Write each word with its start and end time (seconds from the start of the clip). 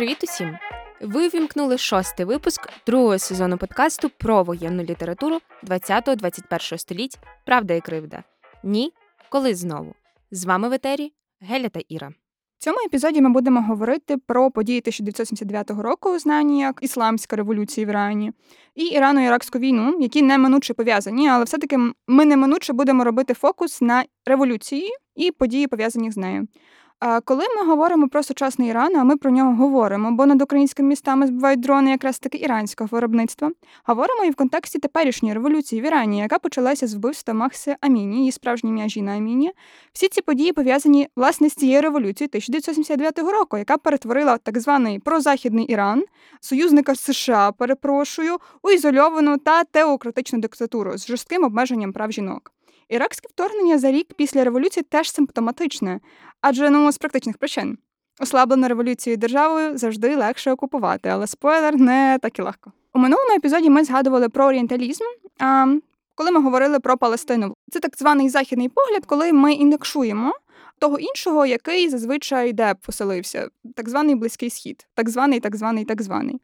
Привіт 0.00 0.24
усім! 0.24 0.56
Ви 1.00 1.28
вімкнули 1.28 1.78
шостий 1.78 2.26
випуск 2.26 2.68
другого 2.86 3.18
сезону 3.18 3.58
подкасту 3.58 4.10
про 4.18 4.42
воєнну 4.42 4.82
літературу 4.82 5.38
20-21 5.64 6.78
століть 6.78 7.18
Правда 7.46 7.74
і 7.74 7.80
кривда. 7.80 8.22
Ні, 8.64 8.92
коли 9.30 9.54
знову. 9.54 9.94
З 10.30 10.44
вами 10.44 10.68
в 10.68 10.72
етері 10.72 11.12
Геля 11.40 11.68
та 11.68 11.80
Іра. 11.88 12.08
В 12.58 12.62
цьому 12.62 12.78
епізоді 12.86 13.20
ми 13.20 13.30
будемо 13.30 13.62
говорити 13.62 14.16
про 14.16 14.50
події 14.50 14.78
1979 14.78 15.70
року, 15.70 16.18
знані 16.18 16.60
як 16.60 16.78
Ісламська 16.82 17.36
революція 17.36 17.86
в 17.86 17.90
Ірані, 17.90 18.32
і 18.74 18.98
Ірано-Іракську 18.98 19.58
війну, 19.58 19.96
які 20.00 20.22
неминуче 20.22 20.74
пов'язані, 20.74 21.28
але 21.28 21.44
все-таки 21.44 21.78
ми 22.06 22.24
неминуче 22.24 22.72
будемо 22.72 23.04
робити 23.04 23.34
фокус 23.34 23.80
на 23.80 24.04
революції 24.26 24.90
і 25.16 25.30
події 25.30 25.66
пов'язані 25.66 26.10
з 26.10 26.16
нею. 26.16 26.48
Коли 27.24 27.44
ми 27.56 27.66
говоримо 27.66 28.08
про 28.08 28.22
сучасний 28.22 28.68
Іран, 28.68 28.96
а 28.96 29.04
ми 29.04 29.16
про 29.16 29.30
нього 29.30 29.54
говоримо, 29.54 30.12
бо 30.12 30.26
над 30.26 30.42
українськими 30.42 30.88
містами 30.88 31.26
збивають 31.26 31.60
дрони 31.60 31.90
якраз 31.90 32.18
таки 32.18 32.38
іранського 32.38 32.88
виробництва, 32.92 33.50
говоримо 33.84 34.24
і 34.24 34.30
в 34.30 34.34
контексті 34.34 34.78
теперішньої 34.78 35.34
революції 35.34 35.82
в 35.82 35.84
Ірані, 35.84 36.18
яка 36.18 36.38
почалася 36.38 36.86
з 36.86 36.94
вбивства 36.94 37.34
Махси 37.34 37.76
Аміні, 37.80 38.18
її 38.18 38.32
справжнє 38.32 38.70
ім'я 38.70 38.88
Жіна 38.88 39.12
Аміні. 39.12 39.52
Всі 39.92 40.08
ці 40.08 40.22
події 40.22 40.52
пов'язані 40.52 41.08
власне 41.16 41.48
з 41.48 41.54
цією 41.54 41.82
революцією 41.82 42.28
1979 42.28 43.18
року, 43.18 43.58
яка 43.58 43.76
перетворила 43.76 44.38
так 44.38 44.58
званий 44.58 44.98
прозахідний 44.98 45.64
Іран, 45.64 46.04
союзника 46.40 46.94
США, 46.94 47.52
перепрошую, 47.52 48.36
у 48.62 48.70
ізольовану 48.70 49.38
та 49.38 49.64
теократичну 49.64 50.38
диктатуру 50.38 50.98
з 50.98 51.06
жорстким 51.06 51.44
обмеженням 51.44 51.92
прав 51.92 52.12
жінок. 52.12 52.52
Іракське 52.90 53.28
вторгнення 53.30 53.78
за 53.78 53.92
рік 53.92 54.06
після 54.16 54.44
революції 54.44 54.84
теж 54.88 55.12
симптоматичне, 55.12 56.00
адже 56.40 56.70
ну 56.70 56.92
з 56.92 56.98
практичних 56.98 57.38
причин. 57.38 57.78
Ослаблену 58.20 58.68
революцією 58.68 59.16
державою 59.18 59.78
завжди 59.78 60.16
легше 60.16 60.52
окупувати, 60.52 61.08
але 61.08 61.26
спойлер 61.26 61.76
не 61.76 62.18
так 62.22 62.38
і 62.38 62.42
легко. 62.42 62.72
У 62.94 62.98
минулому 62.98 63.34
епізоді 63.36 63.70
ми 63.70 63.84
згадували 63.84 64.28
про 64.28 64.46
орієнталізм. 64.46 65.04
А 65.40 65.66
коли 66.14 66.30
ми 66.30 66.40
говорили 66.42 66.80
про 66.80 66.96
Палестину, 66.96 67.54
це 67.70 67.80
так 67.80 67.96
званий 67.98 68.28
західний 68.28 68.68
погляд, 68.68 69.06
коли 69.06 69.32
ми 69.32 69.52
індексуємо 69.52 70.32
того 70.78 70.98
іншого, 70.98 71.46
який 71.46 71.88
зазвичай 71.88 72.52
де 72.52 72.74
поселився, 72.74 73.48
так 73.76 73.88
званий 73.88 74.14
близький 74.14 74.50
схід, 74.50 74.86
так 74.94 75.08
званий, 75.08 75.40
так 75.40 75.56
званий, 75.56 75.84
так 75.84 76.02
званий. 76.02 76.40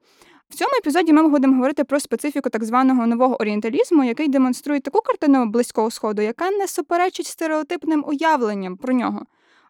В 0.49 0.55
цьому 0.55 0.71
епізоді 0.79 1.13
ми 1.13 1.29
будемо 1.29 1.55
говорити 1.55 1.85
про 1.85 2.01
специфіку 2.01 2.51
так 2.51 2.65
званого 2.65 3.07
нового 3.07 3.41
орієнталізму, 3.41 4.05
який 4.05 4.29
демонструє 4.29 4.81
таку 4.81 5.01
картину 5.01 5.47
близького 5.47 5.91
сходу, 5.91 6.23
яка 6.23 6.51
не 6.51 6.69
суперечить 6.69 7.27
стереотипним 7.27 8.05
уявленням 8.07 8.77
про 8.77 8.95
нього. 8.95 9.27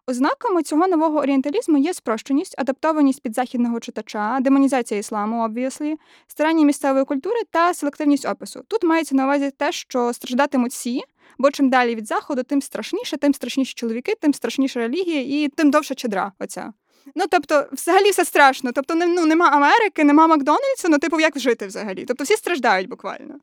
Ознаками 0.07 0.63
цього 0.63 0.87
нового 0.87 1.19
орієнталізму 1.19 1.77
є 1.77 1.93
спрощеність, 1.93 2.55
адаптованість 2.57 3.21
під 3.21 3.35
західного 3.35 3.79
читача, 3.79 4.39
демонізація 4.41 4.99
ісламу, 4.99 5.47
obviously, 5.47 5.95
старання 6.27 6.65
місцевої 6.65 7.05
культури 7.05 7.35
та 7.51 7.73
селективність 7.73 8.25
опису. 8.25 8.63
Тут 8.67 8.83
мається 8.83 9.15
на 9.15 9.23
увазі 9.23 9.51
те, 9.57 9.71
що 9.71 10.13
страждатимуть 10.13 10.71
всі, 10.71 11.03
бо 11.37 11.51
чим 11.51 11.69
далі 11.69 11.95
від 11.95 12.07
заходу, 12.07 12.43
тим 12.43 12.61
страшніше, 12.61 13.17
тим 13.17 13.33
страшніші 13.33 13.73
чоловіки, 13.73 14.13
тим 14.21 14.33
страшніша 14.33 14.79
релігія 14.79 15.21
і 15.21 15.47
тим 15.47 15.71
довша 15.71 15.95
чедра. 15.95 16.31
Оця. 16.39 16.73
Ну, 17.15 17.25
тобто, 17.31 17.67
взагалі 17.71 18.09
все 18.09 18.25
страшно. 18.25 18.71
Тобто, 18.71 18.95
ну, 18.95 19.25
нема 19.25 19.49
Америки, 19.49 20.03
нема 20.03 20.27
Макдональдсу, 20.27 20.89
ну, 20.89 20.99
типу, 20.99 21.19
як 21.19 21.39
жити 21.39 21.67
взагалі? 21.67 22.05
Тобто 22.05 22.23
всі 22.23 22.35
страждають 22.35 22.89
буквально. 22.89 23.35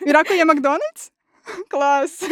В 0.00 0.08
Іраку 0.08 0.34
є 0.34 0.44
Макдональдс? 0.44 1.12
Клас. 1.70 2.24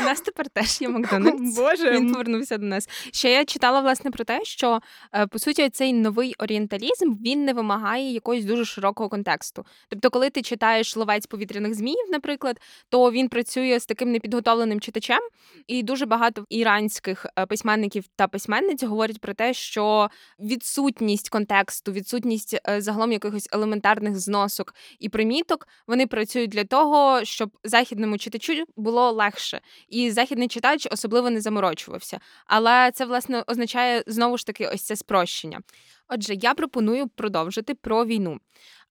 нас 0.00 0.20
тепер 0.20 0.48
теж 0.48 0.80
є 0.80 0.88
Макдональдс. 0.98 1.56
Боже. 1.56 1.90
Він 1.90 2.12
повернувся 2.12 2.58
до 2.58 2.66
нас. 2.66 2.88
Ще 3.12 3.30
я 3.30 3.44
читала 3.44 3.80
власне 3.80 4.10
про 4.10 4.24
те, 4.24 4.44
що 4.44 4.80
е, 5.14 5.26
по 5.26 5.38
суті 5.38 5.70
цей 5.70 5.92
новий 5.92 6.34
орієнталізм 6.38 7.14
він 7.24 7.44
не 7.44 7.52
вимагає 7.52 8.12
якогось 8.12 8.44
дуже 8.44 8.64
широкого 8.64 9.08
контексту. 9.08 9.64
Тобто, 9.88 10.10
коли 10.10 10.30
ти 10.30 10.42
читаєш 10.42 10.96
ловець 10.96 11.26
повітряних 11.26 11.74
зміїв, 11.74 12.06
наприклад, 12.10 12.60
то 12.88 13.10
він 13.10 13.28
працює 13.28 13.80
з 13.80 13.86
таким 13.86 14.12
непідготовленим 14.12 14.80
читачем, 14.80 15.20
і 15.66 15.82
дуже 15.82 16.06
багато 16.06 16.44
іранських 16.48 17.26
е, 17.38 17.46
письменників 17.46 18.04
та 18.16 18.28
письменниць 18.28 18.82
говорять 18.82 19.20
про 19.20 19.34
те, 19.34 19.54
що 19.54 20.10
відсутність 20.40 21.28
контексту, 21.28 21.92
відсутність 21.92 22.60
е, 22.68 22.80
загалом 22.80 23.12
якихось 23.12 23.48
елементарних 23.52 24.18
зносок 24.18 24.74
і 24.98 25.08
приміток, 25.08 25.68
вони 25.86 26.06
працюють 26.06 26.50
для 26.50 26.64
того, 26.64 27.24
щоб 27.24 27.50
західному 27.64 28.18
читачу 28.18 28.64
було 28.76 29.10
легше 29.10 29.60
і 29.88 30.10
західний 30.10 30.48
читач 30.48 30.88
особливо 30.90 31.30
не 31.30 31.40
заморочувався. 31.40 32.20
Але 32.46 32.90
це 32.94 33.04
власне 33.04 33.44
означає 33.46 34.04
знову 34.06 34.38
ж 34.38 34.46
таки 34.46 34.66
ось 34.66 34.82
це 34.82 34.96
спрощення. 34.96 35.60
Отже, 36.08 36.34
я 36.34 36.54
пропоную 36.54 37.08
продовжити 37.08 37.74
про 37.74 38.04
війну. 38.04 38.38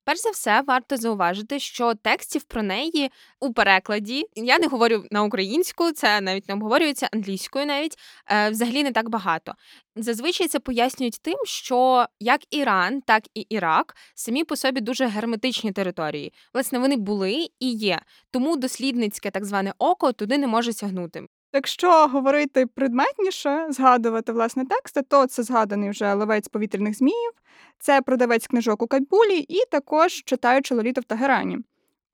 Перш 0.08 0.22
за 0.22 0.30
все, 0.30 0.62
варто 0.62 0.98
зауважити, 0.98 1.60
що 1.60 1.96
текстів 1.96 2.44
про 2.44 2.64
неї 2.64 3.12
у 3.40 3.54
перекладі 3.54 4.26
я 4.36 4.60
не 4.60 4.68
говорю 4.68 5.04
на 5.12 5.24
українську, 5.24 5.92
це 5.92 6.22
навіть 6.22 6.48
не 6.48 6.54
обговорюється 6.54 7.10
англійською, 7.14 7.66
навіть 7.66 7.98
е, 8.32 8.50
взагалі 8.50 8.84
не 8.84 8.92
так 8.92 9.10
багато. 9.10 9.54
Зазвичай 9.96 10.48
це 10.48 10.60
пояснюють 10.60 11.20
тим, 11.22 11.38
що 11.46 12.06
як 12.20 12.42
Іран, 12.52 13.02
так 13.02 13.24
і 13.34 13.40
Ірак 13.42 13.96
самі 14.16 14.44
по 14.44 14.56
собі 14.56 14.82
дуже 14.82 15.08
герметичні 15.08 15.72
території. 15.72 16.34
Власне, 16.54 16.80
вони 16.80 16.96
були 16.98 17.48
і 17.60 17.72
є. 17.72 18.02
Тому 18.32 18.58
дослідницьке 18.58 19.32
так 19.32 19.46
зване 19.46 19.74
око 19.78 20.14
туди 20.14 20.38
не 20.38 20.48
може 20.48 20.74
сягнути. 20.74 21.28
Якщо 21.54 22.08
говорити 22.08 22.66
предметніше, 22.66 23.68
згадувати 23.70 24.32
власне 24.32 24.66
тексти, 24.66 25.02
то 25.02 25.28
це 25.28 25.44
згаданий 25.44 25.90
вже 25.90 26.14
ловець 26.14 26.48
повітряних 26.48 26.98
зміїв, 26.98 27.32
це 27.80 28.02
продавець 28.02 28.48
книжок 28.48 28.82
у 28.82 28.88
Кабулі 28.88 29.40
і 29.40 29.66
також 29.72 30.24
читаючи 30.26 30.76
Лоліта 30.76 31.02
в 31.02 31.04
Тагерані. 31.04 31.58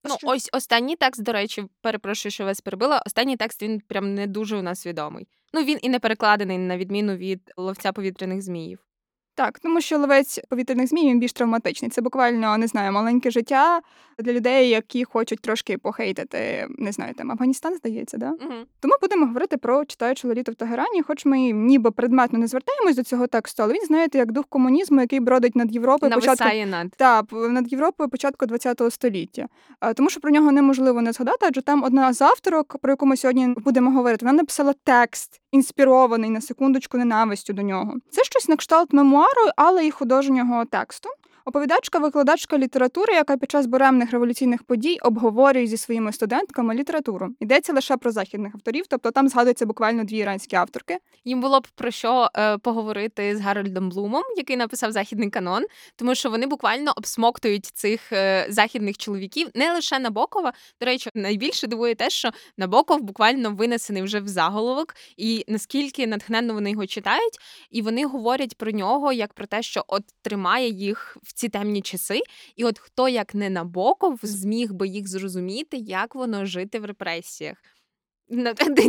Ну, 0.03 0.15
ось 0.23 0.49
останній 0.53 0.95
текст, 0.95 1.23
до 1.23 1.31
речі, 1.31 1.65
перепрошую, 1.81 2.31
що 2.31 2.45
вас 2.45 2.61
перебила. 2.61 3.03
Останній 3.05 3.37
текст 3.37 3.61
він 3.61 3.81
прям 3.87 4.13
не 4.13 4.27
дуже 4.27 4.57
у 4.57 4.61
нас 4.61 4.85
відомий. 4.85 5.27
Ну 5.53 5.63
він 5.63 5.79
і 5.81 5.89
не 5.89 5.99
перекладений 5.99 6.57
на 6.57 6.77
відміну 6.77 7.15
від 7.15 7.51
ловця 7.57 7.91
повітряних 7.91 8.41
зміїв. 8.41 8.79
Так, 9.35 9.59
тому 9.59 9.81
що 9.81 9.97
ловець 9.97 10.39
повітряних 10.49 10.87
змій 10.87 11.09
він 11.09 11.19
більш 11.19 11.33
травматичний. 11.33 11.91
Це 11.91 12.01
буквально 12.01 12.57
не 12.57 12.67
знаю, 12.67 12.91
маленьке 12.91 13.31
життя 13.31 13.81
для 14.19 14.33
людей, 14.33 14.69
які 14.69 15.03
хочуть 15.03 15.39
трошки 15.39 15.77
похейтити, 15.77 16.67
не 16.77 16.91
знаю, 16.91 17.13
там 17.13 17.31
Афганістан, 17.31 17.75
здається, 17.75 18.17
да? 18.17 18.29
Угу. 18.29 18.53
Тому 18.79 18.93
будемо 19.01 19.25
говорити 19.25 19.57
про 19.57 19.85
читаючу 19.85 20.27
лоліту 20.27 20.51
в 20.51 20.55
Тагерані, 20.55 21.01
хоч 21.01 21.25
ми 21.25 21.37
ніби 21.51 21.91
предметно 21.91 22.39
не 22.39 22.47
звертаємось 22.47 22.95
до 22.95 23.03
цього 23.03 23.27
тексту, 23.27 23.63
але 23.63 23.73
він 23.73 23.85
знаєте, 23.85 24.17
як 24.17 24.31
дух 24.31 24.45
комунізму, 24.49 25.01
який 25.01 25.19
бродить 25.19 25.55
над 25.55 25.73
Європою 25.73 26.11
початку 26.11 26.43
над 26.43 26.51
Так, 26.97 27.25
над 27.31 27.71
Європою 27.71 28.09
початку 28.09 28.45
ХХ 28.47 28.91
століття. 28.91 29.47
Тому 29.95 30.09
що 30.09 30.19
про 30.19 30.31
нього 30.31 30.51
неможливо 30.51 31.01
не 31.01 31.11
згадати, 31.11 31.45
адже 31.49 31.61
там 31.61 31.83
одна 31.83 32.13
з 32.13 32.21
авторок, 32.21 32.77
про 32.81 32.91
яку 32.91 33.05
ми 33.05 33.17
сьогодні 33.17 33.47
будемо 33.57 33.91
говорити, 33.91 34.25
вона 34.25 34.37
написала 34.37 34.73
текст, 34.83 35.41
інспірований 35.51 36.29
на 36.29 36.41
секундочку 36.41 36.97
ненавистю 36.97 37.53
до 37.53 37.61
нього. 37.61 37.95
Це 38.11 38.23
щось 38.23 38.49
на 38.49 38.55
кшталт 38.55 38.93
мемуару, 39.23 39.51
але 39.55 39.85
і 39.85 39.91
художнього 39.91 40.65
тексту. 40.65 41.09
Оповідачка, 41.45 41.99
викладачка 41.99 42.57
літератури, 42.57 43.13
яка 43.13 43.37
під 43.37 43.51
час 43.51 43.65
буремних 43.65 44.11
революційних 44.11 44.63
подій 44.63 44.97
обговорює 45.01 45.67
зі 45.67 45.77
своїми 45.77 46.11
студентками 46.11 46.75
літературу. 46.75 47.29
Йдеться 47.39 47.73
лише 47.73 47.97
про 47.97 48.11
західних 48.11 48.55
авторів, 48.55 48.85
тобто 48.89 49.11
там 49.11 49.29
згадуються 49.29 49.65
буквально 49.65 50.03
дві 50.03 50.17
іранські 50.17 50.55
авторки. 50.55 50.97
Їм 51.25 51.41
було 51.41 51.59
б 51.59 51.67
про 51.75 51.91
що 51.91 52.29
е, 52.35 52.57
поговорити 52.57 53.37
з 53.37 53.41
Гарольдом 53.41 53.89
Блумом, 53.89 54.23
який 54.37 54.57
написав 54.57 54.91
західний 54.91 55.29
канон, 55.29 55.65
тому 55.95 56.15
що 56.15 56.29
вони 56.29 56.47
буквально 56.47 56.93
обсмоктують 56.95 57.65
цих 57.65 58.11
е, 58.13 58.45
західних 58.49 58.97
чоловіків 58.97 59.47
не 59.55 59.73
лише 59.73 59.99
Набокова. 59.99 60.53
До 60.79 60.85
речі, 60.85 61.09
найбільше 61.15 61.67
дивує 61.67 61.95
те, 61.95 62.09
що 62.09 62.29
Набоков 62.57 63.01
буквально 63.01 63.51
винесений 63.51 64.03
вже 64.03 64.19
в 64.19 64.27
заголовок, 64.27 64.95
і 65.17 65.45
наскільки 65.47 66.07
натхненно 66.07 66.53
вони 66.53 66.71
його 66.71 66.87
читають, 66.87 67.37
і 67.71 67.81
вони 67.81 68.05
говорять 68.05 68.57
про 68.57 68.71
нього 68.71 69.13
як 69.13 69.33
про 69.33 69.45
те, 69.45 69.61
що 69.61 69.83
от 69.87 70.03
тримає 70.21 70.69
їх 70.69 71.17
в 71.23 71.32
ці 71.33 71.49
темні 71.49 71.81
часи, 71.81 72.21
і 72.55 72.65
от 72.65 72.79
хто 72.79 73.09
як 73.09 73.35
не 73.35 73.49
Набоков 73.49 74.19
зміг 74.23 74.73
би 74.73 74.87
їх 74.87 75.07
зрозуміти, 75.07 75.77
як 75.77 76.15
воно 76.15 76.45
жити 76.45 76.79
в 76.79 76.85
репресіях. 76.85 77.57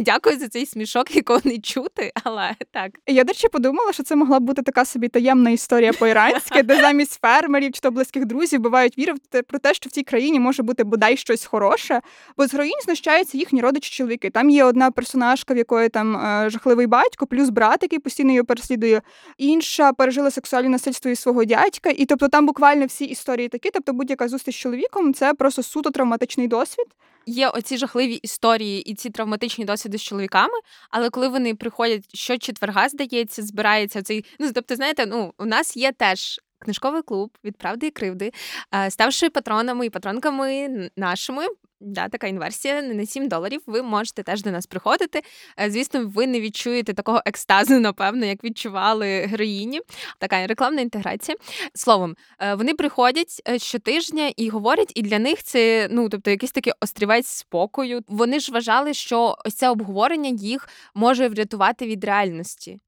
Дякую 0.00 0.38
за 0.38 0.48
цей 0.48 0.66
смішок, 0.66 1.16
якого 1.16 1.40
не 1.44 1.58
чути, 1.58 2.12
але 2.24 2.54
так. 2.72 2.90
Я, 3.06 3.24
до 3.24 3.28
речі, 3.28 3.48
подумала, 3.48 3.92
що 3.92 4.02
це 4.02 4.16
могла 4.16 4.40
бути 4.40 4.62
така 4.62 4.84
собі 4.84 5.08
таємна 5.08 5.50
історія 5.50 5.92
по-іранськи, 5.92 6.62
де 6.62 6.80
замість 6.80 7.20
фермерів 7.20 7.72
чи 7.72 7.80
то 7.80 7.90
близьких 7.90 8.24
друзів 8.24 8.60
бувають 8.60 8.98
вірити 8.98 9.42
про 9.42 9.58
те, 9.58 9.74
що 9.74 9.88
в 9.88 9.92
цій 9.92 10.02
країні 10.02 10.40
може 10.40 10.62
бути 10.62 10.84
бодай 10.84 11.16
щось 11.16 11.44
хороше, 11.44 12.00
бо 12.36 12.46
з 12.46 12.52
героїнь 12.52 12.80
знущаються 12.84 13.38
їхні 13.38 13.60
родичі 13.60 13.90
чоловіки. 13.90 14.30
Там 14.30 14.50
є 14.50 14.64
одна 14.64 14.90
персонажка, 14.90 15.54
в 15.54 15.56
якої 15.56 15.88
там 15.88 16.16
е, 16.16 16.50
жахливий 16.50 16.86
батько, 16.86 17.26
плюс 17.26 17.48
брат, 17.48 17.78
який 17.82 17.98
постійно 17.98 18.30
її 18.30 18.42
переслідує. 18.42 19.02
Інша 19.38 19.92
пережила 19.92 20.30
сексуальне 20.30 20.68
насильство 20.68 21.10
із 21.10 21.20
свого 21.20 21.44
дядька, 21.44 21.90
і 21.90 22.04
тобто 22.04 22.28
там 22.28 22.46
буквально 22.46 22.86
всі 22.86 23.04
історії 23.04 23.48
такі. 23.48 23.70
Тобто, 23.70 23.92
будь-яка 23.92 24.28
зустріч 24.28 24.56
з 24.56 24.58
чоловіком 24.58 25.14
це 25.14 25.34
просто 25.34 25.62
суто 25.62 25.90
травматичний 25.90 26.48
досвід. 26.48 26.86
Є 27.26 27.48
оці 27.48 27.76
жахливі 27.76 28.14
історії 28.14 28.82
і 28.82 28.94
ці 28.94 29.10
травматичні 29.10 29.64
досвіди 29.64 29.98
з 29.98 30.02
чоловіками. 30.02 30.54
Але 30.90 31.10
коли 31.10 31.28
вони 31.28 31.54
приходять 31.54 32.16
щочетверга, 32.16 32.88
здається, 32.88 33.42
збирається 33.42 34.02
цей. 34.02 34.24
Ну 34.38 34.50
тобто, 34.54 34.76
знаєте, 34.76 35.06
ну 35.06 35.34
у 35.38 35.44
нас 35.44 35.76
є 35.76 35.92
теж. 35.92 36.40
Книжковий 36.58 37.02
клуб 37.02 37.38
від 37.44 37.56
правди 37.56 37.86
і 37.86 37.90
кривди, 37.90 38.32
е, 38.74 38.90
ставши 38.90 39.30
патронами 39.30 39.86
і 39.86 39.90
патронками 39.90 40.90
нашими, 40.96 41.46
Да, 41.86 42.08
така 42.08 42.26
інверсія 42.26 42.82
на 42.82 43.06
7 43.06 43.28
доларів. 43.28 43.62
Ви 43.66 43.82
можете 43.82 44.22
теж 44.22 44.42
до 44.42 44.50
нас 44.50 44.66
приходити. 44.66 45.22
Е, 45.60 45.70
звісно, 45.70 46.06
ви 46.14 46.26
не 46.26 46.40
відчуєте 46.40 46.94
такого 46.94 47.22
екстазу, 47.26 47.80
напевно, 47.80 48.26
як 48.26 48.44
відчували 48.44 49.06
героїні. 49.06 49.80
Така 50.18 50.46
рекламна 50.46 50.80
інтеграція. 50.80 51.36
Словом, 51.74 52.16
е, 52.40 52.54
вони 52.54 52.74
приходять 52.74 53.42
е, 53.48 53.58
щотижня 53.58 54.32
і 54.36 54.48
говорять, 54.48 54.92
і 54.94 55.02
для 55.02 55.18
них 55.18 55.42
це 55.42 55.88
ну, 55.90 56.08
тобто, 56.08 56.30
якийсь 56.30 56.52
такий 56.52 56.72
острівець 56.80 57.26
спокою. 57.26 58.00
Вони 58.08 58.40
ж 58.40 58.52
вважали, 58.52 58.94
що 58.94 59.36
ось 59.44 59.54
це 59.54 59.68
обговорення 59.70 60.28
їх 60.30 60.68
може 60.94 61.28
врятувати 61.28 61.86
від 61.86 62.04
реальності. 62.04 62.78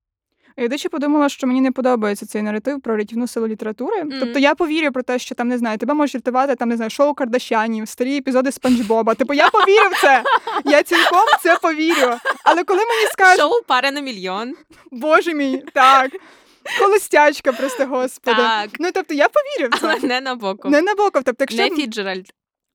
Я 0.56 0.68
подумала, 0.90 1.28
що 1.28 1.46
мені 1.46 1.60
не 1.60 1.72
подобається 1.72 2.26
цей 2.26 2.42
наратив 2.42 2.80
про 2.80 2.96
рятівну 2.96 3.26
силу 3.26 3.48
літератури. 3.48 4.02
Mm-hmm. 4.02 4.20
Тобто 4.20 4.38
я 4.38 4.54
повірю 4.54 4.92
про 4.92 5.02
те, 5.02 5.18
що 5.18 5.34
там 5.34 5.48
не 5.48 5.58
знаю, 5.58 5.78
тебе 5.78 5.94
можуть 5.94 6.14
рятувати 6.14 6.54
там 6.54 6.68
не 6.68 6.76
знаю, 6.76 6.90
шоу 6.90 7.14
Кардашянів, 7.14 7.88
старі 7.88 8.16
епізоди 8.16 8.52
Спанч 8.52 8.80
Боба. 8.80 9.14
Типу, 9.14 9.34
я 9.34 9.48
повірю 9.48 9.88
в 9.92 10.00
це. 10.00 10.22
Я 10.64 10.82
цілком 10.82 11.24
це 11.42 11.56
повірю. 11.56 12.14
Але 12.44 12.64
коли 12.64 12.78
мені 12.78 13.06
скажуть... 13.12 13.40
Шоу 13.40 13.62
пара 13.66 13.90
на 13.90 14.00
мільйон. 14.00 14.54
Боже 14.90 15.34
мій, 15.34 15.62
так. 15.74 16.10
Холостячка, 16.80 17.52
просто 17.52 17.86
господи. 17.86 18.42
Так. 18.42 18.70
Ну 18.78 18.90
тобто 18.94 19.14
я 19.14 19.28
повірю 19.28 19.70
в 19.72 19.80
це. 19.80 19.86
Але 19.86 20.08
не 20.08 20.20
на 20.20 20.34
боку. 20.34 20.68
Не 20.68 20.82
на 20.82 20.94
боку. 20.94 21.20
Тобто, 21.24 21.36
якщо... 21.40 21.62
Не 21.62 21.70
Фіджеральд. 21.70 22.26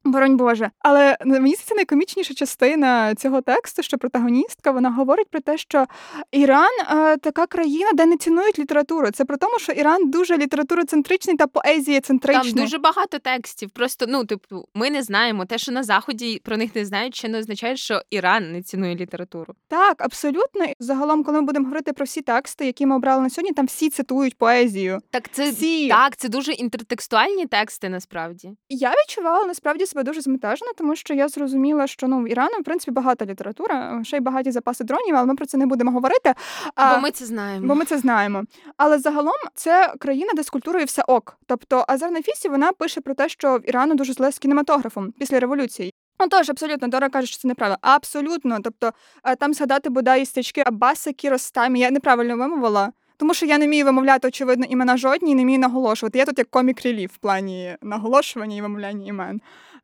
Боронь 0.04 0.38
Боже, 0.38 0.72
але 0.80 1.18
мені 1.26 1.56
це 1.56 1.76
найкомічніша 1.76 2.34
частина 2.34 3.16
цього 3.16 3.42
тексту, 3.42 3.84
що 3.84 3.98
протагоністка 3.98 4.72
вона 4.72 4.92
говорить 4.92 5.28
про 5.30 5.40
те, 5.40 5.58
що 5.58 5.86
Іран 6.32 6.70
е, 6.92 7.18
така 7.18 7.48
країна, 7.48 7.90
де 7.94 8.06
не 8.06 8.18
цінують 8.18 8.60
літературу. 8.60 9.12
Це 9.12 9.26
про 9.26 9.38
тому, 9.38 9.60
що 9.60 9.72
Іран 9.72 10.10
дуже 10.10 10.38
літературоцентричний 10.38 11.38
та 11.38 11.48
поезієцентричний. 11.48 12.54
Там 12.54 12.64
дуже 12.64 12.78
багато 12.78 13.20
текстів. 13.20 13.70
Просто 13.70 14.06
ну, 14.10 14.26
типу, 14.26 14.66
ми 14.74 14.90
не 14.90 15.04
знаємо. 15.04 15.46
Те, 15.46 15.58
що 15.58 15.72
на 15.72 15.84
заході 15.84 16.42
про 16.44 16.58
них 16.58 16.76
не 16.76 16.86
знають, 16.86 17.16
ще 17.16 17.28
не 17.28 17.40
означає, 17.40 17.78
що 17.78 18.02
Іран 18.10 18.52
не 18.52 18.62
цінує 18.62 18.96
літературу. 18.96 19.54
Так, 19.68 19.96
абсолютно. 19.98 20.66
Загалом, 20.80 21.24
коли 21.24 21.42
ми 21.42 21.46
будемо 21.46 21.66
говорити 21.66 21.94
про 21.94 22.06
всі 22.06 22.22
тексти, 22.22 22.66
які 22.66 22.86
ми 22.86 22.96
обрали 22.96 23.22
на 23.22 23.30
сьогодні, 23.30 23.54
там 23.54 23.66
всі 23.66 23.90
цитують 23.90 24.38
поезію. 24.38 25.00
Так, 25.12 25.32
це 25.32 25.52
всі. 25.52 25.90
так, 25.90 26.18
це 26.18 26.30
дуже 26.30 26.52
інтертекстуальні 26.52 27.46
тексти. 27.46 27.90
Насправді 27.90 28.52
я 28.70 28.92
відчувала 28.92 29.46
насправді 29.46 29.86
себе 29.92 30.04
дуже 30.04 30.22
зметажена, 30.22 30.72
тому 30.78 30.96
що 30.96 31.14
я 31.14 31.28
зрозуміла, 31.28 31.88
що 31.88 32.08
ну 32.08 32.22
в 32.22 32.32
Ірану 32.32 32.58
в 32.60 32.64
принципі 32.64 32.92
багата 32.92 33.26
література, 33.26 34.04
ще 34.04 34.18
й 34.18 34.20
багаті 34.20 34.52
запаси 34.52 34.84
дронів, 34.84 35.16
але 35.16 35.26
ми 35.26 35.36
про 35.36 35.46
це 35.46 35.58
не 35.58 35.66
будемо 35.66 35.92
говорити. 35.92 36.34
Бо 36.78 37.02
ми 37.02 37.12
це 37.12 37.26
знаємо. 37.26 37.68
Бо 37.68 37.76
ми 37.76 37.86
це 37.86 37.98
знаємо. 37.98 38.44
Але 38.78 39.00
загалом 39.00 39.34
це 39.56 39.94
країна, 40.00 40.30
де 40.36 40.44
з 40.44 40.50
культурою 40.50 40.86
все 40.86 41.02
ок. 41.08 41.38
Тобто 41.46 41.86
Азар 41.88 42.12
Нафісі 42.12 42.50
вона 42.50 42.72
пише 42.72 43.02
про 43.02 43.14
те, 43.14 43.30
що 43.30 43.58
в 43.58 43.70
Ірану 43.70 43.96
дуже 43.96 44.14
зле 44.14 44.32
з 44.32 44.40
кінематографом 44.40 45.12
після 45.20 45.40
революції. 45.40 45.94
Ну, 46.20 46.28
тож, 46.28 46.50
абсолютно, 46.50 46.88
Дора 46.88 47.10
каже, 47.10 47.28
що 47.28 47.38
це 47.38 47.48
неправда. 47.48 47.78
Абсолютно. 47.82 48.58
Тобто, 48.64 48.92
е, 49.24 49.36
там 49.36 49.54
згадати 49.54 49.90
бодай 49.90 50.26
стічки 50.26 50.64
Аббаса 50.66 51.14
Кіростамі, 51.14 51.80
я 51.80 51.92
неправильно 51.92 52.38
вимовила. 52.38 52.92
Тому 53.22 53.34
що 53.34 53.46
я 53.46 53.58
не 53.58 53.66
вмію 53.66 53.86
вимовляти, 53.86 54.28
очевидно, 54.28 54.66
імена 54.70 54.98
жодні 54.98 55.32
і 55.32 55.36
не 55.36 55.44
вмію 55.44 55.60
наголошувати. 55.60 56.20
Я 56.20 56.26
тут 56.26 56.38
як 56.38 56.50
комік 56.50 56.82
релів 56.82 57.10
в 57.14 57.18
плані 57.18 57.78
наголошування 57.82 58.58
і 58.58 58.62
вимовляння 58.62 59.06
імен. 59.06 59.42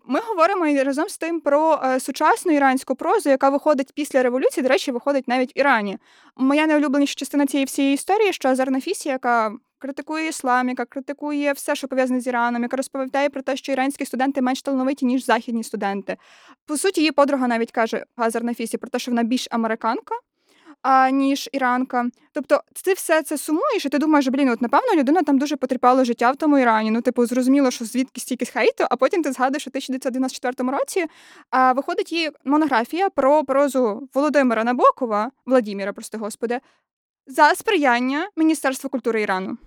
Ми 0.10 0.20
говоримо 0.20 0.84
разом 0.84 1.10
з 1.10 1.18
тим 1.18 1.40
про 1.42 1.82
е, 1.84 2.00
сучасну 2.00 2.52
іранську 2.52 2.96
прозу, 2.96 3.30
яка 3.30 3.50
виходить 3.50 3.92
після 3.96 4.24
революції, 4.24 4.64
до 4.64 4.70
речі, 4.70 4.92
виходить 4.92 5.28
навіть 5.28 5.56
в 5.56 5.60
Ірані. 5.60 5.98
Моя 6.36 6.68
найулюбленіша 6.68 7.16
частина 7.16 7.46
цієї 7.46 7.66
всієї 7.66 7.94
історії, 7.94 8.34
що 8.34 8.50
Азар 8.50 8.70
яка 9.06 9.52
критикує 9.80 10.28
іслам, 10.28 10.70
яка 10.70 10.86
критикує 10.86 11.54
все, 11.54 11.76
що 11.76 11.88
пов'язане 11.88 12.22
з 12.22 12.28
Іраном, 12.28 12.64
яка 12.64 12.78
розповідає 12.78 13.30
про 13.30 13.42
те, 13.42 13.58
що 13.58 13.72
іранські 13.72 14.06
студенти 14.06 14.42
менш 14.42 14.62
талановиті, 14.62 15.06
ніж 15.06 15.26
західні 15.26 15.64
студенти. 15.64 16.18
По 16.66 16.78
суті, 16.78 17.02
її 17.02 17.12
подруга 17.12 17.48
навіть 17.48 17.72
каже 17.72 18.06
Азар 18.16 18.44
Нафісі 18.44 18.78
про 18.78 18.90
те, 18.90 19.00
що 19.00 19.12
вона 19.12 19.24
більш 19.24 19.48
американка 19.52 20.16
а, 20.82 21.10
ніж 21.10 21.50
іранка. 21.52 22.10
Тобто, 22.34 22.62
ти 22.84 22.94
все 22.94 23.24
це 23.24 23.38
сумуєш, 23.38 23.86
і 23.86 23.90
ти 23.90 23.98
думаєш, 23.98 24.28
блін, 24.28 24.50
от 24.50 24.62
напевно 24.62 24.96
людина 24.96 25.24
там 25.24 25.38
дуже 25.38 25.56
потерпала 25.56 26.06
життя 26.06 26.32
в 26.32 26.36
тому 26.36 26.60
Ірані. 26.60 26.92
Ну, 26.92 27.02
типу, 27.02 27.26
зрозуміло, 27.26 27.72
що 27.72 27.86
звідки 27.86 28.22
стільки 28.22 28.46
хейту, 28.46 28.84
а 28.90 28.96
потім 28.96 29.24
ти 29.24 29.32
згадуєш, 29.32 29.62
що 29.62 29.70
в 29.70 29.72
1994 29.72 30.72
році 30.72 31.06
а, 31.50 31.74
виходить 31.74 32.12
її 32.12 32.32
монографія 32.46 33.10
про 33.10 33.44
прозу 33.44 34.10
Володимира 34.14 34.64
Набокова, 34.64 35.32
Владіміра, 35.46 35.94
прости 35.94 36.18
господи, 36.18 36.60
за 37.28 37.56
сприяння 37.56 38.30
Міністерства 38.36 38.90
культури 38.90 39.22
Ірану. 39.22 39.58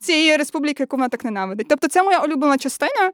Цієї 0.00 0.36
республіки, 0.36 0.82
яку 0.82 0.96
вона 0.96 1.08
так 1.08 1.24
ненавидить. 1.24 1.66
Тобто, 1.68 1.88
це 1.88 2.02
моя 2.02 2.20
улюблена 2.20 2.58
частина. 2.58 3.12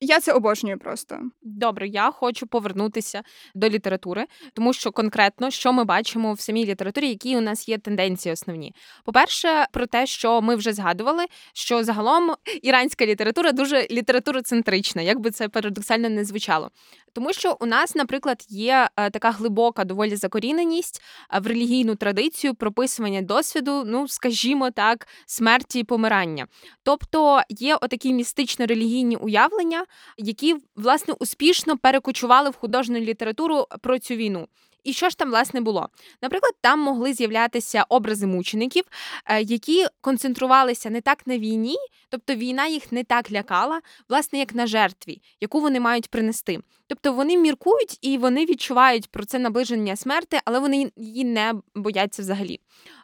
Я 0.00 0.20
це 0.20 0.32
обожнюю 0.32 0.78
просто. 0.78 1.20
Добре, 1.42 1.88
я 1.88 2.10
хочу 2.10 2.46
повернутися 2.46 3.22
до 3.54 3.68
літератури, 3.68 4.24
тому 4.54 4.72
що 4.72 4.92
конкретно 4.92 5.50
що 5.50 5.72
ми 5.72 5.84
бачимо 5.84 6.32
в 6.32 6.40
самій 6.40 6.66
літературі, 6.66 7.08
які 7.08 7.36
у 7.36 7.40
нас 7.40 7.68
є 7.68 7.78
тенденції 7.78 8.32
основні. 8.32 8.74
По-перше, 9.04 9.66
про 9.72 9.86
те, 9.86 10.06
що 10.06 10.42
ми 10.42 10.56
вже 10.56 10.72
згадували, 10.72 11.24
що 11.54 11.84
загалом 11.84 12.34
іранська 12.62 13.06
література 13.06 13.52
дуже 13.52 13.86
літературоцентрична, 13.90 15.02
як 15.02 15.20
би 15.20 15.30
це 15.30 15.48
парадоксально 15.48 16.08
не 16.08 16.24
звучало. 16.24 16.70
Тому 17.16 17.32
що 17.32 17.56
у 17.60 17.66
нас, 17.66 17.94
наприклад, 17.94 18.44
є 18.48 18.88
е, 18.96 19.10
така 19.10 19.30
глибока 19.30 19.84
доволі 19.84 20.16
закоріненість 20.16 21.02
е, 21.34 21.38
в 21.40 21.46
релігійну 21.46 21.94
традицію 21.94 22.54
прописування 22.54 23.22
досвіду, 23.22 23.82
ну 23.86 24.08
скажімо 24.08 24.70
так, 24.70 25.08
смерті 25.26 25.78
і 25.78 25.84
помирання. 25.84 26.46
Тобто 26.82 27.40
є 27.48 27.76
отакі 27.76 28.12
містично-релігійні 28.12 29.16
уявлення, 29.16 29.85
які 30.18 30.56
власне 30.76 31.14
успішно 31.18 31.78
перекочували 31.78 32.50
в 32.50 32.56
художню 32.56 32.98
літературу 32.98 33.66
про 33.80 33.98
цю 33.98 34.14
війну. 34.14 34.48
І 34.86 34.92
що 34.92 35.08
ж 35.08 35.18
там 35.18 35.28
власне 35.30 35.60
було? 35.60 35.88
Наприклад, 36.22 36.52
там 36.60 36.80
могли 36.80 37.12
з'являтися 37.12 37.84
образи 37.88 38.26
мучеників, 38.26 38.84
е, 39.26 39.42
які 39.42 39.86
концентрувалися 40.00 40.90
не 40.90 41.00
так 41.00 41.26
на 41.26 41.38
війні, 41.38 41.76
тобто 42.08 42.34
війна 42.34 42.66
їх 42.66 42.92
не 42.92 43.04
так 43.04 43.32
лякала, 43.32 43.80
власне, 44.08 44.38
як 44.38 44.54
на 44.54 44.66
жертві, 44.66 45.22
яку 45.40 45.60
вони 45.60 45.80
мають 45.80 46.10
принести. 46.10 46.60
Тобто 46.86 47.12
вони 47.12 47.36
міркують 47.36 47.98
і 48.00 48.18
вони 48.18 48.44
відчувають 48.44 49.10
про 49.10 49.24
це 49.24 49.38
наближення 49.38 49.96
смерти, 49.96 50.40
але 50.44 50.58
вони 50.58 50.92
її 50.96 51.24
не 51.24 51.54
бояться 51.74 52.22
взагалі. 52.22 52.60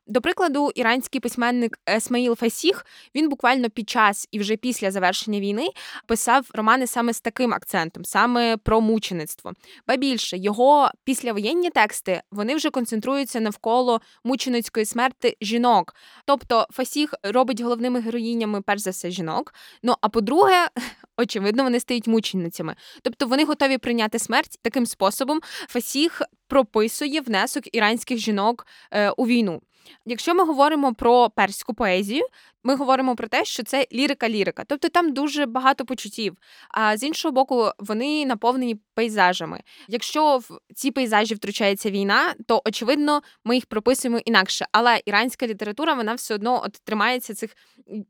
До 0.07 0.21
прикладу, 0.21 0.71
іранський 0.75 1.21
письменник 1.21 1.79
Есмаїл 1.91 2.37
Фасіх 2.37 2.87
він 3.15 3.29
буквально 3.29 3.71
під 3.71 3.91
час 3.91 4.29
і 4.31 4.39
вже 4.39 4.57
після 4.57 4.91
завершення 4.91 5.41
війни 5.41 5.69
писав 6.07 6.51
романи 6.55 6.87
саме 6.87 7.13
з 7.13 7.21
таким 7.21 7.55
акцентом, 7.55 8.05
саме 8.05 8.57
про 8.57 8.81
мучеництво. 8.81 9.53
Ба 9.89 9.97
більше 9.97 10.37
його 10.39 10.91
післявоєнні 11.05 11.71
тексти 11.71 12.23
вони 12.31 12.55
вже 12.55 12.71
концентруються 12.71 13.41
навколо 13.41 14.01
мученицької 14.25 14.87
смерти 14.87 15.37
жінок. 15.41 15.95
Тобто 16.25 16.67
Фасіх 16.71 17.15
робить 17.23 17.61
головними 17.61 18.01
героїнями, 18.01 18.61
перш 18.61 18.81
за 18.81 18.91
все, 18.91 19.11
жінок. 19.11 19.55
Ну 19.83 19.95
а 20.01 20.09
по-друге, 20.09 20.69
очевидно, 21.17 21.63
вони 21.63 21.81
стають 21.81 22.07
мученицями. 22.07 22.75
Тобто 23.03 23.27
вони 23.27 23.45
готові 23.45 23.79
прийняти 23.79 24.19
смерть 24.19 24.59
таким 24.63 24.87
способом. 24.87 25.41
Фасіх 25.69 26.23
прописує 26.49 27.21
внесок 27.21 27.75
іранських 27.75 28.19
жінок 28.19 28.67
е, 28.91 29.11
у 29.11 29.27
війну. 29.27 29.61
Якщо 30.07 30.35
ми 30.35 30.45
говоримо 30.45 30.95
про 30.95 31.31
перську 31.31 31.75
поезію, 31.75 32.27
ми 32.65 32.77
говоримо 32.77 33.17
про 33.17 33.29
те, 33.29 33.45
що 33.45 33.63
це 33.63 33.87
лірика-лірика, 33.93 34.65
тобто 34.67 34.89
там 34.89 35.13
дуже 35.13 35.47
багато 35.47 35.85
почуттів. 35.85 36.37
А 36.71 36.97
з 36.97 37.03
іншого 37.03 37.33
боку, 37.33 37.71
вони 37.79 38.27
наповнені 38.27 38.77
пейзажами. 38.95 39.61
Якщо 39.89 40.39
в 40.39 40.59
ці 40.75 40.91
пейзажі 40.91 41.35
втручається 41.35 41.91
війна, 41.91 42.35
то 42.47 42.63
очевидно 42.65 43.23
ми 43.45 43.55
їх 43.55 43.67
прописуємо 43.67 44.21
інакше. 44.25 44.67
Але 44.73 45.01
іранська 45.05 45.47
література 45.47 45.95
вона 45.95 46.15
все 46.15 46.35
одно 46.35 46.63
от 46.65 46.73
тримається 46.73 47.35
цих, 47.35 47.57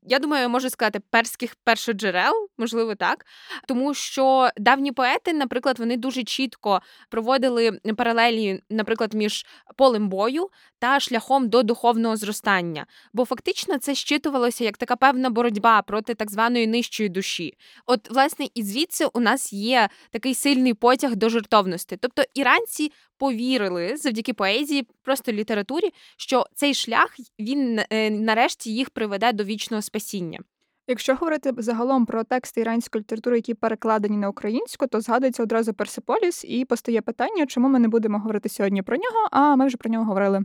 я 0.03 0.19
думаю, 0.19 0.49
можу 0.49 0.71
сказати, 0.71 1.01
перських 1.11 1.57
першоджерел, 1.65 2.49
можливо, 2.59 2.95
так. 2.95 3.27
Тому 3.69 3.95
що 3.95 4.51
давні 4.57 4.93
поети, 4.93 5.33
наприклад, 5.33 5.79
вони 5.79 5.97
дуже 5.97 6.25
чітко 6.25 6.81
проводили 7.09 7.81
паралелі, 7.97 8.63
наприклад, 8.71 9.15
між 9.15 9.47
полем 9.77 10.09
бою 10.09 10.49
та 10.79 11.01
шляхом 11.01 11.49
до 11.49 11.63
духовного 11.63 12.17
зростання. 12.17 12.87
Бо 13.13 13.25
фактично 13.25 13.79
це 13.79 13.95
щитувалося 14.43 14.65
як 14.65 14.77
така 14.77 14.97
певна 14.97 15.31
боротьба 15.31 15.83
проти 15.83 16.15
так 16.15 16.31
званої 16.31 16.67
нижчої 16.67 17.09
душі. 17.09 17.55
От, 17.87 18.11
власне, 18.11 18.47
і 18.55 18.63
звідси 18.63 19.07
у 19.13 19.21
нас 19.21 19.53
є 19.53 19.89
такий 20.11 20.35
сильний 20.35 20.75
потяг 20.75 21.17
до 21.17 21.29
жертовності. 21.29 21.97
Тобто 22.01 22.23
іранці 22.35 22.93
повірили 23.19 23.97
завдяки 23.97 24.33
поезії, 24.33 24.87
просто 25.03 25.33
літературі, 25.33 25.91
що 26.17 26.47
цей 26.55 26.75
шлях 26.75 27.17
він 27.39 27.81
е, 27.91 28.11
нарешті 28.11 28.75
їх 28.75 28.91
приведе 28.91 29.33
до 29.33 29.45
вічного 29.45 29.83
спасіння. 29.83 30.39
Якщо 30.87 31.15
говорити 31.15 31.53
загалом 31.57 32.07
про 32.07 32.25
тексти 32.25 32.61
іранської 32.61 33.01
літератури, 33.01 33.37
які 33.37 33.55
перекладені 33.55 34.17
на 34.17 34.29
українську, 34.29 34.87
то 34.87 35.01
згадується 35.01 35.43
одразу 35.43 35.75
Персиполіс, 35.75 36.45
і 36.45 36.65
постає 36.65 37.01
питання, 37.01 37.47
чому 37.47 37.69
ми 37.69 37.79
не 37.79 37.89
будемо 37.89 38.19
говорити 38.19 38.49
сьогодні 38.49 38.83
про 38.83 38.97
нього, 38.97 39.29
а 39.31 39.57
ми 39.57 39.67
вже 39.67 39.77
про 39.77 39.91
нього 39.91 40.05
говорили. 40.05 40.41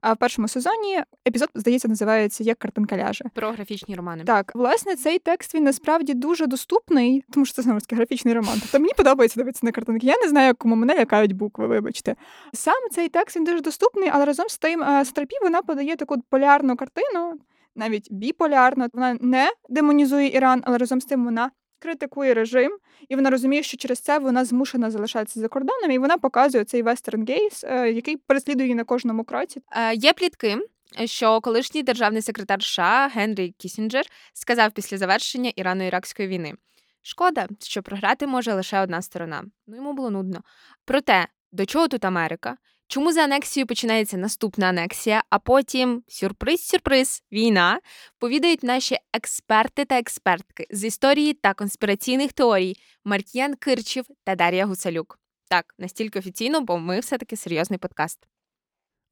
А 0.00 0.12
в 0.12 0.16
першому 0.16 0.48
сезоні 0.48 1.02
епізод, 1.28 1.48
здається, 1.54 1.88
називається 1.88 2.44
Як 2.44 2.58
картинка 2.58 2.96
ляже. 2.96 3.24
Про 3.34 3.50
графічні 3.50 3.94
романи. 3.94 4.24
Так, 4.24 4.52
власне, 4.54 4.96
цей 4.96 5.18
текст 5.18 5.54
він 5.54 5.64
насправді 5.64 6.14
дуже 6.14 6.46
доступний, 6.46 7.24
тому 7.32 7.46
що 7.46 7.54
це 7.54 7.62
знову 7.62 7.80
таки 7.80 7.96
графічний 7.96 8.34
роман. 8.34 8.58
Тобто 8.60 8.78
мені 8.80 8.92
подобається 8.96 9.40
дивитися 9.40 9.66
на 9.66 9.72
картинки. 9.72 10.06
Я 10.06 10.14
не 10.22 10.28
знаю, 10.28 10.54
кому 10.58 10.76
мене 10.76 10.94
лякають 10.94 11.32
букви, 11.32 11.66
вибачте. 11.66 12.16
Сам 12.52 12.90
цей 12.90 13.08
текст 13.08 13.36
він 13.36 13.44
дуже 13.44 13.60
доступний, 13.60 14.10
але 14.12 14.24
разом 14.24 14.48
з 14.48 14.58
тим 14.58 14.82
е, 14.82 15.04
Страпі 15.04 15.36
вона 15.42 15.62
подає 15.62 15.96
таку 15.96 16.22
полярну 16.30 16.76
картину 16.76 17.38
навіть 17.76 18.08
біполярна. 18.12 18.88
Вона 18.92 19.18
не 19.20 19.52
демонізує 19.68 20.28
Іран, 20.36 20.62
але 20.64 20.78
разом 20.78 21.00
з 21.00 21.04
тим 21.04 21.24
вона 21.24 21.50
критикує 21.78 22.34
режим, 22.34 22.78
і 23.08 23.16
вона 23.16 23.30
розуміє, 23.30 23.62
що 23.62 23.76
через 23.76 24.00
це 24.00 24.18
вона 24.18 24.44
змушена 24.44 24.90
залишатися 24.90 25.40
за 25.40 25.48
кордоном, 25.48 25.90
і 25.90 25.98
вона 25.98 26.18
показує 26.18 26.64
цей 26.64 26.82
вестерн 26.82 27.24
гейс, 27.28 27.64
який 27.94 28.16
переслідує 28.16 28.66
її 28.66 28.74
на 28.74 28.84
кожному 28.84 29.24
кроці. 29.24 29.62
Е, 29.72 29.94
Є 29.94 30.12
плітки. 30.12 30.58
Що 31.04 31.40
колишній 31.40 31.82
державний 31.82 32.22
секретар 32.22 32.62
США 32.62 33.10
Генрі 33.14 33.54
Кісінджер 33.58 34.06
сказав 34.34 34.72
після 34.72 34.98
завершення 34.98 35.52
Ірано-Іракської 35.56 36.26
війни: 36.26 36.54
шкода, 37.02 37.48
що 37.60 37.82
програти 37.82 38.26
може 38.26 38.54
лише 38.54 38.80
одна 38.80 39.02
сторона. 39.02 39.44
Ну 39.66 39.76
йому 39.76 39.92
було 39.92 40.10
нудно. 40.10 40.40
Проте 40.84 41.26
до 41.52 41.66
чого 41.66 41.88
тут 41.88 42.04
Америка? 42.04 42.56
Чому 42.88 43.12
за 43.12 43.24
анексією 43.24 43.66
починається 43.66 44.16
наступна 44.16 44.66
анексія, 44.66 45.22
а 45.30 45.38
потім 45.38 46.02
сюрприз-сюрприз, 46.08 47.22
війна, 47.32 47.80
повідають 48.18 48.62
наші 48.62 48.96
експерти 49.12 49.84
та 49.84 49.98
експертки 49.98 50.66
з 50.70 50.84
історії 50.84 51.32
та 51.34 51.54
конспіраційних 51.54 52.32
теорій 52.32 52.76
Маркіян 53.04 53.54
Кирчів 53.54 54.04
та 54.24 54.34
Дар'я 54.34 54.66
Гусалюк. 54.66 55.18
Так, 55.48 55.74
настільки 55.78 56.18
офіційно, 56.18 56.60
бо 56.60 56.78
ми 56.78 57.00
все-таки 57.00 57.36
серйозний 57.36 57.78
подкаст. 57.78 58.26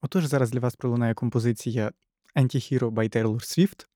Отож, 0.03 0.25
зараз 0.25 0.51
для 0.51 0.61
вас 0.61 0.77
пролунає 0.77 1.15
композиція 1.15 1.93
Anti-Hero 2.37 2.91
by 2.91 3.17
Taylor 3.17 3.35
Swift. 3.35 3.87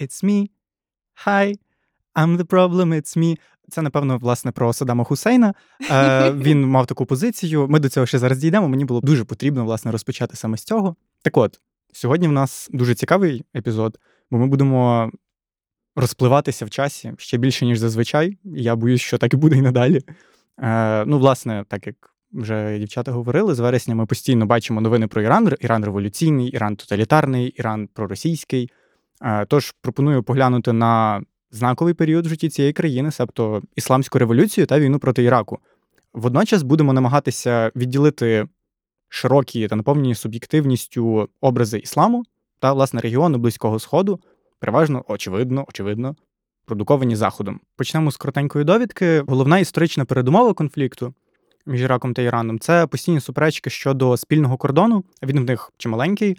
It's 0.00 0.24
me. 0.24 0.48
Hi. 1.26 1.58
I'm 2.14 2.36
the 2.36 2.44
problem, 2.44 2.92
it's 2.92 3.16
me. 3.16 3.38
Це, 3.70 3.82
напевно, 3.82 4.18
власне, 4.18 4.52
про 4.52 4.72
Саддама 4.72 5.04
Хусейна. 5.04 5.54
Е, 5.90 6.32
Він 6.36 6.66
мав 6.66 6.86
таку 6.86 7.06
позицію. 7.06 7.68
Ми 7.68 7.78
до 7.78 7.88
цього 7.88 8.06
ще 8.06 8.18
зараз 8.18 8.38
дійдемо. 8.38 8.68
Мені 8.68 8.84
було 8.84 9.00
дуже 9.00 9.24
потрібно 9.24 9.64
власне 9.64 9.92
розпочати 9.92 10.36
саме 10.36 10.56
з 10.56 10.64
цього. 10.64 10.96
Так 11.22 11.36
от, 11.36 11.60
сьогодні 11.92 12.28
в 12.28 12.32
нас 12.32 12.68
дуже 12.72 12.94
цікавий 12.94 13.44
епізод, 13.56 13.98
бо 14.30 14.38
ми 14.38 14.46
будемо 14.46 15.10
розпливатися 15.96 16.64
в 16.64 16.70
часі 16.70 17.12
ще 17.18 17.36
більше, 17.38 17.66
ніж 17.66 17.78
зазвичай. 17.78 18.38
Я 18.44 18.76
боюсь, 18.76 19.00
що 19.00 19.18
так 19.18 19.34
і 19.34 19.36
буде 19.36 19.56
і 19.56 19.60
надалі. 19.60 20.00
Е, 20.62 21.04
Ну, 21.04 21.18
власне, 21.18 21.64
так 21.68 21.86
як 21.86 21.96
вже 22.32 22.78
дівчата 22.78 23.12
говорили, 23.12 23.54
з 23.54 23.58
вересня 23.58 23.94
ми 23.94 24.06
постійно 24.06 24.46
бачимо 24.46 24.80
новини 24.80 25.06
про 25.06 25.22
Іран: 25.22 25.52
Іран 25.60 25.84
революційний, 25.84 26.48
Іран 26.48 26.76
тоталітарний, 26.76 27.48
Іран 27.48 27.88
проросійський. 27.94 28.70
Е, 29.22 29.46
Тож 29.46 29.74
пропоную 29.80 30.22
поглянути 30.22 30.72
на 30.72 31.22
знаковий 31.50 31.94
період 31.94 32.26
в 32.26 32.28
житті 32.28 32.48
цієї 32.48 32.72
країни, 32.72 33.10
себто 33.10 33.62
ісламську 33.76 34.18
революцію 34.18 34.66
та 34.66 34.80
війну 34.80 34.98
проти 34.98 35.22
Іраку. 35.22 35.58
Водночас 36.12 36.62
будемо 36.62 36.92
намагатися 36.92 37.72
відділити 37.76 38.48
широкі 39.08 39.68
та 39.68 39.76
наповнені 39.76 40.14
суб'єктивністю 40.14 41.28
образи 41.40 41.78
ісламу 41.78 42.24
та 42.58 42.72
власне 42.72 43.00
регіону 43.00 43.38
Близького 43.38 43.78
Сходу, 43.78 44.20
переважно 44.58 45.04
очевидно, 45.08 45.64
очевидно, 45.68 46.16
продуковані 46.64 47.16
Заходом. 47.16 47.60
Почнемо 47.76 48.10
з 48.10 48.16
коротенької 48.16 48.64
довідки. 48.64 49.20
Головна 49.26 49.58
історична 49.58 50.04
передумова 50.04 50.54
конфлікту 50.54 51.14
між 51.66 51.80
Іраком 51.80 52.14
та 52.14 52.22
Іраном 52.22 52.58
це 52.58 52.86
постійні 52.86 53.20
суперечки 53.20 53.70
щодо 53.70 54.16
спільного 54.16 54.56
кордону. 54.56 55.04
Він 55.22 55.40
в 55.40 55.44
них 55.44 55.72
чималенький, 55.76 56.36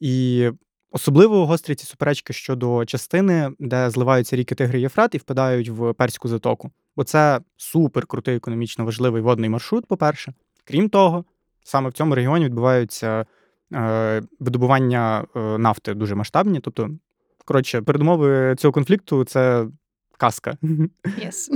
і 0.00 0.50
Особливо 0.94 1.46
гострі 1.46 1.74
ці 1.74 1.86
суперечки 1.86 2.32
щодо 2.32 2.84
частини, 2.84 3.50
де 3.58 3.90
зливаються 3.90 4.36
ріки 4.36 4.54
Тигри 4.54 4.78
і 4.78 4.82
Єфрат 4.82 5.14
і 5.14 5.18
впадають 5.18 5.68
в 5.68 5.92
перську 5.92 6.28
затоку. 6.28 6.70
Бо 6.96 7.04
це 7.04 7.40
супер 7.56 8.06
крутий 8.06 8.36
економічно 8.36 8.84
важливий 8.84 9.22
водний 9.22 9.50
маршрут, 9.50 9.86
по-перше. 9.86 10.32
Крім 10.64 10.88
того, 10.88 11.24
саме 11.64 11.88
в 11.88 11.92
цьому 11.92 12.14
регіоні 12.14 12.44
відбуваються 12.44 13.26
е, 13.74 14.22
видобування 14.40 15.26
е, 15.36 15.58
нафти 15.58 15.94
дуже 15.94 16.14
масштабні. 16.14 16.60
Тобто, 16.60 16.90
коротше, 17.44 17.82
передумови 17.82 18.54
цього 18.58 18.72
конфлікту 18.72 19.24
це 19.24 19.66
казка. 20.18 20.56
Yes. 21.02 21.48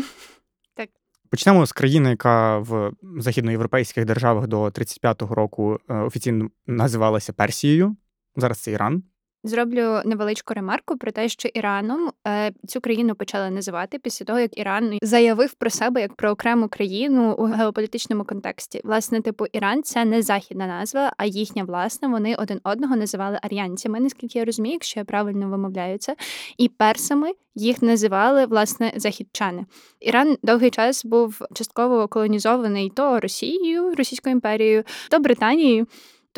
Так. 0.74 0.88
Почнемо 1.30 1.66
з 1.66 1.72
країни, 1.72 2.10
яка 2.10 2.58
в 2.58 2.92
західноєвропейських 3.18 4.04
державах 4.04 4.46
до 4.46 4.64
35-го 4.64 5.34
року 5.34 5.78
е, 5.88 5.94
офіційно 5.94 6.50
називалася 6.66 7.32
Персією. 7.32 7.96
Зараз 8.36 8.58
це 8.58 8.70
Іран. 8.70 9.02
Зроблю 9.44 10.00
невеличку 10.04 10.54
ремарку 10.54 10.96
про 10.96 11.12
те, 11.12 11.28
що 11.28 11.48
Іраном 11.48 12.10
е, 12.26 12.52
цю 12.66 12.80
країну 12.80 13.14
почали 13.14 13.50
називати 13.50 13.98
після 13.98 14.24
того, 14.24 14.38
як 14.38 14.58
Іран 14.58 14.98
заявив 15.02 15.54
про 15.54 15.70
себе 15.70 16.00
як 16.00 16.14
про 16.14 16.30
окрему 16.30 16.68
країну 16.68 17.34
у 17.38 17.44
геополітичному 17.44 18.24
контексті. 18.24 18.80
Власне, 18.84 19.20
типу, 19.20 19.46
Іран 19.52 19.82
це 19.82 20.04
не 20.04 20.22
західна 20.22 20.66
назва, 20.66 21.12
а 21.16 21.24
їхня 21.24 21.64
власна. 21.64 22.08
Вони 22.08 22.34
один 22.34 22.60
одного 22.64 22.96
називали 22.96 23.38
ар'янцями, 23.42 24.00
наскільки 24.00 24.38
я 24.38 24.44
розумію, 24.44 24.72
якщо 24.72 25.00
я 25.00 25.04
правильно 25.04 25.48
вимовляю 25.48 25.98
це. 25.98 26.16
І 26.58 26.68
персами 26.68 27.32
їх 27.54 27.82
називали 27.82 28.46
власне 28.46 28.92
західчани. 28.96 29.66
Іран 30.00 30.36
довгий 30.42 30.70
час 30.70 31.04
був 31.04 31.42
частково 31.54 32.08
колонізований 32.08 32.90
то 32.90 33.20
Росією, 33.20 33.94
Російською 33.94 34.32
імперією, 34.32 34.84
то 35.10 35.18
Британією. 35.18 35.86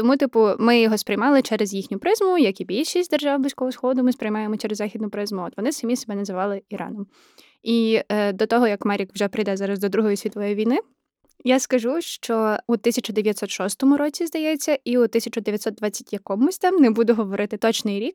Тому, 0.01 0.17
типу, 0.17 0.49
ми 0.59 0.81
його 0.81 0.99
сприймали 0.99 1.43
через 1.43 1.75
їхню 1.75 1.99
призму, 1.99 2.39
як 2.39 2.61
і 2.61 2.65
більшість 2.65 3.11
держав 3.11 3.41
близького 3.41 3.73
сходу, 3.73 4.03
ми 4.03 4.13
сприймаємо 4.13 4.57
через 4.57 4.79
західну 4.79 5.11
призму. 5.11 5.43
От 5.43 5.57
вони 5.57 5.73
самі 5.73 5.97
себе 5.97 6.15
називали 6.15 6.63
Іраном. 6.69 7.07
І 7.63 8.01
е, 8.09 8.33
до 8.33 8.47
того 8.47 8.67
як 8.67 8.85
Марік 8.85 9.15
вже 9.15 9.29
прийде 9.29 9.57
зараз 9.57 9.79
до 9.79 9.89
Другої 9.89 10.17
світової 10.17 10.55
війни, 10.55 10.79
я 11.45 11.61
скажу, 11.61 12.01
що 12.01 12.35
у 12.67 12.73
1906 12.73 13.83
році, 13.83 14.27
здається, 14.27 14.79
і 14.85 14.99
у 14.99 15.01
1920 15.01 16.13
якомусь 16.13 16.59
там 16.59 16.77
не 16.77 16.91
буду 16.91 17.15
говорити 17.15 17.57
точний 17.57 18.01
рік. 18.01 18.15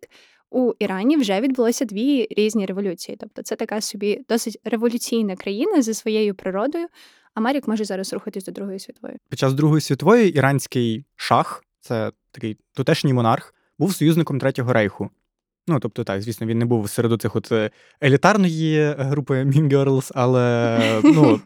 У 0.52 0.74
Ірані 0.80 1.18
вже 1.18 1.42
відбулося 1.42 1.86
дві 1.86 2.28
різні 2.32 2.66
революції. 2.66 3.18
Тобто, 3.20 3.44
це 3.44 3.56
така 3.56 3.82
собі 3.82 4.22
досить 4.30 4.60
революційна 4.64 5.36
країна 5.36 5.82
зі 5.82 5.94
своєю 5.94 6.36
природою. 6.36 6.88
А 7.34 7.42
Марік 7.42 7.68
може 7.68 7.86
зараз 7.86 8.14
рухатись 8.14 8.46
до 8.46 8.52
Другої 8.52 8.80
світової. 8.80 9.18
Під 9.30 9.40
час 9.40 9.54
Другої 9.54 9.82
світової 9.82 10.30
іранський 10.30 11.06
шах 11.16 11.65
це 11.86 12.12
такий 12.32 12.58
тутешній 12.74 13.14
монарх, 13.14 13.54
був 13.80 13.96
союзником 13.96 14.40
Третього 14.40 14.74
рейху. 14.74 15.10
Ну, 15.68 15.80
тобто, 15.80 16.04
так, 16.04 16.22
звісно, 16.22 16.48
він 16.48 16.60
не 16.60 16.66
був 16.66 16.90
серед 16.90 17.22
цих 17.22 17.36
от 17.36 17.52
е, 17.52 17.72
елітарної 18.04 18.94
групи 18.98 19.44
Mean 19.44 19.70
Girls, 19.70 20.12
але 20.16 21.02
ну, 21.04 21.42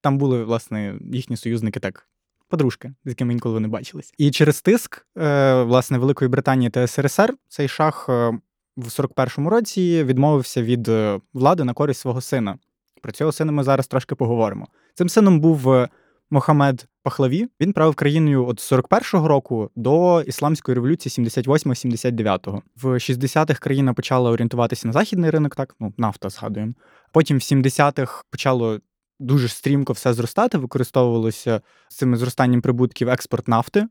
там 0.00 0.18
були, 0.18 0.44
власне, 0.44 0.98
їхні 1.12 1.36
союзники 1.36 1.80
так. 1.80 2.06
Подружки, 2.48 2.92
з 3.04 3.08
якими 3.08 3.32
інколи 3.32 3.60
не 3.60 3.68
бачились. 3.68 4.14
І 4.18 4.30
через 4.30 4.62
тиск, 4.62 5.06
е, 5.18 5.62
власне, 5.62 5.98
Великої 5.98 6.28
Британії 6.28 6.70
та 6.70 6.86
СРСР 6.86 7.34
цей 7.48 7.68
шах 7.68 8.06
е, 8.08 8.38
в 8.76 8.84
41-му 8.84 9.50
році 9.50 10.04
відмовився 10.04 10.62
від 10.62 10.90
влади 11.32 11.64
на 11.64 11.72
користь 11.72 12.00
свого 12.00 12.20
сина. 12.20 12.58
Про 13.02 13.12
цього 13.12 13.32
сина 13.32 13.52
ми 13.52 13.62
зараз 13.62 13.86
трошки 13.86 14.14
поговоримо. 14.14 14.68
Цим 14.94 15.08
сином 15.08 15.40
був 15.40 15.86
Мохамед 16.30 16.86
Пахлаві. 17.02 17.48
Він 17.60 17.72
правив 17.72 17.94
країною 17.94 18.46
від 18.46 18.56
41-го 18.56 19.28
року 19.28 19.70
до 19.76 20.22
ісламської 20.22 20.74
революції 20.74 21.26
78-79-го. 21.26 22.62
В 22.82 22.86
60-х 22.86 23.60
країна 23.60 23.94
почала 23.94 24.30
орієнтуватися 24.30 24.88
на 24.88 24.92
західний 24.92 25.30
ринок, 25.30 25.56
так 25.56 25.76
ну 25.80 25.94
нафта 25.96 26.28
згадуємо. 26.28 26.72
Потім 27.12 27.36
в 27.36 27.40
70-х 27.40 28.24
почало 28.30 28.80
дуже 29.18 29.48
стрімко 29.48 29.92
все 29.92 30.12
зростати. 30.12 30.58
Використовувалося 30.58 31.60
цим 31.88 32.16
зростанням 32.16 32.60
прибутків 32.60 33.08
експорт 33.08 33.48
нафти, 33.48 33.86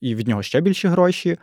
і 0.00 0.14
від 0.14 0.28
нього 0.28 0.42
ще 0.42 0.60
більше 0.60 0.88
гроші. 0.88 1.38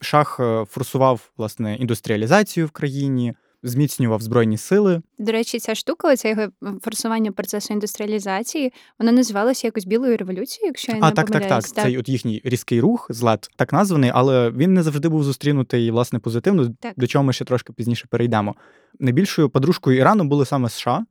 Шах 0.00 0.40
е, 0.40 0.64
форсував 0.68 1.30
власне 1.36 1.76
індустріалізацію 1.76 2.66
в 2.66 2.70
країні 2.70 3.34
зміцнював 3.62 4.22
збройні 4.22 4.56
сили. 4.56 5.02
До 5.18 5.32
речі, 5.32 5.58
ця 5.58 5.74
штука, 5.74 6.16
це 6.16 6.30
його 6.30 6.46
форсування 6.82 7.32
процесу 7.32 7.74
індустріалізації, 7.74 8.72
вона 8.98 9.12
називалася 9.12 9.66
якось 9.66 9.86
білою 9.86 10.16
революцією, 10.16 10.66
якщо 10.66 10.92
я 10.92 10.98
а, 11.00 11.08
не 11.08 11.12
так, 11.12 11.26
помиляюсь. 11.26 11.64
так, 11.64 11.74
так. 11.74 11.84
Цей 11.84 11.98
от 11.98 12.08
їхній 12.08 12.40
різкий 12.44 12.80
рух, 12.80 13.06
злет, 13.10 13.48
так 13.56 13.72
названий, 13.72 14.10
але 14.14 14.50
він 14.50 14.74
не 14.74 14.82
завжди 14.82 15.08
був 15.08 15.24
зустрінутий 15.24 15.90
власне 15.90 16.18
позитивно. 16.18 16.68
Так. 16.80 16.92
До 16.96 17.06
чого 17.06 17.24
ми 17.24 17.32
ще 17.32 17.44
трошки 17.44 17.72
пізніше 17.72 18.06
перейдемо. 18.10 18.54
Найбільшою 18.98 19.50
подружкою 19.50 19.98
Ірану 19.98 20.24
були 20.24 20.46
саме 20.46 20.68
США, 20.68 21.06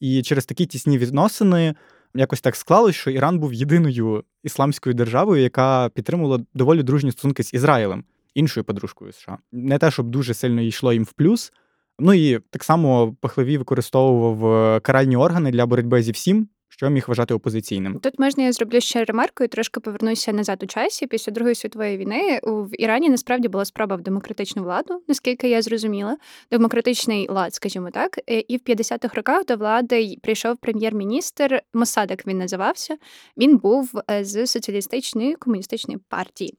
і 0.00 0.22
через 0.22 0.46
такі 0.46 0.66
тісні 0.66 0.98
відносини. 0.98 1.74
Якось 2.14 2.40
так 2.40 2.56
склалось, 2.56 2.96
що 2.96 3.10
Іран 3.10 3.38
був 3.38 3.54
єдиною 3.54 4.24
ісламською 4.42 4.94
державою, 4.94 5.42
яка 5.42 5.88
підтримувала 5.88 6.44
доволі 6.54 6.82
дружні 6.82 7.12
стосунки 7.12 7.42
з 7.42 7.54
Ізраїлем, 7.54 8.04
іншою 8.34 8.64
подружкою 8.64 9.12
США. 9.12 9.38
Не 9.52 9.78
те, 9.78 9.90
щоб 9.90 10.10
дуже 10.10 10.34
сильно 10.34 10.60
йшло 10.60 10.92
їм 10.92 11.04
в 11.04 11.12
плюс, 11.12 11.52
Ну 11.98 12.14
і 12.14 12.38
так 12.38 12.64
само 12.64 13.16
Пахлевій 13.20 13.58
використовував 13.58 14.54
е, 14.54 14.80
каральні 14.80 15.16
органи 15.16 15.50
для 15.50 15.66
боротьби 15.66 16.02
зі 16.02 16.12
всім, 16.12 16.48
що 16.68 16.90
міг 16.90 17.04
вважати 17.08 17.34
опозиційним. 17.34 17.98
Тут 17.98 18.18
можна 18.18 18.44
я 18.44 18.52
зроблю 18.52 18.80
ще 18.80 19.04
ремарку 19.04 19.44
і 19.44 19.48
трошки 19.48 19.80
повернуся 19.80 20.32
назад 20.32 20.62
у 20.62 20.66
часі. 20.66 21.06
Після 21.06 21.32
Другої 21.32 21.54
світової 21.54 21.96
війни 21.96 22.40
в 22.42 22.82
Ірані 22.82 23.10
насправді 23.10 23.48
була 23.48 23.64
спроба 23.64 23.96
в 23.96 24.00
демократичну 24.00 24.62
владу, 24.62 25.02
наскільки 25.08 25.48
я 25.48 25.62
зрозуміла, 25.62 26.16
демократичний 26.50 27.28
лад, 27.30 27.54
скажімо 27.54 27.90
так. 27.90 28.18
Е, 28.30 28.44
і 28.48 28.56
в 28.56 28.60
50-х 28.60 29.14
роках 29.14 29.46
до 29.46 29.56
влади 29.56 30.16
прийшов 30.22 30.56
прем'єр-міністр 30.56 31.62
Мосадек. 31.74 32.26
Він 32.26 32.38
називався. 32.38 32.96
Він 33.36 33.56
був 33.56 33.90
е, 34.10 34.24
з 34.24 34.46
соціалістичної 34.46 35.34
комуністичної 35.34 35.98
партії. 36.08 36.54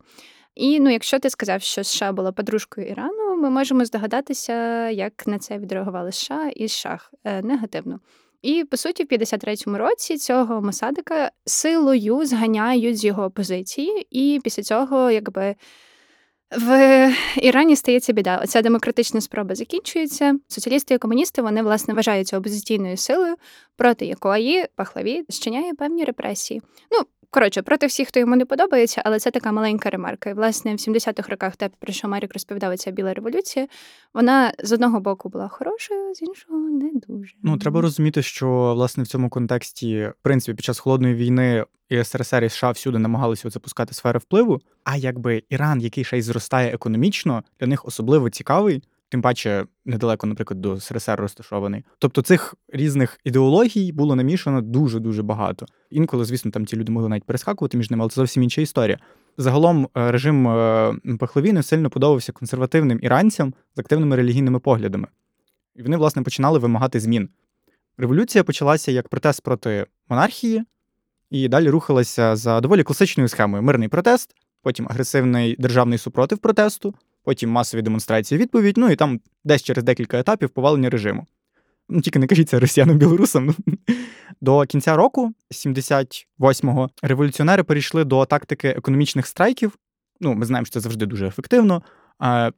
І 0.56 0.80
ну, 0.80 0.90
якщо 0.90 1.20
ти 1.20 1.30
сказав, 1.30 1.62
що 1.62 1.84
США 1.84 2.12
була 2.12 2.32
подружкою 2.32 2.88
Ірану, 2.88 3.25
ми 3.46 3.52
можемо 3.52 3.86
здогадатися, 3.86 4.90
як 4.90 5.28
на 5.28 5.40
це 5.40 5.58
відреагували 5.58 6.12
США 6.12 6.50
і 6.56 6.68
США 6.68 7.00
е, 7.24 7.42
негативно. 7.42 8.00
І 8.42 8.64
по 8.64 8.78
суті, 8.78 9.04
в 9.04 9.08
53-му 9.08 9.78
році 9.78 10.18
цього 10.18 10.62
Мосадика 10.62 11.32
силою 11.46 12.26
зганяють 12.26 12.98
з 12.98 13.06
його 13.06 13.32
позиції, 13.32 14.08
і 14.12 14.42
після 14.44 14.64
цього, 14.64 15.12
якби. 15.12 15.56
В 16.52 17.10
Ірані 17.38 17.76
стається 17.76 18.14
біда. 18.14 18.40
Оця 18.44 18.62
демократична 18.62 19.22
спроба 19.22 19.56
закінчується. 19.56 20.40
Соціалісти 20.48 20.94
і 20.94 20.98
комуністи 20.98 21.42
вони 21.42 21.64
власне 21.64 21.94
вважаються 21.94 22.38
опозиційною 22.38 22.98
силою, 22.98 23.36
проти 23.76 24.06
якої 24.06 24.66
Пахлаві 24.76 25.24
зчиняє 25.30 25.74
певні 25.74 26.04
репресії. 26.04 26.62
Ну 26.92 27.00
Коротше, 27.36 27.62
проти 27.62 27.88
всіх, 27.88 28.08
хто 28.08 28.20
йому 28.20 28.36
не 28.36 28.46
подобається, 28.46 29.02
але 29.06 29.20
це 29.20 29.32
така 29.32 29.52
маленька 29.52 29.90
ремарка. 29.90 30.30
І 30.30 30.34
власне 30.34 30.76
в 30.76 30.78
70-х 30.78 31.30
роках, 31.30 31.56
те, 31.56 31.70
про 31.80 31.94
що 31.94 32.08
Марік 32.08 32.34
розповідав, 32.34 32.78
ця 32.78 32.92
біла 32.92 33.14
революція, 33.14 33.68
вона 34.14 34.54
з 34.64 34.72
одного 34.72 35.00
боку 35.00 35.30
була 35.30 35.48
хорошою, 35.48 36.16
з 36.16 36.22
іншого 36.22 36.60
не 36.60 36.92
дуже. 37.08 37.34
Ну 37.44 37.58
треба 37.58 37.82
розуміти, 37.82 38.22
що 38.22 38.74
власне 38.76 39.04
в 39.04 39.08
цьому 39.08 39.30
контексті, 39.30 40.06
в 40.08 40.14
принципі, 40.22 40.56
під 40.56 40.66
час 40.66 40.80
холодної 40.80 41.16
війни 41.16 41.66
і 41.90 42.04
СРСР 42.04 42.44
і 42.44 42.50
США 42.50 42.72
всюди 42.72 43.00
намагалися 43.00 43.50
запускати 43.50 43.94
сфери 43.94 44.20
впливу. 44.20 44.62
А 44.84 44.96
якби 44.98 45.44
Іран, 45.50 45.82
який 45.82 46.04
ще 46.04 46.18
й 46.18 46.22
зростає 46.22 46.74
економічно, 46.74 47.44
для 47.60 47.68
них 47.68 47.86
особливо 47.86 48.30
цікавий 48.30 48.84
тим 49.16 49.22
паче 49.22 49.66
недалеко, 49.86 50.28
наприклад, 50.28 50.62
до 50.62 50.80
СРСР 50.80 51.20
розташований. 51.20 51.84
Тобто 52.00 52.22
цих 52.22 52.56
різних 52.68 53.20
ідеологій 53.24 53.92
було 53.92 54.16
намішано 54.16 54.62
дуже 54.62 55.00
дуже 55.00 55.24
багато. 55.24 55.66
Інколи, 55.90 56.26
звісно, 56.26 56.52
там 56.52 56.66
ті 56.66 56.76
люди 56.76 56.92
могли 56.92 57.10
навіть 57.10 57.24
перескакувати 57.24 57.78
між 57.78 57.92
ними, 57.92 58.04
але 58.04 58.10
це 58.10 58.16
зовсім 58.16 58.44
інша 58.44 58.62
історія. 58.62 59.00
Загалом 59.38 59.88
е, 59.98 60.12
режим 60.12 60.48
е, 60.48 60.96
Пахлеві 61.20 61.54
не 61.54 61.64
сильно 61.64 61.90
подобався 61.90 62.32
консервативним 62.32 63.00
іранцям 63.02 63.54
з 63.76 63.80
активними 63.80 64.16
релігійними 64.16 64.60
поглядами. 64.60 65.08
І 65.76 65.84
вони, 65.84 65.98
власне, 65.98 66.22
починали 66.22 66.60
вимагати 66.60 67.00
змін. 67.00 67.30
Революція 67.98 68.44
почалася 68.44 68.92
як 68.92 69.10
протест 69.10 69.42
проти 69.42 69.86
монархії, 70.10 70.64
і 71.30 71.48
далі 71.48 71.70
рухалася 71.70 72.36
за 72.36 72.62
доволі 72.62 72.84
класичною 72.84 73.28
схемою: 73.28 73.64
мирний 73.64 73.88
протест, 73.88 74.36
потім 74.62 74.88
агресивний 74.90 75.56
державний 75.60 75.98
супротив 75.98 76.38
протесту, 76.38 76.96
потім 77.26 77.50
масові 77.50 77.82
демонстрації 77.82 78.40
відповідь, 78.40 78.78
ну 78.78 78.90
і 78.90 78.96
там 78.96 79.20
десь 79.44 79.64
через 79.64 79.84
декілька 79.84 80.20
етапів 80.20 80.50
повалення 80.50 80.90
режиму. 80.90 81.28
Ну, 81.90 82.02
Тільки 82.02 82.20
не 82.20 82.28
кажіть 82.28 82.50
це 82.50 82.60
росіянам-білорусам. 82.60 83.56
Ну. 83.66 83.76
До 84.42 84.66
кінця 84.66 84.96
року, 84.96 85.34
78-го, 85.52 86.90
революціонери 87.02 87.64
перейшли 87.64 88.04
до 88.04 88.26
тактики 88.26 88.68
економічних 88.68 89.28
страйків. 89.28 89.78
Ну, 90.22 90.34
ми 90.34 90.46
знаємо, 90.46 90.66
що 90.66 90.74
це 90.74 90.80
завжди 90.80 91.06
дуже 91.06 91.28
ефективно. 91.28 91.84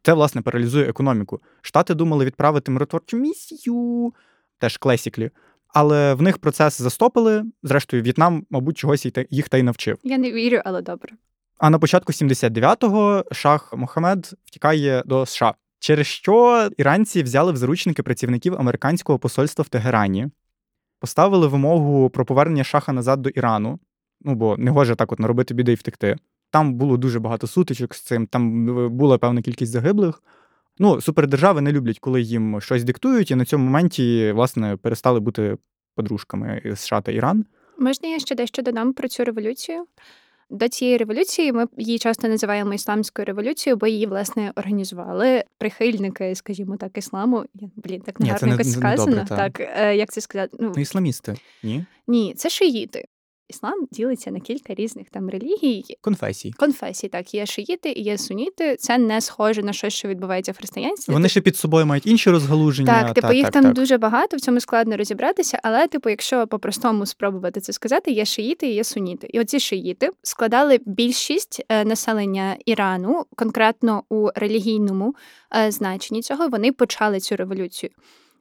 Це, 0.04 0.14
власне, 0.14 0.42
паралізує 0.42 0.90
економіку. 0.90 1.42
Штати 1.62 1.94
думали 1.94 2.26
відправити 2.26 2.72
миротворчу 2.72 3.18
місію, 3.18 4.14
теж 4.60 4.78
клесіклі. 4.78 5.32
Але 5.68 6.14
в 6.14 6.22
них 6.22 6.38
процес 6.38 6.82
застопили. 6.82 7.44
Зрештою, 7.64 8.04
В'єтнам, 8.04 8.46
мабуть, 8.50 8.78
чогось 8.78 9.08
їх 9.30 9.50
та 9.50 9.58
й 9.58 9.64
навчив. 9.64 9.98
Я 10.04 10.18
не 10.18 10.32
вірю, 10.32 10.62
але 10.66 10.82
добре. 10.82 11.14
А 11.58 11.70
на 11.70 11.80
початку 11.80 12.12
79-го 12.12 13.24
шах 13.32 13.74
Мохамед 13.74 14.34
втікає 14.46 15.04
до 15.06 15.26
США, 15.26 15.54
через 15.80 16.08
що 16.08 16.70
іранці 16.78 17.24
взяли 17.24 17.52
в 17.52 17.58
заручники 17.58 18.04
працівників 18.04 18.56
американського 18.56 19.20
посольства 19.20 19.64
в 19.64 19.70
Тегерані, 19.70 20.28
поставили 21.00 21.48
вимогу 21.48 22.10
про 22.10 22.26
повернення 22.26 22.64
шаха 22.64 22.94
назад 22.94 23.22
до 23.22 23.30
Ірану. 23.30 23.80
Ну 24.22 24.36
бо 24.36 24.58
не 24.58 24.72
гоже 24.72 24.96
так 24.96 25.12
от 25.12 25.20
наробити 25.20 25.54
біди 25.54 25.72
і 25.72 25.76
втекти. 25.76 26.16
Там 26.52 26.74
було 26.74 26.98
дуже 26.98 27.20
багато 27.20 27.48
сутичок 27.48 27.96
з 27.96 28.02
цим, 28.02 28.28
там 28.28 28.70
е, 28.80 28.88
була 28.90 29.18
певна 29.18 29.42
кількість 29.42 29.72
загиблих. 29.72 30.24
Ну, 30.80 31.02
супердержави 31.02 31.62
не 31.62 31.72
люблять, 31.72 32.00
коли 32.00 32.22
їм 32.22 32.62
щось 32.62 32.84
диктують, 32.84 33.32
і 33.32 33.36
на 33.36 33.46
цьому 33.46 33.66
моменті, 33.66 34.32
власне, 34.32 34.78
перестали 34.78 35.20
бути 35.20 35.58
подружками 35.96 36.74
США 36.76 37.02
та 37.02 37.12
Іран. 37.12 37.46
Можна 37.80 38.10
я 38.10 38.20
ще 38.20 38.36
дещо 38.36 38.62
додам 38.62 38.94
про 38.94 39.08
цю 39.08 39.24
революцію? 39.24 39.86
До 40.50 40.70
цієї 40.70 40.98
революції 40.98 41.52
ми 41.52 41.66
її 41.78 42.00
часто 42.00 42.28
називаємо 42.28 42.74
ісламською 42.74 43.26
революцією, 43.26 43.78
бо 43.78 43.88
її 43.88 44.06
власне 44.06 44.52
організували 44.56 45.44
прихильники, 45.58 46.36
скажімо 46.36 46.78
так, 46.78 46.98
ісламу. 46.98 47.46
Блін, 47.76 48.02
так 48.02 48.20
негарно 48.20 48.52
якось 48.52 48.74
сказано. 48.74 49.16
Не 49.16 49.24
добре, 49.24 49.38
так, 49.38 49.58
так 49.58 49.96
як 49.96 50.12
це 50.12 50.22
сказати? 50.22 50.58
Ну, 50.60 50.74
ісламісти, 50.78 51.36
ні? 51.64 51.86
Ні, 52.08 52.34
це 52.38 52.50
шиїти. 52.50 53.06
Іслам 53.50 53.88
ділиться 53.92 54.32
на 54.32 54.40
кілька 54.40 54.74
різних 54.74 55.10
там 55.10 55.30
релігій. 55.30 55.84
Конфесій. 56.02 56.52
Конфесій, 56.52 57.08
так. 57.08 57.34
Є 57.34 57.46
шиїти 57.46 57.90
і 57.92 58.02
є 58.02 58.18
суніти. 58.18 58.76
Це 58.76 58.98
не 58.98 59.22
схоже 59.22 59.64
на 59.64 59.74
щось, 59.74 59.94
що 59.94 60.08
відбувається 60.08 60.52
в 60.52 60.58
християнстві. 60.58 61.14
Вони 61.14 61.30
ще 61.30 61.42
під 61.42 61.58
собою 61.58 61.86
мають 61.86 62.06
інші 62.06 62.30
розгалуження. 62.30 63.04
Так, 63.04 63.14
типу, 63.14 63.28
так, 63.28 63.36
їх 63.36 63.46
так, 63.46 63.54
там 63.54 63.64
так. 63.64 63.74
дуже 63.74 63.98
багато, 63.98 64.38
в 64.38 64.40
цьому 64.40 64.60
складно 64.60 64.98
розібратися, 64.98 65.60
але, 65.64 65.88
типу, 65.88 66.10
якщо 66.10 66.48
по-простому 66.48 67.06
спробувати 67.06 67.62
це 67.62 67.74
сказати, 67.74 68.12
є 68.12 68.26
шиїти 68.26 68.68
і 68.68 68.74
є 68.74 68.84
суніти. 68.84 69.28
І 69.34 69.40
оці 69.40 69.60
шиїти 69.60 70.10
складали 70.24 70.80
більшість 70.86 71.66
е, 71.70 71.86
населення 71.86 72.58
Ірану, 72.66 73.26
конкретно 73.36 74.04
у 74.10 74.30
релігійному 74.36 75.16
е, 75.56 75.72
значенні 75.72 76.22
цього, 76.22 76.48
вони 76.48 76.72
почали 76.72 77.20
цю 77.20 77.36
революцію. 77.36 77.92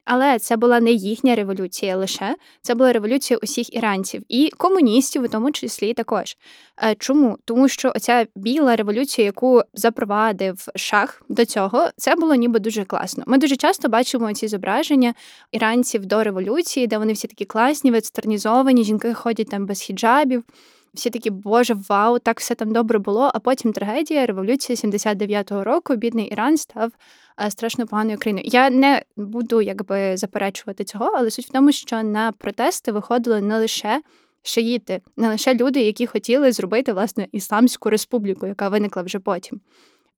Але 0.07 0.39
це 0.39 0.57
була 0.57 0.81
не 0.81 0.91
їхня 0.91 1.35
революція 1.35 1.97
лише 1.97 2.37
це 2.63 2.75
була 2.75 2.93
революція 2.93 3.39
усіх 3.43 3.75
іранців 3.75 4.23
і 4.29 4.51
комуністів, 4.57 5.23
у 5.23 5.29
тому 5.29 5.53
числі 5.53 5.95
також. 5.95 6.37
Е, 6.83 6.95
чому? 6.99 7.39
Тому 7.45 7.69
що 7.69 7.93
оця 7.97 8.27
біла 8.37 8.77
революція, 8.77 9.25
яку 9.25 9.63
запровадив 9.75 10.67
шах 10.77 11.23
до 11.29 11.45
цього, 11.45 11.89
це 11.97 12.15
було 12.15 12.35
ніби 12.35 12.59
дуже 12.59 12.85
класно. 12.85 13.25
Ми 13.27 13.39
дуже 13.39 13.57
часто 13.57 13.89
бачимо 13.89 14.33
ці 14.33 14.49
зображення 14.49 15.15
іранців 15.53 16.07
до 16.07 16.25
революції, 16.25 16.87
де 16.87 16.99
вони 16.99 17.13
всі 17.13 17.29
такі 17.29 17.45
класні, 17.45 17.91
вестернізовані, 17.91 18.85
жінки 18.85 19.15
ходять 19.15 19.49
там 19.51 19.67
без 19.67 19.81
хіджабів. 19.81 20.45
Всі 20.97 21.11
такі, 21.11 21.31
боже, 21.31 21.77
вау, 21.89 22.19
так 22.19 22.41
все 22.41 22.55
там 22.55 22.73
добре 22.73 22.99
було. 22.99 23.31
А 23.35 23.39
потім 23.39 23.73
трагедія, 23.73 24.27
революція 24.27 24.77
79-го 24.77 25.65
року, 25.65 25.97
бідний 25.97 26.27
Іран 26.27 26.57
став 26.57 26.93
Е, 27.41 27.51
страшно 27.51 27.87
поганою 27.87 28.19
країною. 28.19 28.49
Я 28.49 28.71
не 28.71 29.03
буду 29.17 29.63
якби 29.63 30.17
заперечувати 30.17 30.85
цього, 30.85 31.13
але 31.17 31.31
суть 31.31 31.47
в 31.47 31.53
тому, 31.53 31.73
що 31.73 32.03
на 32.03 32.33
протести 32.33 32.93
виходили 32.93 33.41
не 33.41 33.59
лише 33.59 34.03
шиїти, 34.43 35.01
не 35.17 35.29
лише 35.29 35.55
люди, 35.55 35.81
які 35.81 36.07
хотіли 36.07 36.53
зробити 36.53 36.93
власне 36.93 37.29
ісламську 37.33 37.91
республіку, 37.91 38.47
яка 38.47 38.69
виникла 38.69 39.03
вже 39.03 39.19
потім. 39.19 39.61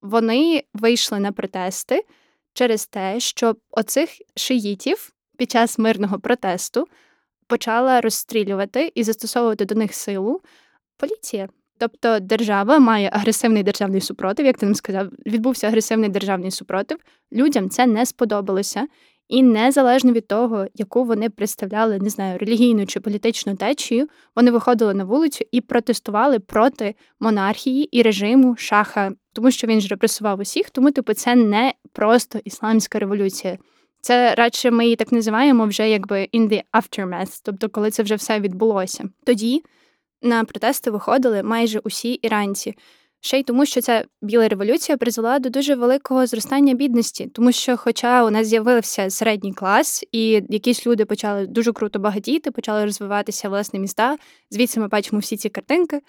Вони 0.03 0.65
вийшли 0.75 1.21
на 1.21 1.33
протести 1.33 2.05
через 2.53 2.87
те, 2.87 3.21
що 3.21 3.57
оцих 3.71 4.11
шиїтів 4.37 5.13
під 5.37 5.51
час 5.51 5.79
мирного 5.79 6.19
протесту 6.19 6.87
почала 7.47 8.01
розстрілювати 8.01 8.93
і 8.95 9.03
застосовувати 9.03 9.65
до 9.65 9.75
них 9.75 9.95
силу 9.95 10.41
поліція. 10.99 11.49
Тобто 11.79 12.21
держава 12.21 12.79
має 12.79 13.11
агресивний 13.13 13.63
державний 13.63 14.01
супротив, 14.01 14.47
як 14.47 14.59
ти 14.59 14.67
нам 14.67 14.75
сказав, 14.75 15.07
відбувся 15.27 15.67
агресивний 15.67 16.09
державний 16.11 16.51
супротив. 16.51 16.99
Людям 17.33 17.71
це 17.71 17.87
не 17.87 18.07
сподобалося, 18.07 18.87
і 19.29 19.43
незалежно 19.43 20.13
від 20.13 20.29
того, 20.29 20.67
яку 20.75 21.05
вони 21.05 21.31
представляли, 21.31 21.99
не 21.99 22.11
знаю, 22.11 22.39
релігійну 22.39 22.87
чи 22.87 23.01
політичну 23.01 23.57
течію, 23.57 24.09
вони 24.37 24.51
виходили 24.51 24.95
на 24.95 25.05
вулицю 25.05 25.45
і 25.53 25.61
протестували 25.61 26.39
проти 26.39 26.95
монархії 27.21 27.99
і 27.99 28.03
режиму 28.03 28.57
шаха, 28.57 29.13
тому 29.33 29.51
що 29.51 29.67
він 29.67 29.81
ж 29.81 29.89
репресував 29.89 30.41
усіх. 30.41 30.71
Тому, 30.71 30.91
типу, 30.91 31.15
це 31.15 31.35
не 31.35 31.75
просто 31.93 32.39
ісламська 32.45 32.99
революція. 32.99 33.59
Це 34.01 34.35
радше 34.35 34.71
ми 34.71 34.85
її 34.85 34.97
так 34.97 35.13
називаємо 35.13 35.67
вже 35.67 35.91
якби 35.91 36.29
in 36.35 36.49
the 36.49 36.63
aftermath, 36.73 37.41
тобто 37.45 37.69
коли 37.69 37.91
це 37.91 38.03
вже 38.03 38.15
все 38.15 38.41
відбулося. 38.41 39.05
Тоді 39.25 39.63
на 40.23 40.45
протести 40.45 40.91
виходили 40.91 41.43
майже 41.43 41.79
усі 41.79 42.13
іранці. 42.13 42.75
Ще 43.21 43.39
й 43.39 43.43
тому, 43.43 43.67
що 43.67 43.81
ця 43.81 44.05
біла 44.23 44.49
революція 44.49 44.99
призвела 44.99 45.39
до 45.39 45.51
дуже 45.51 45.75
великого 45.75 46.27
зростання 46.27 46.75
бідності, 46.75 47.27
тому 47.27 47.53
що, 47.53 47.77
хоча 47.77 48.25
у 48.25 48.31
нас 48.31 48.47
з'явився 48.47 49.11
середній 49.11 49.53
клас, 49.53 50.05
і 50.13 50.43
якісь 50.49 50.87
люди 50.87 51.05
почали 51.05 51.47
дуже 51.47 51.73
круто 51.73 51.99
багатіти, 51.99 52.51
почали 52.51 52.85
розвиватися 52.85 53.49
власне 53.49 53.79
міста. 53.79 54.17
Звідси 54.51 54.81
ми 54.81 54.89
бачимо 54.89 55.21
всі 55.21 55.37
ці 55.37 55.49
картинки. 55.49 56.01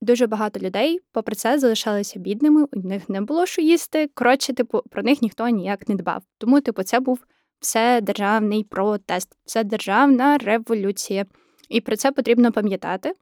дуже 0.00 0.26
багато 0.26 0.60
людей, 0.60 1.00
попри 1.12 1.34
це, 1.34 1.58
залишалися 1.58 2.18
бідними, 2.18 2.66
у 2.72 2.88
них 2.88 3.08
не 3.08 3.20
було 3.20 3.46
що 3.46 3.62
їсти. 3.62 4.10
Коротше, 4.14 4.52
типу, 4.52 4.82
про 4.90 5.02
них 5.02 5.22
ніхто 5.22 5.48
ніяк 5.48 5.88
не 5.88 5.94
дбав. 5.94 6.22
Тому, 6.38 6.60
типу, 6.60 6.82
це 6.82 7.00
був 7.00 7.18
вседержавний 7.60 8.64
протест, 8.64 9.28
вседержавна 9.44 10.38
революція. 10.38 11.26
І 11.68 11.80
про 11.80 11.96
це 11.96 12.12
потрібно 12.12 12.52
пам'ятати. 12.52 13.14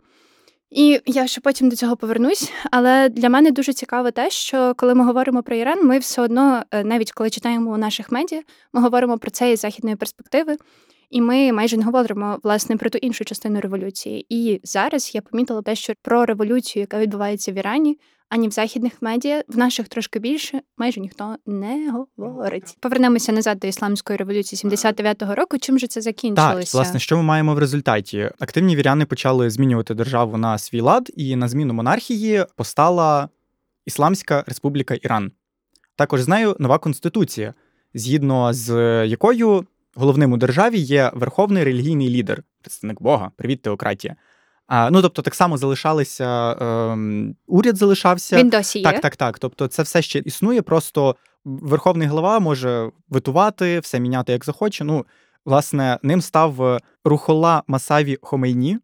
І 0.71 1.01
я 1.07 1.27
ще 1.27 1.41
потім 1.41 1.69
до 1.69 1.77
цього 1.77 1.97
повернусь. 1.97 2.53
Але 2.71 3.09
для 3.09 3.29
мене 3.29 3.51
дуже 3.51 3.73
цікаво 3.73 4.11
те, 4.11 4.31
що 4.31 4.75
коли 4.77 4.95
ми 4.95 5.05
говоримо 5.05 5.43
про 5.43 5.57
Іран, 5.57 5.87
ми 5.87 5.99
все 5.99 6.23
одно, 6.23 6.63
е, 6.71 6.85
навіть 6.85 7.13
коли 7.13 7.31
читаємо 7.31 7.73
у 7.73 7.77
наших 7.77 8.13
медіа, 8.13 8.43
ми 8.73 8.81
говоримо 8.81 9.19
про 9.19 9.31
це 9.31 9.53
із 9.53 9.61
західної 9.61 9.97
перспективи. 9.97 10.57
І 11.11 11.21
ми 11.21 11.53
майже 11.53 11.77
не 11.77 11.85
говоримо 11.85 12.39
власне 12.43 12.77
про 12.77 12.91
ту 12.91 12.99
іншу 12.99 13.25
частину 13.25 13.61
революції. 13.61 14.27
І 14.29 14.61
зараз 14.65 15.15
я 15.15 15.23
помітила 15.23 15.63
те, 15.63 15.75
що 15.75 15.93
про 16.03 16.27
революцію, 16.27 16.81
яка 16.81 16.99
відбувається 16.99 17.53
в 17.53 17.55
Ірані, 17.55 17.99
ані 18.31 18.49
в 18.49 18.51
західних 18.51 18.93
медіа, 19.01 19.43
в 19.49 19.59
наших 19.59 19.89
трошки 19.89 20.19
більше, 20.19 20.61
майже 20.79 21.01
ніхто 21.01 21.37
не 21.47 21.95
говорить. 22.17 22.77
Повернемося 22.81 23.33
назад 23.33 23.59
до 23.59 23.67
ісламської 23.67 24.17
революції 24.17 24.71
79-го 24.71 25.35
року. 25.35 25.59
Чим 25.59 25.79
же 25.79 25.87
це 25.87 26.01
закінчилося? 26.01 26.73
Так, 26.73 26.75
власне, 26.75 27.01
що 27.01 27.17
ми 27.17 27.23
маємо 27.23 27.55
в 27.55 27.59
результаті? 27.59 28.31
Активні 28.39 28.77
віряни 28.77 29.07
почали 29.07 29.51
змінювати 29.51 29.95
державу 29.95 30.37
на 30.37 30.59
свій 30.59 30.81
лад, 30.81 31.11
і 31.17 31.37
на 31.37 31.49
зміну 31.49 31.75
монархії 31.75 32.45
постала 32.57 33.29
Ісламська 33.87 34.45
Республіка 34.47 34.95
Іран. 34.95 35.33
Також 35.97 36.23
з 36.23 36.29
нею 36.29 36.57
нова 36.59 36.79
конституція, 36.79 37.55
згідно 37.95 38.53
з 38.53 38.73
якою 39.07 39.67
головним 39.95 40.33
у 40.33 40.37
державі 40.37 40.79
є 40.79 41.11
верховний 41.15 41.65
релігійний 41.65 42.09
лідер, 42.09 42.43
представник 42.63 43.03
Бога, 43.03 43.31
привіт, 43.37 43.63
теократія. 43.63 44.17
Ну, 44.71 45.03
тобто, 45.03 45.23
так 45.23 45.35
само 45.35 45.57
залишалися 45.57 46.53
е, 46.53 47.35
уряд 47.47 47.77
залишався. 47.77 48.37
Він 48.37 48.49
досі 48.49 48.79
є? 48.79 48.85
Так, 48.85 49.01
так, 49.01 49.17
так. 49.17 49.39
Тобто, 49.39 49.67
це 49.67 49.83
все 49.83 50.03
ще 50.03 50.19
існує. 50.19 50.63
Просто 50.63 51.17
верховний 51.45 52.09
голова 52.09 52.39
може 52.39 52.91
витувати, 53.09 53.81
все 53.81 54.01
міняти 54.01 54.33
як 54.33 54.45
захоче. 54.45 54.85
Ну, 54.85 55.07
власне, 55.45 55.99
ним 56.03 56.21
став 56.21 56.81
Рухола 57.05 57.63
Масаві 57.67 58.19
Хомейні, 58.23 58.79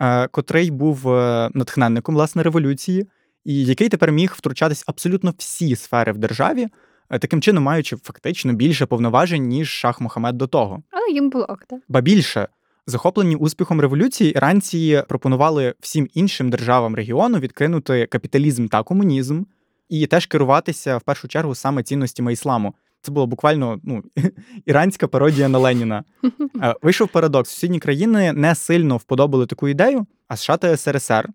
е, 0.00 0.28
котрий 0.28 0.70
був 0.70 1.08
е, 1.12 1.50
натхненником 1.54 2.14
власне 2.14 2.42
революції, 2.42 3.06
і 3.44 3.64
який 3.64 3.88
тепер 3.88 4.12
міг 4.12 4.34
втручатись 4.36 4.84
абсолютно 4.86 5.34
всі 5.38 5.76
сфери 5.76 6.12
в 6.12 6.18
державі. 6.18 6.68
Е, 7.10 7.18
таким 7.18 7.42
чином 7.42 7.64
маючи 7.64 7.96
фактично 7.96 8.52
більше 8.52 8.86
повноважень, 8.86 9.48
ніж 9.48 9.68
Шах 9.68 10.00
Мохамед 10.00 10.38
до 10.38 10.46
того. 10.46 10.82
Але 10.90 11.10
їм 11.12 11.30
було 11.30 11.44
ок, 11.44 11.64
так? 11.68 11.80
Ба 11.88 12.00
більше. 12.00 12.48
Захоплені 12.86 13.36
успіхом 13.36 13.80
революції, 13.80 14.30
іранці 14.30 15.02
пропонували 15.08 15.74
всім 15.80 16.08
іншим 16.14 16.50
державам 16.50 16.94
регіону 16.94 17.38
відкинути 17.38 18.06
капіталізм 18.06 18.66
та 18.66 18.82
комунізм 18.82 19.42
і 19.88 20.06
теж 20.06 20.26
керуватися 20.26 20.96
в 20.96 21.02
першу 21.02 21.28
чергу 21.28 21.54
саме 21.54 21.82
цінностями 21.82 22.32
ісламу. 22.32 22.74
Це 23.00 23.12
було 23.12 23.26
буквально 23.26 23.80
ну, 23.82 24.02
іранська 24.66 25.08
пародія 25.08 25.48
на 25.48 25.58
Леніна. 25.58 26.04
Е, 26.62 26.74
вийшов 26.82 27.08
парадокс: 27.08 27.50
сусідні 27.50 27.78
країни 27.78 28.32
не 28.32 28.54
сильно 28.54 28.96
вподобали 28.96 29.46
таку 29.46 29.68
ідею, 29.68 30.06
а 30.28 30.36
США 30.36 30.56
та 30.56 30.76
СРСР 30.76 31.28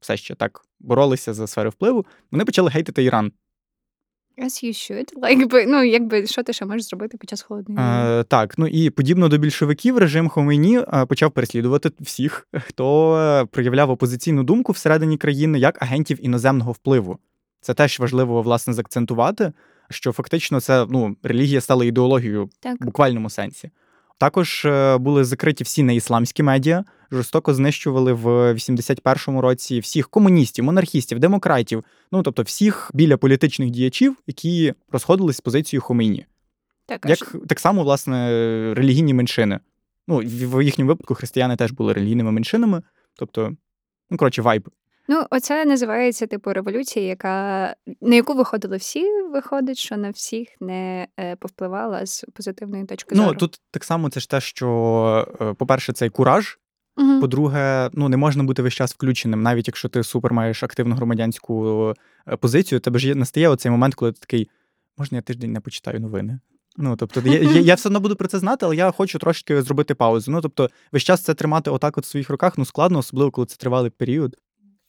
все 0.00 0.16
ще 0.16 0.34
так 0.34 0.60
боролися 0.80 1.34
за 1.34 1.46
сфери 1.46 1.68
впливу. 1.68 2.06
Вони 2.30 2.44
почали 2.44 2.70
гейтити 2.70 3.04
Іран. 3.04 3.32
As 4.38 4.64
you 4.64 4.72
should. 4.72 5.12
Like, 5.22 5.64
ну, 5.68 5.84
якби 5.84 6.26
що 6.26 6.42
ти 6.42 6.52
ще 6.52 6.64
можеш 6.64 6.86
зробити 6.86 7.16
під 7.18 7.30
час 7.30 7.42
холодної 7.42 7.78
війни? 7.78 8.20
Е, 8.20 8.24
Так, 8.24 8.58
ну 8.58 8.66
і 8.66 8.90
подібно 8.90 9.28
до 9.28 9.38
більшовиків, 9.38 9.98
режим 9.98 10.28
Хомейні 10.28 10.78
е, 10.78 11.06
почав 11.06 11.30
переслідувати 11.30 11.90
всіх, 12.00 12.48
хто 12.52 13.16
е, 13.16 13.44
проявляв 13.44 13.90
опозиційну 13.90 14.42
думку 14.42 14.72
всередині 14.72 15.16
країни 15.16 15.58
як 15.58 15.82
агентів 15.82 16.24
іноземного 16.24 16.72
впливу. 16.72 17.18
Це 17.60 17.74
теж 17.74 18.00
важливо 18.00 18.42
власне 18.42 18.72
заакцентувати, 18.72 19.52
що 19.90 20.12
фактично 20.12 20.60
це 20.60 20.86
ну 20.90 21.16
релігія 21.22 21.60
стала 21.60 21.84
ідеологією 21.84 22.50
так. 22.60 22.80
в 22.80 22.84
буквальному 22.84 23.30
сенсі. 23.30 23.70
Також 24.18 24.64
е, 24.64 24.98
були 24.98 25.24
закриті 25.24 25.62
всі 25.62 25.82
неісламські 25.82 26.42
медіа, 26.42 26.84
жорстоко 27.12 27.54
знищували 27.54 28.12
в 28.12 28.26
81-му 28.52 29.40
році 29.40 29.80
всіх 29.80 30.08
комуністів, 30.08 30.64
монархістів, 30.64 31.18
демократів, 31.18 31.84
ну 32.12 32.22
тобто 32.22 32.42
всіх 32.42 32.90
біля 32.94 33.16
політичних 33.16 33.70
діячів, 33.70 34.16
які 34.26 34.74
розходились 34.92 35.36
з 35.36 35.40
позицією 35.40 35.82
Хомейні. 35.82 36.26
Так, 36.86 37.06
Як 37.06 37.36
так 37.48 37.60
само, 37.60 37.82
власне, 37.82 38.28
релігійні 38.74 39.14
меншини. 39.14 39.60
Ну, 40.08 40.16
в 40.24 40.62
їхньому 40.64 40.88
випадку 40.88 41.14
християни 41.14 41.56
теж 41.56 41.72
були 41.72 41.92
релігійними 41.92 42.32
меншинами, 42.32 42.82
тобто, 43.18 43.56
ну 44.10 44.16
коротше, 44.16 44.42
вайб 44.42 44.68
Ну, 45.08 45.26
оце 45.30 45.64
називається 45.64 46.26
типу 46.26 46.52
революція, 46.52 47.06
яка 47.06 47.76
на 48.00 48.14
яку 48.14 48.34
виходили 48.34 48.76
всі, 48.76 49.06
виходить, 49.32 49.78
що 49.78 49.96
на 49.96 50.10
всіх 50.10 50.48
не 50.60 51.08
е, 51.20 51.36
повпливала 51.36 52.06
з 52.06 52.24
позитивної 52.34 52.84
точки 52.84 53.14
ну, 53.14 53.22
зору. 53.22 53.32
Ну 53.32 53.38
тут 53.38 53.60
так 53.70 53.84
само 53.84 54.10
це 54.10 54.20
ж 54.20 54.30
те, 54.30 54.40
що, 54.40 55.28
е, 55.40 55.54
по-перше, 55.54 55.92
цей 55.92 56.10
кураж. 56.10 56.58
Угу. 56.96 57.20
По-друге, 57.20 57.90
ну 57.92 58.08
не 58.08 58.16
можна 58.16 58.44
бути 58.44 58.62
весь 58.62 58.74
час 58.74 58.94
включеним, 58.94 59.42
навіть 59.42 59.68
якщо 59.68 59.88
ти 59.88 60.02
супер 60.02 60.32
маєш 60.32 60.62
активну 60.62 60.94
громадянську 60.94 61.94
е, 62.28 62.36
позицію, 62.36 62.80
тебе 62.80 62.98
ж 62.98 63.14
настає 63.14 63.48
оцей 63.48 63.70
момент, 63.72 63.94
коли 63.94 64.12
ти 64.12 64.20
такий, 64.20 64.50
можна 64.98 65.18
я 65.18 65.22
тиждень 65.22 65.52
не 65.52 65.60
почитаю 65.60 66.00
новини. 66.00 66.38
Ну, 66.76 66.96
тобто, 66.96 67.20
я, 67.24 67.38
я 67.38 67.60
я, 67.60 67.74
все 67.74 67.88
одно 67.88 68.00
буду 68.00 68.16
про 68.16 68.28
це 68.28 68.38
знати, 68.38 68.66
але 68.66 68.76
я 68.76 68.90
хочу 68.90 69.18
трошки 69.18 69.62
зробити 69.62 69.94
паузу. 69.94 70.30
Ну, 70.30 70.40
тобто, 70.40 70.70
весь 70.92 71.02
час 71.02 71.20
це 71.20 71.34
тримати 71.34 71.70
отак 71.70 71.98
от 71.98 72.04
в 72.04 72.08
своїх 72.08 72.30
руках, 72.30 72.58
ну 72.58 72.64
складно, 72.64 72.98
особливо 72.98 73.30
коли 73.30 73.46
це 73.46 73.56
тривалий 73.56 73.90
період. 73.90 74.36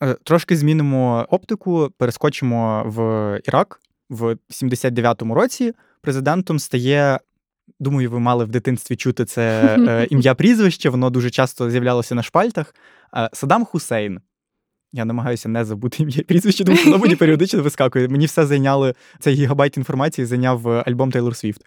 Е, 0.03 0.15
трошки 0.23 0.57
змінимо 0.57 1.27
оптику, 1.29 1.91
перескочимо 1.97 2.83
в 2.85 3.39
Ірак 3.47 3.79
в 4.09 4.35
79-му 4.49 5.35
році. 5.35 5.73
Президентом 6.01 6.59
стає. 6.59 7.19
Думаю, 7.79 8.11
ви 8.11 8.19
мали 8.19 8.45
в 8.45 8.47
дитинстві 8.47 8.95
чути 8.95 9.25
це 9.25 9.75
е, 9.79 10.07
ім'я 10.09 10.35
прізвище, 10.35 10.89
воно 10.89 11.09
дуже 11.09 11.29
часто 11.29 11.69
з'являлося 11.69 12.15
на 12.15 12.23
шпальтах. 12.23 12.75
Е, 13.15 13.29
Саддам 13.33 13.65
Хусейн. 13.65 14.19
Я 14.93 15.05
намагаюся 15.05 15.49
не 15.49 15.65
забути 15.65 16.03
ім'я 16.03 16.23
прізвище, 16.27 16.63
тому 16.63 16.77
що 16.77 16.85
воно 16.91 17.01
мені 17.01 17.15
періодично 17.15 17.61
вискакує. 17.61 18.07
Мені 18.07 18.25
все 18.25 18.45
зайняли 18.45 18.93
цей 19.19 19.35
гігабайт 19.35 19.77
інформації, 19.77 20.25
зайняв 20.25 20.67
альбом 20.67 21.11
Тейлор 21.11 21.35
Свіфт. 21.35 21.61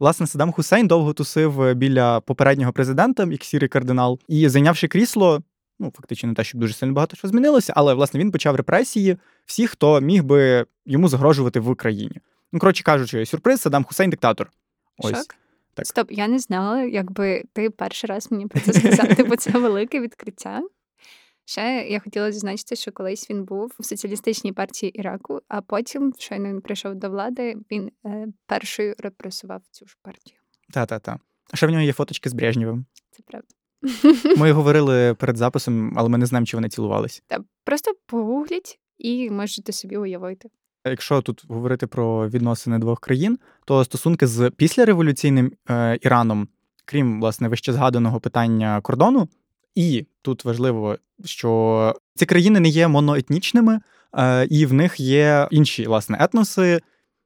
Власне, 0.00 0.26
Саддам 0.26 0.52
Хусейн 0.52 0.86
довго 0.86 1.12
тусив 1.12 1.74
біля 1.74 2.20
попереднього 2.20 2.72
президента, 2.72 3.28
як 3.30 3.44
сірий 3.44 3.68
кардинал, 3.68 4.18
і 4.28 4.48
зайнявши 4.48 4.88
крісло, 4.88 5.42
ну 5.78 5.92
фактично 5.96 6.28
не 6.28 6.34
те, 6.34 6.44
щоб 6.44 6.60
дуже 6.60 6.74
сильно 6.74 6.92
багато 6.92 7.16
що 7.16 7.28
змінилося, 7.28 7.72
але 7.76 7.94
власне 7.94 8.20
він 8.20 8.30
почав 8.30 8.56
репресії 8.56 9.16
всіх, 9.46 9.70
хто 9.70 10.00
міг 10.00 10.24
би 10.24 10.66
йому 10.86 11.08
загрожувати 11.08 11.60
в 11.60 11.68
Україні. 11.68 12.20
Ну, 12.52 12.58
коротше 12.58 12.84
кажучи, 12.84 13.26
сюрприз 13.26 13.60
Саддам 13.60 13.84
Хусейн 13.84 14.10
диктатор. 14.10 14.50
Ось. 14.98 15.16
Шок. 15.16 15.26
Так. 15.74 15.86
Стоп, 15.86 16.12
я 16.12 16.28
не 16.28 16.38
знала, 16.38 16.82
якби 16.82 17.44
ти 17.52 17.70
перший 17.70 18.08
раз 18.08 18.32
мені 18.32 18.46
про 18.46 18.60
це 18.60 18.72
сказав, 18.72 19.28
бо 19.28 19.36
це 19.36 19.50
велике 19.50 20.00
відкриття. 20.00 20.62
Ще 21.44 21.86
я 21.88 22.00
хотіла 22.00 22.32
зазначити, 22.32 22.76
що 22.76 22.92
колись 22.92 23.30
він 23.30 23.44
був 23.44 23.72
в 23.78 23.84
соціалістичній 23.84 24.52
партії 24.52 24.98
Іраку, 24.98 25.40
а 25.48 25.60
потім, 25.60 26.12
щойно 26.18 26.48
він 26.48 26.60
прийшов 26.60 26.94
до 26.94 27.10
влади, 27.10 27.56
він 27.70 27.90
е, 28.06 28.26
першою 28.46 28.94
репресував 28.98 29.62
цю 29.70 29.86
ж 29.86 29.96
партію. 30.02 30.38
Та-та-та. 30.72 31.18
А 31.50 31.56
ще 31.56 31.66
в 31.66 31.70
нього 31.70 31.82
є 31.82 31.92
фоточки 31.92 32.30
з 32.30 32.32
Брежнєвим. 32.32 32.86
Це 33.10 33.22
правда. 33.26 33.48
Ми 34.36 34.52
говорили 34.52 35.14
перед 35.14 35.36
записом, 35.36 35.92
але 35.96 36.08
ми 36.08 36.18
не 36.18 36.26
знаємо, 36.26 36.46
чи 36.46 36.56
вони 36.56 36.68
цілувались. 36.68 37.22
Та 37.26 37.38
просто 37.64 37.92
погугліть 38.06 38.78
і 38.98 39.30
можете 39.30 39.72
собі 39.72 39.96
уявити. 39.96 40.48
Якщо 40.86 41.22
тут 41.22 41.44
говорити 41.48 41.86
про 41.86 42.28
відносини 42.28 42.78
двох 42.78 43.00
країн, 43.00 43.38
то 43.64 43.84
стосунки 43.84 44.26
з 44.26 44.50
післяреволюційним 44.50 45.52
е, 45.70 45.98
Іраном, 46.02 46.48
крім 46.84 47.20
власне 47.20 47.48
вище 47.48 47.72
згаданого 47.72 48.20
питання 48.20 48.80
кордону, 48.80 49.28
і 49.74 50.06
тут 50.22 50.44
важливо, 50.44 50.98
що 51.24 51.94
ці 52.14 52.26
країни 52.26 52.60
не 52.60 52.68
є 52.68 52.88
моноетнічними, 52.88 53.80
е, 54.18 54.46
і 54.46 54.66
в 54.66 54.72
них 54.72 55.00
є 55.00 55.48
інші 55.50 55.86
власне 55.86 56.18
етноси. 56.20 56.80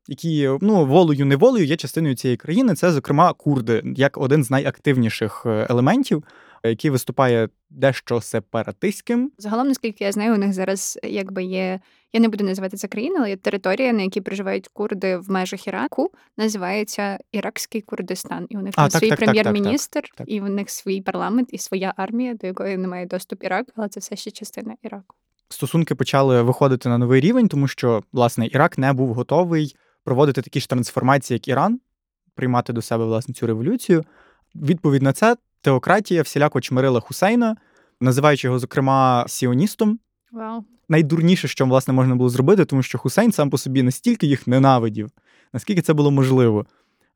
Які 0.08 0.50
ну 0.60 0.86
волею 0.86 1.26
неволею 1.26 1.66
є 1.66 1.76
частиною 1.76 2.14
цієї 2.14 2.36
країни, 2.36 2.74
це 2.74 2.92
зокрема 2.92 3.32
курди, 3.32 3.82
як 3.96 4.18
один 4.18 4.44
з 4.44 4.50
найактивніших 4.50 5.42
е, 5.46 5.66
елементів 5.70 6.24
який 6.68 6.90
виступає 6.90 7.48
дещо 7.70 8.20
сепаратистським. 8.20 9.33
Загалом, 9.38 9.68
наскільки 9.68 10.05
я 10.05 10.12
знаю, 10.12 10.35
у 10.35 10.38
них 10.38 10.53
зараз 10.53 10.98
якби 11.03 11.44
є. 11.44 11.81
Я 12.12 12.20
не 12.20 12.29
буду 12.29 12.44
називати 12.44 12.77
це 12.77 12.88
країна, 12.88 13.16
але 13.18 13.31
є 13.31 13.37
територія, 13.37 13.92
на 13.92 14.03
якій 14.03 14.20
проживають 14.20 14.68
курди 14.68 15.16
в 15.16 15.31
межах 15.31 15.66
Іраку, 15.66 16.11
називається 16.37 17.18
Іракський 17.33 17.81
Курдистан. 17.81 18.46
І 18.48 18.57
у 18.57 18.62
них 18.62 18.75
а, 18.77 18.88
так, 18.88 19.01
свій 19.01 19.09
так, 19.09 19.18
прем'єр-міністр, 19.18 20.03
так, 20.16 20.29
і 20.31 20.40
у 20.40 20.48
них 20.48 20.70
свій 20.70 21.01
парламент 21.01 21.48
і 21.53 21.59
своя 21.59 21.94
армія, 21.96 22.35
до 22.35 22.46
якої 22.46 22.77
не 22.77 22.88
має 22.88 23.07
доступ 23.07 23.44
Ірак, 23.44 23.66
але 23.77 23.88
це 23.88 24.01
все 24.01 24.16
ще 24.16 24.31
частина 24.31 24.75
Іраку. 24.83 25.16
Стосунки 25.48 25.94
почали 25.94 26.42
виходити 26.42 26.88
на 26.88 26.98
новий 26.98 27.20
рівень, 27.20 27.48
тому 27.48 27.68
що 27.68 28.03
власне 28.12 28.46
Ірак 28.46 28.79
не 28.79 28.92
був 28.92 29.14
готовий 29.14 29.77
проводити 30.05 30.42
такі 30.42 30.61
ж 30.61 30.68
трансформації, 30.68 31.37
як 31.37 31.48
Іран, 31.48 31.81
приймати 32.35 32.72
до 32.72 32.83
себе 32.83 33.05
власне 33.05 33.35
цю 33.35 33.46
революцію. 33.46 34.05
Відповідь 34.55 35.03
на 35.03 35.12
це 35.12 35.37
теократія 35.62 36.22
всіляко 36.22 36.61
чмирила 36.61 37.01
Хусейна, 37.01 37.57
називаючи 38.01 38.46
його, 38.46 38.59
зокрема, 38.59 39.25
сіоністом. 39.29 39.98
Wow. 40.33 40.62
найдурніше, 40.88 41.48
що 41.48 41.66
власне 41.66 41.94
можна 41.94 42.14
було 42.14 42.29
зробити, 42.29 42.64
тому 42.64 42.83
що 42.83 42.98
Хусейн 42.98 43.33
сам 43.33 43.51
по 43.51 43.59
собі 43.59 43.83
настільки 43.83 44.27
їх 44.27 44.46
ненавидів, 44.46 45.11
наскільки 45.53 45.83
це 45.83 45.92
було 45.92 46.11
можливо. 46.11 46.66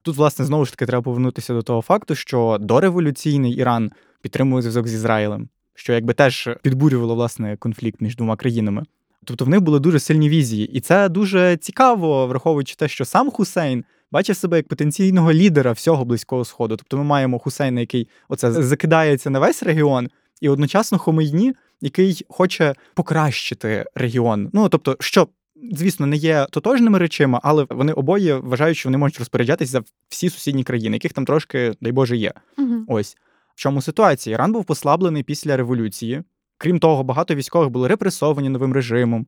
Тут, 0.03 0.17
власне, 0.17 0.45
знову 0.45 0.65
ж 0.65 0.71
таки, 0.71 0.87
треба 0.87 1.03
повернутися 1.03 1.55
до 1.55 1.63
того 1.63 1.83
факту, 1.83 2.15
що 2.15 2.59
дореволюційний 2.61 3.53
Іран 3.53 3.91
підтримує 4.21 4.63
зв'язок 4.63 4.89
з 4.89 4.95
Ізраїлем, 4.95 5.49
що 5.75 5.93
якби 5.93 6.15
теж 6.15 6.49
підбурювало 6.63 7.15
власне 7.15 7.57
конфлікт 7.57 8.01
між 8.01 8.17
двома 8.17 8.37
країнами. 8.37 8.85
Тобто 9.25 9.45
в 9.45 9.49
них 9.49 9.61
були 9.61 9.81
дуже 9.81 9.99
сильні 10.01 10.29
візії, 10.29 10.67
і 10.67 10.81
це 10.81 11.09
дуже 11.09 11.57
цікаво, 11.57 12.27
враховуючи 12.27 12.75
те, 12.75 12.89
що 12.89 13.05
сам 13.05 13.31
Хусейн 13.31 13.85
бачив 14.13 14.37
себе 14.37 14.57
як 14.57 14.69
потенційного 14.69 15.33
лідера 15.33 15.73
всього 15.73 16.05
близького 16.05 16.45
сходу. 16.45 16.77
Тобто, 16.77 16.97
ми 16.97 17.05
маємо 17.05 17.39
Хусейна, 17.39 17.81
який 17.81 18.09
оце 18.29 18.53
закидається 18.53 19.31
на 19.31 19.39
весь 19.39 19.63
регіон, 19.63 20.09
і 20.41 20.49
одночасно 20.49 20.99
Хомейні, 20.99 21.55
який 21.81 22.27
хоче 22.29 22.75
покращити 22.95 23.85
регіон. 23.95 24.51
Ну 24.53 24.69
тобто, 24.69 24.97
що. 25.01 25.29
Звісно, 25.73 26.07
не 26.07 26.17
є 26.17 26.47
тотожними 26.51 26.99
речами, 26.99 27.41
але 27.43 27.67
вони 27.71 27.93
обоє 27.93 28.37
вважають, 28.37 28.77
що 28.77 28.89
вони 28.89 28.99
можуть 28.99 29.19
розпоряджатися 29.19 29.73
за 29.73 29.83
всі 30.09 30.31
сусідні 30.31 30.65
країни, 30.65 30.97
яких 30.97 31.13
там 31.13 31.25
трошки, 31.25 31.73
дай 31.81 31.93
Боже, 31.93 32.17
є. 32.17 32.33
Угу. 32.59 32.85
Ось 32.89 33.17
в 33.55 33.61
чому 33.61 33.83
ситуація? 33.83 34.35
Іран 34.35 34.53
був 34.53 34.65
послаблений 34.65 35.23
після 35.23 35.57
революції. 35.57 36.23
Крім 36.59 36.79
того, 36.79 37.05
багато 37.05 37.35
військових 37.35 37.71
були 37.71 37.89
репресовані 37.89 38.49
новим 38.49 38.73
режимом. 38.73 39.27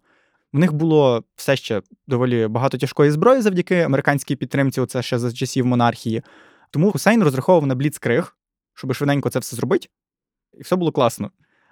В 0.53 0.59
них 0.59 0.73
було 0.73 1.25
все 1.37 1.57
ще 1.57 1.83
доволі 2.07 2.47
багато 2.47 2.79
тяжкої 2.79 3.11
зброї 3.11 3.43
завдяки 3.43 3.81
американській 3.81 4.37
підтримці. 4.37 4.81
Оце 4.81 5.03
ще 5.03 5.19
за 5.19 5.33
часів 5.33 5.67
монархії. 5.67 6.23
Тому 6.71 6.93
Хусейн 6.93 7.23
розраховував 7.23 7.67
на 7.67 7.75
бліцкриг, 7.75 8.37
щоб 8.75 8.95
швиденько 8.95 9.31
це 9.31 9.39
все 9.39 9.57
зробити, 9.57 9.89
і 10.59 10.63
все 10.63 10.77
було 10.77 10.93
класно. 10.93 11.31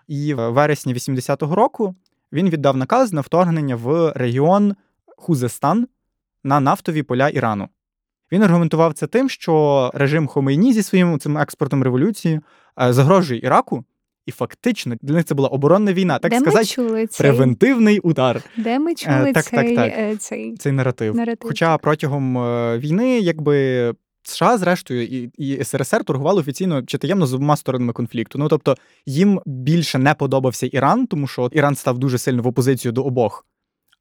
І 0.09 0.35
в 0.35 0.49
вересні 0.49 0.95
80-го 0.95 1.55
року 1.55 1.95
він 2.33 2.51
віддав 2.51 2.77
наказ 2.77 3.13
на 3.13 3.21
вторгнення 3.21 3.77
в 3.77 4.13
регіон 4.17 4.75
Хузестан 5.17 5.89
на 6.45 6.61
нафтові 6.61 7.03
поля 7.03 7.29
Ірану. 7.29 7.69
Він 8.33 8.43
аргументував 8.43 8.95
це 8.95 9.07
тим, 9.07 9.29
що 9.29 9.91
режим 9.95 10.27
Хомейні 10.27 10.73
зі 10.73 10.83
своїм 10.83 11.19
цим 11.19 11.39
експортом 11.39 11.83
революції 11.83 12.41
е, 12.81 12.93
загрожує 12.93 13.41
Іраку, 13.41 13.85
і 14.27 14.33
фактично 14.33 14.97
для 15.03 15.15
них 15.15 15.25
це 15.25 15.35
була 15.35 15.49
оборонна 15.49 15.93
війна, 15.93 16.19
так 16.19 16.31
Де 16.31 16.39
сказати, 16.41 16.59
ми 16.59 16.65
чули 16.65 17.07
цей... 17.07 17.27
превентивний 17.27 18.01
удар. 18.01 18.43
Де 18.57 18.79
ми 18.79 18.95
чули 18.95 19.17
Е, 19.17 19.33
так, 19.33 19.45
так, 19.45 19.67
цей, 19.67 19.77
так. 19.77 19.93
е, 19.97 20.17
цей... 20.17 20.57
Цей 20.57 20.73
наратив. 20.73 21.15
Наратив, 21.17 21.49
Хоча 21.49 21.79
протягом 21.79 22.39
е, 22.39 22.79
війни, 22.79 23.21
якби. 23.21 23.95
США, 24.29 24.59
зрештою, 24.59 25.03
і 25.05 25.31
і 25.39 25.65
СРСР 25.65 26.05
торгували 26.05 26.41
офіційно 26.41 26.83
чи 26.83 26.99
таємно 26.99 27.27
з 27.27 27.35
обома 27.35 27.57
сторонами 27.57 27.93
конфлікту. 27.93 28.39
Ну 28.39 28.49
тобто 28.49 28.77
їм 29.07 29.41
більше 29.47 29.99
не 29.99 30.15
подобався 30.15 30.67
Іран, 30.67 31.07
тому 31.07 31.27
що 31.27 31.49
Іран 31.53 31.75
став 31.75 31.99
дуже 31.99 32.19
сильно 32.19 32.43
в 32.43 32.47
опозицію 32.47 32.93
до 32.93 33.03
обох. 33.03 33.47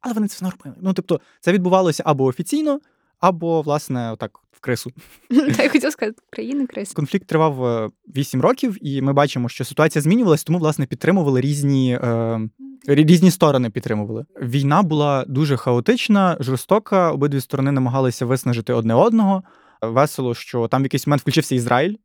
Але 0.01 0.13
вони 0.13 0.27
це 0.27 0.45
нормально. 0.45 0.77
Ну 0.81 0.93
тобто, 0.93 1.19
це 1.41 1.51
відбувалося 1.51 2.03
або 2.05 2.23
офіційно, 2.25 2.79
або, 3.19 3.61
власне, 3.61 4.11
отак 4.11 4.39
в 4.55 4.59
крису. 4.59 4.91
Та 5.57 5.63
я 5.63 5.69
хотіла 5.69 5.91
сказати, 5.91 6.21
країни 6.29 6.67
крис. 6.67 6.91
Конфлікт 6.91 7.27
тривав 7.27 7.91
8 8.07 8.41
років, 8.41 8.77
і 8.81 9.01
ми 9.01 9.13
бачимо, 9.13 9.49
що 9.49 9.65
ситуація 9.65 10.01
змінювалась, 10.01 10.43
тому 10.43 10.59
власне 10.59 10.85
підтримували 10.85 11.41
різні. 11.41 11.99
Е, 12.03 12.49
Різні 12.87 13.31
сторони 13.31 13.69
підтримували. 13.69 14.25
Війна 14.41 14.83
була 14.83 15.25
дуже 15.27 15.57
хаотична, 15.57 16.37
жорстока. 16.39 17.11
Обидві 17.11 17.41
сторони 17.41 17.71
намагалися 17.71 18.25
виснажити 18.25 18.73
одне 18.73 18.93
одного. 18.93 19.43
Весело, 19.81 20.35
що 20.35 20.67
там 20.67 20.81
в 20.81 20.85
якийсь 20.85 21.07
момент 21.07 21.21
включився 21.21 21.55
Ізраїль, 21.55 21.95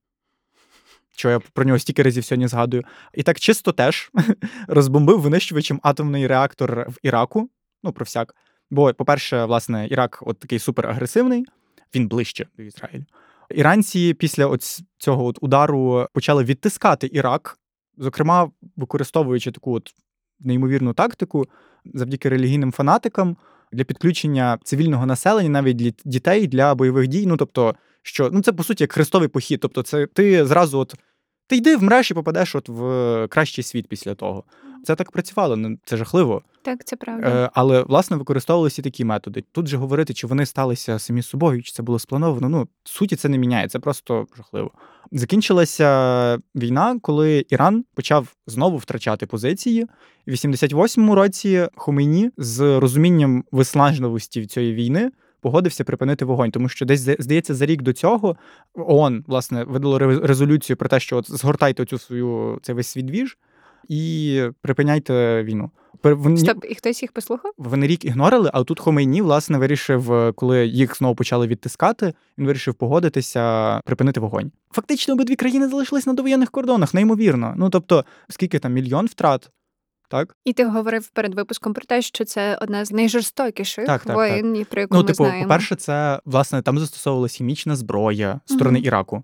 що 1.17 1.31
я 1.31 1.41
про 1.53 1.65
нього 1.65 1.79
стільки 1.79 2.03
разів 2.03 2.25
сьогодні 2.25 2.49
згадую. 2.49 2.83
І 3.15 3.23
так 3.23 3.41
чисто 3.41 3.73
теж 3.73 4.11
розбомбив 4.69 5.21
винищувачем 5.21 5.81
атомний 5.83 6.27
реактор 6.27 6.87
в 6.89 6.97
Іраку. 7.03 7.51
Ну, 7.83 7.93
про 7.93 8.05
всяк. 8.05 8.35
Бо, 8.71 8.95
по-перше, 8.95 9.45
власне, 9.45 9.89
Ірак 9.91 10.19
от 10.27 10.39
такий 10.39 10.59
суперагресивний, 10.59 11.45
він 11.95 12.09
ближче 12.09 12.47
до 12.57 12.63
Ізраїлю. 12.63 13.05
Іранці 13.51 14.15
після 14.15 14.59
цього 14.99 15.25
от 15.25 15.39
удару 15.41 16.07
почали 16.13 16.45
відтискати 16.45 17.11
Ірак, 17.13 17.59
зокрема, 17.99 18.51
використовуючи 18.77 19.53
таку 19.53 19.75
от 19.75 19.95
неймовірну 20.41 20.93
тактику 20.93 21.47
завдяки 21.85 22.29
релігійним 22.29 22.73
фанатикам 22.73 23.37
для 23.73 23.85
підключення 23.85 24.59
цивільного 24.65 25.07
населення, 25.07 25.49
навіть 25.49 25.77
для 25.77 25.93
дітей 26.05 26.47
для 26.47 26.75
бойових 26.75 27.09
дій. 27.09 27.27
Ну 27.27 27.37
тобто, 27.37 27.75
що 28.03 28.31
ну 28.33 28.43
це 28.43 28.53
по 28.53 28.63
суті 28.63 28.85
як 28.85 28.93
хрестовий 28.93 29.29
похід. 29.29 29.61
Тобто, 29.61 29.83
це 29.83 30.07
ти 30.07 30.47
зразу 30.47 30.79
от 30.79 30.95
ти 31.47 31.57
йди 31.57 31.77
вмреш 31.77 32.11
і 32.11 32.15
попадеш 32.15 32.55
от 32.55 32.69
в 32.69 33.27
кращий 33.29 33.65
світ 33.65 33.89
після 33.89 34.15
того. 34.15 34.45
Це 34.85 34.97
так 34.97 35.13
працювало, 35.13 35.57
ну, 35.57 35.79
це 35.85 35.97
жахливо. 35.97 36.43
Так, 36.63 36.85
це 36.85 36.97
правда. 36.97 37.29
Е, 37.29 37.51
але 37.55 37.83
власне 37.83 38.17
використовувалися 38.17 38.83
такі 38.83 39.05
методи. 39.05 39.45
Тут 39.53 39.67
же 39.67 39.77
говорити, 39.77 40.15
чи 40.15 40.27
вони 40.27 40.47
сталися 40.47 40.99
самі 40.99 41.23
собою, 41.23 41.63
чи 41.63 41.73
це 41.73 41.83
було 41.83 41.99
сплановано. 41.99 42.49
Ну 42.49 42.69
в 42.85 42.89
суті, 42.89 43.17
це 43.17 43.29
не 43.29 43.39
міняє, 43.39 43.69
це 43.69 43.79
просто 43.79 44.27
жахливо. 44.37 44.71
Закінчилася 45.13 46.39
війна, 46.55 46.99
коли 47.03 47.45
Іран 47.49 47.85
почав 47.95 48.35
знову 48.47 48.77
втрачати 48.77 49.27
позиції. 49.27 49.87
В 50.27 50.31
88-му 50.31 51.15
році 51.15 51.69
Хомейні 51.77 52.31
з 52.37 52.79
розумінням 52.79 53.45
виснажливості 53.53 54.47
цієї 54.47 54.75
війни 54.75 55.11
погодився 55.41 55.85
припинити 55.85 56.25
вогонь, 56.25 56.51
тому 56.51 56.69
що 56.69 56.87
десь 56.87 57.01
здається 57.01 57.55
за 57.55 57.67
рік 57.67 57.83
до 57.83 57.93
цього 57.93 58.37
ООН, 58.75 59.25
власне 59.27 59.65
видало 59.65 59.99
резолюцію 59.99 60.77
про 60.77 60.89
те, 60.89 61.01
що 61.01 61.17
от 61.17 61.31
згортайте 61.31 61.85
цю 61.85 61.99
свою 61.99 62.59
цей 62.63 62.75
весь 62.75 62.89
свій 62.89 63.03
двіж 63.03 63.39
і 63.91 64.43
припиняйте 64.63 65.43
війну. 65.43 65.71
Вони... 66.03 66.37
Стоп, 66.37 66.65
і 66.69 66.75
хтось 66.75 67.03
їх 67.03 67.13
послухав? 67.13 67.53
Вони 67.59 67.87
рік 67.87 68.05
ігнорили, 68.05 68.51
а 68.53 68.65
тут 68.65 68.81
Хомейні, 68.81 69.23
власне, 69.23 69.59
вирішив, 69.59 70.33
коли 70.37 70.67
їх 70.67 70.97
знову 70.97 71.15
почали 71.15 71.47
відтискати, 71.47 72.15
він 72.39 72.47
вирішив 72.47 72.75
погодитися, 72.75 73.81
припинити 73.85 74.21
вогонь. 74.21 74.53
Фактично, 74.71 75.15
обидві 75.15 75.37
країни 75.37 75.69
залишились 75.69 76.07
на 76.07 76.13
довоєнних 76.13 76.51
кордонах, 76.51 76.95
неймовірно. 76.95 77.55
Ну 77.57 77.71
тобто, 77.71 78.05
скільки 78.29 78.59
там 78.59 78.73
мільйон 78.73 79.07
втрат. 79.07 79.51
Так? 80.09 80.37
І 80.45 80.53
ти 80.53 80.67
говорив 80.67 81.09
перед 81.09 81.35
випуском 81.35 81.75
про 81.75 81.85
те, 81.85 82.03
що 82.03 82.25
це 82.25 82.59
одна 82.61 82.85
з 82.85 82.93
найжорстокіших 82.93 83.87
так, 83.87 84.05
так, 84.05 84.17
воєн, 84.17 84.55
так. 84.55 84.69
про 84.69 84.81
яку 84.81 84.95
ну, 84.95 85.01
ми 85.01 85.07
типу, 85.07 85.25
знаємо. 85.25 85.43
По-перше, 85.43 85.77
це 85.77 86.21
власне 86.25 86.63
там 86.63 86.79
застосовувалася 86.79 87.37
хімічна 87.37 87.77
зброя 87.77 88.41
з 88.47 88.53
сторони 88.53 88.79
mm-hmm. 88.79 88.87
Іраку. 88.87 89.23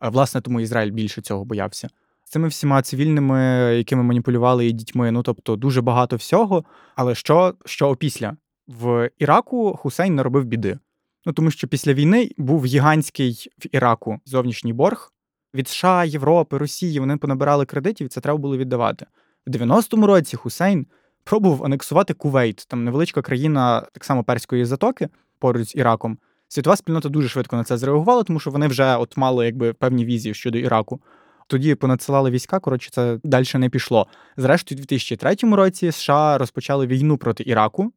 Власне, 0.00 0.40
тому 0.40 0.60
Ізраїль 0.60 0.90
більше 0.90 1.22
цього 1.22 1.44
боявся. 1.44 1.88
Цими 2.28 2.48
всіма 2.48 2.82
цивільними, 2.82 3.38
якими 3.76 4.02
маніпулювали 4.02 4.66
і 4.66 4.72
дітьми, 4.72 5.10
ну 5.10 5.22
тобто 5.22 5.56
дуже 5.56 5.80
багато 5.80 6.16
всього. 6.16 6.64
Але 6.96 7.14
що 7.14 7.54
що 7.64 7.88
опісля? 7.88 8.36
В 8.68 9.10
Іраку 9.18 9.76
Хусейн 9.76 10.14
наробив 10.14 10.44
біди. 10.44 10.78
Ну 11.26 11.32
тому 11.32 11.50
що 11.50 11.68
після 11.68 11.94
війни 11.94 12.30
був 12.38 12.64
гігантський 12.64 13.48
в 13.58 13.66
Іраку 13.72 14.20
зовнішній 14.24 14.72
борг 14.72 15.12
від 15.54 15.68
США, 15.68 16.04
Європи, 16.04 16.58
Росії. 16.58 17.00
Вони 17.00 17.16
понабирали 17.16 17.64
кредитів, 17.64 18.06
і 18.06 18.08
це 18.08 18.20
треба 18.20 18.38
було 18.38 18.56
віддавати. 18.56 19.06
В 19.46 19.50
90-му 19.50 20.06
році 20.06 20.36
Хусейн 20.36 20.86
пробував 21.24 21.64
анексувати 21.64 22.14
Кувейт, 22.14 22.66
там 22.68 22.84
невеличка 22.84 23.22
країна, 23.22 23.80
так 23.92 24.04
само 24.04 24.24
перської 24.24 24.64
затоки, 24.64 25.08
поруч 25.38 25.68
з 25.68 25.76
Іраком. 25.76 26.18
Світова 26.48 26.76
спільнота 26.76 27.08
дуже 27.08 27.28
швидко 27.28 27.56
на 27.56 27.64
це 27.64 27.76
зреагувала, 27.76 28.22
тому 28.22 28.40
що 28.40 28.50
вони 28.50 28.66
вже 28.66 28.96
от 28.96 29.16
мали 29.16 29.46
якби 29.46 29.72
певні 29.72 30.04
візії 30.04 30.34
щодо 30.34 30.58
Іраку. 30.58 31.00
Тоді 31.46 31.74
понадсилали 31.74 32.30
війська, 32.30 32.58
коротше, 32.58 32.90
це 32.92 33.18
далі 33.24 33.46
не 33.54 33.68
пішло. 33.68 34.06
Зрештою, 34.36 34.78
у 34.78 34.80
2003 34.80 35.36
році 35.42 35.92
США 35.92 36.38
розпочали 36.38 36.86
війну 36.86 37.16
проти 37.16 37.44
Іраку. 37.46 37.92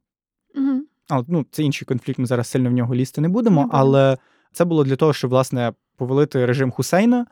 Угу. 0.54 0.80
А, 1.08 1.22
ну, 1.28 1.46
Це 1.50 1.62
інший 1.62 1.86
конфлікт, 1.86 2.18
ми 2.18 2.26
зараз 2.26 2.48
сильно 2.48 2.70
в 2.70 2.72
нього 2.72 2.94
лізти 2.94 3.20
не 3.20 3.28
будемо, 3.28 3.62
не 3.62 3.68
але 3.72 4.18
це 4.52 4.64
було 4.64 4.84
для 4.84 4.96
того, 4.96 5.12
щоб 5.12 5.30
власне 5.30 5.72
повелити 5.96 6.46
режим 6.46 6.70
Хусейна 6.70 7.26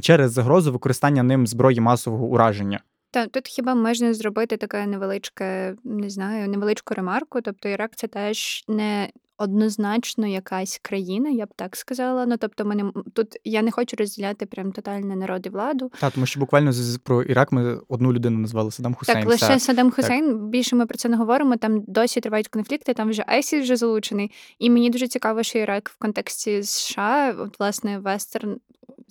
через 0.00 0.32
загрозу 0.32 0.72
використання 0.72 1.22
ним 1.22 1.46
зброї 1.46 1.80
масового 1.80 2.26
ураження. 2.26 2.80
Та 3.10 3.26
тут 3.26 3.48
хіба 3.48 3.74
можна 3.74 4.14
зробити 4.14 4.56
таке 4.56 4.86
невеличке, 4.86 5.74
не 5.84 6.10
знаю, 6.10 6.48
невеличку 6.48 6.94
ремарку. 6.94 7.40
Тобто 7.40 7.68
Ірак 7.68 7.96
це 7.96 8.06
теж 8.06 8.64
не 8.68 9.08
однозначно 9.42 10.26
якась 10.26 10.80
країна, 10.82 11.30
я 11.30 11.46
б 11.46 11.48
так 11.56 11.76
сказала. 11.76 12.26
Ну 12.26 12.36
тобто, 12.36 12.64
мене 12.64 12.92
тут 13.12 13.36
я 13.44 13.62
не 13.62 13.70
хочу 13.70 13.96
розділяти 13.96 14.46
прям 14.46 14.72
тотальне 14.72 15.16
народ 15.16 15.46
і 15.46 15.48
владу. 15.48 15.92
Так, 16.00 16.12
тому 16.12 16.26
що 16.26 16.40
буквально 16.40 16.72
з 16.72 16.98
про 16.98 17.22
Ірак 17.22 17.52
ми 17.52 17.80
одну 17.88 18.12
людину 18.12 18.38
назвали 18.38 18.70
Саддам 18.70 18.94
Хусейн. 18.94 19.18
Так, 19.18 19.28
лише 19.28 19.58
Саддам 19.58 19.90
Хусейн. 19.90 20.26
Так. 20.26 20.42
Більше 20.42 20.76
ми 20.76 20.86
про 20.86 20.98
це 20.98 21.08
не 21.08 21.16
говоримо. 21.16 21.56
Там 21.56 21.84
досі 21.86 22.20
тривають 22.20 22.48
конфлікти. 22.48 22.94
Там 22.94 23.10
вже 23.10 23.24
ЕСІ 23.28 23.60
вже 23.60 23.76
залучений. 23.76 24.30
І 24.58 24.70
мені 24.70 24.90
дуже 24.90 25.08
цікаво, 25.08 25.42
що 25.42 25.58
Ірак 25.58 25.88
в 25.88 25.98
контексті 25.98 26.62
США, 26.62 27.34
от 27.38 27.58
власне, 27.58 27.98
вестерн 27.98 28.56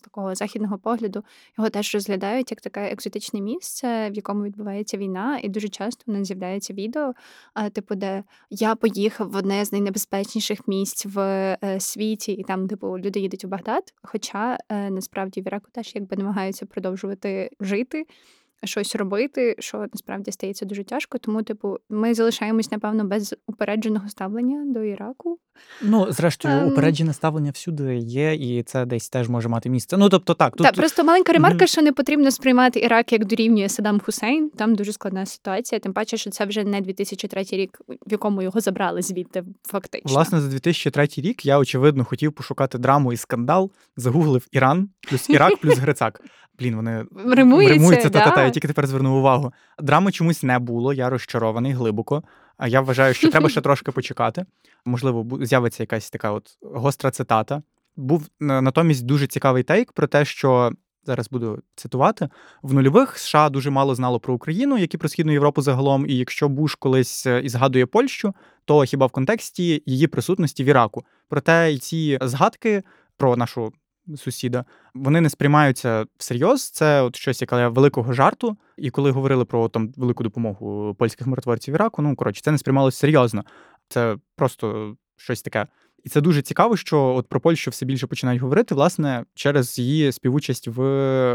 такого 0.01 0.35
західного 0.35 0.77
погляду 0.77 1.23
його 1.57 1.69
теж 1.69 1.93
розглядають 1.93 2.51
як 2.51 2.61
таке 2.61 2.91
екзотичне 2.91 3.41
місце, 3.41 4.09
в 4.09 4.13
якому 4.13 4.43
відбувається 4.43 4.97
війна, 4.97 5.39
і 5.43 5.49
дуже 5.49 5.67
часто 5.67 6.03
в 6.07 6.15
нас 6.15 6.27
з'являється 6.27 6.73
відео, 6.73 7.13
типу, 7.73 7.95
де 7.95 8.23
я 8.49 8.75
поїхав 8.75 9.31
в 9.31 9.35
одне 9.35 9.65
з 9.65 9.71
найнебезпечніших 9.71 10.67
місць 10.67 11.05
в 11.05 11.19
е, 11.63 11.79
світі, 11.79 12.31
і 12.31 12.43
там, 12.43 12.67
типу, 12.67 12.99
люди 12.99 13.19
їдуть 13.19 13.45
у 13.45 13.47
Багдад. 13.47 13.93
Хоча 14.03 14.57
е, 14.69 14.89
насправді 14.89 15.41
в 15.41 15.47
Іраку 15.47 15.67
теж 15.71 15.91
якби 15.95 16.17
намагаються 16.17 16.65
продовжувати 16.65 17.49
жити. 17.59 18.05
Щось 18.63 18.95
робити, 18.95 19.55
що 19.59 19.77
насправді 19.77 20.31
стається 20.31 20.65
дуже 20.65 20.83
тяжко. 20.83 21.17
Тому, 21.17 21.43
типу, 21.43 21.77
ми 21.89 22.13
залишаємось, 22.13 22.71
напевно, 22.71 23.05
без 23.05 23.35
упередженого 23.47 24.09
ставлення 24.09 24.63
до 24.73 24.83
Іраку. 24.83 25.39
Ну, 25.81 26.11
зрештою, 26.11 26.57
Ем. 26.57 26.67
упереджене 26.67 27.13
ставлення 27.13 27.51
всюди 27.51 27.95
є, 27.97 28.33
і 28.33 28.63
це 28.63 28.85
десь 28.85 29.09
теж 29.09 29.29
може 29.29 29.49
мати 29.49 29.69
місце. 29.69 29.97
Ну, 29.97 30.09
тобто, 30.09 30.33
так, 30.33 30.55
тут 30.55 30.67
Так, 30.67 30.75
просто 30.75 31.03
маленька 31.03 31.33
ремарка, 31.33 31.67
що 31.67 31.81
не 31.81 31.91
потрібно 31.91 32.31
сприймати 32.31 32.79
Ірак 32.79 33.11
як 33.11 33.25
дорівнює 33.25 33.69
Саддам 33.69 33.99
Хусейн. 33.99 34.49
Там 34.49 34.75
дуже 34.75 34.93
складна 34.93 35.25
ситуація. 35.25 35.79
Тим 35.79 35.93
паче, 35.93 36.17
що 36.17 36.29
це 36.29 36.45
вже 36.45 36.63
не 36.63 36.81
2003 36.81 37.43
рік, 37.51 37.81
в 37.87 38.11
якому 38.11 38.41
його 38.41 38.59
забрали 38.59 39.01
звідти, 39.01 39.43
фактично. 39.67 40.11
Власне, 40.11 40.41
за 40.41 40.47
2003 40.47 41.07
рік 41.17 41.45
я 41.45 41.59
очевидно 41.59 42.05
хотів 42.05 42.33
пошукати 42.33 42.77
драму 42.77 43.13
і 43.13 43.17
скандал, 43.17 43.71
загуглив 43.97 44.47
Іран 44.51 44.89
плюс 45.09 45.29
Ірак 45.29 45.57
плюс 45.57 45.77
Грицак. 45.77 46.21
Блін, 46.61 46.75
вони 46.75 47.05
Римується, 47.27 47.73
римуються 47.73 48.09
да. 48.09 48.19
та-та-та, 48.19 48.43
я 48.43 48.49
тільки 48.49 48.67
тепер 48.67 48.87
звернув 48.87 49.15
увагу. 49.15 49.53
Драми 49.79 50.11
чомусь 50.11 50.43
не 50.43 50.59
було, 50.59 50.93
я 50.93 51.09
розчарований 51.09 51.73
глибоко. 51.73 52.23
А 52.57 52.67
я 52.67 52.81
вважаю, 52.81 53.13
що 53.13 53.31
треба 53.31 53.49
ще 53.49 53.61
трошки 53.61 53.91
почекати. 53.91 54.45
Можливо, 54.85 55.45
з'явиться 55.45 55.83
якась 55.83 56.09
така 56.09 56.31
от 56.31 56.57
гостра 56.61 57.11
цитата. 57.11 57.61
Був 57.95 58.27
натомість 58.39 59.05
дуже 59.05 59.27
цікавий 59.27 59.63
тейк 59.63 59.91
про 59.91 60.07
те, 60.07 60.25
що 60.25 60.71
зараз 61.05 61.29
буду 61.29 61.59
цитувати: 61.75 62.29
в 62.61 62.73
нульових 62.73 63.17
США 63.17 63.49
дуже 63.49 63.69
мало 63.69 63.95
знало 63.95 64.19
про 64.19 64.33
Україну, 64.33 64.77
як 64.77 64.93
і 64.93 64.97
про 64.97 65.09
східну 65.09 65.31
Європу 65.31 65.61
загалом. 65.61 66.05
І 66.09 66.15
якщо 66.15 66.49
Буш 66.49 66.75
колись 66.75 67.25
е, 67.25 67.41
і 67.43 67.49
згадує 67.49 67.85
Польщу, 67.85 68.33
то 68.65 68.83
хіба 68.83 69.05
в 69.05 69.11
контексті 69.11 69.83
її 69.85 70.07
присутності 70.07 70.63
в 70.63 70.67
Іраку. 70.67 71.05
Проте 71.29 71.77
ці 71.77 72.17
згадки 72.21 72.83
про 73.17 73.37
нашу 73.37 73.73
сусіда 74.17 74.65
вони 74.93 75.21
не 75.21 75.29
сприймаються 75.29 76.05
всерйоз. 76.17 76.69
Це 76.69 77.01
от 77.01 77.15
щось 77.15 77.41
яке 77.41 77.67
великого 77.67 78.13
жарту. 78.13 78.57
І 78.77 78.89
коли 78.89 79.11
говорили 79.11 79.45
про 79.45 79.69
там 79.69 79.93
велику 79.97 80.23
допомогу 80.23 80.95
польських 80.99 81.27
миротворців 81.27 81.73
Іраку, 81.73 82.01
ну 82.01 82.15
коротше, 82.15 82.41
це 82.41 82.51
не 82.51 82.57
сприймалося 82.57 82.97
серйозно. 82.97 83.43
Це 83.87 84.17
просто 84.35 84.95
щось 85.17 85.41
таке. 85.41 85.67
І 86.03 86.09
це 86.09 86.21
дуже 86.21 86.41
цікаво, 86.41 86.77
що 86.77 87.03
от 87.03 87.27
про 87.27 87.39
Польщу 87.39 87.71
все 87.71 87.85
більше 87.85 88.07
починають 88.07 88.41
говорити, 88.41 88.75
власне, 88.75 89.25
через 89.33 89.79
її 89.79 90.11
співучасть 90.11 90.67
в 90.67 90.79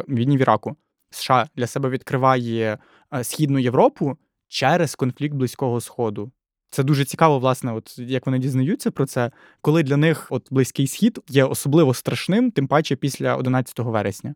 війні 0.08 0.36
в 0.36 0.40
Іраку. 0.40 0.76
США 1.10 1.48
для 1.56 1.66
себе 1.66 1.88
відкриває 1.88 2.78
е, 3.14 3.24
Східну 3.24 3.58
Європу 3.58 4.16
через 4.48 4.94
конфлікт 4.94 5.34
Близького 5.34 5.80
Сходу. 5.80 6.32
Це 6.70 6.82
дуже 6.82 7.04
цікаво, 7.04 7.38
власне, 7.38 7.72
от 7.72 7.98
як 7.98 8.26
вони 8.26 8.38
дізнаються 8.38 8.90
про 8.90 9.06
це, 9.06 9.30
коли 9.60 9.82
для 9.82 9.96
них 9.96 10.26
от 10.30 10.48
близький 10.50 10.86
схід 10.86 11.18
є 11.28 11.44
особливо 11.44 11.94
страшним, 11.94 12.50
тим 12.50 12.66
паче 12.66 12.96
після 12.96 13.36
11 13.36 13.78
вересня. 13.78 14.34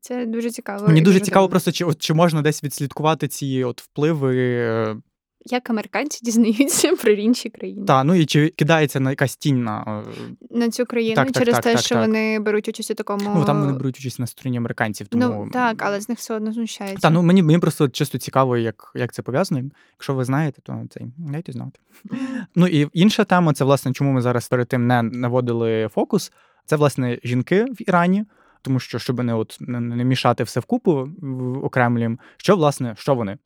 Це 0.00 0.26
дуже 0.26 0.50
цікаво. 0.50 0.86
Мені 0.86 1.00
дуже 1.00 1.20
цікаво, 1.20 1.46
дивно. 1.46 1.50
просто 1.50 1.72
чи 1.72 1.84
от 1.84 1.98
чи 1.98 2.14
можна 2.14 2.42
десь 2.42 2.64
відслідкувати 2.64 3.28
ці 3.28 3.64
от 3.64 3.82
впливи. 3.82 5.00
Як 5.44 5.70
американці 5.70 6.20
дізнаються 6.24 6.96
про 6.96 7.12
інші 7.12 7.50
країни. 7.50 7.86
Та 7.86 8.04
ну 8.04 8.14
і 8.14 8.26
чи 8.26 8.48
кидається 8.48 9.00
на 9.00 9.10
якась 9.10 9.36
тінь 9.36 9.64
на 9.64 10.04
е, 10.08 10.34
На 10.50 10.70
цю 10.70 10.86
країну 10.86 11.14
Так, 11.16 11.26
так, 11.26 11.42
через 11.42 11.54
так, 11.54 11.64
те, 11.64 11.74
так, 11.74 11.84
що 11.84 11.94
так. 11.94 12.06
вони 12.06 12.40
беруть 12.40 12.68
участь 12.68 12.90
у 12.90 12.94
такому. 12.94 13.34
ну 13.34 13.44
там 13.44 13.60
вони 13.60 13.72
беруть 13.72 13.98
участь 13.98 14.18
на 14.18 14.26
стороні 14.26 14.58
американців. 14.58 15.08
Тому 15.08 15.24
Ну 15.24 15.50
так, 15.52 15.82
але 15.82 16.00
з 16.00 16.08
них 16.08 16.18
все 16.18 16.34
одно 16.34 16.52
знущаються. 16.52 17.02
Та 17.02 17.10
ну 17.10 17.22
мені 17.22 17.42
мені 17.42 17.58
просто 17.58 17.88
чисто 17.88 18.18
цікаво, 18.18 18.56
як, 18.56 18.92
як 18.94 19.12
це 19.12 19.22
пов'язано. 19.22 19.70
Якщо 19.92 20.14
ви 20.14 20.24
знаєте, 20.24 20.62
то 20.62 20.84
це 20.90 21.00
дайте 21.18 21.52
знати. 21.52 21.80
Ну 22.54 22.66
і 22.66 22.88
інша 22.92 23.24
тема 23.24 23.52
це 23.52 23.64
власне, 23.64 23.92
чому 23.92 24.12
ми 24.12 24.22
зараз 24.22 24.48
перед 24.48 24.68
тим 24.68 24.86
не 24.86 25.02
наводили 25.02 25.88
фокус. 25.88 26.32
Це 26.66 26.76
власне 26.76 27.18
жінки 27.24 27.64
в 27.64 27.88
Ірані, 27.88 28.24
тому 28.62 28.80
що 28.80 28.98
щоб 28.98 29.24
не 29.24 29.34
от 29.34 29.56
не, 29.60 29.80
не 29.80 30.04
мішати 30.04 30.44
все 30.44 30.60
вкупу 30.60 31.08
окремлім, 31.62 32.18
що 32.36 32.56
власне 32.56 32.94
що 32.98 33.14
вони. 33.14 33.38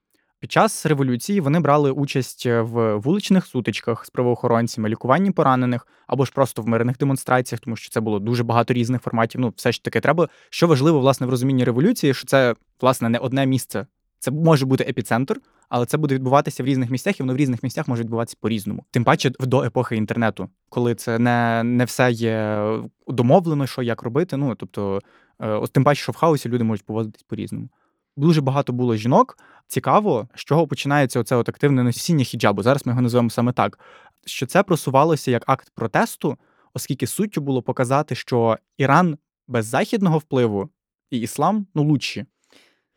Під 0.45 0.53
час 0.53 0.87
революції 0.87 1.41
вони 1.41 1.61
брали 1.61 1.91
участь 1.91 2.47
в 2.47 2.97
вуличних 2.97 3.47
сутичках 3.47 4.07
з 4.07 4.11
правоохоронцями, 4.11 4.89
лікуванні 4.89 5.31
поранених 5.31 5.87
або 6.07 6.25
ж 6.25 6.33
просто 6.33 6.63
в 6.63 6.69
мирних 6.69 6.99
демонстраціях, 6.99 7.61
тому 7.61 7.77
що 7.77 7.91
це 7.91 8.01
було 8.01 8.19
дуже 8.19 8.45
багато 8.45 8.75
різних 8.75 9.03
форматів. 9.03 9.41
Ну, 9.41 9.53
все 9.57 9.73
ж 9.73 9.83
таки, 9.83 10.01
треба. 10.01 10.29
Що 10.51 10.67
важливо 10.67 11.01
власне 11.01 11.27
в 11.27 11.31
розумінні 11.31 11.65
революції, 11.65 12.15
що 12.15 12.27
це 12.27 12.55
власне 12.81 13.09
не 13.09 13.19
одне 13.19 13.47
місце. 13.47 13.87
Це 14.19 14.31
може 14.31 14.67
бути 14.67 14.85
епіцентр, 14.85 15.41
але 15.69 15.87
це 15.87 15.97
буде 15.97 16.15
відбуватися 16.15 16.63
в 16.63 16.67
різних 16.67 16.91
місцях, 16.91 17.21
і 17.21 17.23
воно 17.23 17.35
в 17.35 17.37
різних 17.37 17.63
місцях 17.63 17.89
може 17.89 18.03
відбуватися 18.03 18.37
по-різному. 18.41 18.85
Тим 18.91 19.05
паче 19.05 19.33
до 19.41 19.63
епохи 19.63 19.97
інтернету, 19.97 20.49
коли 20.69 20.95
це 20.95 21.19
не, 21.19 21.63
не 21.65 21.85
все 21.85 22.13
є 22.13 22.67
домовлено, 23.09 23.67
що 23.67 23.83
як 23.83 24.03
робити. 24.03 24.37
Ну 24.37 24.55
тобто, 24.55 25.01
е, 25.43 25.67
тим 25.73 25.85
паче, 25.85 26.03
що 26.03 26.13
в 26.13 26.17
хаосі 26.17 26.49
люди 26.49 26.65
можуть 26.65 26.87
поводитись 26.87 27.23
по-різному. 27.23 27.69
Дуже 28.17 28.41
багато 28.41 28.73
було 28.73 28.97
жінок. 28.97 29.39
Цікаво, 29.67 30.29
з 30.35 30.41
чого 30.41 30.67
починається 30.67 31.21
оце 31.21 31.37
от 31.37 31.49
активне 31.49 31.83
носіння 31.83 32.25
хіджабу. 32.25 32.63
Зараз 32.63 32.87
ми 32.87 32.91
його 32.91 33.03
називаємо 33.03 33.31
саме 33.31 33.53
так. 33.53 33.79
Що 34.27 34.47
це 34.47 34.63
просувалося 34.63 35.31
як 35.31 35.43
акт 35.47 35.71
протесту, 35.75 36.37
оскільки 36.75 37.07
суттю 37.07 37.41
було 37.41 37.63
показати, 37.63 38.15
що 38.15 38.59
Іран 38.79 39.19
без 39.49 39.67
західного 39.67 40.19
впливу 40.19 40.69
і 41.11 41.19
іслам 41.19 41.67
ну 41.75 41.85
лучші. 41.85 42.27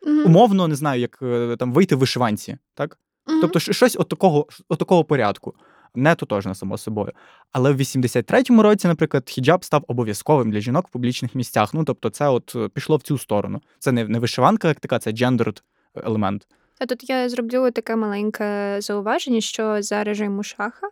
Мгм. 0.06 0.26
Умовно 0.26 0.68
не 0.68 0.74
знаю, 0.74 1.00
як 1.00 1.18
е, 1.22 1.56
там 1.58 1.72
вийти 1.72 1.94
в 1.96 1.98
вишиванці, 1.98 2.58
так? 2.74 2.98
Мгм. 3.26 3.40
Тобто 3.40 3.60
щось 3.60 3.96
от 3.96 4.08
такого, 4.08 4.46
от 4.68 4.78
такого 4.78 5.04
порядку. 5.04 5.54
Не 5.94 6.14
тотожно, 6.14 6.54
само 6.54 6.78
собою. 6.78 7.12
Але 7.52 7.72
в 7.72 7.80
83-му 7.80 8.62
році, 8.62 8.88
наприклад, 8.88 9.30
хіджаб 9.30 9.64
став 9.64 9.84
обов'язковим 9.88 10.50
для 10.50 10.60
жінок 10.60 10.88
в 10.88 10.90
публічних 10.90 11.34
місцях. 11.34 11.74
Ну 11.74 11.84
тобто, 11.84 12.10
це 12.10 12.28
от 12.28 12.52
е, 12.56 12.68
пішло 12.68 12.96
в 12.96 13.02
цю 13.02 13.18
сторону. 13.18 13.60
Це 13.78 13.92
не, 13.92 14.04
не 14.04 14.18
вишиванка, 14.18 14.68
як 14.68 14.80
така, 14.80 14.98
це 14.98 15.10
gender-елемент. 15.10 16.46
А 16.78 16.86
тут 16.86 17.10
я 17.10 17.28
зроблю 17.28 17.70
таке 17.70 17.96
маленьке 17.96 18.76
зауваження, 18.80 19.40
що 19.40 19.82
за 19.82 20.04
режиму 20.04 20.42
шаха 20.42 20.88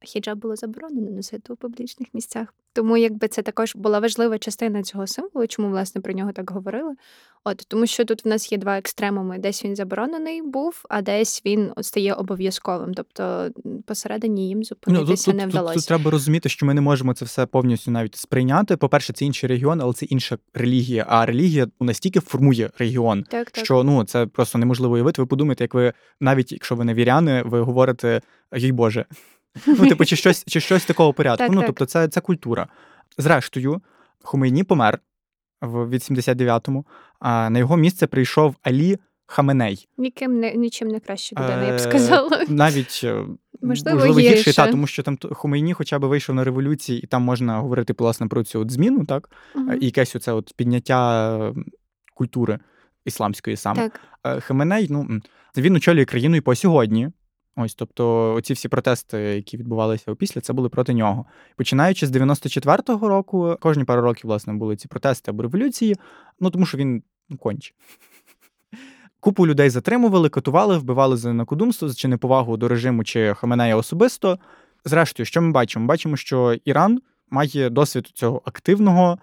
хіджаб 0.00 0.38
було 0.38 0.56
заборонено 0.56 1.10
носити 1.10 1.52
у 1.52 1.56
публічних 1.56 2.08
місцях. 2.14 2.54
Тому 2.72 2.96
якби 2.96 3.28
це 3.28 3.42
також 3.42 3.76
була 3.76 3.98
важлива 3.98 4.38
частина 4.38 4.82
цього 4.82 5.06
символу, 5.06 5.46
чому 5.46 5.68
власне 5.68 6.00
про 6.00 6.12
нього 6.12 6.32
так 6.32 6.50
говорили. 6.50 6.94
От 7.44 7.64
тому, 7.68 7.86
що 7.86 8.04
тут 8.04 8.24
в 8.24 8.28
нас 8.28 8.52
є 8.52 8.58
два 8.58 8.78
екстремуми: 8.78 9.38
десь 9.38 9.64
він 9.64 9.76
заборонений 9.76 10.42
був, 10.42 10.84
а 10.88 11.02
десь 11.02 11.42
він 11.46 11.72
от 11.76 11.84
стає 11.84 12.14
обов'язковим. 12.14 12.94
Тобто 12.94 13.50
посередині 13.86 14.48
їм 14.48 14.58
Ну, 14.58 14.64
тут, 14.64 14.68
зупинитися 14.68 15.24
тут, 15.24 15.34
не 15.34 15.42
тут, 15.42 15.52
вдалося. 15.52 15.74
тут 15.74 15.86
треба 15.86 16.10
розуміти, 16.10 16.48
що 16.48 16.66
ми 16.66 16.74
не 16.74 16.80
можемо 16.80 17.14
це 17.14 17.24
все 17.24 17.46
повністю 17.46 17.90
навіть 17.90 18.16
сприйняти. 18.16 18.76
По-перше, 18.76 19.12
це 19.12 19.24
інший 19.24 19.48
регіон, 19.48 19.80
але 19.80 19.92
це 19.92 20.06
інша 20.06 20.38
релігія. 20.54 21.06
А 21.08 21.26
релігія 21.26 21.66
ну, 21.80 21.86
настільки 21.86 22.20
формує 22.20 22.70
регіон, 22.78 23.22
Так, 23.22 23.50
так. 23.50 23.64
що 23.64 23.82
ну 23.84 24.04
це 24.04 24.26
просто 24.26 24.58
неможливо 24.58 24.94
уявити. 24.94 25.22
Ви 25.22 25.26
подумайте, 25.26 25.64
як 25.64 25.74
ви 25.74 25.92
навіть 26.20 26.52
якщо 26.52 26.74
ви 26.74 26.84
не 26.84 26.94
віряни, 26.94 27.42
ви 27.46 27.60
говорите 27.60 28.20
їй 28.56 28.72
Боже. 28.72 29.04
Ну, 29.66 29.88
типу, 29.88 30.04
чи 30.04 30.16
щось, 30.16 30.44
чи 30.44 30.60
щось 30.60 30.84
такого 30.84 31.12
порядку. 31.12 31.38
Так, 31.38 31.52
ну, 31.52 31.62
тобто, 31.66 31.86
це, 31.86 32.08
це 32.08 32.20
культура. 32.20 32.66
Зрештою, 33.18 33.80
Хомейні 34.22 34.64
помер 34.64 34.98
в 35.60 35.94
89-му, 35.94 36.86
а 37.20 37.50
на 37.50 37.58
його 37.58 37.76
місце 37.76 38.06
прийшов 38.06 38.56
Алі 38.62 38.98
Хаменей. 39.26 39.88
Ніким 39.98 40.40
не 40.40 40.54
нічим 40.54 40.88
не 40.88 41.00
краще 41.00 41.36
людина, 41.36 41.64
я 41.64 41.72
б 41.72 41.74
Е, 41.74 41.78
сказала. 41.78 42.44
Навіть 42.48 43.00
е, 43.04 43.24
Можливо, 43.62 43.98
гірший, 43.98 44.36
гірше. 44.36 44.56
та, 44.56 44.66
тому 44.66 44.86
що 44.86 45.02
там 45.02 45.18
Хомейні 45.32 45.74
хоча 45.74 45.98
б 45.98 46.04
вийшов 46.04 46.34
на 46.34 46.44
революції, 46.44 47.00
і 47.00 47.06
там 47.06 47.22
можна 47.22 47.58
говорити 47.58 47.94
власне 47.98 48.26
про 48.26 48.44
цю 48.44 48.60
от 48.60 48.70
зміну, 48.70 49.04
так? 49.04 49.30
Мгм. 49.54 49.78
І 49.80 49.84
якесь 49.84 50.16
оце 50.16 50.32
от 50.32 50.52
підняття 50.56 51.54
культури 52.14 52.58
ісламської 53.04 53.56
саме. 53.56 53.76
Так. 53.76 54.00
Е, 54.24 54.40
Хаменей, 54.40 54.86
ну 54.90 55.20
він 55.56 55.76
очолює 55.76 56.04
країну 56.04 56.36
і 56.36 56.40
по 56.40 56.54
сьогодні. 56.54 57.08
Ось, 57.60 57.74
тобто, 57.74 58.34
оці 58.34 58.52
всі 58.52 58.68
протести, 58.68 59.18
які 59.18 59.56
відбувалися 59.56 60.12
опісля, 60.12 60.40
це 60.40 60.52
були 60.52 60.68
проти 60.68 60.94
нього. 60.94 61.24
Починаючи 61.56 62.06
з 62.06 62.10
94-го 62.10 63.08
року, 63.08 63.56
кожні 63.60 63.84
пару 63.84 64.02
років, 64.02 64.26
власне, 64.26 64.52
були 64.52 64.76
ці 64.76 64.88
протести 64.88 65.30
або 65.30 65.42
революції, 65.42 65.96
ну 66.40 66.50
тому 66.50 66.66
що 66.66 66.78
він 66.78 67.02
ну, 67.28 67.36
конче. 67.36 67.74
Купу 69.20 69.46
людей 69.46 69.70
затримували, 69.70 70.28
катували, 70.28 70.78
вбивали 70.78 71.16
за 71.16 71.32
накодумство 71.32 71.94
чи 71.94 72.08
неповагу 72.08 72.56
до 72.56 72.68
режиму 72.68 73.04
чи 73.04 73.34
Хаменея 73.34 73.76
особисто. 73.76 74.38
Зрештою, 74.84 75.26
що 75.26 75.42
ми 75.42 75.50
бачимо? 75.50 75.82
Ми 75.82 75.88
бачимо, 75.88 76.16
що 76.16 76.56
Іран 76.64 77.00
має 77.30 77.70
досвід 77.70 78.06
цього 78.14 78.42
активного 78.44 79.18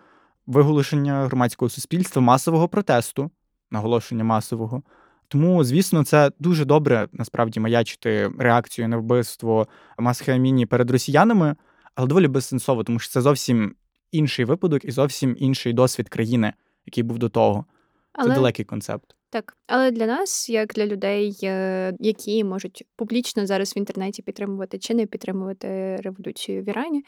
виголошення 0.48 1.26
громадського 1.26 1.70
суспільства, 1.70 2.22
масового 2.22 2.68
протесту, 2.68 3.32
наголошення 3.72 4.24
масового. 4.24 4.84
Тому, 5.36 5.64
звісно, 5.64 6.04
це 6.04 6.32
дуже 6.40 6.66
добре 6.66 7.08
насправді 7.14 7.60
маячити 7.60 8.32
реакцію 8.40 8.88
на 8.88 8.98
вбивство 8.98 9.68
Масхи 10.00 10.32
Аміні 10.32 10.66
перед 10.66 10.92
росіянами, 10.92 11.56
але 11.96 12.08
доволі 12.08 12.28
безсенсово, 12.28 12.84
тому 12.84 13.00
що 13.00 13.12
це 13.12 13.22
зовсім 13.22 13.76
інший 14.12 14.46
випадок 14.46 14.86
і 14.86 14.92
зовсім 14.92 15.36
інший 15.40 15.74
досвід 15.74 16.10
країни, 16.10 16.54
який 16.86 17.04
був 17.04 17.18
до 17.18 17.30
того. 17.30 17.66
Це 18.24 18.28
далекий 18.28 18.66
концепт. 18.66 19.16
Так, 19.30 19.58
але 19.68 19.92
для 19.92 20.06
нас, 20.06 20.50
як 20.50 20.74
для 20.74 20.86
людей, 20.86 21.38
е, 21.44 21.94
які 22.00 22.44
можуть 22.44 22.84
публічно 22.96 23.46
зараз 23.46 23.76
в 23.76 23.78
інтернеті 23.78 24.22
підтримувати 24.22 24.80
чи 24.80 24.94
не 24.94 25.06
підтримувати 25.06 25.96
революцію 25.96 26.64
в 26.64 26.70
Ірані, 26.70 27.06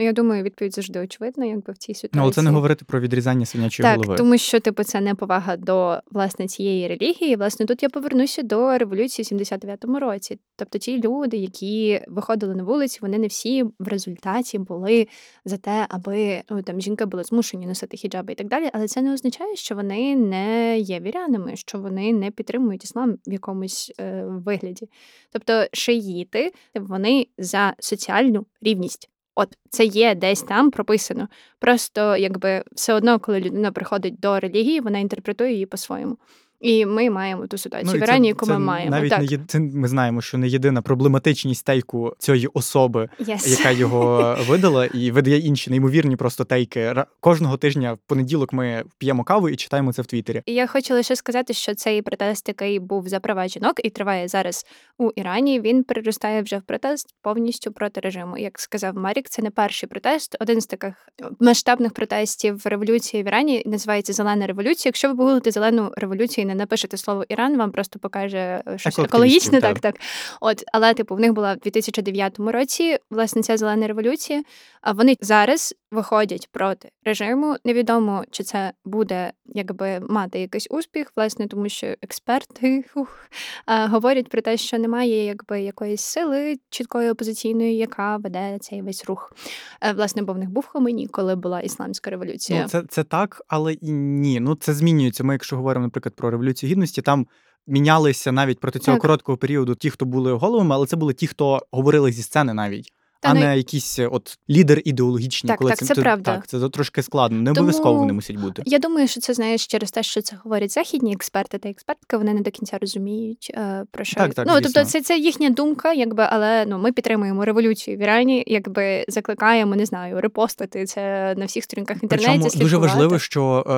Ну 0.00 0.06
я 0.06 0.12
думаю, 0.12 0.42
відповідь 0.42 0.74
завжди 0.74 1.00
очевидна, 1.00 1.46
якби 1.46 1.72
в 1.72 1.78
цій 1.78 1.94
ситуації. 1.94 2.10
Ну, 2.14 2.22
але 2.22 2.32
це 2.32 2.42
не 2.42 2.50
говорити 2.50 2.84
про 2.84 3.00
відрізання 3.00 3.46
свинячої 3.46 3.84
так, 3.84 3.96
голови. 3.96 4.16
тому 4.16 4.38
що 4.38 4.60
типу 4.60 4.84
це 4.84 5.00
не 5.00 5.14
повага 5.14 5.56
до 5.56 6.00
власне 6.10 6.46
цієї 6.46 6.88
релігії. 6.88 7.36
Власне, 7.36 7.66
тут 7.66 7.82
я 7.82 7.88
повернуся 7.88 8.42
до 8.42 8.78
революції 8.78 9.38
в 9.38 9.42
79-му 9.42 9.98
році. 9.98 10.38
Тобто, 10.56 10.78
ті 10.78 11.00
люди, 11.00 11.36
які 11.36 12.00
виходили 12.08 12.54
на 12.54 12.62
вулиці, 12.62 12.98
вони 13.02 13.18
не 13.18 13.26
всі 13.26 13.62
в 13.62 13.88
результаті 13.88 14.58
були 14.58 15.08
за 15.44 15.56
те, 15.56 15.86
аби 15.88 16.42
ну 16.50 16.62
там 16.62 16.80
жінки 16.80 17.04
були 17.04 17.24
змушені 17.24 17.66
носити 17.66 17.96
хіджаби 17.96 18.32
і 18.32 18.36
так 18.36 18.48
далі. 18.48 18.70
Але 18.72 18.88
це 18.88 19.02
не 19.02 19.14
означає, 19.14 19.56
що 19.56 19.74
вони 19.74 20.16
не 20.16 20.78
є 20.78 21.00
вірянами, 21.00 21.56
що 21.56 21.78
вони 21.78 22.12
не 22.12 22.30
підтримують 22.30 22.84
іслам 22.84 23.18
в 23.26 23.32
якомусь 23.32 23.92
е, 24.00 24.24
вигляді. 24.24 24.88
Тобто, 25.32 25.66
шиїти 25.72 26.52
вони 26.74 27.26
за 27.38 27.74
соціальну 27.78 28.46
рівність. 28.60 29.10
От 29.34 29.48
це 29.70 29.84
є 29.84 30.14
десь 30.14 30.42
там 30.42 30.70
прописано. 30.70 31.28
Просто 31.58 32.16
якби 32.16 32.64
все 32.72 32.94
одно, 32.94 33.18
коли 33.20 33.40
людина 33.40 33.72
приходить 33.72 34.20
до 34.20 34.40
релігії, 34.40 34.80
вона 34.80 34.98
інтерпретує 34.98 35.52
її 35.52 35.66
по-своєму. 35.66 36.16
І 36.60 36.86
ми 36.86 37.10
маємо 37.10 37.46
ту 37.46 37.58
ситуацію 37.58 37.92
Ну, 37.94 38.00
в 38.00 38.02
Ірані, 38.02 38.28
яку 38.28 38.46
ми 38.46 38.58
маємо. 38.58 38.90
Навіть 38.90 39.10
так. 39.10 39.18
не 39.18 39.24
є... 39.24 39.40
це 39.46 39.60
ми 39.60 39.88
знаємо, 39.88 40.20
що 40.20 40.38
не 40.38 40.48
єдина 40.48 40.82
проблематичність 40.82 41.64
тейку 41.66 42.14
цієї 42.18 42.46
особи, 42.46 43.08
Yes. 43.20 43.48
яка 43.48 43.70
його 43.70 44.36
видала, 44.48 44.86
і 44.86 45.10
видає 45.10 45.38
інші 45.38 45.70
неймовірні 45.70 46.16
просто 46.16 46.44
тейки. 46.44 46.94
Кожного 47.20 47.56
тижня 47.56 47.92
в 47.92 47.98
понеділок 48.06 48.52
ми 48.52 48.84
п'ємо 48.98 49.24
каву 49.24 49.48
і 49.48 49.56
читаємо 49.56 49.92
це 49.92 50.02
в 50.02 50.06
Твіттері. 50.06 50.42
Я 50.46 50.66
хочу 50.66 50.94
лише 50.94 51.16
сказати, 51.16 51.54
що 51.54 51.74
цей 51.74 52.02
протест, 52.02 52.48
який 52.48 52.78
був 52.78 53.08
за 53.08 53.20
права 53.20 53.48
жінок 53.48 53.72
і 53.84 53.90
триває 53.90 54.28
зараз 54.28 54.66
у 54.98 55.10
Ірані, 55.10 55.60
він 55.60 55.84
переростає 55.84 56.42
вже 56.42 56.58
в 56.58 56.62
протест 56.62 57.14
повністю 57.22 57.72
проти 57.72 58.00
режиму. 58.00 58.38
Як 58.38 58.58
сказав 58.60 58.96
Марік, 58.96 59.28
це 59.28 59.42
не 59.42 59.50
перший 59.50 59.88
протест. 59.88 60.36
Один 60.40 60.60
з 60.60 60.66
таких 60.66 60.94
масштабних 61.40 61.92
протестів 61.92 62.62
революції 62.64 63.22
в 63.22 63.26
Ірані 63.26 63.62
називається 63.66 64.12
Зелена 64.12 64.46
революція. 64.46 64.88
Якщо 64.88 65.08
ви 65.08 65.14
погуглите 65.16 65.50
зелену 65.50 65.92
революцію 65.96 66.46
не 66.50 66.56
напишете 66.56 66.96
слово 66.96 67.24
Іран, 67.28 67.56
вам 67.56 67.72
просто 67.72 67.98
покаже 67.98 68.62
е, 68.66 68.78
щось 68.78 68.98
екологічне. 68.98 69.60
так. 69.60 69.80
Так. 69.80 69.96
От, 70.40 70.64
але 70.72 70.94
типу, 70.94 71.14
в 71.14 71.20
них 71.20 71.32
була 71.32 71.54
в 71.54 71.58
2009 71.58 72.38
році 72.38 72.98
власне 73.10 73.42
ця 73.42 73.56
зелена 73.56 73.86
революція. 73.86 74.42
А 74.80 74.92
вони 74.92 75.16
зараз 75.20 75.74
виходять 75.90 76.48
проти 76.52 76.88
режиму. 77.04 77.56
Невідомо, 77.64 78.24
чи 78.30 78.42
це 78.42 78.72
буде 78.84 79.32
якби 79.46 80.00
мати 80.00 80.40
якийсь 80.40 80.66
успіх, 80.70 81.12
власне, 81.16 81.48
тому 81.48 81.68
що 81.68 81.86
експерти 82.02 82.84
ух, 82.94 83.28
говорять 83.66 84.28
про 84.28 84.40
те, 84.40 84.56
що 84.56 84.78
немає 84.78 85.24
якби 85.24 85.60
якоїсь 85.60 86.00
сили 86.00 86.56
чіткої 86.70 87.10
опозиційної, 87.10 87.76
яка 87.76 88.16
веде 88.16 88.58
цей 88.60 88.82
весь 88.82 89.04
рух. 89.04 89.32
Е, 89.80 89.92
Власне, 89.92 90.22
бо 90.22 90.32
в 90.32 90.38
них 90.38 90.50
був 90.50 90.66
Хоменій, 90.66 91.06
коли 91.06 91.36
була 91.36 91.60
ісламська 91.60 92.10
революція. 92.10 92.62
Ну, 92.62 92.68
це, 92.68 92.82
це 92.88 93.04
так, 93.04 93.42
але 93.48 93.72
і 93.72 93.92
ні. 93.92 94.40
Ну 94.40 94.54
це 94.54 94.74
змінюється. 94.74 95.24
Ми, 95.24 95.34
якщо 95.34 95.56
говоримо, 95.56 95.86
наприклад, 95.86 96.14
про 96.14 96.30
революцію 96.30 96.39
гідності, 96.66 97.02
там. 97.02 97.26
Мінялися 97.66 98.32
навіть 98.32 98.60
проти 98.60 98.78
цього 98.78 98.96
Так. 98.96 99.02
короткого 99.02 99.38
періоду 99.38 99.74
ті, 99.74 99.90
хто 99.90 100.04
були 100.04 100.32
головами, 100.32 100.74
але 100.74 100.86
це 100.86 100.96
були 100.96 101.14
ті, 101.14 101.26
хто 101.26 101.66
говорили 101.70 102.12
зі 102.12 102.22
сцени 102.22 102.54
навіть, 102.54 102.92
Та 103.20 103.28
а 103.28 103.34
не- 103.34 103.40
не 103.40 103.56
якісь 103.56 103.98
е, 103.98 104.06
от 104.06 104.38
лідер 104.50 104.82
ідеологічні. 104.84 105.48
Так, 105.48 105.58
коли 105.58 105.70
так, 105.70 105.88
це 105.88 105.94
правда. 105.94 106.34
Так, 106.34 106.46
це 106.46 106.68
трошки 106.68 107.02
складно. 107.02 107.40
Не 107.40 107.50
обов'язково 107.50 107.98
вони 107.98 108.12
мусять 108.12 108.36
бути. 108.36 108.62
Я 108.66 108.78
думаю, 108.78 109.08
що 109.08 109.20
це 109.20 109.34
знаєш 109.34 109.66
через 109.66 109.90
те, 109.90 110.02
що 110.02 110.22
це 110.22 110.36
говорять 110.44 110.72
західні 110.72 111.12
експерти 111.12 111.58
та 111.58 111.68
експертки. 111.68 112.16
Вони 112.16 112.34
не 112.34 112.40
до 112.40 112.50
кінця 112.50 112.78
розуміють 112.78 113.52
е, 113.54 113.84
про 113.90 114.04
що 114.04 114.16
Так, 114.16 114.34
так, 114.34 114.46
ну 114.46 114.52
звісно. 114.52 114.70
тобто, 114.74 114.90
це, 114.90 115.00
це 115.00 115.18
їхня 115.18 115.50
думка, 115.50 115.92
якби 115.92 116.26
але 116.30 116.66
ну 116.66 116.78
ми 116.78 116.92
підтримуємо 116.92 117.44
революцію 117.44 117.96
в 117.96 118.00
Ірані, 118.00 118.44
якби 118.46 119.04
закликаємо, 119.08 119.76
не 119.76 119.86
знаю, 119.86 120.20
репостити 120.20 120.84
це 120.84 121.34
на 121.38 121.44
всіх 121.44 121.64
сторінках 121.64 121.96
в 121.96 122.02
інтернеті. 122.02 122.38
Причому 122.42 122.62
дуже 122.62 122.76
важливо, 122.76 123.18
що 123.18 123.64
е, 123.66 123.72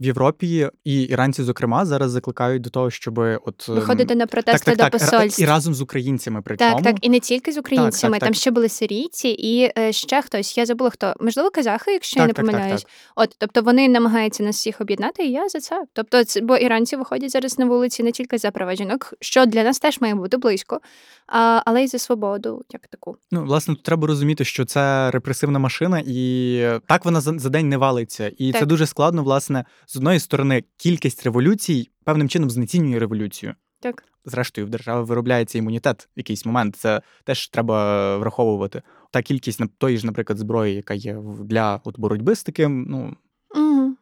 в 0.00 0.04
Європі 0.04 0.68
і 0.84 1.02
іранці, 1.02 1.42
зокрема, 1.42 1.86
зараз 1.86 2.10
закликають 2.10 2.62
до 2.62 2.70
того, 2.70 2.90
щоб 2.90 3.18
от 3.18 3.66
ем, 3.68 3.74
виходити 3.74 4.14
на 4.14 4.26
протести 4.26 4.64
так, 4.64 4.76
до 4.76 4.82
так, 4.82 4.92
посольств. 4.92 5.42
і 5.42 5.46
разом 5.46 5.74
з 5.74 5.80
українцями. 5.80 6.42
Причому 6.44 6.74
Так, 6.74 6.84
так, 6.84 6.96
і 7.00 7.08
не 7.08 7.20
тільки 7.20 7.52
з 7.52 7.58
українцями, 7.58 8.12
так, 8.12 8.20
там 8.20 8.28
так. 8.28 8.36
ще 8.36 8.50
були 8.50 8.68
сирійці 8.88 9.28
і 9.28 9.70
е, 9.78 9.92
ще 9.92 10.22
хтось. 10.22 10.58
Я 10.58 10.66
забула 10.66 10.90
хто. 10.90 11.14
Можливо, 11.20 11.50
казахи, 11.50 11.92
якщо 11.92 12.20
я 12.20 12.26
не 12.26 12.32
так, 12.32 12.46
так, 12.46 12.52
помиляюсь. 12.54 12.82
так. 12.82 12.92
От, 13.16 13.36
тобто 13.38 13.62
вони 13.62 13.88
намагаються 13.88 14.42
нас 14.42 14.56
всіх 14.56 14.80
об'єднати, 14.80 15.24
і 15.24 15.30
я 15.30 15.48
за 15.48 15.60
це. 15.60 15.84
Тобто, 15.92 16.24
це 16.24 16.40
бо 16.40 16.56
іранці 16.56 16.96
виходять 16.96 17.30
зараз 17.30 17.58
на 17.58 17.66
вулиці 17.66 18.02
не 18.02 18.12
тільки 18.12 18.38
за 18.38 18.50
права 18.50 18.74
жінок, 18.74 19.14
що 19.20 19.46
для 19.46 19.62
нас 19.62 19.78
теж 19.78 20.00
має 20.00 20.14
бути 20.14 20.36
близько, 20.36 20.80
а, 21.26 21.62
але 21.66 21.84
й 21.84 21.86
за 21.86 21.98
свободу, 21.98 22.64
як 22.70 22.86
таку. 22.86 23.16
Ну, 23.30 23.44
власне, 23.44 23.74
тут 23.74 23.84
треба 23.84 24.06
розуміти, 24.06 24.44
що 24.44 24.64
це 24.64 25.10
репресивна 25.10 25.58
машина, 25.58 26.02
і 26.06 26.62
так 26.86 27.04
вона 27.04 27.20
за, 27.20 27.38
за 27.38 27.48
день 27.48 27.68
не 27.68 27.76
валиться. 27.76 28.32
І 28.38 28.52
це 28.52 28.66
дуже 28.66 28.86
складно, 28.86 29.22
власне, 29.22 29.64
з 29.86 29.96
одної 29.96 30.20
сторони, 30.20 30.64
кількість 30.76 31.24
революцій 31.24 31.90
певним 32.04 32.28
чином 32.28 32.50
знецінює 32.50 32.98
революцію. 32.98 33.54
Так. 33.80 34.04
Зрештою, 34.28 34.66
в 34.66 34.70
держави 34.70 35.02
виробляється 35.02 35.58
імунітет 35.58 36.08
в 36.16 36.18
якийсь 36.18 36.46
момент. 36.46 36.76
Це 36.76 37.02
теж 37.24 37.48
треба 37.48 38.16
враховувати. 38.18 38.82
Та 39.10 39.22
кількість 39.22 39.60
на 39.60 39.68
тої 39.78 39.98
ж, 39.98 40.06
наприклад, 40.06 40.38
зброї, 40.38 40.74
яка 40.74 40.94
є 40.94 41.16
в- 41.16 41.44
для 41.44 41.80
от 41.84 41.98
боротьби 42.00 42.34
з 42.34 42.42
таким, 42.44 42.86
ну 42.88 43.16
Угу. 43.56 43.94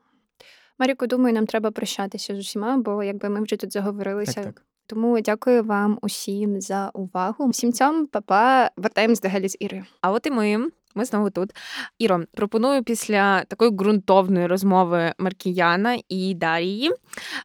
Маріко, 0.79 1.07
думаю, 1.07 1.35
нам 1.35 1.47
треба 1.47 1.71
прощатися 1.71 2.37
з 2.37 2.39
усіма, 2.39 2.77
бо 2.77 3.03
якби 3.03 3.29
ми 3.29 3.43
вже 3.43 3.57
тут 3.57 3.73
заговорилися. 3.73 4.35
так, 4.35 4.45
так. 4.45 4.63
Тому 4.87 5.21
дякую 5.21 5.65
вам 5.65 5.99
усім 6.03 6.61
за 6.61 6.91
увагу. 6.95 7.49
Всім 7.49 7.73
цьому, 7.73 8.07
папа, 8.07 8.71
вертаємось 8.77 9.21
до 9.21 9.29
Галі 9.29 9.49
з 9.49 9.57
Ірою. 9.61 9.85
А 10.01 10.11
от 10.13 10.27
і 10.27 10.31
ми. 10.31 10.69
Ми 10.95 11.05
знову 11.05 11.31
тут. 11.31 11.51
Іро, 11.99 12.21
пропоную 12.35 12.85
після 12.85 13.45
такої 13.45 13.71
ґрунтовної 13.71 14.47
розмови 14.47 15.13
Маркіяна 15.19 15.99
і 16.09 16.35
Дарії 16.35 16.91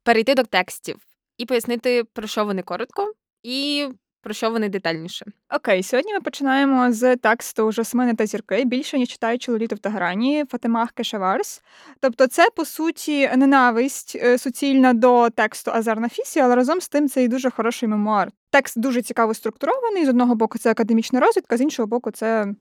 перейти 0.04 0.34
до 0.36 0.44
текстів 0.44 0.96
і 1.42 1.46
пояснити, 1.46 2.04
про 2.04 2.28
що 2.28 2.46
вони 2.46 2.62
коротко 2.62 3.14
і 3.44 3.88
про 4.24 4.34
що 4.34 4.52
вони 4.52 4.70
детальніше. 4.70 5.26
Окей, 5.56 5.84
сьогодні 5.84 6.14
ми 6.14 6.22
починаємо 6.22 6.92
з 6.92 7.16
тексту 7.16 7.72
Жасмини 7.72 8.14
та 8.16 8.26
зірки, 8.26 8.66
більше 8.66 8.98
ніж 8.98 9.10
читаючи 9.10 9.52
Лоліту 9.52 9.76
в 9.76 9.80
Тегерані, 9.80 10.46
Фатимах 10.50 10.92
Кешаварс. 10.92 11.62
Тобто, 12.00 12.28
це 12.28 12.48
по 12.56 12.66
суті 12.66 13.30
ненависть 13.36 14.18
е, 14.24 14.38
суцільна 14.38 14.94
до 14.94 15.30
тексту 15.30 15.72
Азар 15.72 16.00
Нафісі, 16.00 16.40
але 16.40 16.56
разом 16.56 16.82
з 16.82 16.90
тим 16.90 17.10
це 17.10 17.24
і 17.24 17.28
дуже 17.28 17.50
хороший 17.50 17.90
мемуар. 17.90 18.32
Текст 18.50 18.80
дуже 18.80 19.02
цікаво 19.02 19.34
структурований. 19.34 20.06
З 20.06 20.10
одного 20.10 20.36
боку, 20.36 20.58
це 20.58 20.72
академічна 20.72 21.20
розвідка, 21.20 21.58
з 21.58 21.62
іншого 21.62 21.88
боку, 21.88 22.12
це. 22.12 22.54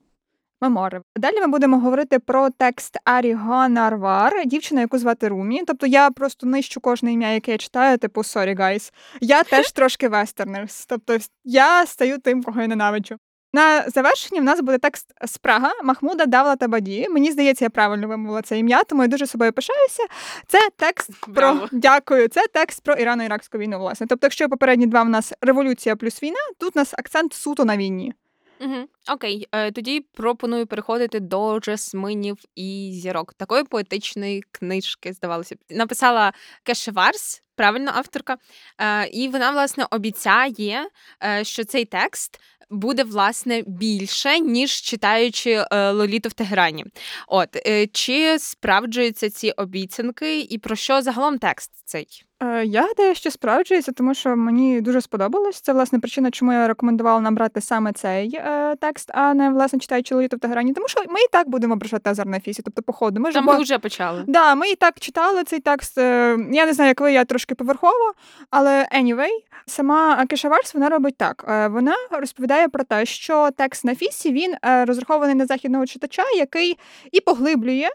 Мемуари. 0.61 1.01
Далі 1.15 1.41
ми 1.41 1.47
будемо 1.47 1.79
говорити 1.79 2.19
про 2.19 2.49
текст 2.49 2.97
Арі 3.05 3.33
Ганарвар, 3.33 4.45
дівчина, 4.45 4.81
яку 4.81 4.97
звати 4.97 5.27
Румі. 5.27 5.63
Тобто 5.67 5.87
я 5.87 6.11
просто 6.11 6.47
нищу 6.47 6.79
кожне 6.81 7.13
ім'я, 7.13 7.29
яке 7.29 7.51
я 7.51 7.57
читаю, 7.57 7.97
типу 7.97 8.21
sorry, 8.21 8.59
guys. 8.59 8.93
Я 9.21 9.43
теж 9.43 9.71
трошки 9.71 10.07
вестернерс. 10.07 10.85
Тобто 10.85 11.17
я 11.43 11.85
стаю 11.85 12.19
тим, 12.19 12.43
кого 12.43 12.61
я 12.61 12.67
ненавиджу. 12.67 13.15
На 13.53 13.89
завершенні 13.89 14.41
в 14.41 14.43
нас 14.43 14.61
буде 14.61 14.77
текст 14.77 15.13
з 15.27 15.37
Прага 15.37 15.71
Махмуда 15.83 16.25
Давла 16.25 16.55
Табаді. 16.55 17.07
Мені 17.09 17.31
здається, 17.31 17.65
я 17.65 17.69
правильно 17.69 18.07
вимовила 18.07 18.41
це 18.41 18.59
ім'я, 18.59 18.83
тому 18.83 19.01
я 19.01 19.07
дуже 19.07 19.27
собою 19.27 19.53
пишаюся. 19.53 20.03
Це 20.47 20.59
текст 20.77 21.21
про 21.21 21.33
Браво. 21.33 21.67
дякую. 21.71 22.27
Це 22.27 22.41
текст 22.53 22.83
про 22.83 22.93
Ірано-Іракську 22.93 23.57
війну. 23.57 23.79
Власне. 23.79 24.07
Тобто, 24.07 24.25
якщо 24.25 24.49
попередні 24.49 24.87
два 24.87 25.03
в 25.03 25.09
нас 25.09 25.33
революція 25.41 25.95
плюс 25.95 26.23
війна, 26.23 26.39
тут 26.59 26.75
у 26.75 26.79
нас 26.79 26.93
акцент 26.97 27.33
суто 27.33 27.65
на 27.65 27.77
війні. 27.77 28.13
Угу. 28.61 28.87
Окей, 29.09 29.47
е, 29.51 29.71
тоді 29.71 29.99
пропоную 29.99 30.67
переходити 30.67 31.19
до 31.19 31.59
жасминів 31.59 32.37
і 32.55 32.91
зірок. 32.93 33.33
Такої 33.33 33.63
поетичної 33.63 34.43
книжки, 34.51 35.13
здавалося 35.13 35.55
б. 35.55 35.57
Написала 35.69 36.33
Кешеварс, 36.63 37.43
правильно 37.55 37.91
авторка. 37.95 38.37
Е, 38.77 39.07
і 39.07 39.27
вона, 39.27 39.51
власне, 39.51 39.85
обіцяє, 39.91 40.87
е, 41.23 41.43
що 41.43 41.63
цей 41.63 41.85
текст 41.85 42.39
буде, 42.69 43.03
власне, 43.03 43.63
більше, 43.67 44.39
ніж 44.39 44.81
читаючи 44.81 45.65
Лоліту 45.71 46.29
в 46.29 46.33
Тегерані. 46.33 46.85
От, 47.27 47.57
чи 47.91 48.39
справджуються 48.39 49.29
ці 49.29 49.51
обіцянки, 49.51 50.41
і 50.41 50.57
про 50.57 50.75
що 50.75 51.01
загалом 51.01 51.37
текст 51.37 51.71
цей? 51.85 52.23
Е, 52.41 52.65
Я 52.65 52.81
гадаю, 52.81 53.15
що 53.15 53.31
справджується, 53.31 53.91
тому 53.91 54.13
що 54.13 54.35
мені 54.35 54.81
дуже 54.81 55.01
сподобалось. 55.01 55.61
Це 55.61 55.73
власне 55.73 55.99
причина, 55.99 56.31
чому 56.31 56.53
я 56.53 56.67
рекомендувала 56.67 57.19
нам 57.21 57.35
брати 57.35 57.61
саме 57.61 57.93
цей 57.93 58.35
е, 58.35 58.75
текст, 58.81 59.11
а 59.13 59.33
не 59.33 59.49
власне 59.49 59.79
читаючи 59.79 60.15
Лоліту 60.15 60.37
в 60.37 60.39
Таграні. 60.39 60.73
Тому 60.73 60.87
що 60.87 61.01
ми 61.09 61.19
і 61.19 61.27
так 61.31 61.49
будемо 61.49 61.75
брати 61.75 62.09
Азар 62.09 62.27
на 62.27 62.39
фісі. 62.39 62.61
Тобто, 62.61 62.81
по 62.81 62.93
ходу. 62.93 63.21
Ми 63.21 63.29
ж 63.31 63.33
Там 63.33 63.45
бо- 63.45 63.53
ми 63.53 63.59
вже 63.63 63.79
почали. 63.79 64.23
Да, 64.27 64.55
ми 64.55 64.69
і 64.69 64.75
так 64.75 64.99
читали 64.99 65.43
цей 65.43 65.59
текст. 65.59 65.97
е, 65.97 66.37
Я 66.51 66.65
не 66.65 66.73
знаю, 66.73 66.87
як 66.87 67.01
ви, 67.01 67.13
я 67.13 67.25
трошки 67.25 67.55
поверхово, 67.55 68.13
але 68.49 68.87
anyway, 68.95 69.29
сама 69.65 70.25
Кешаварс 70.25 70.73
вона 70.73 70.89
робить 70.89 71.17
так. 71.17 71.45
Е, 71.49 71.67
Вона 71.67 71.93
розповідає 72.11 72.67
про 72.67 72.83
те, 72.83 73.05
що 73.05 73.49
текст 73.57 73.85
на 73.85 73.95
фісі 73.95 74.31
він 74.31 74.55
е, 74.65 74.85
розрахований 74.85 75.35
на 75.35 75.45
західного 75.45 75.85
читача, 75.85 76.23
який 76.37 76.77
і 77.11 77.19
поглиблює 77.19 77.89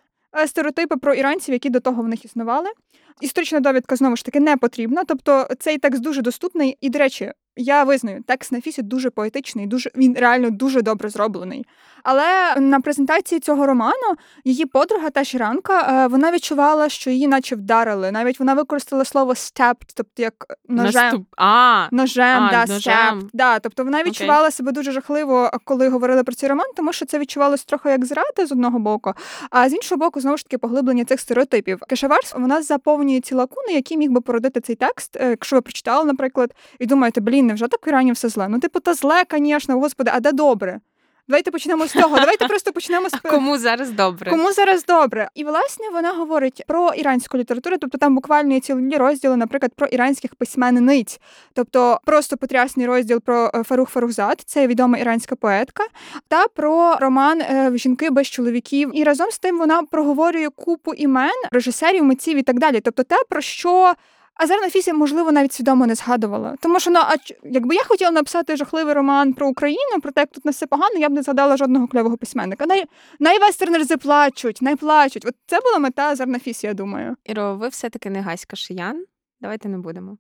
стереотипи 0.46 0.96
про 0.96 1.14
іранців, 1.14 1.52
які 1.52 1.70
до 1.70 1.80
того 1.80 2.02
в 2.02 2.08
них 2.08 2.24
існували. 2.24 2.68
Історична 3.20 3.60
довідка 3.60 3.96
знову 3.96 4.16
ж 4.16 4.24
таки 4.24 4.40
не 4.40 4.56
потрібна. 4.56 5.04
Тобто 5.04 5.48
цей 5.58 5.78
текст 5.78 6.02
дуже 6.02 6.22
доступний. 6.22 6.78
І, 6.80 6.90
до 6.90 6.98
речі, 6.98 7.32
я 7.56 7.84
визнаю, 7.84 8.22
текст 8.26 8.52
Нафісі 8.52 8.82
дуже 8.82 9.10
поетичний, 9.10 9.66
дуже 9.66 9.90
він 9.96 10.14
реально 10.18 10.50
дуже 10.50 10.82
добре 10.82 11.08
зроблений. 11.08 11.66
Але 12.02 12.54
на 12.56 12.80
презентації 12.80 13.40
цього 13.40 13.66
роману 13.66 14.14
її 14.44 14.66
подруга 14.66 15.10
та 15.10 15.24
Ширанка, 15.24 16.04
е, 16.04 16.06
вона 16.06 16.32
відчувала, 16.32 16.88
що 16.88 17.10
її 17.10 17.28
наче 17.28 17.56
вдарили. 17.56 18.10
Навіть 18.12 18.38
вона 18.38 18.54
використала 18.54 19.04
слово 19.04 19.32
«stabbed», 19.32 19.90
тобто 19.94 20.22
як 20.22 20.34
ножем. 20.68 21.02
Наступ... 21.02 21.26
А, 21.36 21.88
Ножем, 21.92 22.42
А, 22.42 22.50
да, 22.50 22.72
ножем. 22.72 22.92
stabbed. 22.94 23.28
Да, 23.32 23.58
тобто 23.58 23.84
вона 23.84 24.02
відчувала 24.04 24.50
себе 24.50 24.72
дуже 24.72 24.92
жахливо, 24.92 25.50
коли 25.64 25.88
говорили 25.88 26.24
про 26.24 26.34
цей 26.34 26.48
роман, 26.48 26.66
тому 26.76 26.92
що 26.92 27.06
це 27.06 27.18
відчувалось 27.18 27.64
трохи 27.64 27.88
як 27.90 28.04
зрада 28.04 28.46
з 28.46 28.52
одного 28.52 28.78
боку, 28.78 29.12
а 29.50 29.68
з 29.68 29.72
іншого 29.72 29.98
боку, 29.98 30.20
знову 30.20 30.36
ж 30.36 30.44
таки, 30.44 30.58
поглиблення 30.58 31.04
цих 31.04 31.20
стереотипів. 31.20 31.80
Кешаварс 31.88 32.34
вона 32.34 32.62
заповнює 32.62 33.20
ці 33.20 33.34
лакуни, 33.34 33.72
які 33.72 33.96
міг 33.96 34.10
би 34.10 34.20
породити 34.20 34.60
цей 34.60 34.76
текст. 34.76 35.16
Е, 35.16 35.30
Якщо 35.30 35.56
ви 35.56 35.62
прочитали, 35.62 36.04
наприклад, 36.04 36.54
і 36.78 36.86
думаєте, 36.86 37.20
блін, 37.20 37.45
невже 37.46 37.68
так 37.68 37.86
в 37.86 37.88
Ірані 37.88 38.12
все 38.12 38.28
зле? 38.28 38.48
Ну, 38.48 38.58
типу, 38.58 38.80
та 38.80 38.94
зле, 38.94 39.24
звісно, 39.32 39.80
господи, 39.80 40.10
а 40.14 40.20
де 40.20 40.32
добре? 40.32 40.80
Давайте 41.28 41.50
почнемо 41.50 41.86
з 41.86 41.92
того. 41.92 42.18
Давайте 42.18 42.46
просто 42.48 42.72
почнемо 42.72 43.08
з 43.08 43.14
а 43.14 43.28
кому 43.28 43.58
зараз 43.58 43.90
добре? 43.90 44.30
Кому 44.30 44.52
зараз 44.52 44.84
добре? 44.84 45.28
І 45.34 45.44
власне 45.44 45.90
вона 45.92 46.12
говорить 46.12 46.64
про 46.66 46.92
іранську 46.94 47.38
літературу, 47.38 47.76
тобто 47.80 47.98
там 47.98 48.14
буквально 48.14 48.54
є 48.54 48.60
цілі 48.60 48.96
розділи, 48.96 49.36
наприклад, 49.36 49.72
про 49.76 49.86
іранських 49.86 50.34
письменниць, 50.34 51.20
тобто 51.52 52.00
просто 52.04 52.36
потрясний 52.36 52.86
розділ 52.86 53.20
про 53.20 53.50
е, 53.54 53.62
Фарух 53.62 53.90
Фарухзад, 53.90 54.42
це 54.46 54.66
відома 54.66 54.98
іранська 54.98 55.36
поетка, 55.36 55.84
та 56.28 56.48
про 56.48 56.96
роман 57.00 57.40
е, 57.40 57.72
Жінки 57.74 58.10
без 58.10 58.26
чоловіків. 58.26 58.90
І 58.94 59.04
разом 59.04 59.30
з 59.30 59.38
тим 59.38 59.58
вона 59.58 59.82
проговорює 59.82 60.48
купу 60.48 60.94
імен 60.94 61.42
режисерів, 61.52 62.04
митців 62.04 62.38
і 62.38 62.42
так 62.42 62.58
далі. 62.58 62.80
Тобто 62.80 63.02
те, 63.02 63.16
про 63.28 63.40
що. 63.40 63.94
Азар 64.36 64.60
Нафісі, 64.60 64.92
можливо, 64.92 65.32
навіть 65.32 65.52
свідомо 65.52 65.86
не 65.86 65.94
згадувала. 65.94 66.56
Тому 66.60 66.80
що 66.80 66.90
ну, 66.90 67.00
а 67.02 67.14
якби 67.42 67.74
я 67.74 67.84
хотіла 67.84 68.10
написати 68.10 68.56
жахливий 68.56 68.94
роман 68.94 69.32
про 69.32 69.48
Україну, 69.48 70.00
про 70.02 70.12
те, 70.12 70.20
як 70.20 70.30
тут 70.30 70.44
не 70.44 70.50
все 70.50 70.66
погано, 70.66 70.98
я 70.98 71.08
б 71.08 71.12
не 71.12 71.22
згадала 71.22 71.56
жодного 71.56 71.88
кльового 71.88 72.16
письменника. 72.16 72.66
Най, 72.66 72.84
найвестернерзи 73.20 73.96
плачуть, 73.96 74.62
найплачуть. 74.62 75.26
От 75.26 75.34
це 75.46 75.60
була 75.60 75.78
мета 75.78 76.02
Азар 76.02 76.28
Нафісі, 76.28 76.66
я 76.66 76.74
думаю. 76.74 77.16
Іро, 77.24 77.56
ви 77.56 77.68
все-таки 77.68 78.10
не 78.10 78.20
гаська 78.20 78.56
шиян. 78.56 79.04
Давайте 79.40 79.68
не 79.68 79.78
будемо. 79.78 80.16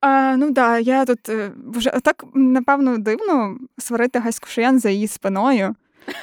А, 0.00 0.36
ну 0.36 0.50
да, 0.50 0.78
я 0.78 1.04
тут 1.04 1.28
е, 1.28 1.52
вже 1.66 1.90
так 1.90 2.24
напевно 2.34 2.98
дивно 2.98 3.58
сварити 3.78 4.18
Гаську 4.18 4.46
Шиян 4.46 4.80
за 4.80 4.90
її 4.90 5.08
спиною. 5.08 5.74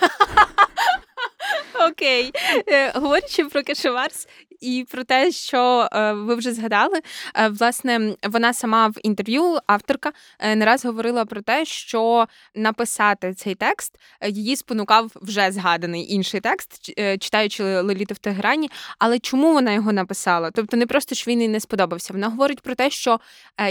Окей. 1.89 2.31
Е, 2.67 2.99
Говорячи 2.99 3.45
про 3.45 3.63
Кешеварс 3.63 4.27
і 4.61 4.85
про 4.91 5.03
те, 5.03 5.31
що 5.31 5.89
е, 5.93 6.13
ви 6.13 6.35
вже 6.35 6.53
згадали, 6.53 6.99
е, 7.35 7.49
власне, 7.49 8.15
вона 8.23 8.53
сама 8.53 8.87
в 8.87 8.93
інтерв'ю, 9.03 9.57
авторка, 9.67 10.11
е, 10.39 10.55
не 10.55 10.65
раз 10.65 10.85
говорила 10.85 11.25
про 11.25 11.41
те, 11.41 11.65
що 11.65 12.27
написати 12.55 13.33
цей 13.33 13.55
текст 13.55 13.95
її 14.27 14.55
спонукав 14.55 15.11
вже 15.15 15.51
згаданий 15.51 16.13
інший 16.13 16.39
текст, 16.39 16.93
читаючи 17.19 17.63
Леліту 17.63 18.13
в 18.13 18.17
Тегерані. 18.17 18.69
Але 18.99 19.19
чому 19.19 19.53
вона 19.53 19.71
його 19.71 19.93
написала? 19.93 20.51
Тобто, 20.51 20.77
не 20.77 20.85
просто 20.85 21.15
що 21.15 21.31
він 21.31 21.41
їй 21.41 21.47
не 21.47 21.59
сподобався. 21.59 22.13
Вона 22.13 22.29
говорить 22.29 22.61
про 22.61 22.75
те, 22.75 22.89
що 22.89 23.19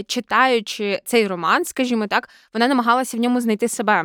читаючи 0.06 1.00
цей 1.04 1.26
роман, 1.26 1.64
скажімо 1.64 2.06
так, 2.06 2.28
вона 2.54 2.68
намагалася 2.68 3.16
в 3.16 3.20
ньому 3.20 3.40
знайти 3.40 3.68
себе, 3.68 4.04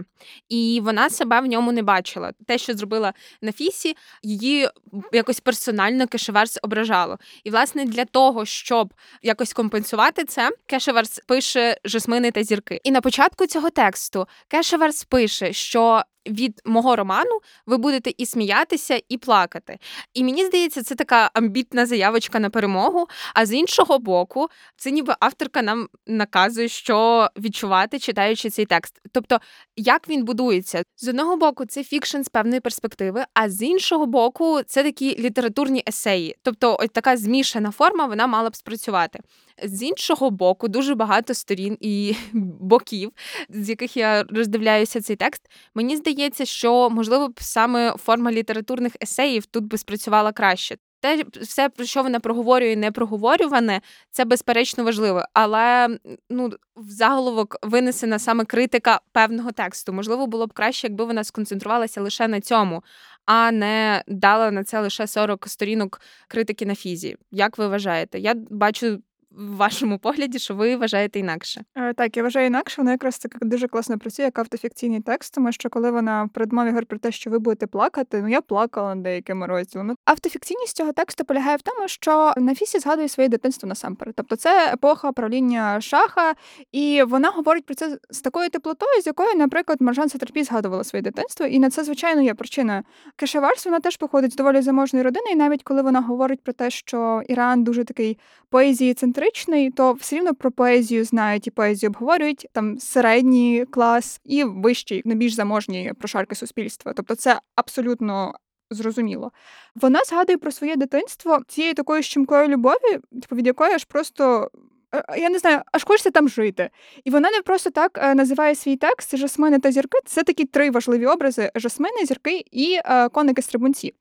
і 0.50 0.80
вона 0.84 1.10
себе 1.10 1.42
в 1.42 1.46
ньому 1.46 1.72
не 1.72 1.84
бачила. 1.84 2.32
Те, 2.48 2.58
що 2.58 2.74
зробила 2.74 3.14
Нафісі, 3.42 3.96
її 4.24 4.70
якось 5.14 5.40
персонально 5.40 6.08
Кешеверс 6.08 6.60
ображало. 6.72 7.18
І 7.44 7.50
власне 7.50 7.86
для 7.86 8.06
того, 8.06 8.46
щоб 8.46 8.94
якось 9.24 9.54
компенсувати 9.54 10.24
це, 10.24 10.50
Кешеверс 10.66 11.20
пише 11.28 11.78
жасмини 11.86 12.32
та 12.32 12.44
зірки. 12.44 12.82
І 12.84 12.92
на 12.92 13.02
початку 13.02 13.46
цього 13.46 13.70
тексту 13.70 14.28
Кешеверс 14.48 15.04
пише, 15.04 15.54
що. 15.54 16.04
Від 16.28 16.62
мого 16.66 16.96
роману 16.96 17.40
ви 17.66 17.78
будете 17.78 18.12
і 18.18 18.26
сміятися, 18.26 19.02
і 19.10 19.18
плакати. 19.18 19.78
І 20.14 20.24
мені 20.24 20.46
здається, 20.46 20.84
це 20.84 20.96
така 20.96 21.32
амбітна 21.34 21.86
заявочка 21.86 22.40
на 22.40 22.50
перемогу. 22.50 23.08
А 23.34 23.46
з 23.46 23.54
іншого 23.54 24.00
боку, 24.00 24.48
це 24.78 24.92
ніби 24.92 25.16
авторка 25.20 25.62
нам 25.62 25.88
наказує, 26.08 26.68
що 26.68 27.30
відчувати, 27.38 28.00
читаючи 28.00 28.50
цей 28.50 28.66
текст. 28.66 29.02
Тобто, 29.12 29.40
як 29.76 30.10
він 30.10 30.26
будується? 30.26 30.84
З 30.98 31.08
одного 31.08 31.38
боку, 31.38 31.66
це 31.66 31.84
фікшн 31.84 32.22
з 32.22 32.30
певної 32.30 32.60
перспективи, 32.60 33.26
а 33.34 33.50
з 33.50 33.62
іншого 33.62 34.06
боку, 34.06 34.62
це 34.64 34.84
такі 34.84 35.20
літературні 35.20 35.84
есеї. 35.88 36.36
Тобто, 36.44 36.78
ось 36.80 36.90
така 36.94 37.18
змішана 37.18 37.72
форма 37.72 38.06
вона 38.06 38.28
мала 38.28 38.50
б 38.50 38.56
спрацювати. 38.56 39.20
З 39.64 39.84
іншого 39.84 40.30
боку, 40.32 40.68
дуже 40.68 40.96
багато 40.96 41.34
сторін 41.34 41.78
і 41.80 42.16
боків, 42.60 43.12
з 43.50 43.70
яких 43.70 43.98
я 43.98 44.24
роздивляюся 44.24 45.02
цей 45.02 45.16
текст. 45.16 45.42
Мені 45.76 45.98
здається, 45.98 46.46
що 46.46 46.90
можливо 46.90 47.28
б 47.28 47.40
саме 47.42 47.94
форма 47.98 48.32
літературних 48.32 48.94
есеїв 49.04 49.46
тут 49.46 49.64
би 49.64 49.78
спрацювала 49.78 50.32
краще. 50.32 50.78
Те, 51.02 51.24
все, 51.42 51.70
про 51.70 51.86
що 51.86 52.04
вона 52.04 52.20
проговорює, 52.20 52.76
не 52.76 52.92
проговорюване, 52.92 53.82
це 54.12 54.26
безперечно 54.26 54.84
важливо. 54.84 55.24
Але 55.34 55.98
ну, 56.30 56.50
в 56.76 56.90
заголовок 56.90 57.58
винесена 57.62 58.20
саме 58.20 58.46
критика 58.46 59.02
певного 59.12 59.52
тексту. 59.52 59.94
Можливо, 59.94 60.28
було 60.28 60.48
б 60.48 60.54
краще, 60.54 60.88
якби 60.88 61.06
вона 61.06 61.24
сконцентрувалася 61.24 62.02
лише 62.02 62.28
на 62.28 62.42
цьому, 62.42 62.84
а 63.26 63.52
не 63.52 64.04
дала 64.08 64.52
на 64.52 64.64
це 64.64 64.80
лише 64.82 65.08
40 65.08 65.48
сторінок 65.48 66.02
критики 66.28 66.66
на 66.66 66.76
фізі. 66.76 67.18
Як 67.32 67.58
ви 67.58 67.68
вважаєте? 67.68 68.20
Я 68.20 68.34
бачу 68.36 69.00
в 69.32 69.56
вашому 69.56 70.00
погляді, 70.00 70.40
що 70.40 70.56
ви 70.56 70.76
вважаєте 70.76 71.20
інакше. 71.20 71.64
Е, 71.76 71.94
Так, 71.94 72.18
я 72.18 72.24
вважаю 72.24 72.48
інакше, 72.48 72.82
вона 72.82 72.92
якраз 72.92 73.20
так 73.20 73.38
дуже 73.42 73.68
класно 73.68 73.98
працює 73.98 74.26
як 74.26 74.40
автофікційний 74.40 75.02
текст, 75.02 75.34
тому 75.36 75.52
що 75.52 75.70
коли 75.70 75.92
вона 75.92 76.24
в 76.24 76.30
передмові 76.30 76.68
говорить 76.68 76.88
про 76.88 77.00
те, 77.00 77.12
що 77.12 77.30
ви 77.30 77.40
будете 77.40 77.68
плакати, 77.68 78.22
ну 78.22 78.30
я 78.30 78.42
плакала 78.42 78.96
над 78.96 79.04
деякими 79.04 79.48
розділами. 79.48 79.96
Автофікційність 80.06 80.78
цього 80.78 80.94
тексту 80.94 81.26
полягає 81.26 81.58
в 81.58 81.62
тому, 81.62 81.88
що 81.88 82.34
Нафісі 82.38 82.80
згадує 82.80 83.10
своє 83.10 83.30
дитинство 83.30 83.70
насамперед. 83.70 84.16
Тобто 84.18 84.36
це 84.36 84.74
епоха 84.74 85.12
правління 85.12 85.82
шаха, 85.82 86.34
і 86.72 87.04
вона 87.08 87.30
говорить 87.30 87.66
про 87.66 87.76
це 87.76 87.98
з 88.10 88.22
такою 88.22 88.50
теплотою, 88.50 89.02
з 89.02 89.08
якою, 89.08 89.36
наприклад, 89.36 89.82
Маржан 89.82 90.10
Сатерпі 90.10 90.44
згадувала 90.44 90.84
своє 90.84 91.04
дитинство, 91.04 91.46
і 91.46 91.60
на 91.60 91.70
це, 91.70 91.84
звичайно, 91.84 92.22
є 92.22 92.34
причиною. 92.34 92.84
Кешеварс, 93.16 93.66
вона 93.66 93.80
теж 93.80 93.98
походить 93.98 94.34
з 94.34 94.36
доволі 94.36 94.62
заможної 94.62 95.04
родини, 95.06 95.26
і 95.32 95.36
навіть 95.36 95.64
коли 95.64 95.82
вона 95.82 96.02
говорить 96.02 96.44
про 96.44 96.54
те, 96.54 96.70
що 96.70 97.22
Іран 97.28 97.64
дуже 97.64 97.84
такий 97.84 98.18
поезії 98.50 98.94
центричний, 99.22 99.72
то 99.72 99.94
все 99.94 100.16
рівно 100.16 100.36
про 100.36 100.52
поезію 100.52 101.06
знають 101.06 101.48
і 101.48 101.52
поезію 101.52 101.90
обговорюють 101.90 102.48
там 102.54 102.80
середній 102.80 103.66
клас 103.72 104.22
і 104.26 104.44
вищий, 104.44 105.02
найбільш 105.06 105.34
заможні 105.34 105.94
прошарки 106.00 106.36
суспільства. 106.36 106.94
Тобто 106.96 107.16
це 107.16 107.40
абсолютно 107.56 108.34
зрозуміло. 108.72 109.32
Вона 109.76 110.04
згадує 110.04 110.38
про 110.38 110.52
своє 110.52 110.76
дитинство 110.76 111.40
цією 111.48 111.74
такою 111.74 112.04
щемкою 112.04 112.48
любові, 112.48 113.00
типу, 113.22 113.36
від 113.36 113.48
якої 113.48 113.74
аж 113.74 113.86
просто. 113.86 114.50
Е, 114.96 115.20
Я 115.20 115.30
не 115.30 115.40
знаю, 115.40 115.62
аж 115.72 115.84
хочеться 115.84 116.12
там 116.12 116.30
жити. 116.30 116.70
І 117.04 117.10
вона 117.10 117.32
не 117.32 117.42
просто 117.42 117.70
так 117.70 118.00
е, 118.02 118.16
називає 118.16 118.56
свій 118.56 118.76
текст 118.76 119.18
Жасмини 119.18 119.60
та 119.60 119.72
зірки. 119.72 120.00
Це 120.06 120.24
такі 120.24 120.46
три 120.46 120.72
важливі 120.72 121.06
образи: 121.06 121.52
жасмини, 121.56 122.06
зірки 122.06 122.46
і 122.52 122.80
е, 122.86 123.10
коники 123.10 123.42
стрибунці. 123.42 123.94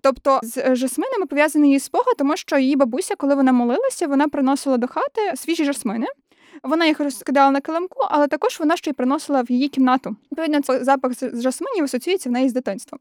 Тобто 0.00 0.40
з 0.42 0.56
е, 0.58 0.74
жасминами 0.74 1.26
пов'язаний 1.26 1.68
її 1.68 1.80
спогад, 1.80 2.16
тому 2.18 2.36
що 2.36 2.58
її 2.58 2.76
бабуся, 2.76 3.14
коли 3.16 3.34
вона 3.34 3.52
молилася, 3.52 4.06
вона 4.06 4.28
приносила 4.28 4.76
до 4.76 4.86
хати 4.86 5.36
свіжі 5.36 5.64
жасмини. 5.64 6.06
Вона 6.62 6.86
їх 6.86 7.00
розкидала 7.00 7.50
на 7.50 7.60
килимку, 7.60 8.06
але 8.10 8.28
також 8.28 8.60
вона 8.60 8.76
ще 8.76 8.90
й 8.90 8.92
приносила 8.92 9.42
в 9.42 9.50
її 9.50 9.68
кімнату. 9.68 10.16
Відповідно, 10.32 10.62
цей 10.62 10.84
запах 10.84 11.12
з 11.14 11.42
жасминів 11.42 11.84
асоціюється 11.84 12.28
в 12.28 12.32
неї 12.32 12.48
з 12.48 12.52
дитинством. 12.52 13.00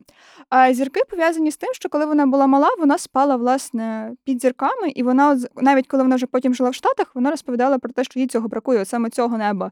А 0.49 0.74
зірки 0.74 1.01
пов'язані 1.09 1.51
з 1.51 1.57
тим, 1.57 1.74
що 1.74 1.89
коли 1.89 2.05
вона 2.05 2.26
була 2.26 2.47
мала, 2.47 2.70
вона 2.80 2.97
спала 2.97 3.36
власне 3.36 4.12
під 4.24 4.41
зірками, 4.41 4.89
і 4.95 5.03
вона 5.03 5.39
навіть 5.55 5.88
коли 5.88 6.03
вона 6.03 6.16
вже 6.16 6.26
потім 6.26 6.53
жила 6.55 6.70
в 6.70 6.74
Штатах, 6.76 7.12
вона 7.16 7.30
розповідала 7.30 7.80
про 7.80 7.91
те, 7.91 8.03
що 8.03 8.20
їй 8.20 8.28
цього 8.28 8.47
бракує, 8.47 8.86
саме 8.86 9.09
цього 9.09 9.38
неба. 9.38 9.72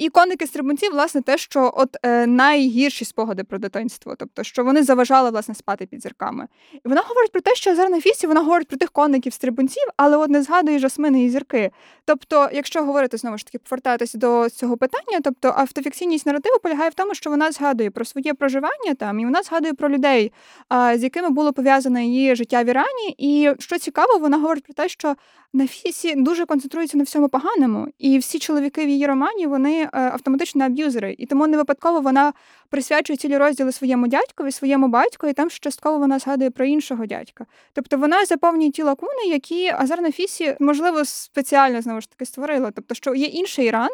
І 0.00 0.08
коники 0.08 0.46
стрибунці, 0.46 0.88
власне, 0.88 1.22
те, 1.22 1.38
що 1.38 1.72
от 1.76 1.96
е, 2.02 2.26
найгірші 2.26 3.04
спогади 3.04 3.44
про 3.44 3.58
дитинство, 3.58 4.14
тобто 4.18 4.44
що 4.44 4.64
вони 4.64 4.82
заважали 4.82 5.30
власне 5.30 5.54
спати 5.54 5.86
під 5.86 6.02
зірками. 6.02 6.48
І 6.72 6.88
вона 6.88 7.00
говорить 7.00 7.32
про 7.32 7.40
те, 7.40 7.54
що 7.54 7.74
зараз 7.74 7.90
на 7.90 8.00
фісі 8.00 8.26
вона 8.26 8.40
говорить 8.40 8.68
про 8.68 8.78
тих 8.78 8.90
коників 8.90 9.32
стрибунців, 9.32 9.82
але 9.96 10.16
от 10.16 10.30
не 10.30 10.42
згадує 10.42 10.78
жасмини 10.78 11.24
і 11.24 11.30
зірки. 11.30 11.70
Тобто, 12.04 12.48
якщо 12.52 12.84
говорити 12.84 13.16
знову 13.16 13.38
ж 13.38 13.46
таки, 13.46 13.58
повертатися 13.58 14.18
до 14.18 14.48
цього 14.50 14.76
питання, 14.76 15.20
тобто 15.24 15.48
автофікційність 15.56 16.26
наративу 16.26 16.58
полягає 16.62 16.90
в 16.90 16.94
тому, 16.94 17.14
що 17.14 17.30
вона 17.30 17.52
згадує 17.52 17.90
про 17.90 18.04
своє 18.04 18.34
проживання 18.34 18.94
там, 18.98 19.20
і 19.20 19.24
вона 19.24 19.42
згадує 19.42 19.74
про 19.74 19.88
людей, 19.88 20.32
з 20.94 21.02
якими 21.02 21.30
було 21.30 21.52
пов'язане 21.52 22.06
її 22.06 22.36
життя 22.36 22.62
в 22.62 22.66
Ірані. 22.66 23.14
І 23.18 23.50
що 23.58 23.78
цікаво, 23.78 24.18
вона 24.18 24.36
говорить 24.36 24.64
про 24.64 24.74
те, 24.74 24.88
що 24.88 25.16
Нафісі 25.52 26.14
дуже 26.14 26.46
концентрується 26.46 26.98
на 26.98 27.04
всьому 27.04 27.28
поганому, 27.28 27.88
і 27.98 28.18
всі 28.18 28.38
чоловіки 28.38 28.86
в 28.86 28.88
її 28.88 29.06
романі 29.06 29.46
вони 29.46 29.82
е, 29.82 29.88
автоматично 29.92 30.64
аб'юзери, 30.64 31.14
і 31.18 31.26
тому 31.26 31.46
не 31.46 31.56
випадково 31.56 32.00
вона 32.00 32.32
присвячує 32.68 33.16
цілі 33.16 33.36
розділи 33.36 33.72
своєму 33.72 34.08
дядькові, 34.08 34.52
своєму 34.52 34.88
батьку, 34.88 35.26
і 35.26 35.32
там 35.32 35.50
ж 35.50 35.58
частково 35.60 35.98
вона 35.98 36.18
згадує 36.18 36.50
про 36.50 36.64
іншого 36.64 37.06
дядька. 37.06 37.46
Тобто 37.72 37.96
вона 37.96 38.24
заповнює 38.24 38.70
ті 38.70 38.82
лакуни, 38.82 39.26
які 39.28 39.68
Азар 39.68 40.02
Нафісі, 40.02 40.56
можливо, 40.60 41.04
спеціально 41.04 41.82
знову 41.82 42.00
ж 42.00 42.10
таки 42.10 42.24
створила. 42.24 42.70
Тобто, 42.70 42.94
що 42.94 43.14
є 43.14 43.26
інший 43.26 43.66
Іран. 43.66 43.90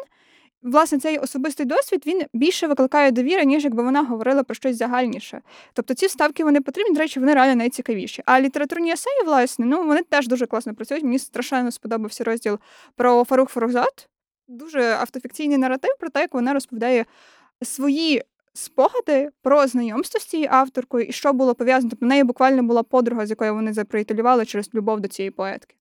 Власне 0.67 0.99
цей 0.99 1.17
особистий 1.17 1.65
досвід 1.65 2.03
він 2.07 2.21
більше 2.33 2.67
викликає 2.67 3.11
довіри, 3.11 3.45
ніж 3.45 3.63
якби 3.63 3.83
вона 3.83 4.03
говорила 4.03 4.43
про 4.43 4.55
щось 4.55 4.77
загальніше. 4.77 5.41
Тобто 5.73 5.93
ці 5.93 6.05
вставки 6.05 6.43
вони 6.43 6.61
потрібні, 6.61 6.93
до 6.93 6.99
речі, 6.99 7.19
вони 7.19 7.33
реально 7.33 7.55
найцікавіші. 7.55 8.23
А 8.25 8.41
літературні 8.41 8.91
есеї, 8.91 9.23
власне, 9.25 9.65
ну 9.65 9.83
вони 9.83 10.03
теж 10.03 10.27
дуже 10.27 10.45
класно 10.45 10.75
працюють. 10.75 11.03
Мені 11.03 11.19
страшенно 11.19 11.71
сподобався 11.71 12.23
розділ 12.23 12.59
про 12.95 13.23
Фарух 13.23 13.49
Фарухзад. 13.49 14.09
Дуже 14.47 14.81
автофікційний 14.83 15.57
наратив 15.57 15.91
про 15.99 16.09
те, 16.09 16.21
як 16.21 16.33
вона 16.33 16.53
розповідає 16.53 17.05
свої 17.61 18.23
спогади 18.53 19.29
про 19.41 19.67
знайомство 19.67 20.19
з 20.19 20.25
цією 20.25 20.49
авторкою 20.51 21.05
і 21.05 21.11
що 21.11 21.33
було 21.33 21.55
пов'язано. 21.55 21.89
Тобто 21.89 22.05
в 22.05 22.09
неї 22.09 22.23
буквально 22.23 22.63
була 22.63 22.83
подруга, 22.83 23.25
з 23.25 23.29
якою 23.29 23.53
вони 23.53 23.73
заприятелювали 23.73 24.45
через 24.45 24.73
любов 24.73 24.99
до 24.99 25.07
цієї 25.07 25.31
поетки. 25.31 25.75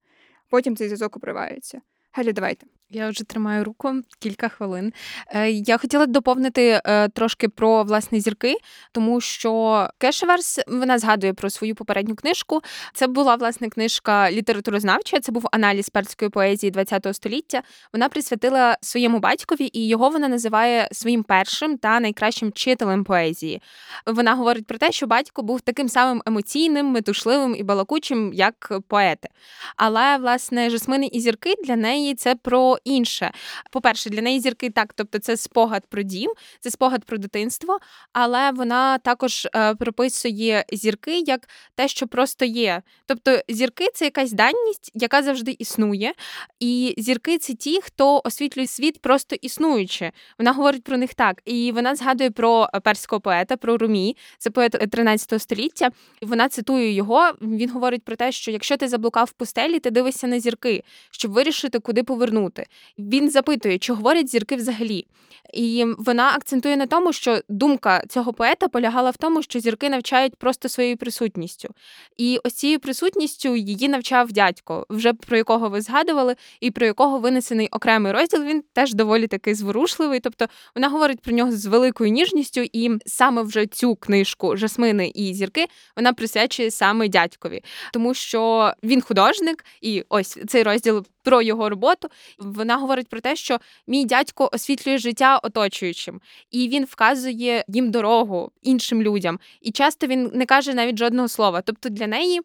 Потім 0.51 0.76
цей 0.76 0.89
зв'язок 0.89 1.16
обривається. 1.16 1.80
Гелі, 2.12 2.32
давайте. 2.32 2.75
Я 2.91 3.09
вже 3.09 3.24
тримаю 3.24 3.64
руку 3.64 3.93
кілька 4.18 4.49
хвилин. 4.49 4.93
Е, 5.28 5.51
я 5.51 5.78
хотіла 5.78 6.07
доповнити 6.07 6.80
е, 6.84 7.09
трошки 7.09 7.49
про 7.49 7.82
власне 7.82 8.20
зірки, 8.20 8.55
тому 8.93 9.20
що 9.20 9.89
Кешеверс 9.99 10.61
вона 10.66 10.99
згадує 10.99 11.32
про 11.32 11.51
свою 11.51 11.74
попередню 11.74 12.14
книжку. 12.14 12.61
Це 12.95 13.07
була 13.07 13.34
власне 13.34 13.68
книжка 13.68 14.30
літературознавча. 14.30 15.20
Це 15.20 15.32
був 15.32 15.47
аналіз 15.53 15.89
перської 15.89 16.30
поезії 16.30 16.72
ХХ 16.72 17.14
століття. 17.14 17.62
Вона 17.93 18.09
присвятила 18.09 18.76
своєму 18.80 19.18
батькові, 19.18 19.70
і 19.72 19.89
його 19.89 20.09
вона 20.09 20.28
називає 20.28 20.89
своїм 20.93 21.22
першим 21.22 21.78
та 21.78 22.01
найкращим 22.01 22.49
вчителем 22.49 23.05
поезії. 23.05 23.62
Вона 24.07 24.34
говорить 24.34 24.66
про 24.66 24.78
те, 24.78 24.93
що 24.93 25.07
батько 25.07 25.43
був 25.43 25.61
таким 25.61 25.89
самим 25.89 26.22
емоційним, 26.26 26.87
метушливим 26.87 27.57
і 27.57 27.62
балакучим, 27.62 28.32
як 28.34 28.72
поети. 28.89 29.28
Але 29.76 30.16
власне 30.16 30.70
жасмини 30.70 31.07
і 31.07 31.20
зірки 31.20 31.55
для 31.64 31.76
неї 31.76 32.14
це 32.14 32.34
про 32.34 32.75
інше. 32.84 33.32
По-перше, 33.70 34.10
для 34.10 34.22
неї 34.22 34.40
зірки 34.40 34.70
так, 34.70 34.92
тобто 34.92 35.18
це 35.18 35.36
спогад 35.36 35.86
про 35.86 36.02
дім, 36.02 36.32
це 36.60 36.70
спогад 36.70 37.04
про 37.04 37.18
дитинство, 37.18 37.78
але 38.12 38.50
вона 38.50 38.98
також 38.98 39.46
е, 39.54 39.74
прописує 39.74 40.64
зірки 40.72 41.18
як 41.18 41.48
те, 41.74 41.88
що 41.88 42.06
просто 42.06 42.44
є. 42.44 42.82
Тобто 43.06 43.38
зірки 43.48 43.88
це 43.94 44.04
якась 44.04 44.32
даність, 44.32 44.90
яка 44.94 45.22
завжди 45.22 45.56
існує. 45.58 46.12
І 46.60 46.94
зірки 46.98 47.38
це 47.38 47.54
ті, 47.54 47.80
хто 47.80 48.22
освітлює 48.24 48.66
світ 48.66 49.00
просто 49.00 49.36
існуючи. 49.40 50.12
Вона 50.38 50.52
говорить 50.52 50.84
про 50.84 50.96
них 50.96 51.14
так. 51.14 51.42
І 51.44 51.72
вона 51.72 51.94
згадує 51.94 52.30
про 52.30 52.68
перського 52.84 53.20
поета, 53.20 53.56
про 53.56 53.78
Румі, 53.78 54.16
це 54.38 54.50
поет 54.50 54.72
13 54.90 55.42
століття. 55.42 55.90
Вона 56.22 56.48
цитує 56.48 56.92
його. 56.92 57.32
Він 57.40 57.70
говорить 57.70 58.02
про 58.02 58.16
те, 58.16 58.32
що 58.32 58.50
якщо 58.50 58.76
ти 58.76 58.88
заблукав 58.88 59.26
в 59.26 59.32
пустелі, 59.32 59.78
ти 59.78 59.90
дивишся 59.90 60.26
на 60.26 60.40
зірки, 60.40 60.84
щоб 61.10 61.32
вирішити, 61.32 61.78
куди 61.78 62.02
повернути. 62.02 62.65
Він 62.98 63.30
запитує, 63.30 63.78
чи 63.78 63.92
говорять 63.92 64.30
зірки 64.30 64.56
взагалі. 64.56 65.06
І 65.52 65.84
вона 65.98 66.32
акцентує 66.34 66.76
на 66.76 66.86
тому, 66.86 67.12
що 67.12 67.40
думка 67.48 68.02
цього 68.08 68.32
поета 68.32 68.68
полягала 68.68 69.10
в 69.10 69.16
тому, 69.16 69.42
що 69.42 69.60
зірки 69.60 69.90
навчають 69.90 70.36
просто 70.36 70.68
своєю 70.68 70.96
присутністю. 70.96 71.68
І 72.16 72.38
ось 72.44 72.54
цією 72.54 72.80
присутністю 72.80 73.56
її 73.56 73.88
навчав 73.88 74.32
дядько, 74.32 74.86
вже 74.90 75.12
про 75.12 75.36
якого 75.36 75.68
ви 75.68 75.80
згадували, 75.80 76.36
і 76.60 76.70
про 76.70 76.86
якого 76.86 77.18
винесений 77.18 77.68
окремий 77.68 78.12
розділ. 78.12 78.44
Він 78.44 78.62
теж 78.72 78.94
доволі 78.94 79.26
такий 79.26 79.54
зворушливий. 79.54 80.20
Тобто 80.20 80.46
вона 80.74 80.88
говорить 80.88 81.20
про 81.20 81.32
нього 81.32 81.52
з 81.52 81.66
великою 81.66 82.10
ніжністю, 82.10 82.60
і 82.72 82.90
саме 83.06 83.42
вже 83.42 83.66
цю 83.66 83.96
книжку 83.96 84.56
Жасмини 84.56 85.12
і 85.14 85.34
зірки 85.34 85.66
вона 85.96 86.12
присвячує 86.12 86.70
саме 86.70 87.08
дядькові, 87.08 87.62
тому 87.92 88.14
що 88.14 88.72
він 88.82 89.00
художник, 89.00 89.64
і 89.80 90.04
ось 90.08 90.38
цей 90.48 90.62
розділ 90.62 91.06
про 91.26 91.42
його 91.42 91.68
роботу. 91.68 92.08
Вона 92.38 92.76
говорить 92.76 93.08
про 93.08 93.20
те, 93.20 93.36
що 93.36 93.58
мій 93.86 94.04
дядько 94.04 94.50
освітлює 94.52 94.98
життя 94.98 95.38
оточуючим, 95.38 96.20
і 96.50 96.68
він 96.68 96.84
вказує 96.84 97.64
їм 97.68 97.90
дорогу 97.90 98.50
іншим 98.62 99.02
людям. 99.02 99.38
І 99.60 99.70
часто 99.70 100.06
він 100.06 100.30
не 100.34 100.46
каже 100.46 100.74
навіть 100.74 100.98
жодного 100.98 101.28
слова. 101.28 101.60
Тобто 101.60 101.88
для 101.88 102.06
неї. 102.06 102.40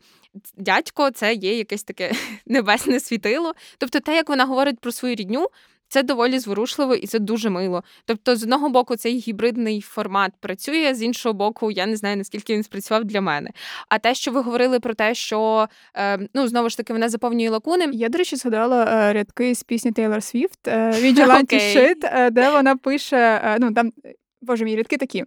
Дядько, 0.58 1.12
це 1.12 1.34
є 1.34 1.58
якесь 1.58 1.84
таке 1.84 2.12
небесне 2.46 3.00
світило. 3.00 3.54
Тобто, 3.78 4.00
те, 4.00 4.16
як 4.16 4.30
вона 4.30 4.46
говорить 4.46 4.80
про 4.80 4.92
свою 4.92 5.16
рідню, 5.16 5.48
це 5.92 6.04
доволі 6.04 6.40
зворушливо 6.40 6.96
і 6.96 7.08
це 7.08 7.20
дуже 7.20 7.50
мило. 7.50 7.84
Тобто, 8.06 8.36
з 8.36 8.44
одного 8.44 8.70
боку, 8.70 8.96
цей 8.96 9.18
гібридний 9.18 9.82
формат 9.82 10.32
працює, 10.40 10.96
з 10.96 11.04
іншого 11.04 11.34
боку, 11.34 11.72
я 11.72 11.86
не 11.86 11.96
знаю 11.96 12.18
наскільки 12.18 12.54
він 12.54 12.64
спрацював 12.64 13.06
для 13.06 13.22
мене. 13.22 13.50
А 13.90 14.00
те, 14.00 14.16
що 14.16 14.32
ви 14.32 14.42
говорили 14.42 14.80
про 14.80 14.94
те, 14.94 15.16
що 15.16 15.68
е, 15.96 16.20
ну 16.34 16.48
знову 16.48 16.70
ж 16.70 16.78
таки 16.78 16.94
вона 16.94 17.10
заповнює 17.10 17.50
лакуни. 17.50 17.90
Я, 17.94 18.10
до 18.10 18.18
речі, 18.18 18.36
згадала 18.36 18.84
е, 18.84 19.14
рядки 19.14 19.56
з 19.56 19.64
пісні 19.64 19.92
Тейлор 19.92 20.24
Свіфт 20.24 20.68
Vigilante 20.68 21.54
Shit, 21.54 22.32
де 22.32 22.50
вона 22.50 22.76
пише: 22.76 23.42
е, 23.44 23.58
ну 23.60 23.74
там 23.74 23.92
боже 24.42 24.66
мій 24.66 24.76
рядки 24.76 24.98
такі. 24.98 25.24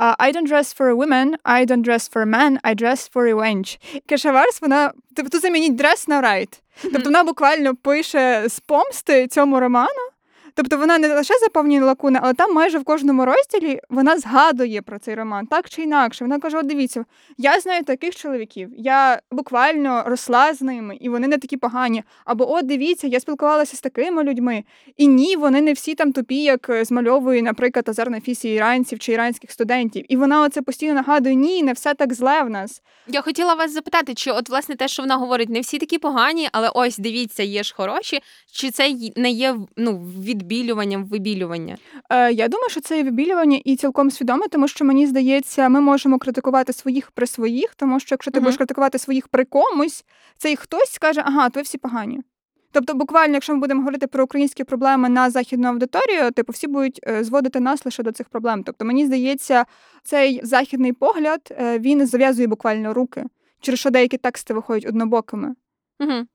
Uh, 0.00 0.16
I 0.18 0.32
don't 0.32 0.48
dress 0.48 0.72
for 0.72 0.96
women, 0.96 1.36
I 1.44 1.66
don't 1.66 1.82
dress 1.82 2.08
for 2.08 2.24
men, 2.24 2.58
I 2.64 2.72
dress 2.72 3.06
for 3.06 3.22
revenge. 3.22 3.78
Кешаварс, 4.06 4.62
вона 4.62 4.92
тобто 5.16 5.38
замініть 5.38 5.76
дрес 5.76 6.08
на 6.08 6.22
right. 6.22 6.60
Тобто 6.82 7.04
вона 7.04 7.24
буквально 7.24 7.74
пише 7.74 8.44
з 8.48 8.60
помсти 8.60 9.26
цьому 9.26 9.60
роману. 9.60 10.09
Тобто 10.54 10.78
вона 10.78 10.98
не 10.98 11.14
лише 11.14 11.34
заповнює 11.38 11.80
лакуни, 11.80 12.18
але 12.22 12.34
там 12.34 12.54
майже 12.54 12.78
в 12.78 12.84
кожному 12.84 13.24
розділі 13.24 13.80
вона 13.88 14.18
згадує 14.18 14.82
про 14.82 14.98
цей 14.98 15.14
роман, 15.14 15.46
так 15.46 15.68
чи 15.70 15.82
інакше. 15.82 16.24
Вона 16.24 16.38
каже: 16.38 16.58
От 16.58 16.66
дивіться, 16.66 17.04
я 17.38 17.60
знаю 17.60 17.84
таких 17.84 18.16
чоловіків, 18.16 18.70
я 18.76 19.20
буквально 19.30 20.04
росла 20.06 20.54
з 20.54 20.62
ними, 20.62 20.96
і 21.00 21.08
вони 21.08 21.28
не 21.28 21.38
такі 21.38 21.56
погані. 21.56 22.02
Або 22.24 22.52
от 22.52 22.66
дивіться, 22.66 23.06
я 23.06 23.20
спілкувалася 23.20 23.76
з 23.76 23.80
такими 23.80 24.24
людьми. 24.24 24.64
І 24.96 25.06
ні, 25.06 25.36
вони 25.36 25.60
не 25.60 25.72
всі 25.72 25.94
там 25.94 26.12
тупі, 26.12 26.42
як 26.42 26.70
змальовує, 26.82 27.42
наприклад, 27.42 27.88
Азар 27.88 28.10
Нафісі 28.10 28.48
іранців 28.48 28.98
чи 28.98 29.12
іранських 29.12 29.50
студентів. 29.50 30.04
І 30.08 30.16
вона 30.16 30.42
оце 30.42 30.62
постійно 30.62 30.94
нагадує: 30.94 31.34
ні, 31.34 31.62
не 31.62 31.72
все 31.72 31.94
так 31.94 32.14
зле 32.14 32.42
в 32.42 32.50
нас. 32.50 32.82
Я 33.08 33.20
хотіла 33.20 33.54
вас 33.54 33.72
запитати, 33.72 34.14
чи 34.14 34.30
от 34.30 34.48
власне 34.48 34.76
те, 34.76 34.88
що 34.88 35.02
вона 35.02 35.16
говорить, 35.16 35.48
не 35.48 35.60
всі 35.60 35.78
такі 35.78 35.98
погані, 35.98 36.48
але 36.52 36.70
ось 36.74 36.98
дивіться, 36.98 37.42
є 37.42 37.62
ж 37.62 37.74
хороші, 37.76 38.20
чи 38.52 38.70
це 38.70 38.96
не 39.16 39.30
є 39.30 39.56
ну 39.76 39.98
від 39.98 40.39
відбілюванням 40.40 41.04
вибілювання? 41.04 41.76
Е, 42.10 42.32
Я 42.32 42.48
думаю, 42.48 42.70
що 42.70 42.80
це 42.80 42.96
є 42.96 43.04
вибілювання 43.04 43.60
і 43.64 43.76
цілком 43.76 44.10
свідоме, 44.10 44.48
тому 44.48 44.68
що 44.68 44.84
мені 44.84 45.06
здається, 45.06 45.68
ми 45.68 45.80
можемо 45.80 46.18
критикувати 46.18 46.72
своїх 46.72 47.10
при 47.10 47.26
своїх, 47.26 47.74
тому 47.74 48.00
що 48.00 48.14
якщо 48.14 48.30
ти 48.30 48.38
uh 48.38 48.42
будеш 48.42 48.56
критикувати 48.56 48.98
своїх 48.98 49.28
при 49.28 49.44
комусь, 49.44 50.04
цей 50.38 50.56
хтось 50.56 50.92
скаже, 50.92 51.22
ага, 51.24 51.50
ви 51.54 51.62
всі 51.62 51.78
погані. 51.78 52.20
Тобто, 52.72 52.94
буквально, 52.94 53.34
якщо 53.34 53.54
ми 53.54 53.58
будемо 53.58 53.80
говорити 53.80 54.06
про 54.06 54.24
українські 54.24 54.64
проблеми 54.64 55.08
на 55.08 55.30
західну 55.30 55.68
аудиторію, 55.68 56.30
типу 56.30 56.52
всі 56.52 56.66
будуть 56.66 57.00
е, 57.08 57.24
зводити 57.24 57.60
нас 57.60 57.84
лише 57.84 58.02
до 58.02 58.12
цих 58.12 58.28
проблем. 58.28 58.62
Тобто, 58.62 58.84
мені 58.84 59.06
здається, 59.06 59.64
цей 60.02 60.40
західний 60.42 60.92
погляд 60.92 61.40
е, 61.50 61.78
він 61.78 62.06
зав'язує 62.06 62.48
буквально 62.48 62.94
руки, 62.94 63.24
через 63.60 63.80
що 63.80 63.90
деякі 63.90 64.16
тексти 64.16 64.54
виходять 64.54 64.88
однобокими. 64.88 65.54
Угу. 66.00 66.26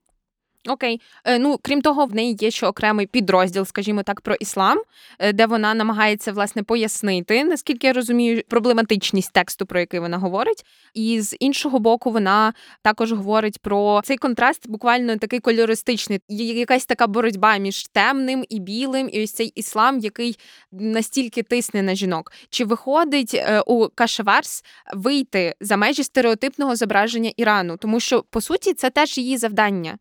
Окей, 0.68 1.02
е, 1.26 1.40
ну 1.40 1.60
крім 1.62 1.82
того, 1.82 2.06
в 2.06 2.16
неї 2.16 2.38
є 2.40 2.52
ще 2.52 2.68
окремий 2.68 3.08
підрозділ, 3.08 3.66
скажімо 3.66 4.04
так, 4.04 4.22
про 4.22 4.36
іслам, 4.36 4.82
е, 5.20 5.34
де 5.34 5.46
вона 5.46 5.74
намагається 5.74 6.32
власне 6.32 6.64
пояснити, 6.64 7.44
наскільки 7.44 7.88
я 7.88 7.94
розумію, 7.94 8.44
проблематичність 8.48 9.34
тексту, 9.34 9.66
про 9.66 9.80
який 9.80 10.00
вона 10.00 10.18
говорить. 10.18 10.66
І 10.94 11.22
з 11.22 11.36
іншого 11.40 11.80
боку, 11.80 12.12
вона 12.12 12.54
також 12.82 13.12
говорить 13.12 13.60
про 13.60 14.02
цей 14.04 14.18
контраст, 14.18 14.70
буквально 14.70 15.18
такий 15.18 15.40
кольористичний. 15.40 16.20
Якась 16.30 16.86
така 16.86 17.08
боротьба 17.08 17.58
між 17.58 17.88
темним 17.88 18.46
і 18.50 18.60
білим, 18.60 19.10
і 19.12 19.24
ось 19.24 19.34
цей 19.34 19.48
іслам, 19.48 20.00
який 20.00 20.38
настільки 20.72 21.44
тисне 21.44 21.82
на 21.82 21.96
жінок. 21.96 22.32
Чи 22.50 22.66
виходить 22.66 23.34
е, 23.34 23.62
у 23.62 23.88
Кашеварс 23.96 24.64
вийти 24.94 25.56
за 25.60 25.78
межі 25.78 26.04
стереотипного 26.04 26.76
зображення 26.76 27.32
Ірану, 27.38 27.78
тому 27.78 28.00
що 28.00 28.24
по 28.30 28.42
суті 28.42 28.74
це 28.74 28.90
теж 28.90 29.18
її 29.18 29.38
завдання. 29.38 29.98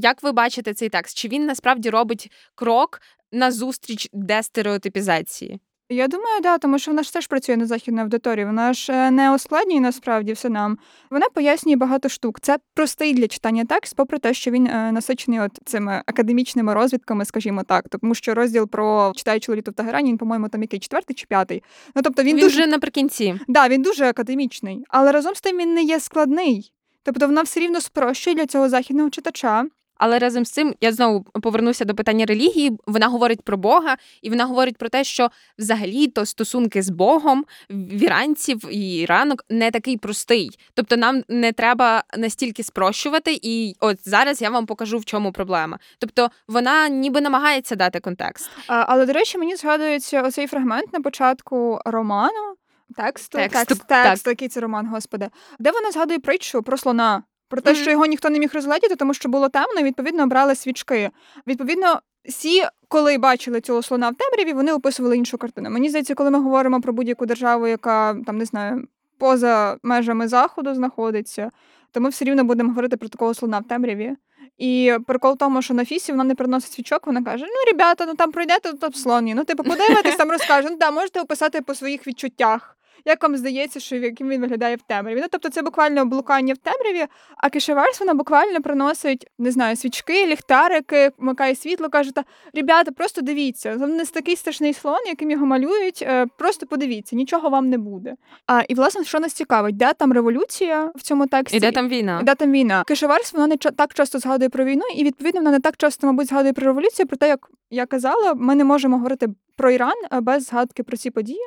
Як 0.00 0.22
ви 0.22 0.32
бачите 0.32 0.74
цей 0.74 0.88
текст? 0.88 1.16
Чи 1.16 1.28
він 1.28 1.46
насправді 1.46 1.90
робить 1.90 2.30
крок 2.54 3.00
на 3.32 3.50
зустріч 3.50 4.08
дестереотипізації? 4.12 5.60
Я 5.90 6.08
думаю, 6.08 6.40
да, 6.42 6.58
тому 6.58 6.78
що 6.78 6.90
вона 6.90 7.02
ж 7.02 7.12
теж 7.12 7.26
працює 7.26 7.56
на 7.56 7.66
західній 7.66 8.00
аудиторії. 8.00 8.46
Вона 8.46 8.72
ж 8.72 8.92
е, 8.92 9.10
не 9.10 9.34
ускладнює 9.34 9.80
насправді 9.80 10.32
все 10.32 10.48
нам. 10.48 10.78
Вона 11.10 11.26
пояснює 11.34 11.76
багато 11.76 12.08
штук. 12.08 12.40
Це 12.40 12.58
простий 12.74 13.14
для 13.14 13.28
читання 13.28 13.64
текст, 13.64 13.96
попри 13.96 14.18
те, 14.18 14.34
що 14.34 14.50
він 14.50 14.66
е, 14.66 14.92
насичений 14.92 15.40
от 15.40 15.50
цими 15.64 16.02
академічними 16.06 16.74
розвідками, 16.74 17.24
скажімо 17.24 17.62
так. 17.62 17.88
Тому 17.88 18.14
що 18.14 18.34
розділ 18.34 18.68
про 18.68 19.12
читаючи 19.16 19.54
літо 19.54 19.70
в 19.70 19.74
Тагерані, 19.74 20.10
він, 20.10 20.18
по-моєму, 20.18 20.48
там 20.48 20.62
який 20.62 20.80
четвертий 20.80 21.16
чи 21.16 21.26
п'ятий. 21.26 21.62
Ну 21.94 22.02
тобто 22.02 22.22
він, 22.22 22.36
він 22.36 22.42
дуже 22.42 22.66
наприкінці. 22.66 23.40
Да, 23.48 23.68
він 23.68 23.82
дуже 23.82 24.08
академічний, 24.08 24.84
але 24.88 25.12
разом 25.12 25.34
з 25.34 25.40
тим 25.40 25.58
він 25.58 25.74
не 25.74 25.82
є 25.82 26.00
складний. 26.00 26.72
Тобто 27.02 27.26
вона 27.26 27.42
все 27.42 27.60
рівно 27.60 27.80
спрощує 27.80 28.36
для 28.36 28.46
цього 28.46 28.68
західного 28.68 29.10
читача 29.10 29.66
Але 29.98 30.18
разом 30.18 30.44
з 30.44 30.50
цим 30.50 30.74
я 30.80 30.92
знову 30.92 31.22
повернуся 31.22 31.84
до 31.84 31.94
питання 31.94 32.26
релігії. 32.26 32.78
Вона 32.86 33.08
говорить 33.08 33.42
про 33.42 33.56
Бога, 33.56 33.96
і 34.22 34.30
вона 34.30 34.44
говорить 34.44 34.76
про 34.76 34.88
те, 34.88 35.04
що 35.04 35.30
взагалі-то 35.58 36.26
стосунки 36.26 36.82
з 36.82 36.90
Богом 36.90 37.44
в 37.70 38.02
іранців 38.02 38.68
і 38.70 39.06
ранок 39.08 39.44
не 39.50 39.70
такий 39.70 39.96
простий. 39.96 40.50
Тобто, 40.74 40.96
нам 40.96 41.22
не 41.28 41.52
треба 41.52 42.04
настільки 42.16 42.62
спрощувати, 42.62 43.38
і 43.42 43.74
от 43.80 44.08
зараз 44.08 44.42
я 44.42 44.50
вам 44.50 44.66
покажу 44.66 44.98
в 44.98 45.04
чому 45.04 45.32
проблема. 45.32 45.78
Тобто, 45.98 46.30
вона 46.48 46.88
ніби 46.88 47.20
намагається 47.20 47.76
дати 47.76 48.00
контекст. 48.00 48.50
А, 48.66 48.84
але 48.88 49.06
до 49.06 49.12
речі, 49.12 49.38
мені 49.38 49.56
згадується 49.56 50.22
оцей 50.22 50.46
фрагмент 50.46 50.92
на 50.92 51.00
початку 51.00 51.80
роману. 51.84 52.54
Тексту, 52.96 53.38
текст, 53.38 53.68
так. 53.88 54.06
текст, 54.06 54.26
який 54.26 54.48
це 54.48 54.60
роман, 54.60 54.86
господи, 54.86 55.28
де 55.58 55.70
вона 55.70 55.90
згадує 55.90 56.18
притчу 56.18 56.62
про 56.62 56.78
слона, 56.78 57.22
про 57.48 57.60
те, 57.60 57.72
Мгм. 57.72 57.80
що 57.82 57.90
його 57.90 58.06
ніхто 58.06 58.30
не 58.30 58.38
міг 58.38 58.50
розгледіти, 58.54 58.96
тому 58.96 59.14
що 59.14 59.28
було 59.28 59.48
темно, 59.48 59.80
і 59.80 59.84
відповідно 59.84 60.26
брали 60.26 60.54
свічки. 60.54 61.10
Відповідно, 61.46 62.00
всі, 62.24 62.62
коли 62.88 63.18
бачили 63.18 63.60
цього 63.60 63.82
слона 63.82 64.10
в 64.10 64.14
темряві, 64.14 64.52
вони 64.52 64.72
описували 64.72 65.16
іншу 65.16 65.38
картину. 65.38 65.70
Мені 65.70 65.88
здається, 65.88 66.14
коли 66.14 66.30
ми 66.30 66.40
говоримо 66.40 66.80
про 66.80 66.92
будь-яку 66.92 67.26
державу, 67.26 67.66
яка 67.66 68.16
там 68.26 68.38
не 68.38 68.44
знаю, 68.44 68.88
поза 69.18 69.76
межами 69.82 70.28
заходу 70.28 70.74
знаходиться, 70.74 71.50
то 71.92 72.00
ми 72.00 72.08
все 72.08 72.24
рівно 72.24 72.44
будемо 72.44 72.68
говорити 72.68 72.96
про 72.96 73.08
такого 73.08 73.34
слона 73.34 73.58
в 73.58 73.64
темряві. 73.68 74.16
І 74.58 74.94
прикол 75.06 75.32
в 75.34 75.36
тому, 75.36 75.62
що 75.62 75.74
на 75.74 75.84
фісі 75.84 76.12
вона 76.12 76.24
не 76.24 76.34
приносить 76.34 76.72
свічок, 76.72 77.06
вона 77.06 77.22
каже: 77.24 77.44
ну, 77.44 77.72
ребята, 77.72 78.06
ну 78.06 78.14
там 78.14 78.32
пройдете, 78.32 78.72
то 78.72 78.76
там 78.76 78.92
слоні. 78.92 79.34
Ну, 79.34 79.44
типу, 79.44 79.62
подивитесь, 79.62 80.16
там 80.16 80.30
розкаже. 80.30 80.68
Ну 80.70 80.76
да, 80.76 80.90
можете 80.90 81.20
описати 81.20 81.60
по 81.62 81.74
своїх 81.74 82.06
відчуттях. 82.06 82.77
Як 83.04 83.22
вам 83.22 83.36
здається, 83.36 83.80
що 83.80 83.96
яким 83.96 84.28
він 84.28 84.40
виглядає 84.40 84.76
в 84.76 84.82
темряві? 84.82 85.20
Ну, 85.20 85.26
тобто 85.30 85.48
це 85.48 85.62
буквально 85.62 86.04
блукання 86.06 86.54
в 86.54 86.58
темряві, 86.58 87.06
а 87.36 87.50
кишеварс 87.50 88.00
вона 88.00 88.14
буквально 88.14 88.60
приносить, 88.62 89.26
не 89.38 89.50
знаю, 89.50 89.76
свічки, 89.76 90.26
ліхтарики, 90.26 91.10
вмикає 91.18 91.54
світло, 91.54 91.88
каже, 91.88 92.12
та 92.14 92.24
ребята, 92.54 92.92
просто 92.92 93.20
дивіться, 93.22 93.76
не 93.76 94.04
такий 94.04 94.36
страшний 94.36 94.74
слон, 94.74 94.98
яким 95.06 95.30
його 95.30 95.46
малюють. 95.46 96.02
е, 96.02 96.26
Просто 96.38 96.66
подивіться, 96.66 97.16
нічого 97.16 97.48
вам 97.48 97.68
не 97.70 97.78
буде. 97.78 98.14
А 98.46 98.62
і 98.68 98.74
власне, 98.74 99.04
що 99.04 99.20
нас 99.20 99.32
цікавить, 99.32 99.76
де 99.76 99.92
там 99.92 100.12
революція 100.12 100.92
в 100.94 101.02
цьому 101.02 101.26
тексті? 101.26 101.56
І 101.56 101.60
де 101.60 101.72
там 101.72 101.88
війна? 101.88 102.20
Де 102.24 102.34
там 102.34 102.52
війна? 102.52 102.84
Кишеварс 102.86 103.32
вона 103.32 103.46
не 103.46 103.56
так 103.56 103.94
часто 103.94 104.18
згадує 104.18 104.48
про 104.48 104.64
війну, 104.64 104.82
і 104.96 105.04
відповідно 105.04 105.40
вона 105.40 105.50
не 105.50 105.60
так 105.60 105.76
часто, 105.76 106.06
мабуть, 106.06 106.28
згадує 106.28 106.52
про 106.52 106.66
революцію. 106.66 107.06
Проте, 107.06 107.28
як 107.28 107.50
я 107.70 107.86
казала, 107.86 108.34
ми 108.34 108.54
не 108.54 108.64
можемо 108.64 108.96
говорити 108.96 109.26
про 109.56 109.70
Іран 109.70 109.94
е, 110.12 110.20
без 110.20 110.44
згадки 110.44 110.82
про 110.82 110.96
ці 110.96 111.10
події. 111.10 111.40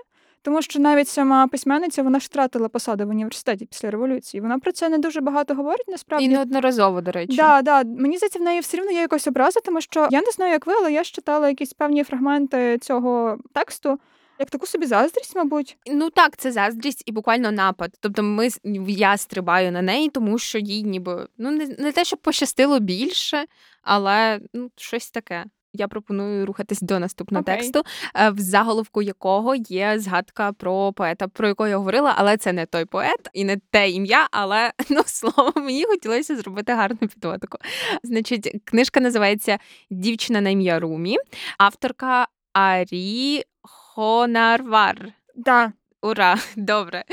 Тому 0.44 0.62
що 0.62 0.80
навіть 0.80 1.08
сама 1.08 1.48
письменниця 1.48 2.04
вона 2.04 2.20
ж 2.20 2.26
втратила 2.26 2.70
посаду 2.70 3.06
в 3.08 3.10
університеті 3.10 3.66
після 3.66 3.92
революції. 3.92 4.42
Вона 4.42 4.60
про 4.60 4.72
це 4.72 4.90
не 4.90 4.98
дуже 4.98 5.22
багато 5.22 5.56
говорить. 5.56 5.88
Насправді 5.88 6.26
І 6.26 6.30
неодноразово, 6.30 7.02
до 7.02 7.12
речі. 7.12 7.36
Да, 7.36 7.62
да. 7.62 7.84
Мені 7.84 8.18
здається, 8.18 8.40
в 8.40 8.42
неї 8.42 8.60
все 8.60 8.78
рівно 8.78 8.92
є 8.92 9.00
якось 9.00 9.28
образа, 9.28 9.60
тому 9.60 9.82
що 9.82 10.08
я 10.12 10.22
не 10.22 10.32
знаю, 10.32 10.52
як 10.52 10.68
ви, 10.68 10.74
але 10.74 10.94
я 10.94 11.04
ж 11.04 11.12
читала 11.14 11.50
якісь 11.50 11.74
певні 11.74 12.04
фрагменти 12.04 12.78
цього 12.78 13.38
тексту, 13.54 14.00
як 14.40 14.50
таку 14.50 14.68
собі 14.68 14.86
заздрість, 14.86 15.36
мабуть. 15.36 15.78
Ну 15.88 16.10
так, 16.10 16.38
це 16.38 16.52
заздрість 16.52 17.04
і 17.06 17.12
буквально 17.12 17.52
напад. 17.52 17.92
Тобто, 18.00 18.24
ми 18.24 18.48
я 18.88 19.18
стрибаю 19.18 19.72
на 19.72 19.82
неї, 19.82 20.10
тому 20.10 20.38
що 20.38 20.58
їй 20.58 20.84
ніби 20.84 21.28
ну 21.38 21.52
не, 21.52 21.66
не 21.80 21.92
те, 21.92 22.04
щоб 22.04 22.20
пощастило 22.20 22.80
більше, 22.80 23.46
але 23.82 24.40
ну 24.54 24.72
щось 24.76 25.12
таке. 25.12 25.46
Я 25.74 25.88
пропоную 25.88 26.46
рухатись 26.46 26.82
до 26.82 27.00
наступного 27.00 27.42
Окей. 27.42 27.56
тексту, 27.56 27.84
е, 28.16 28.30
в 28.30 28.40
заголовку 28.40 29.02
якого 29.02 29.56
є 29.56 30.00
згадка 30.00 30.54
про 30.54 30.94
поета, 30.94 31.28
про 31.28 31.48
якого 31.48 31.70
я 31.70 31.78
говорила, 31.78 32.14
але 32.18 32.38
це 32.38 32.54
не 32.54 32.66
той 32.66 32.86
поет 32.86 33.30
і 33.34 33.44
не 33.44 33.58
те 33.72 33.90
ім'я. 33.90 34.28
Але 34.32 34.72
ну 34.90 35.02
слово 35.06 35.54
мені 35.56 35.86
хотілося 35.86 36.36
зробити 36.36 36.74
гарну 36.74 36.98
підводку. 36.98 37.58
Значить, 38.04 38.62
книжка 38.66 39.00
називається 39.00 39.60
Дівчина 39.90 40.42
на 40.42 40.50
ім'я 40.50 40.80
Румі, 40.80 41.18
авторка 41.58 42.28
Арі 42.54 43.44
Хонарвар. 43.62 45.14
Да. 45.36 45.72
Ура, 46.02 46.38
добре. 46.56 47.04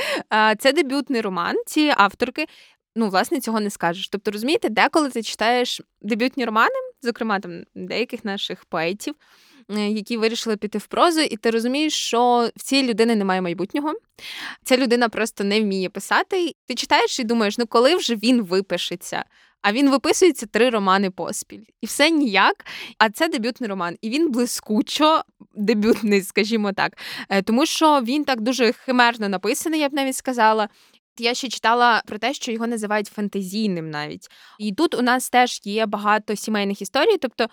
Це 0.59 0.73
дебютний 0.73 1.21
роман 1.21 1.57
цієї 1.67 1.95
авторки. 1.97 2.47
Ну, 2.99 3.09
власне, 3.09 3.41
цього 3.41 3.61
не 3.61 3.71
скажеш. 3.71 4.09
Тобто, 4.09 4.31
розумієте, 4.31 4.69
деколи 4.69 5.11
ти 5.11 5.23
читаєш 5.23 5.81
дебютні 6.03 6.45
романи, 6.45 6.75
зокрема 7.03 7.41
там 7.41 7.63
деяких 7.75 8.25
наших 8.25 8.65
поетів, 8.65 9.15
е, 9.71 9.89
які 9.89 10.17
вирішили 10.17 10.57
піти 10.57 10.79
в 10.79 10.87
прозу, 10.87 11.21
і 11.21 11.37
ти 11.37 11.51
розумієш, 11.51 11.95
що 11.95 12.51
в 12.57 12.63
цій 12.63 12.83
людини 12.83 13.17
немає 13.17 13.41
майбутнього. 13.43 13.95
Ця 14.65 14.77
людина 14.77 15.09
просто 15.09 15.45
не 15.45 15.61
вміє 15.61 15.89
писати. 15.89 16.53
Ти 16.67 16.75
читаєш 16.75 17.21
і 17.21 17.25
думаєш, 17.25 17.59
ну 17.59 17.67
коли 17.67 17.97
вже 17.97 18.15
він 18.15 18.43
випишеться? 18.43 19.25
А 19.63 19.73
він 19.73 19.91
виписується 19.91 20.47
три 20.47 20.71
романи 20.71 21.11
поспіль, 21.11 21.63
і 21.81 21.87
все 21.87 22.11
ніяк. 22.11 22.65
А 22.99 23.11
це 23.11 23.29
дебютний 23.29 23.71
роман, 23.71 23.97
і 24.01 24.11
він 24.11 24.31
блискучо 24.31 25.23
дебютний, 25.55 26.23
скажімо 26.23 26.73
так. 26.73 26.99
Е, 27.29 27.43
Тому 27.43 27.67
що 27.67 28.01
він 28.01 28.25
так 28.25 28.41
дуже 28.41 28.73
химерно 28.73 29.29
написаний, 29.29 29.81
я 29.81 29.89
б 29.89 29.93
навіть 29.93 30.17
сказала. 30.17 30.69
Я 31.21 31.35
ще 31.35 31.49
читала 31.49 32.03
про 32.07 32.19
те, 32.19 32.35
що 32.35 32.53
його 32.53 32.67
називають 32.67 33.07
фантазійним 33.07 33.91
навіть. 33.91 34.29
І 34.59 34.73
тут 34.73 34.95
у 34.95 35.03
нас 35.03 35.31
теж 35.31 35.61
є 35.65 35.87
багато 35.87 36.37
сімейних 36.37 36.83
історій. 36.83 37.17
Тобто 37.21 37.47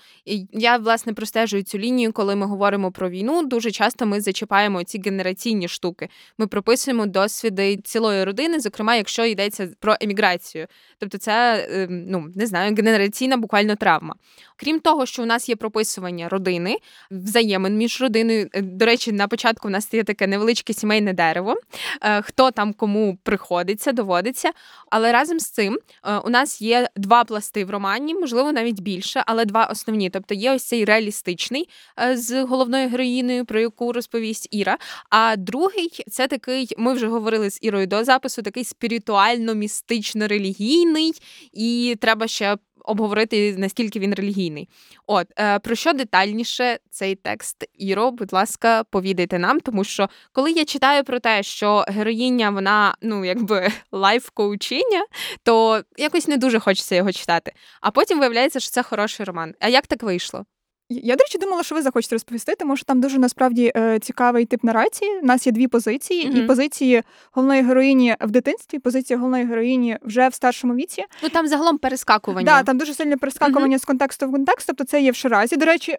я 0.51 0.77
власне 0.77 1.13
простежую 1.13 1.63
цю 1.63 1.77
лінію, 1.77 2.13
коли 2.13 2.35
ми 2.35 2.45
говоримо 2.45 2.91
про 2.91 3.09
війну. 3.09 3.45
Дуже 3.45 3.71
часто 3.71 4.05
ми 4.05 4.21
зачіпаємо 4.21 4.83
ці 4.83 5.01
генераційні 5.01 5.67
штуки. 5.67 6.09
Ми 6.37 6.47
прописуємо 6.47 7.05
досвіди 7.05 7.77
цілої 7.77 8.23
родини, 8.23 8.59
зокрема, 8.59 8.95
якщо 8.95 9.25
йдеться 9.25 9.69
про 9.79 9.95
еміграцію. 10.01 10.67
Тобто, 10.99 11.17
це 11.17 11.67
е, 11.71 11.87
ну 11.89 12.31
не 12.35 12.45
знаю, 12.45 12.75
генераційна 12.75 13.37
буквально 13.37 13.75
травма. 13.75 14.15
Крім 14.57 14.79
того, 14.79 15.05
що 15.05 15.23
у 15.23 15.25
нас 15.25 15.49
є 15.49 15.55
прописування 15.55 16.29
родини, 16.29 16.77
взаємин 17.11 17.77
між 17.77 18.01
родиною. 18.01 18.49
Е, 18.53 18.61
До 18.61 18.85
речі, 18.85 19.11
на 19.11 19.27
початку 19.27 19.67
у 19.67 19.71
нас 19.71 19.93
є 19.93 20.03
таке 20.03 20.27
невеличке 20.27 20.73
сімейне 20.73 21.13
дерево, 21.13 21.55
е, 22.01 22.21
хто 22.21 22.51
там 22.51 22.73
кому 22.73 23.17
приходиться, 23.55 23.91
доводиться. 23.91 24.51
Але 24.89 25.11
разом 25.11 25.39
з 25.39 25.49
цим 25.49 25.79
е, 26.03 26.17
у 26.17 26.29
нас 26.29 26.61
є 26.61 26.89
два 26.95 27.23
пласти 27.23 27.65
в 27.65 27.69
романі, 27.69 28.15
можливо, 28.15 28.51
навіть 28.51 28.79
більше, 28.79 29.23
але 29.25 29.45
два 29.45 29.65
основні. 29.65 30.09
Тобто 30.09 30.33
є 30.33 30.53
ось 30.53 30.63
цей 30.63 30.85
реалістичний 30.85 31.69
е, 31.99 32.17
з 32.17 32.43
головною 32.43 32.89
героїною, 32.89 33.45
про 33.45 33.59
яку 33.59 33.93
розповість 33.93 34.47
Іра. 34.51 34.77
А 35.09 35.35
другий 35.35 35.89
це 36.09 36.27
такий, 36.27 36.69
ми 36.77 36.93
вже 36.93 37.07
говорили 37.07 37.49
з 37.49 37.59
Ірою 37.61 37.87
до 37.87 38.03
запису, 38.03 38.41
такий 38.41 38.63
спіритуально-містично-релігійний, 38.63 41.11
і 41.53 41.97
треба 42.01 42.27
ще 42.27 42.57
обговорити, 42.85 43.55
наскільки 43.57 43.99
він 43.99 44.13
релігійний. 44.13 44.69
От 45.07 45.27
е, 45.39 45.59
про 45.59 45.75
що 45.75 45.93
детальніше 45.93 46.79
цей 46.89 47.15
текст 47.15 47.69
Іро, 47.77 48.11
будь 48.11 48.33
ласка, 48.33 48.83
повідайте 48.83 49.39
нам, 49.39 49.59
тому 49.59 49.83
що 49.83 50.09
коли 50.31 50.51
я 50.51 50.65
читаю 50.65 51.03
про 51.03 51.19
те, 51.19 51.43
що 51.43 51.85
героїня 51.87 52.49
вона 52.49 52.95
ну 53.01 53.25
якби 53.25 53.71
life 53.91 54.29
коучиня, 54.29 55.05
то 55.43 55.81
якось 55.97 56.27
не 56.27 56.37
дуже 56.37 56.59
хочеться 56.59 56.95
його 56.95 57.11
читати. 57.11 57.53
А 57.81 57.91
потім 57.91 58.19
виявляється, 58.19 58.59
що 58.59 58.71
це 58.71 58.83
хороший 58.83 59.25
роман. 59.25 59.55
А 59.59 59.67
як 59.67 59.87
так 59.87 60.03
вийшло? 60.03 60.45
Я, 60.89 61.15
до 61.15 61.23
речі, 61.23 61.37
думала, 61.37 61.63
що 61.63 61.75
ви 61.75 61.81
захочете 61.81 62.15
розповісти, 62.15 62.55
тому 62.55 62.75
що 62.75 62.85
там 62.85 63.01
дуже 63.01 63.19
насправді 63.19 63.71
е, 63.75 63.99
цікавий 63.99 64.45
тип 64.45 64.63
нарації. 64.63 65.19
У 65.19 65.25
нас 65.25 65.45
є 65.45 65.51
дві 65.51 65.67
позиції, 65.67 66.39
і 66.39 66.47
позиції 66.47 67.03
головної 67.31 67.61
героїні 67.61 68.15
в 68.21 68.31
дитинстві, 68.31 68.79
позиція 68.79 69.19
головної 69.19 69.45
героїні 69.45 69.97
вже 70.01 70.27
в 70.27 70.33
старшому 70.33 70.75
віці. 70.75 71.05
Ну 71.23 71.29
там 71.29 71.47
загалом 71.47 71.77
перескакування. 71.77 72.45
Да, 72.45 72.63
там 72.63 72.77
дуже 72.77 72.93
сильне 72.93 73.17
перескакування 73.17 73.79
з 73.79 73.85
контексту 73.85 74.27
в 74.27 74.31
контекст, 74.31 74.67
тобто 74.67 74.83
це 74.83 75.01
є 75.01 75.11
в 75.11 75.15
Ширазі. 75.15 75.57
До 75.57 75.65
речі, 75.65 75.97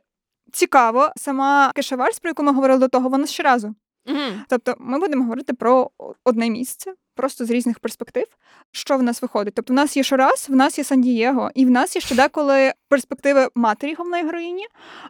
цікаво, 0.53 1.11
сама 1.17 1.73
Кешеварс, 1.75 2.19
про 2.19 2.31
яку 2.31 2.43
ми 2.43 2.53
говорили 2.53 2.79
до 2.79 2.89
того, 2.89 3.09
вона 3.09 3.27
з 3.27 3.33
Ширазу. 3.33 3.75
Мгм. 4.07 4.45
Тобто 4.49 4.75
ми 4.79 4.99
будемо 4.99 5.23
говорити 5.23 5.53
про 5.53 5.91
одне 6.25 6.51
місце, 6.51 6.93
просто 7.17 7.45
з 7.45 7.51
різних 7.51 7.79
перспектив. 7.79 8.27
Що 8.71 8.97
в 8.97 9.03
нас 9.03 9.23
виходить? 9.23 9.55
Тобто, 9.55 9.73
в 9.73 9.77
нас 9.77 9.97
є 9.97 10.03
Шорас, 10.03 10.49
в 10.49 10.57
нас 10.57 10.79
є 10.79 10.85
Сан-Дієго, 10.85 11.51
і 11.55 11.65
в 11.67 11.71
нас 11.71 11.97
є 11.97 12.03
ще 12.03 12.15
деколи 12.15 12.73
перспективи 12.89 13.49
матері 13.55 13.95
головної 13.95 14.25
героїні, 14.25 14.67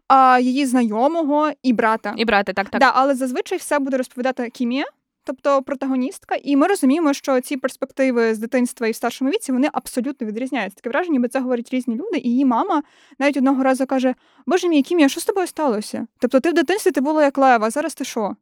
а 0.09 0.39
її 0.39 0.67
знайомого 0.67 1.51
і 1.63 1.73
брата. 1.73 2.15
І 2.17 2.25
брати, 2.25 2.53
так, 2.53 2.69
так. 2.69 2.81
Да, 2.81 2.93
але 2.95 3.15
зазвичай 3.15 3.59
все 3.59 3.79
буде 3.79 3.97
розповідати 3.97 4.51
Кімія, 4.51 4.85
тобто 5.25 5.63
протагоністка, 5.63 6.37
і 6.43 6.57
ми 6.57 6.67
розуміємо, 6.67 7.13
що 7.13 7.41
ці 7.41 7.57
перспективи 7.57 8.35
з 8.35 8.39
дитинства 8.39 8.87
і 8.87 8.91
в 8.91 8.97
старшому 8.97 9.31
віці 9.31 9.53
вони 9.53 9.69
абсолютно 9.73 10.27
відрізняються. 10.27 10.77
Таке 10.77 10.91
враження, 10.91 11.13
ніби 11.13 11.29
це 11.29 11.41
говорять 11.41 11.71
різні 11.71 11.95
люди, 11.95 12.19
і 12.19 12.31
її 12.31 12.45
мама 12.45 12.83
навіть 13.19 13.37
одного 13.37 13.63
разу 13.63 13.87
каже: 13.87 14.15
Боже 14.47 14.69
мій, 14.69 14.83
Кімія, 14.83 15.09
що 15.09 15.21
з 15.21 15.25
тобою 15.25 15.47
сталося? 15.47 16.07
Тобто, 16.19 16.41
ти 16.41 16.51
в 16.51 16.55
дитинстві 16.55 16.91
ти 16.91 17.01
була 17.01 17.25
як 17.25 17.39
лева, 17.39 17.71
зараз 17.71 17.95
ти 17.95 18.05
що? 18.05 18.37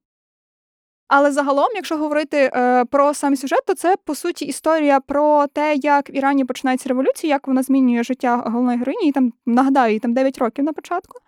Але 1.09 1.33
загалом, 1.33 1.69
якщо 1.75 1.97
говорити 1.97 2.51
е, 2.55 2.85
про 2.85 3.15
сам 3.15 3.37
сюжет, 3.37 3.61
то 3.67 3.75
це 3.75 3.97
по 4.05 4.15
суті 4.15 4.45
історія 4.45 5.01
про 5.01 5.47
те, 5.47 5.75
як 5.75 6.11
в 6.11 6.17
Ірані 6.17 6.45
починається 6.45 6.89
революція, 6.89 7.35
як 7.35 7.49
вона 7.49 7.63
змінює 7.63 8.03
життя 8.03 8.37
головної 8.37 8.79
героїні. 8.79 9.09
І 9.09 9.13
там 9.13 9.33
нагадаю, 9.47 9.93
їй 9.93 9.99
там 9.99 10.15
9 10.15 10.39
років 10.39 10.65
на 10.65 10.73
початку. 10.73 11.19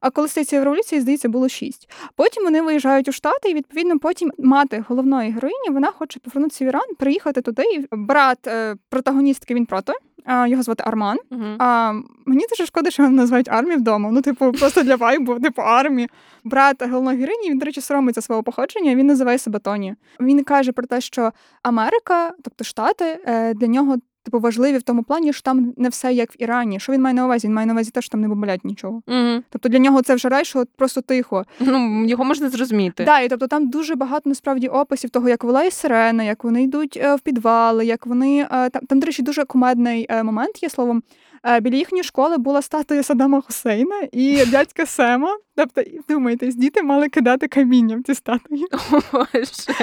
А 0.00 0.10
коли 0.10 0.28
стається 0.28 0.64
революція, 0.64 1.00
здається, 1.00 1.28
було 1.28 1.48
шість. 1.48 1.90
Потім 2.16 2.44
вони 2.44 2.62
виїжджають 2.62 3.08
у 3.08 3.12
Штати, 3.12 3.50
і 3.50 3.54
відповідно 3.54 3.98
потім 3.98 4.32
мати 4.38 4.84
головної 4.88 5.30
героїні 5.30 5.70
вона 5.70 5.90
хоче 5.90 6.20
повернутися 6.20 6.64
в 6.64 6.68
Іран, 6.68 6.94
приїхати 6.98 7.40
туди. 7.40 7.62
І 7.62 7.86
брат 7.92 8.46
е, 8.46 8.76
протагоністки 8.88 9.54
він 9.54 9.66
проти. 9.66 9.92
Його 10.46 10.62
звати 10.62 10.84
Арман. 10.86 11.18
Uh-huh. 11.30 11.56
А 11.58 11.92
мені 12.26 12.44
дуже 12.50 12.66
шкода, 12.66 12.90
що 12.90 13.02
його 13.02 13.14
називають 13.14 13.48
армії 13.48 13.76
вдома. 13.76 14.10
Ну, 14.12 14.22
типу, 14.22 14.52
просто 14.52 14.82
для 14.82 14.96
вайбу, 14.96 15.40
типу 15.40 15.62
армії. 15.62 16.08
Брат 16.44 16.82
головної 16.82 17.18
героїні, 17.18 17.50
він, 17.50 17.58
до 17.58 17.66
речі, 17.66 17.80
соромиться 17.80 18.20
свого 18.20 18.42
походження. 18.42 18.94
Він 18.94 19.06
називає 19.06 19.38
себе 19.38 19.58
Тоні. 19.58 19.94
Він 20.20 20.44
каже 20.44 20.72
про 20.72 20.86
те, 20.86 21.00
що 21.00 21.32
Америка, 21.62 22.32
тобто 22.42 22.64
Штати, 22.64 23.18
е, 23.26 23.54
для 23.54 23.66
нього 23.66 23.96
типу 24.24 24.40
важливі 24.40 24.78
в 24.78 24.82
тому 24.82 25.02
плані, 25.02 25.32
що 25.32 25.42
там 25.42 25.74
не 25.76 25.88
все 25.88 26.12
як 26.12 26.30
в 26.30 26.36
Ірані. 26.42 26.80
Що 26.80 26.92
він 26.92 27.02
має 27.02 27.14
на 27.14 27.24
увазі? 27.24 27.46
Він 27.46 27.54
має 27.54 27.66
на 27.66 27.72
увазі 27.72 27.90
те, 27.90 28.02
що 28.02 28.10
там 28.10 28.20
не 28.20 28.28
бомблять 28.28 28.64
нічого. 28.64 29.02
Угу. 29.06 29.42
Тобто 29.50 29.68
для 29.68 29.78
нього 29.78 30.02
це 30.02 30.14
вже 30.14 30.28
рай, 30.28 30.44
що 30.44 30.64
просто 30.76 31.00
тихо. 31.00 31.44
Ну 31.60 32.04
його 32.06 32.24
можна 32.24 32.50
зрозуміти. 32.50 33.04
Да, 33.04 33.20
і 33.20 33.28
тобто 33.28 33.46
там 33.46 33.68
дуже 33.68 33.94
багато 33.94 34.28
насправді 34.28 34.68
описів 34.68 35.10
того, 35.10 35.28
як 35.28 35.44
вилає 35.44 35.70
сирена, 35.70 36.22
як 36.22 36.44
вони 36.44 36.62
йдуть 36.62 36.98
е, 37.02 37.14
в 37.14 37.20
підвали, 37.20 37.86
як 37.86 38.06
вони 38.06 38.48
е, 38.50 38.70
там, 38.70 38.82
там, 38.88 39.00
до 39.00 39.06
речі, 39.06 39.22
дуже 39.22 39.44
кумедний 39.44 40.06
е, 40.08 40.22
момент 40.22 40.62
є 40.62 40.68
словом. 40.68 41.02
Біля 41.60 41.76
їхньої 41.76 42.04
школи 42.04 42.38
була 42.38 42.62
статуя 42.62 43.02
Саддама 43.02 43.40
Хусейна 43.40 44.08
і 44.12 44.46
дядька 44.50 44.86
Сема. 44.86 45.36
Тобто, 45.56 45.82
думаєте, 46.08 46.46
діти 46.46 46.82
мали 46.82 47.08
кидати 47.08 47.48
камінням 47.48 48.04
ці 48.04 48.14
статуї. 48.14 48.66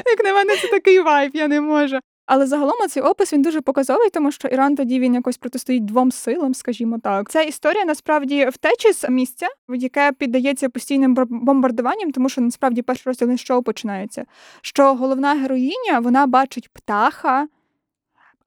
Як 0.06 0.24
на 0.24 0.34
мене, 0.34 0.56
це 0.62 0.68
такий 0.68 1.00
вайб, 1.00 1.32
я 1.34 1.48
не 1.48 1.62
можу. 1.62 2.00
Але 2.34 2.48
загалом 2.48 2.88
цей 2.90 3.04
опис 3.04 3.34
він 3.34 3.42
дуже 3.42 3.62
показовий, 3.62 4.10
тому 4.10 4.32
що 4.32 4.48
Іран 4.48 4.76
тоді 4.76 5.00
він 5.00 5.14
якось 5.14 5.38
протистоїть 5.38 5.86
двом 5.86 6.12
силам, 6.12 6.54
скажімо 6.54 7.00
так. 7.04 7.32
Ця 7.32 7.42
історія 7.42 7.86
насправді 7.86 8.50
втечі 8.52 8.94
з 8.94 9.10
місця, 9.10 9.48
яке 9.70 10.12
піддається 10.12 10.70
постійним 10.70 11.18
бомбардуванням, 11.30 12.12
тому 12.12 12.30
що 12.30 12.42
насправді 12.42 12.82
перший 12.82 13.04
розділ 13.06 13.38
з 13.38 13.42
чого 13.42 13.64
починається. 13.64 14.26
Що 14.62 14.96
головна 14.96 15.34
героїня 15.34 16.00
вона 16.00 16.28
бачить 16.28 16.70
птаха, 16.74 17.48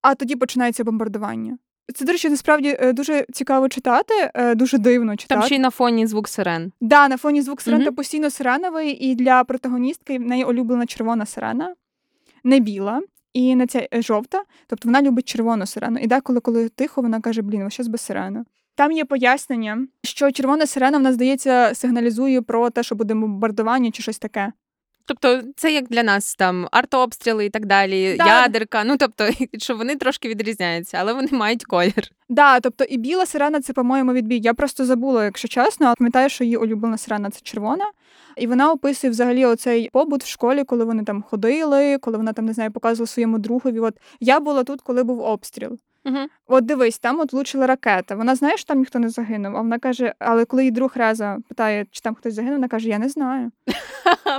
а 0.03 0.15
тоді 0.15 0.37
починається 0.37 0.85
бомбардування. 0.85 1.59
Це, 1.95 2.05
до 2.05 2.13
речі, 2.13 2.29
насправді 2.29 2.77
е, 2.81 2.93
дуже 2.93 3.27
цікаво 3.33 3.69
читати, 3.69 4.15
е, 4.35 4.55
дуже 4.55 4.79
дивно 4.79 5.17
читати. 5.17 5.41
Там 5.41 5.47
ще 5.47 5.55
й 5.55 5.59
на 5.59 5.71
фоні 5.71 6.07
звук 6.07 6.29
сирен. 6.29 6.73
Да, 6.81 7.09
на 7.09 7.17
фоні 7.17 7.43
звук 7.43 7.61
сирен 7.61 7.81
mm-hmm. 7.81 7.85
та 7.85 7.93
постійно 7.93 8.31
сиреновий, 8.31 8.91
і 8.91 9.15
для 9.15 9.45
протагоністки 9.45 10.19
в 10.19 10.23
неї 10.23 10.45
улюблена 10.45 10.87
червона 10.87 11.27
сирена, 11.27 11.75
не 12.45 12.61
біла. 12.61 13.01
І 13.35 13.57
на 13.57 13.67
ця 13.67 13.89
е, 13.95 14.03
жовта, 14.03 14.43
тобто 14.67 14.89
вона 14.89 15.03
любить 15.03 15.29
червону 15.29 15.67
сирену. 15.67 15.99
І 15.99 16.07
деколи, 16.07 16.41
коли 16.41 16.69
тихо, 16.69 17.03
вона 17.03 17.21
каже: 17.21 17.43
Блін, 17.43 17.71
щось 17.71 17.89
без 17.89 18.01
сирени. 18.01 18.45
Там 18.75 18.93
є 18.93 19.05
пояснення, 19.05 19.87
що 20.03 20.33
червона 20.33 20.67
сирена 20.67 20.99
в 20.99 21.03
нас 21.03 21.15
здається 21.15 21.75
сигналізує 21.75 22.43
про 22.43 22.71
те, 22.71 22.83
що 22.83 22.95
буде 22.95 23.15
бомбардування 23.15 23.91
чи 23.91 24.03
щось 24.03 24.19
таке. 24.19 24.53
Тобто 25.07 25.43
це 25.57 25.73
як 25.73 25.89
для 25.89 26.03
нас 26.03 26.35
там 26.35 26.69
артобстріли 26.71 27.45
і 27.45 27.51
так 27.51 27.67
далі, 27.67 28.17
да. 28.19 28.27
ядерка. 28.27 28.85
Ну 28.85 28.97
тобто, 28.97 29.29
що 29.59 29.77
вони 29.77 29.97
трошки 29.97 30.29
відрізняються, 30.29 30.99
але 31.01 31.13
вони 31.13 31.29
мають 31.33 31.65
колір. 31.65 32.11
Да, 32.29 32.61
тобто 32.61 32.85
і 32.85 32.97
біла 32.97 33.27
сирена 33.27 33.61
це, 33.61 33.73
по-моєму, 33.73 34.13
відбій. 34.13 34.39
Я 34.39 34.55
просто 34.55 34.85
забула, 34.85 35.25
якщо 35.25 35.49
чесно, 35.49 35.95
пам'ятаю, 35.99 36.29
що 36.29 36.45
її 36.45 36.57
улюблена 36.57 36.99
сирена 36.99 37.31
це 37.31 37.41
червона. 37.43 37.85
І 38.37 38.47
вона 38.47 38.73
описує 38.73 39.11
взагалі 39.11 39.45
оцей 39.45 39.91
побут 39.93 40.25
в 40.25 40.27
школі, 40.27 40.65
коли 40.65 40.85
вони 40.85 41.05
там 41.05 41.23
ходили, 41.23 41.99
коли 41.99 42.17
вона 42.17 42.33
там 42.33 42.45
не 42.45 42.53
знаю, 42.53 42.71
показувала 42.71 43.07
своєму 43.07 43.39
другові. 43.39 43.81
От 43.81 43.95
я 44.21 44.41
була 44.41 44.65
тут, 44.65 44.81
коли 44.81 45.03
був 45.03 45.21
обстріл. 45.21 45.79
Угу. 46.05 46.19
От 46.47 46.65
дивись, 46.65 46.99
там 46.99 47.21
от 47.21 47.33
влучила 47.33 47.67
ракета. 47.67 48.15
Вона 48.15 48.35
знає, 48.35 48.57
що 48.57 48.67
там 48.67 48.79
ніхто 48.79 48.99
не 48.99 49.09
загинув. 49.09 49.57
А 49.57 49.61
вона 49.61 49.79
каже: 49.79 50.15
але 50.19 50.45
коли 50.45 50.63
її 50.63 50.71
друг 50.71 50.93
Реза 50.95 51.39
питає, 51.49 51.87
чи 51.91 52.01
там 52.01 52.15
хтось 52.15 52.35
загинув, 52.35 52.57
вона 52.57 52.69
каже: 52.69 52.89
Я 52.89 52.99
не 52.99 53.09
знаю. 53.09 53.51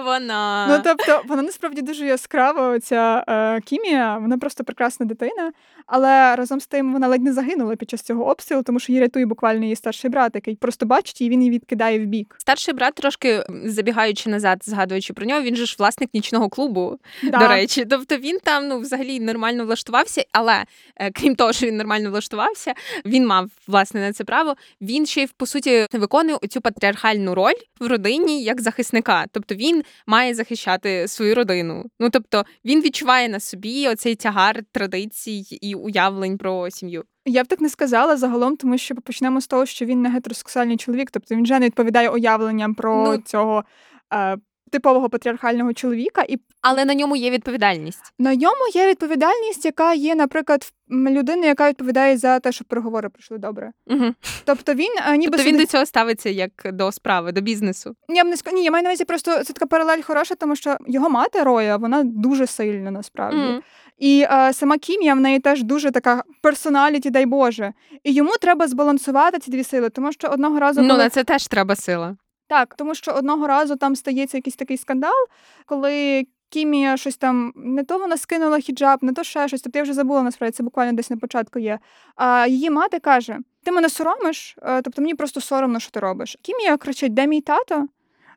Вона 0.05 0.68
ну 0.70 0.82
тобто 0.84 1.22
вона 1.28 1.41
насправді 1.41 1.82
дуже 1.82 2.05
яскрава. 2.05 2.70
Оця 2.70 3.24
е, 3.28 3.61
кімія, 3.61 4.18
вона 4.18 4.38
просто 4.38 4.63
прекрасна 4.63 5.05
дитина. 5.05 5.51
Але 5.88 6.36
разом 6.36 6.59
з 6.59 6.68
тим 6.68 6.93
вона 6.93 7.07
ледь 7.07 7.24
не 7.24 7.34
загинула 7.34 7.76
під 7.76 7.89
час 7.89 8.01
цього 8.01 8.26
обстрілу, 8.26 8.63
тому 8.63 8.80
що 8.80 8.91
її 8.91 9.01
рятує 9.01 9.26
буквально 9.26 9.63
її 9.63 9.76
старший 9.76 10.11
брат, 10.11 10.36
який 10.36 10.55
просто 10.55 10.86
бачить 10.86 11.22
і 11.22 11.30
він 11.30 11.41
її 11.41 11.51
відкидає 11.51 11.99
в 11.99 12.05
бік. 12.05 12.36
Старший 12.38 12.74
брат, 12.74 12.93
трошки 12.93 13.43
забігаючи 13.66 14.30
назад, 14.30 14.61
згадуючи 14.66 15.13
про 15.13 15.26
нього, 15.26 15.41
він 15.41 15.55
же 15.55 15.66
ж 15.66 15.76
власник 15.80 16.09
нічного 16.13 16.49
клубу. 16.49 16.99
Да. 17.24 17.38
До 17.38 17.47
речі, 17.47 17.86
тобто 17.86 18.18
він 18.18 18.39
там 18.43 18.68
ну 18.68 18.80
взагалі 18.80 19.20
нормально 19.20 19.66
влаштувався, 19.66 20.26
але 20.32 20.63
е, 20.95 21.11
крім 21.11 21.36
того, 21.36 21.53
що 21.56 21.68
він 21.68 21.78
нормально 21.78 22.10
влаштувався, 22.10 22.74
він 23.06 23.28
мав 23.28 23.49
власне 23.68 24.01
на 24.01 24.14
це 24.14 24.24
право. 24.24 24.56
Він 24.82 25.06
ще 25.06 25.24
й 25.24 25.30
по 25.38 25.45
суті 25.45 25.88
виконує 25.93 26.38
цю 26.49 26.62
патріархальну 26.62 27.36
роль 27.36 27.60
в 27.80 27.88
родині 27.88 28.43
як 28.43 28.62
захисника. 28.62 29.26
Тобто 29.32 29.56
він 29.56 29.84
має 30.08 30.36
захищати 30.36 31.08
свою 31.08 31.36
родину. 31.36 31.86
Ну 31.99 32.10
тобто 32.10 32.45
він 32.66 32.82
відчуває 32.82 33.30
на 33.30 33.39
собі 33.39 33.88
оцей 33.88 34.16
тягар 34.16 34.64
традицій 34.72 35.58
і 35.62 35.76
уявлень 35.76 36.38
про 36.38 36.70
сім'ю. 36.70 37.03
Я 37.26 37.43
б 37.43 37.47
так 37.47 37.62
не 37.62 37.70
сказала 37.70 38.18
загалом, 38.18 38.58
тому 38.58 38.78
що 38.78 38.95
почнемо 38.95 39.41
з 39.41 39.47
того, 39.47 39.66
що 39.66 39.86
він 39.86 40.01
не 40.01 40.10
гетеросексуальний 40.10 40.78
чоловік, 40.78 41.12
тобто 41.12 41.36
він 41.36 41.43
вже 41.43 41.60
не 41.60 41.66
відповідає 41.66 42.10
уявленням 42.10 42.76
про 42.76 43.03
ну, 43.03 43.18
цього. 43.18 43.64
Е, 44.14 44.38
Типового 44.76 45.09
патріархального 45.09 45.73
чоловіка, 45.73 46.26
і 46.30 46.39
але 46.61 46.86
на 46.86 46.93
ньому 46.93 47.15
є 47.15 47.30
відповідальність. 47.30 48.13
На 48.19 48.36
ньому 48.36 48.67
є 48.73 48.88
відповідальність, 48.88 49.65
яка 49.65 49.93
є, 49.93 50.15
наприклад, 50.15 50.71
людини, 50.89 51.47
яка 51.47 51.69
відповідає 51.69 52.17
за 52.17 52.39
те, 52.39 52.51
щоб 52.51 52.67
переговори 52.67 53.09
пройшли 53.09 53.38
добре. 53.38 53.71
Угу. 53.88 54.13
Тобто 54.45 54.73
він 54.73 54.89
ніби 55.17 55.32
тобто 55.38 55.43
він 55.43 55.57
до 55.57 55.65
цього 55.65 55.86
ставиться 55.86 56.30
як 56.30 56.51
до 56.65 56.91
справи, 56.91 57.32
до 57.32 57.41
бізнесу. 57.41 57.95
Я 58.09 58.23
б 58.23 58.28
не 58.28 58.38
ск... 58.38 58.53
Ні, 58.53 58.63
я 58.63 58.71
маю 58.71 58.84
на 58.84 58.89
увазі 58.89 59.05
просто 59.05 59.43
це 59.43 59.53
така 59.53 59.65
паралель 59.65 60.01
хороша, 60.01 60.36
тому 60.36 60.55
що 60.55 60.78
його 60.88 61.09
мати 61.09 61.43
Роя, 61.43 61.78
вона 61.78 62.03
дуже 62.03 62.47
сильна 62.47 62.91
насправді. 62.91 63.38
Mm. 63.38 63.61
І 63.97 64.26
е, 64.32 64.53
сама 64.53 64.78
Кімія 64.78 65.13
в 65.13 65.19
неї 65.19 65.39
теж 65.39 65.63
дуже 65.63 65.91
така 65.91 66.23
персоналіті, 66.41 67.09
дай 67.09 67.26
Боже. 67.26 67.73
І 68.03 68.13
йому 68.13 68.32
треба 68.41 68.67
збалансувати 68.67 69.39
ці 69.39 69.51
дві 69.51 69.63
сили, 69.63 69.89
тому 69.89 70.11
що 70.11 70.28
одного 70.28 70.59
разу. 70.59 70.82
Ну, 70.82 70.88
коли... 70.88 71.03
на 71.03 71.09
це 71.09 71.23
теж 71.23 71.47
треба 71.47 71.76
сила. 71.76 72.17
Так, 72.47 72.75
тому 72.75 72.95
що 72.95 73.11
одного 73.11 73.47
разу 73.47 73.75
там 73.75 73.95
стається 73.95 74.37
якийсь 74.37 74.55
такий 74.55 74.77
скандал, 74.77 75.13
коли 75.65 76.25
Кімія 76.49 76.97
щось 76.97 77.17
там 77.17 77.53
не 77.55 77.83
то 77.83 77.97
вона 77.97 78.17
скинула 78.17 78.59
хіджаб, 78.59 79.03
не 79.03 79.13
то 79.13 79.23
ще 79.23 79.47
щось. 79.47 79.61
Тобто 79.61 79.79
я 79.79 79.83
вже 79.83 79.93
забула 79.93 80.23
насправді, 80.23 80.55
це 80.55 80.63
буквально 80.63 80.93
десь 80.93 81.09
на 81.09 81.17
початку 81.17 81.59
є. 81.59 81.79
А 82.15 82.47
її 82.47 82.69
мати 82.69 82.99
каже: 82.99 83.39
Ти 83.63 83.71
мене 83.71 83.89
соромиш, 83.89 84.57
е, 84.61 84.81
тобто 84.81 85.01
мені 85.01 85.15
просто 85.15 85.41
соромно, 85.41 85.79
що 85.79 85.91
ти 85.91 85.99
робиш. 85.99 86.37
Кімія 86.41 86.77
кричить: 86.77 87.13
Де 87.13 87.27
мій 87.27 87.41
тато? 87.41 87.87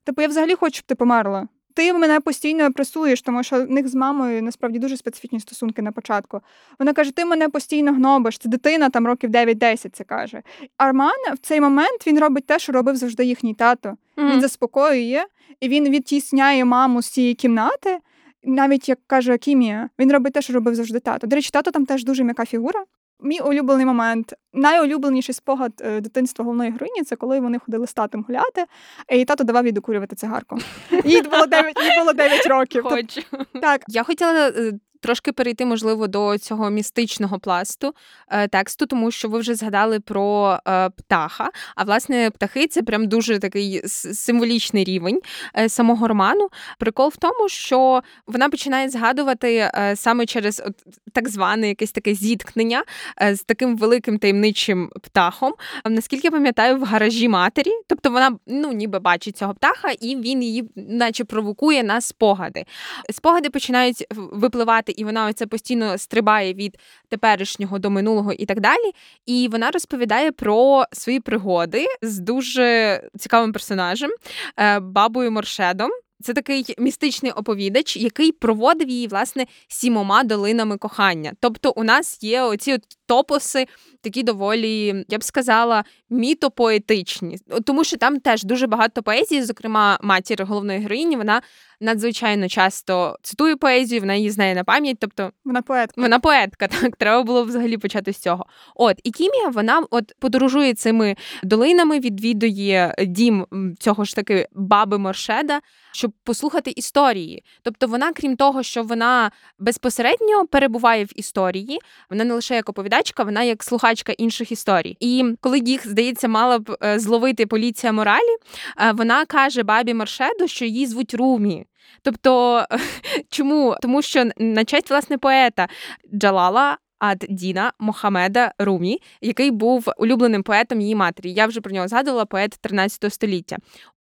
Типу, 0.04 0.22
я 0.22 0.28
взагалі 0.28 0.54
хочу, 0.54 0.74
щоб 0.74 0.86
ти 0.86 0.94
померла 0.94 1.48
ти 1.78 1.92
мене 1.92 2.20
постійно 2.20 2.72
пресуєш, 2.72 3.22
тому 3.22 3.42
що 3.42 3.64
в 3.64 3.70
них 3.70 3.88
з 3.88 3.94
мамою 3.94 4.42
насправді 4.42 4.78
дуже 4.78 4.96
специфічні 4.96 5.40
стосунки 5.40 5.82
на 5.82 5.92
початку. 5.92 6.40
Вона 6.78 6.92
каже: 6.92 7.12
Ти 7.12 7.24
мене 7.24 7.48
постійно 7.48 7.92
гнобиш, 7.92 8.38
це 8.38 8.48
дитина 8.48 8.90
там 8.90 9.06
років 9.06 9.30
9-10, 9.30 9.90
це 9.92 10.04
каже. 10.04 10.42
Арман 10.76 11.34
в 11.34 11.38
цей 11.38 11.60
момент 11.60 12.06
він 12.06 12.18
робить 12.18 12.46
те, 12.46 12.58
що 12.58 12.72
робив 12.72 12.96
завжди 12.96 13.24
їхній 13.24 13.54
тато. 13.54 13.88
Mm-hmm. 13.88 14.32
Він 14.32 14.40
заспокоює 14.40 15.24
і 15.60 15.68
він 15.68 15.88
відтісняє 15.88 16.64
маму 16.64 17.02
з 17.02 17.08
цієї 17.08 17.34
кімнати. 17.34 17.98
Навіть 18.44 18.88
як 18.88 18.98
каже 19.06 19.38
Кімія, 19.38 19.88
він 19.98 20.12
робить 20.12 20.32
те, 20.32 20.42
що 20.42 20.52
робив 20.52 20.74
завжди 20.74 21.00
тато. 21.00 21.26
До 21.26 21.36
речі, 21.36 21.50
тато 21.52 21.70
там 21.70 21.86
теж 21.86 22.04
дуже 22.04 22.24
м'яка 22.24 22.44
фігура. 22.44 22.84
Мій 23.20 23.40
улюблений 23.40 23.86
момент, 23.86 24.34
найулюбленіший 24.52 25.34
спогад 25.34 25.72
е, 25.80 26.00
дитинства 26.00 26.44
головної 26.44 26.70
героїні 26.70 27.02
це 27.02 27.16
коли 27.16 27.40
вони 27.40 27.58
ходили 27.58 27.86
з 27.86 27.92
татом 27.92 28.24
гуляти, 28.28 28.64
і 29.08 29.24
тато 29.24 29.44
давав 29.44 29.66
їй 29.66 29.72
докурювати 29.72 30.16
цигарку. 30.16 30.58
Їй 31.04 31.22
було 31.22 31.46
9, 31.46 31.78
їй 31.82 31.98
було 31.98 32.12
9 32.12 32.46
років. 32.46 32.82
Хочу. 32.82 33.20
Так. 33.62 33.82
Я 33.88 34.02
хотіла 34.02 34.48
е, 34.48 34.72
трошки 35.00 35.32
перейти, 35.32 35.64
можливо, 35.64 36.06
до 36.06 36.38
цього 36.38 36.70
містичного 36.70 37.38
пласту 37.38 37.94
е, 38.28 38.48
тексту, 38.48 38.86
тому 38.86 39.10
що 39.10 39.28
ви 39.28 39.38
вже 39.38 39.54
згадали 39.54 40.00
про 40.00 40.58
е, 40.68 40.90
птаха. 40.90 41.50
А 41.76 41.84
власне, 41.84 42.30
птахи 42.30 42.66
це 42.66 42.82
прям 42.82 43.06
дуже 43.06 43.38
такий 43.38 43.82
символічний 43.88 44.84
рівень 44.84 45.20
е, 45.58 45.68
самого 45.68 46.08
роману. 46.08 46.48
Прикол 46.78 47.08
в 47.08 47.16
тому, 47.16 47.48
що 47.48 48.02
вона 48.26 48.48
починає 48.48 48.88
згадувати 48.88 49.70
саме 49.94 50.26
через 50.26 50.62
от, 50.66 50.74
так 51.12 51.28
зване 51.28 51.68
якесь 51.68 51.92
таке 51.92 52.14
зіткнення 52.14 52.84
з 53.32 53.38
таким 53.38 53.76
великим 53.76 54.18
таємничим 54.18 54.90
птахом. 55.02 55.54
Наскільки 55.84 56.26
я 56.26 56.30
пам'ятаю, 56.30 56.76
в 56.76 56.84
гаражі 56.84 57.28
матері, 57.28 57.70
тобто 57.86 58.10
вона 58.10 58.38
ну 58.46 58.72
ніби 58.72 58.98
бачить 58.98 59.36
цього 59.36 59.54
птаха, 59.54 59.90
і 60.00 60.16
він 60.16 60.42
її, 60.42 60.70
наче 60.76 61.24
провокує 61.24 61.82
на 61.82 62.00
спогади. 62.00 62.64
Спогади 63.10 63.50
починають 63.50 64.04
випливати 64.14 64.87
і 64.92 65.04
вона 65.04 65.26
оце 65.26 65.46
постійно 65.46 65.98
стрибає 65.98 66.54
від 66.54 66.78
теперішнього 67.08 67.78
до 67.78 67.90
минулого 67.90 68.32
і 68.32 68.46
так 68.46 68.60
далі. 68.60 68.92
І 69.26 69.48
вона 69.52 69.70
розповідає 69.70 70.32
про 70.32 70.84
свої 70.92 71.20
пригоди 71.20 71.86
з 72.02 72.18
дуже 72.18 73.00
цікавим 73.18 73.52
персонажем 73.52 74.10
е, 74.56 74.80
бабою 74.80 75.30
Моршедом. 75.30 75.90
Це 76.22 76.34
такий 76.34 76.74
містичний 76.78 77.32
оповідач, 77.32 77.96
який 77.96 78.32
проводив 78.32 78.88
її 78.88 79.06
власне 79.06 79.46
сімома 79.68 80.24
долинами 80.24 80.76
кохання. 80.76 81.32
Тобто, 81.40 81.72
у 81.76 81.84
нас 81.84 82.22
є 82.22 82.42
оці 82.42 82.74
от 82.74 82.82
топоси 83.08 83.66
такі 84.00 84.22
доволі, 84.22 85.04
я 85.08 85.18
б 85.18 85.24
сказала, 85.24 85.84
мітопоетичні. 86.10 87.38
Тому 87.64 87.84
що 87.84 87.96
там 87.96 88.20
теж 88.20 88.44
дуже 88.44 88.66
багато 88.66 89.02
поезії, 89.02 89.42
зокрема, 89.42 89.98
матір 90.02 90.44
головної 90.44 90.80
героїні, 90.80 91.16
вона 91.16 91.42
надзвичайно 91.80 92.48
часто 92.48 93.18
цитує 93.22 93.56
поезію, 93.56 94.00
вона 94.00 94.14
її 94.14 94.30
знає 94.30 94.54
на 94.54 94.64
пам'ять. 94.64 94.96
Тобто 95.00 95.30
вона 95.44 95.62
поетка. 95.62 96.02
Вона 96.02 96.18
поетка, 96.18 96.68
так 96.80 96.96
треба 96.96 97.22
було 97.22 97.44
взагалі 97.44 97.78
почати 97.78 98.12
з 98.12 98.18
цього. 98.18 98.46
От 98.74 99.00
і 99.04 99.10
Кімія, 99.10 99.48
вона 99.48 99.82
от 99.90 100.12
подорожує 100.18 100.74
цими 100.74 101.16
долинами, 101.42 102.00
відвідує 102.00 102.94
дім 103.06 103.46
цього 103.78 104.04
ж 104.04 104.16
таки 104.16 104.48
баби 104.52 104.98
Моршеда, 104.98 105.60
щоб 105.92 106.12
послухати 106.24 106.70
історії. 106.70 107.44
Тобто, 107.62 107.86
вона, 107.86 108.12
крім 108.12 108.36
того, 108.36 108.62
що 108.62 108.82
вона 108.82 109.30
безпосередньо 109.58 110.46
перебуває 110.46 111.04
в 111.04 111.18
історії, 111.18 111.78
вона 112.10 112.24
не 112.24 112.34
лише 112.34 112.54
як 112.54 112.68
оповідачка, 112.98 113.24
вона 113.24 113.42
як 113.42 113.62
слухачка 113.62 114.12
інших 114.12 114.52
історій. 114.52 114.96
І 115.00 115.34
коли 115.40 115.58
їх 115.58 115.88
здається, 115.88 116.28
мала 116.28 116.58
б 116.58 116.76
е, 116.82 116.98
зловити 116.98 117.46
поліція 117.46 117.92
моралі, 117.92 118.36
е, 118.80 118.92
вона 118.92 119.24
каже 119.24 119.62
бабі 119.62 119.94
Моршеду, 119.94 120.48
що 120.48 120.64
її 120.64 120.86
звуть 120.86 121.14
Румі. 121.14 121.66
Тобто, 122.02 122.64
чому? 123.30 123.76
Тому 123.82 124.02
що 124.02 124.24
на 124.36 124.64
честь 124.64 124.90
власне 124.90 125.18
поета 125.18 125.68
Джалала. 126.14 126.78
Ад 127.00 127.24
Діна 127.28 127.72
Мохамеда 127.78 128.52
Румі, 128.58 128.98
який 129.20 129.50
був 129.50 129.88
улюбленим 129.98 130.42
поетом 130.42 130.80
її 130.80 130.94
матері. 130.94 131.32
Я 131.32 131.46
вже 131.46 131.60
про 131.60 131.72
нього 131.72 131.88
згадувала 131.88 132.24
поет 132.24 132.58
13 132.60 133.12
століття. 133.12 133.56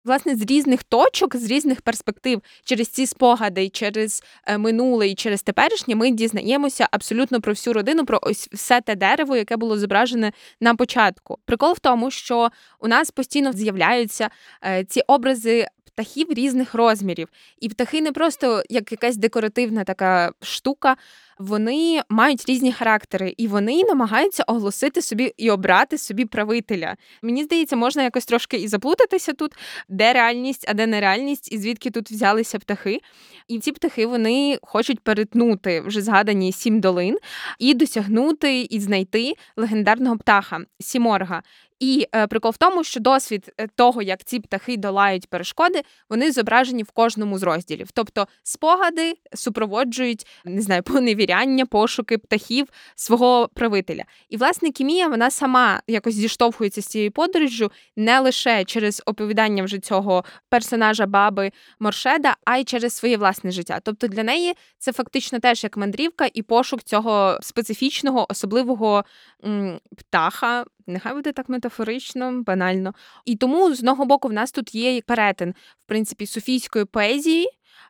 Власне, 0.05 0.35
з 0.35 0.41
різних 0.41 0.83
точок, 0.83 1.35
з 1.35 1.45
різних 1.51 1.81
перспектив, 1.81 2.41
через 2.63 2.87
ці 2.87 3.05
спогади, 3.05 3.69
через 3.69 4.23
е, 4.47 4.57
минуле 4.57 5.07
і 5.07 5.15
через 5.15 5.43
теперішнє, 5.43 5.95
ми 5.95 6.11
дізнаємося 6.11 6.87
абсолютно 6.91 7.41
про 7.41 7.53
всю 7.53 7.73
родину, 7.73 8.05
про 8.05 8.19
ось 8.21 8.49
все 8.51 8.81
те 8.81 8.95
дерево, 8.95 9.35
яке 9.35 9.57
було 9.57 9.77
зображене 9.77 10.31
на 10.61 10.75
початку. 10.75 11.37
Прикол 11.45 11.73
в 11.73 11.79
тому, 11.79 12.11
що 12.11 12.49
у 12.79 12.87
нас 12.87 13.11
постійно 13.11 13.53
з'являються 13.53 14.29
е, 14.65 14.83
ці 14.83 15.01
образи 15.07 15.67
птахів 16.01 16.27
різних 16.33 16.73
розмірів. 16.73 17.27
І 17.59 17.69
птахи 17.69 18.01
не 18.01 18.11
просто 18.11 18.63
як 18.69 18.91
якась 18.91 19.17
декоративна 19.17 19.83
така 19.83 20.31
штука, 20.41 20.97
вони 21.39 22.01
мають 22.09 22.45
різні 22.49 22.71
характери, 22.71 23.33
і 23.37 23.47
вони 23.47 23.83
намагаються 23.83 24.43
оголосити 24.47 25.01
собі 25.01 25.33
і 25.37 25.51
обрати 25.51 25.97
собі 25.97 26.25
правителя. 26.25 26.95
Мені 27.21 27.43
здається, 27.43 27.75
можна 27.75 28.03
якось 28.03 28.25
трошки 28.25 28.57
і 28.57 28.67
заплутатися 28.67 29.33
тут, 29.33 29.51
де 29.89 30.13
реальність, 30.13 30.65
а 30.67 30.73
де 30.73 30.87
нереальність, 30.87 31.51
і 31.51 31.57
звідки 31.57 31.91
тут 31.91 32.11
взялися 32.11 32.59
птахи. 32.59 32.99
І 33.47 33.59
ці 33.59 33.71
птахи 33.71 34.05
вони 34.05 34.59
хочуть 34.61 34.99
перетнути 34.99 35.81
вже 35.81 36.01
згадані 36.01 36.51
сім 36.51 36.79
долин 36.79 37.17
і 37.59 37.73
досягнути 37.73 38.61
і 38.61 38.79
знайти 38.79 39.33
легендарного 39.57 40.17
птаха 40.17 40.59
Сіморга. 40.79 41.41
І 41.81 42.07
е, 42.15 42.27
прикол 42.27 42.51
в 42.51 42.57
тому, 42.57 42.83
що 42.83 42.99
досвід 42.99 43.53
е, 43.57 43.67
того, 43.75 44.01
як 44.01 44.23
ці 44.23 44.39
птахи 44.39 44.77
долають 44.77 45.27
перешкоди, 45.27 45.81
вони 46.09 46.31
зображені 46.31 46.83
в 46.83 46.91
кожному 46.91 47.37
з 47.37 47.43
розділів. 47.43 47.91
Тобто 47.93 48.27
спогади 48.43 49.13
супроводжують 49.33 50.27
не 50.45 50.61
знаю, 50.61 50.83
поневіряння, 50.93 51.65
пошуки 51.65 52.17
птахів 52.17 52.67
свого 52.95 53.49
правителя. 53.53 54.03
І 54.29 54.37
власне 54.37 54.71
Кімія 54.71 55.07
вона 55.07 55.31
сама 55.31 55.81
якось 55.87 56.15
зіштовхується 56.15 56.81
з 56.81 56.85
цією 56.85 57.11
подорожжю 57.11 57.71
не 57.95 58.19
лише 58.19 58.63
через 58.63 59.01
оповідання 59.05 59.63
вже 59.63 59.79
цього 59.79 60.23
персонажа 60.49 61.05
баби 61.05 61.51
Моршеда, 61.79 62.35
а 62.45 62.57
й 62.57 62.63
через 62.63 62.93
своє 62.93 63.17
власне 63.17 63.51
життя. 63.51 63.79
Тобто 63.83 64.07
для 64.07 64.23
неї 64.23 64.53
це 64.77 64.93
фактично 64.93 65.39
теж 65.39 65.63
як 65.63 65.77
мандрівка 65.77 66.29
і 66.33 66.41
пошук 66.41 66.83
цього 66.83 67.39
специфічного, 67.41 68.25
особливого 68.29 69.03
м, 69.45 69.79
птаха. 69.97 70.65
Нехай 70.87 71.13
буде 71.13 71.31
так 71.31 71.49
метафорично, 71.49 72.43
банально. 72.43 72.93
І 73.25 73.35
тому 73.35 73.75
з 73.75 73.79
одного 73.79 74.05
боку 74.05 74.27
в 74.27 74.33
нас 74.33 74.51
тут 74.51 74.75
є 74.75 75.01
перетин, 75.01 75.49
в 75.51 75.87
принципі, 75.87 76.25
суфійської 76.25 76.85
поезії, 76.85 77.47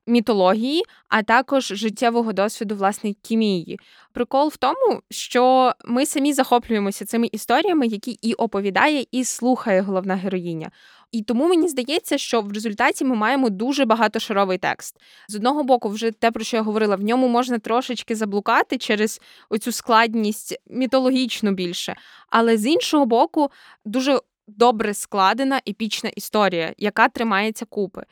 мітології, 0.08 0.84
а 1.10 1.24
також 1.24 1.66
життєвого 1.66 2.34
досвіду 2.34 2.76
власне 2.76 3.14
кімії. 3.14 3.80
Прикол 4.14 4.48
в 4.48 4.58
тому, 4.58 5.02
що 5.10 5.74
ми 5.86 6.06
самі 6.06 6.34
захоплюємося 6.34 7.06
цими 7.06 7.30
історіями, 7.32 7.88
які 7.88 8.12
і 8.12 8.34
оповідає, 8.34 9.06
і 9.12 9.24
слухає 9.24 9.82
головна 9.82 10.16
героїня. 10.16 10.72
І 11.12 11.24
тому 11.24 11.48
мені 11.48 11.68
здається, 11.68 12.18
що 12.18 12.42
в 12.42 12.52
результаті 12.52 13.06
ми 13.06 13.16
маємо 13.16 13.50
дуже 13.50 13.86
багатошаровий 13.86 14.58
текст. 14.58 14.96
З 15.28 15.36
одного 15.36 15.64
боку, 15.64 15.90
вже 15.90 16.12
те, 16.12 16.32
про 16.32 16.44
що 16.44 16.58
я 16.58 16.64
говорила, 16.64 16.96
в 16.96 17.02
ньому 17.02 17.28
можна 17.28 17.60
трошечки 17.60 18.16
заблукати 18.16 18.78
через 18.78 19.22
оцю 19.50 19.72
складність 19.72 20.56
мітологічну 20.70 21.52
більше, 21.52 21.96
але 22.30 22.58
з 22.58 22.66
іншого 22.66 23.06
боку, 23.06 23.52
дуже 23.86 24.20
добре 24.48 24.94
складена 24.94 25.62
епічна 25.68 26.10
історія, 26.16 26.74
яка 26.78 27.10
тримається 27.10 27.66
купи. 27.66 28.04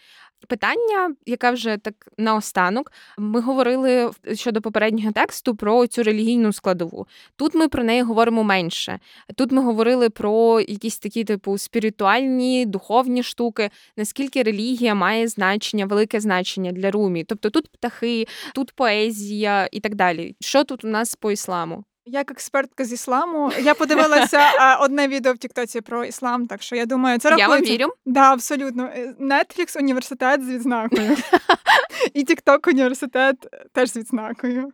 Питання, 0.47 1.15
яке 1.25 1.51
вже 1.51 1.77
так 1.77 1.93
наостанок, 2.17 2.91
ми 3.17 3.41
говорили 3.41 4.11
щодо 4.33 4.61
попереднього 4.61 5.11
тексту 5.11 5.55
про 5.55 5.87
цю 5.87 6.03
релігійну 6.03 6.53
складову. 6.53 7.07
Тут 7.35 7.55
ми 7.55 7.67
про 7.67 7.83
неї 7.83 8.01
говоримо 8.01 8.43
менше. 8.43 8.99
Тут 9.35 9.51
ми 9.51 9.61
говорили 9.61 10.09
про 10.09 10.61
якісь 10.61 10.99
такі, 10.99 11.23
типу, 11.23 11.57
спіритуальні, 11.57 12.65
духовні 12.65 13.23
штуки, 13.23 13.69
наскільки 13.97 14.43
релігія 14.43 14.95
має 14.95 15.27
значення, 15.27 15.85
велике 15.85 16.19
значення 16.19 16.71
для 16.71 16.91
румі. 16.91 17.23
Тобто 17.23 17.49
тут 17.49 17.67
птахи, 17.71 18.27
тут 18.55 18.71
поезія 18.71 19.69
і 19.71 19.79
так 19.79 19.95
далі. 19.95 20.35
Що 20.39 20.63
тут 20.63 20.85
у 20.85 20.87
нас 20.87 21.15
по 21.15 21.31
ісламу? 21.31 21.83
Як 22.11 22.31
експертка 22.31 22.85
з 22.85 22.93
ісламу, 22.93 23.51
я 23.61 23.73
подивилася 23.73 24.39
одне 24.79 25.07
відео 25.07 25.33
в 25.33 25.37
Тіктоці 25.37 25.81
про 25.81 26.05
іслам, 26.05 26.47
так 26.47 26.61
що 26.61 26.75
я 26.75 26.85
думаю, 26.85 27.19
це 27.19 27.29
рахується. 27.29 27.53
Я 27.53 27.59
вам 27.59 27.65
вірю. 27.65 27.93
Да, 28.05 28.33
абсолютно. 28.33 28.89
Netflix 29.19 29.77
університет 29.77 30.43
з 30.43 30.49
відзнакою. 30.49 31.17
І 32.13 32.23
Тікток 32.23 32.67
університет 32.67 33.35
теж 33.73 33.91
з 33.91 33.97
відзнакою. 33.97 34.71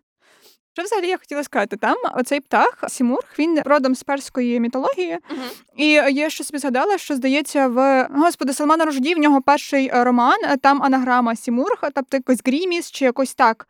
Що 0.78 0.84
взагалі 0.84 1.08
я 1.08 1.18
хотіла 1.18 1.44
сказати? 1.44 1.78
Там 1.78 1.96
оцей 2.16 2.40
птах 2.40 2.84
Сімург, 2.88 3.26
він 3.40 3.60
родом 3.66 3.96
з 3.96 4.04
перської 4.04 4.60
мітології, 4.60 5.14
uh-huh. 5.14 5.52
і 5.76 5.90
я 6.16 6.30
ще 6.30 6.44
собі 6.44 6.60
згадала, 6.60 6.98
що 6.98 7.16
здається, 7.16 7.68
в 7.68 8.08
господи 8.12 8.54
Салмана 8.54 8.86
Рожді 8.86 9.16
в 9.16 9.18
нього 9.18 9.42
перший 9.42 9.90
роман, 9.94 10.40
там 10.62 10.84
анаграма 10.84 11.36
Сімург, 11.36 11.78
тобто 11.82 12.18
якось 12.18 12.40
Гріміс 12.46 12.92
чи 12.92 13.06
якось 13.06 13.36
так. 13.36 13.68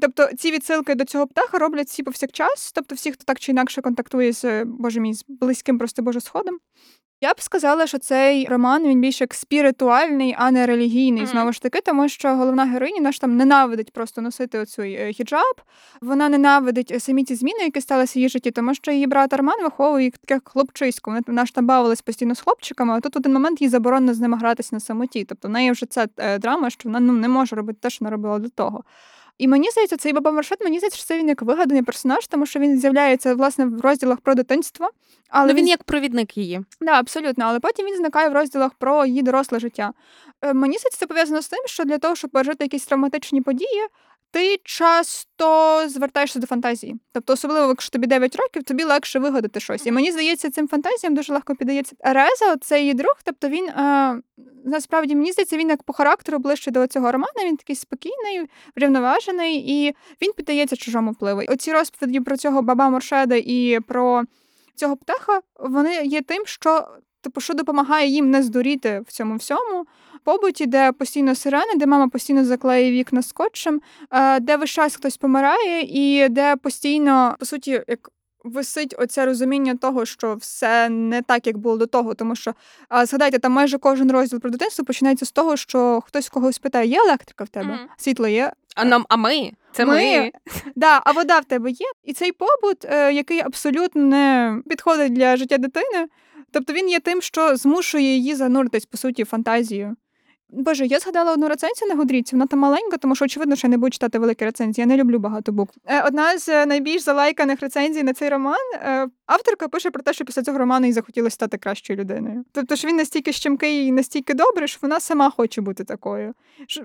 Тобто 0.00 0.28
ці 0.38 0.50
відсилки 0.50 0.94
до 0.94 1.04
цього 1.04 1.26
птаха 1.26 1.58
роблять 1.58 1.88
всі 1.88 2.02
повсякчас, 2.02 2.72
тобто 2.74 2.94
всі, 2.94 3.12
хто 3.12 3.24
так 3.24 3.40
чи 3.40 3.52
інакше 3.52 3.82
контактує 3.82 4.32
з 4.32 4.64
боже 4.64 5.00
мій 5.00 5.14
з 5.14 5.24
близьким 5.28 5.78
просто 5.78 6.02
божосходом. 6.02 6.58
Я 7.22 7.34
б 7.34 7.40
сказала, 7.40 7.86
що 7.86 7.98
цей 7.98 8.46
роман 8.46 8.84
він 8.84 9.00
більш 9.00 9.20
як 9.20 9.34
спіритуальний, 9.34 10.34
а 10.38 10.50
не 10.50 10.66
релігійний. 10.66 11.22
Mm-hmm. 11.22 11.30
Знову 11.30 11.52
ж 11.52 11.62
таки, 11.62 11.80
тому 11.80 12.08
що 12.08 12.36
головна 12.36 12.64
героїня 12.64 13.00
наш 13.00 13.18
там 13.18 13.36
ненавидить 13.36 13.92
просто 13.92 14.20
носити 14.20 14.58
оцей 14.58 14.94
е, 14.94 15.12
хіджаб. 15.12 15.60
Вона 16.00 16.28
ненавидить 16.28 16.90
е, 16.90 17.00
самі 17.00 17.24
ці 17.24 17.34
зміни, 17.34 17.60
які 17.60 17.80
сталися 17.80 18.12
в 18.12 18.16
її 18.16 18.28
житті, 18.28 18.50
тому 18.50 18.74
що 18.74 18.90
її 18.90 19.06
брат 19.06 19.32
Арман 19.32 19.62
виховує 19.62 20.04
їх 20.04 20.18
таке 20.18 20.40
хлопчисько. 20.44 21.10
Вони 21.10 21.22
наш 21.26 21.52
там 21.52 21.66
бавились 21.66 22.02
постійно 22.02 22.34
з 22.34 22.40
хлопчиками, 22.40 22.94
а 22.94 23.00
тут 23.00 23.16
один 23.16 23.32
момент 23.32 23.62
їй 23.62 23.68
заборонено 23.68 24.14
з 24.14 24.20
ними 24.20 24.36
гратися 24.36 24.70
на 24.72 24.80
самоті. 24.80 25.24
Тобто 25.24 25.48
в 25.48 25.50
неї 25.50 25.70
вже 25.70 25.86
ця 25.86 26.06
е, 26.16 26.38
драма, 26.38 26.70
що 26.70 26.88
вона 26.88 27.00
ну 27.00 27.12
не 27.12 27.28
може 27.28 27.56
робити 27.56 27.78
те, 27.82 27.90
що 27.90 28.04
вона 28.04 28.10
робила 28.10 28.38
до 28.38 28.48
того. 28.48 28.84
І 29.40 29.48
мені 29.48 29.70
здається, 29.70 29.96
цей 29.96 30.12
баба 30.12 30.30
Маршрут, 30.30 30.60
мені 30.64 30.78
здається, 30.78 30.98
що 30.98 31.06
це 31.06 31.18
він 31.18 31.28
як 31.28 31.42
вигаданий 31.42 31.82
персонаж, 31.82 32.26
тому 32.26 32.46
що 32.46 32.58
він 32.58 32.80
з'являється 32.80 33.34
власне 33.34 33.64
в 33.64 33.80
розділах 33.80 34.20
про 34.20 34.34
дитинство. 34.34 34.90
Але 35.28 35.46
ну, 35.46 35.54
він, 35.54 35.64
він 35.64 35.68
як 35.68 35.82
провідник 35.82 36.36
її. 36.36 36.60
Да, 36.80 36.92
абсолютно. 36.92 37.44
Але 37.44 37.60
потім 37.60 37.86
він 37.86 37.96
зникає 37.96 38.28
в 38.28 38.32
розділах 38.32 38.74
про 38.74 39.06
її 39.06 39.22
доросле 39.22 39.60
життя. 39.60 39.92
Е, 40.42 40.54
мені 40.54 40.78
здається, 40.78 40.98
це 40.98 41.06
пов'язано 41.06 41.42
з 41.42 41.48
тим, 41.48 41.58
що 41.66 41.84
для 41.84 41.98
того, 41.98 42.14
щоб 42.14 42.30
пережити 42.30 42.64
якісь 42.64 42.86
травматичні 42.86 43.40
події, 43.40 43.86
ти 44.30 44.60
часто 44.64 45.88
звертаєшся 45.88 46.38
до 46.38 46.46
фантазії. 46.46 46.96
Тобто, 47.12 47.32
особливо, 47.32 47.68
якщо 47.68 47.90
тобі 47.90 48.06
9 48.06 48.36
років, 48.36 48.62
тобі 48.62 48.84
легше 48.84 49.18
вигадати 49.18 49.60
щось. 49.60 49.86
І 49.86 49.92
мені 49.92 50.12
здається, 50.12 50.50
цим 50.50 50.68
фантазіям 50.68 51.14
дуже 51.14 51.32
легко 51.32 51.54
піддається. 51.54 51.96
Реза, 52.00 52.56
це 52.60 52.80
її 52.80 52.94
друг, 52.94 53.14
тобто 53.24 53.48
він 53.48 53.68
е, 53.68 54.20
насправді 54.64 55.16
мені 55.16 55.32
здається, 55.32 55.56
він 55.56 55.68
як 55.68 55.82
по 55.82 55.92
характеру 55.92 56.38
ближче 56.38 56.70
до 56.70 56.86
цього 56.86 57.12
роману. 57.12 57.44
Він 57.44 57.56
такий 57.56 57.76
спокійний, 57.76 58.48
врівноважений, 58.76 59.56
і 59.56 59.94
він 60.22 60.32
піддається 60.32 60.76
чужому 60.76 61.10
впливу. 61.10 61.42
Оці 61.48 61.72
розповіді 61.72 62.20
про 62.20 62.36
цього 62.36 62.62
баба 62.62 62.90
Моршеда 62.90 63.36
і 63.36 63.80
про 63.88 64.24
цього 64.74 64.96
птаха 64.96 65.40
вони 65.58 66.04
є 66.04 66.22
тим, 66.22 66.46
що 66.46 66.88
типу, 67.20 67.40
що 67.40 67.54
допомагає 67.54 68.08
їм 68.08 68.30
не 68.30 68.42
здуріти 68.42 69.02
в 69.06 69.12
цьому 69.12 69.36
всьому 69.36 69.86
побуті, 70.24 70.66
де 70.66 70.92
постійно 70.92 71.34
сирени, 71.34 71.74
де 71.76 71.86
мама 71.86 72.08
постійно 72.08 72.44
заклеє 72.44 72.90
вікна 72.90 73.22
скотчем, 73.22 73.80
е, 74.10 74.40
де 74.40 74.56
весь 74.56 74.70
час 74.70 74.96
хтось 74.96 75.16
помирає, 75.16 75.82
і 75.82 76.28
де 76.28 76.56
постійно, 76.56 77.36
по 77.38 77.46
суті, 77.46 77.82
як 77.88 78.10
висить 78.44 78.94
оце 78.98 79.26
розуміння 79.26 79.74
того, 79.76 80.06
що 80.06 80.34
все 80.34 80.88
не 80.88 81.22
так, 81.22 81.46
як 81.46 81.58
було 81.58 81.76
до 81.76 81.86
того. 81.86 82.14
Тому 82.14 82.36
що 82.36 82.54
згадайте, 83.02 83.38
там 83.38 83.52
майже 83.52 83.78
кожен 83.78 84.12
розділ 84.12 84.40
про 84.40 84.50
дитинство 84.50 84.84
починається 84.84 85.26
з 85.26 85.32
того, 85.32 85.56
що 85.56 86.00
хтось 86.06 86.28
когось 86.28 86.58
питає: 86.58 86.88
є 86.88 86.98
електрика 86.98 87.44
в 87.44 87.48
тебе? 87.48 87.66
Мгм. 87.66 87.88
Світло 87.96 88.28
є? 88.28 88.52
А 88.76 88.84
нам, 88.84 89.06
а 89.08 89.16
ми? 89.16 89.52
Це 89.72 89.86
ми. 89.86 89.94
Ми. 89.94 90.32
Да, 90.76 91.00
а 91.04 91.12
вода 91.12 91.38
в 91.38 91.44
тебе 91.44 91.70
є. 91.70 91.86
І 92.04 92.12
цей 92.12 92.32
побут, 92.32 92.84
е, 92.84 93.12
який 93.12 93.40
абсолютно 93.40 94.02
не 94.02 94.56
підходить 94.68 95.12
для 95.12 95.36
життя 95.36 95.58
дитини. 95.58 96.06
Тобто 96.52 96.72
він 96.72 96.88
є 96.88 97.00
тим, 97.00 97.22
що 97.22 97.56
змушує 97.56 98.04
її 98.04 98.34
зануритись, 98.34 98.86
по 98.86 98.96
суті, 98.98 99.24
фантазію. 99.24 99.96
Боже, 100.52 100.86
я 100.86 100.98
згадала 100.98 101.32
одну 101.32 101.48
рецензію 101.48 101.88
на 101.88 101.94
Гудріці, 101.94 102.36
вона 102.36 102.46
там 102.46 102.58
маленька, 102.58 102.96
тому 102.96 103.14
що, 103.14 103.24
очевидно, 103.24 103.56
що 103.56 103.66
я 103.66 103.70
не 103.70 103.76
буду 103.76 103.90
читати 103.90 104.18
великі 104.18 104.44
рецензії. 104.44 104.82
Я 104.82 104.86
не 104.86 104.96
люблю 104.96 105.18
багато 105.18 105.52
букв. 105.52 105.74
Е, 105.86 106.02
Одна 106.02 106.38
з 106.38 106.48
е, 106.48 106.66
найбільш 106.66 107.02
залайканих 107.02 107.60
рецензій 107.60 108.02
на 108.02 108.12
цей 108.12 108.28
роман. 108.28 108.58
е, 108.74 109.08
Авторка 109.26 109.68
пише 109.68 109.90
про 109.90 110.02
те, 110.02 110.12
що 110.12 110.24
після 110.24 110.42
цього 110.42 110.58
роману 110.58 110.86
їй 110.86 110.92
захотілося 110.92 111.34
стати 111.34 111.58
кращою 111.58 111.98
людиною. 111.98 112.44
Тобто, 112.52 112.76
що 112.76 112.88
він 112.88 112.96
настільки 112.96 113.32
щемкий 113.32 113.86
і 113.86 113.92
настільки 113.92 114.34
добрий, 114.34 114.68
що 114.68 114.78
вона 114.82 115.00
сама 115.00 115.30
хоче 115.30 115.60
бути 115.60 115.84
такою. 115.84 116.34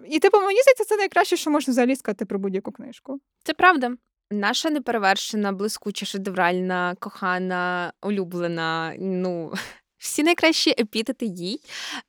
І 0.10 0.20
типу, 0.20 0.38
мені 0.38 0.62
здається, 0.62 0.84
це 0.84 0.98
найкраще, 0.98 1.38
що 1.38 1.52
можна 1.52 1.72
взагалі 1.72 1.96
сказати 1.96 2.26
про 2.26 2.40
будь-яку 2.40 2.72
книжку. 2.72 3.20
Це 3.44 3.54
правда. 3.54 3.92
Наша 4.32 4.70
неперевершена, 4.70 5.52
блискуча, 5.54 6.06
шедевральна, 6.06 6.96
кохана, 7.00 7.94
улюблена. 8.02 8.96
Ну, 9.00 9.54
всі 9.98 10.24
найкращі 10.24 10.70
епітети 10.70 11.26
їй. 11.26 11.60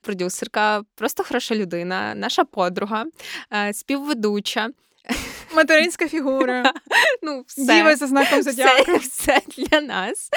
Продюсерка, 0.01 0.83
просто 0.95 1.23
хороша 1.23 1.55
людина, 1.55 2.15
наша 2.15 2.43
подруга, 2.43 3.05
е, 3.53 3.73
співведуча. 3.73 4.69
Материнська 5.55 6.07
фігура, 6.07 6.73
Ну, 7.21 7.43
все. 7.47 7.61
діва 7.75 7.95
за 7.95 8.07
знаком 8.07 8.43
зодіаку. 8.43 8.97
Все, 8.97 8.97
все 8.97 9.41
для 9.57 9.81
нас. 9.81 10.29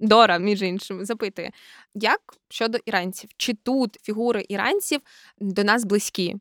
Дора, 0.00 0.38
між 0.38 0.62
іншим, 0.62 1.04
запитує, 1.04 1.50
як 1.94 2.20
щодо 2.48 2.78
іранців? 2.86 3.30
Чи 3.36 3.54
тут 3.54 3.96
фігури 4.02 4.44
іранців 4.48 5.00
до 5.38 5.64
нас 5.64 5.84
близькі? 5.84 6.36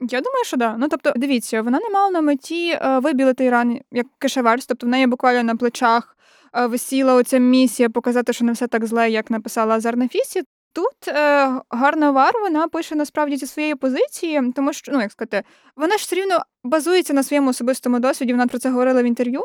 Я 0.00 0.20
думаю, 0.20 0.44
що 0.44 0.56
да. 0.56 0.76
Ну 0.78 0.88
тобто, 0.88 1.12
дивіться, 1.16 1.62
вона 1.62 1.78
не 1.78 1.90
мала 1.90 2.10
на 2.10 2.20
меті 2.20 2.70
е, 2.70 2.98
вибілити 2.98 3.44
Іран 3.44 3.80
як 3.92 4.06
кишеварс, 4.18 4.66
тобто 4.66 4.86
в 4.86 4.90
неї 4.90 5.06
буквально 5.06 5.42
на 5.42 5.56
плечах 5.56 6.16
е, 6.54 6.66
висіла 6.66 7.14
оця 7.14 7.38
місія 7.38 7.90
показати, 7.90 8.32
що 8.32 8.44
не 8.44 8.52
все 8.52 8.66
так 8.66 8.86
зле, 8.86 9.10
як 9.10 9.30
написала 9.30 9.74
Азар 9.74 9.96
Нафісі. 9.96 10.42
Тут 10.72 11.08
е, 11.08 11.50
гарна 11.70 12.10
вар 12.10 12.32
вона 12.42 12.68
пише 12.68 12.94
насправді 12.94 13.36
зі 13.36 13.46
своєї 13.46 13.74
позиції, 13.74 14.52
тому 14.56 14.72
що, 14.72 14.92
ну 14.92 15.00
як 15.00 15.12
сказати, 15.12 15.42
вона 15.76 15.96
ж 15.96 15.96
все 15.96 16.16
рівно 16.16 16.38
базується 16.64 17.14
на 17.14 17.22
своєму 17.22 17.50
особистому 17.50 17.98
досвіді. 17.98 18.32
Вона 18.32 18.46
про 18.46 18.58
це 18.58 18.70
говорила 18.70 19.02
в 19.02 19.04
інтерв'ю. 19.04 19.40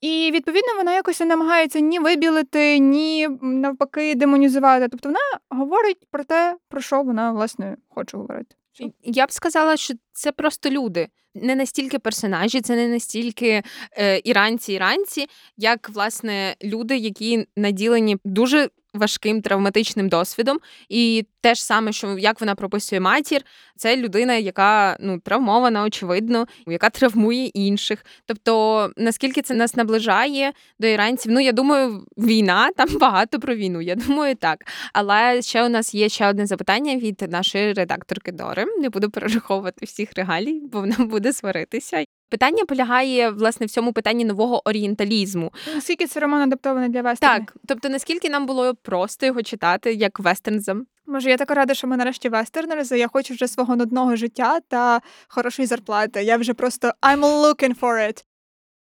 І 0.00 0.30
відповідно 0.34 0.74
вона 0.76 0.94
якось 0.94 1.20
намагається 1.20 1.80
ні 1.80 1.98
вибілити, 1.98 2.78
ні 2.78 3.28
навпаки 3.42 4.14
демонізувати. 4.14 4.88
Тобто 4.88 5.08
вона 5.08 5.20
говорить 5.62 6.06
про 6.10 6.24
те, 6.24 6.56
про 6.68 6.80
що 6.80 7.02
вона 7.02 7.32
власне 7.32 7.76
хоче 7.88 8.16
говорити. 8.16 8.54
Я 9.02 9.26
б 9.26 9.32
сказала, 9.32 9.76
що 9.76 9.94
це 10.12 10.32
просто 10.32 10.70
люди. 10.70 11.08
Не 11.34 11.54
настільки 11.54 11.98
персонажі, 11.98 12.60
це 12.60 12.76
не 12.76 12.88
настільки 12.88 13.62
е, 13.98 14.20
іранці-іранці, 14.24 15.26
як 15.56 15.88
власне 15.88 16.56
люди, 16.64 16.96
які 16.96 17.46
наділені 17.56 18.16
дуже 18.24 18.68
важким 18.94 19.42
травматичним 19.42 20.08
досвідом. 20.08 20.58
І 20.88 21.26
те 21.40 21.54
ж 21.54 21.64
саме, 21.64 21.92
що 21.92 22.18
як 22.18 22.40
вона 22.40 22.54
прописує 22.54 23.00
матір, 23.00 23.42
це 23.76 23.96
людина, 23.96 24.34
яка 24.34 24.96
ну 25.00 25.18
травмована, 25.18 25.82
очевидно, 25.82 26.46
яка 26.66 26.90
травмує 26.90 27.46
інших. 27.46 28.04
Тобто, 28.26 28.90
наскільки 28.96 29.42
це 29.42 29.54
нас 29.54 29.76
наближає 29.76 30.52
до 30.78 30.86
іранців? 30.86 31.32
Ну 31.32 31.40
я 31.40 31.52
думаю, 31.52 32.06
війна 32.18 32.70
там 32.76 32.88
багато 32.98 33.40
про 33.40 33.54
війну. 33.54 33.80
Я 33.80 33.94
думаю, 33.94 34.34
так. 34.34 34.58
Але 34.92 35.42
ще 35.42 35.66
у 35.66 35.68
нас 35.68 35.94
є 35.94 36.08
ще 36.08 36.28
одне 36.28 36.46
запитання 36.46 36.96
від 36.96 37.26
нашої 37.30 37.72
редакторки 37.72 38.32
Дори. 38.32 38.66
Не 38.78 38.88
буду 38.88 39.10
перераховувати 39.10 39.86
всіх 39.86 40.10
регалій, 40.16 40.60
бо 40.72 40.80
вона 40.80 40.96
буде 40.98 41.32
сваритися. 41.32 42.04
Питання 42.32 42.64
полягає 42.64 43.30
власне 43.30 43.66
в 43.66 43.70
цьому 43.70 43.92
питанні 43.92 44.24
нового 44.24 44.68
орієнталізму. 44.68 45.52
Наскільки 45.74 46.06
це 46.06 46.20
роман 46.20 46.42
адаптований 46.42 46.88
для 46.88 47.02
вестернів? 47.02 47.46
Так, 47.46 47.56
тобто 47.66 47.88
наскільки 47.88 48.30
нам 48.30 48.46
було 48.46 48.74
просто 48.74 49.26
його 49.26 49.42
читати 49.42 49.92
як 49.94 50.20
вестернзам? 50.20 50.86
Може, 51.06 51.30
я 51.30 51.36
така 51.36 51.54
рада, 51.54 51.74
що 51.74 51.86
ми 51.86 51.96
нарешті 51.96 52.28
вестернерзи. 52.28 52.98
Я 52.98 53.08
хочу 53.08 53.34
вже 53.34 53.48
свого 53.48 53.76
нудного 53.76 54.16
життя 54.16 54.60
та 54.68 55.00
хорошої 55.28 55.66
зарплати. 55.66 56.22
Я 56.22 56.36
вже 56.36 56.54
просто 56.54 56.92
I'm 57.02 57.20
looking 57.20 57.80
for 57.80 58.08
it. 58.08 58.24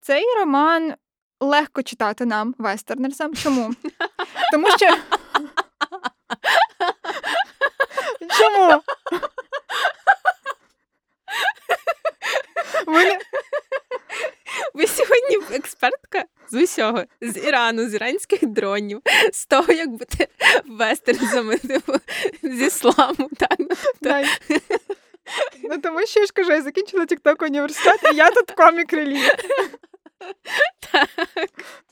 Цей 0.02 0.24
роман 0.40 0.94
легко 1.40 1.84
читати 1.84 2.26
нам, 2.26 2.56
вестернерзам. 2.58 3.36
Чому? 3.36 3.74
Тому 4.52 4.68
що. 4.68 4.88
Чому? 8.40 8.82
Ви 12.86 13.04
Ви 14.74 14.88
сьогодні 14.88 15.56
експертка 15.56 16.24
з 16.52 16.54
усього, 16.54 17.04
з 17.22 17.38
Ірану, 17.38 17.90
з 17.90 17.94
іранських 17.94 18.46
дронів, 18.46 19.02
з 19.34 19.46
того, 19.46 19.74
як 19.74 19.90
бути 19.90 20.28
вестернзами, 20.66 21.58
типу, 21.58 21.94
з 22.44 22.62
ісламу. 22.62 23.30
Так? 23.40 23.60
Ну. 23.60 24.58
Ну, 25.64 25.78
тому 25.78 26.06
що 26.06 26.20
я 26.20 26.26
ж 26.26 26.32
кажу, 26.34 26.52
я 26.52 26.62
закінчила 26.62 27.06
тікток 27.06 27.42
університет, 27.42 28.00
і 28.14 28.16
я 28.16 28.32
тут 28.32 28.52
комік 28.52 28.94
реліз. 28.94 29.32
Так. 30.92 31.10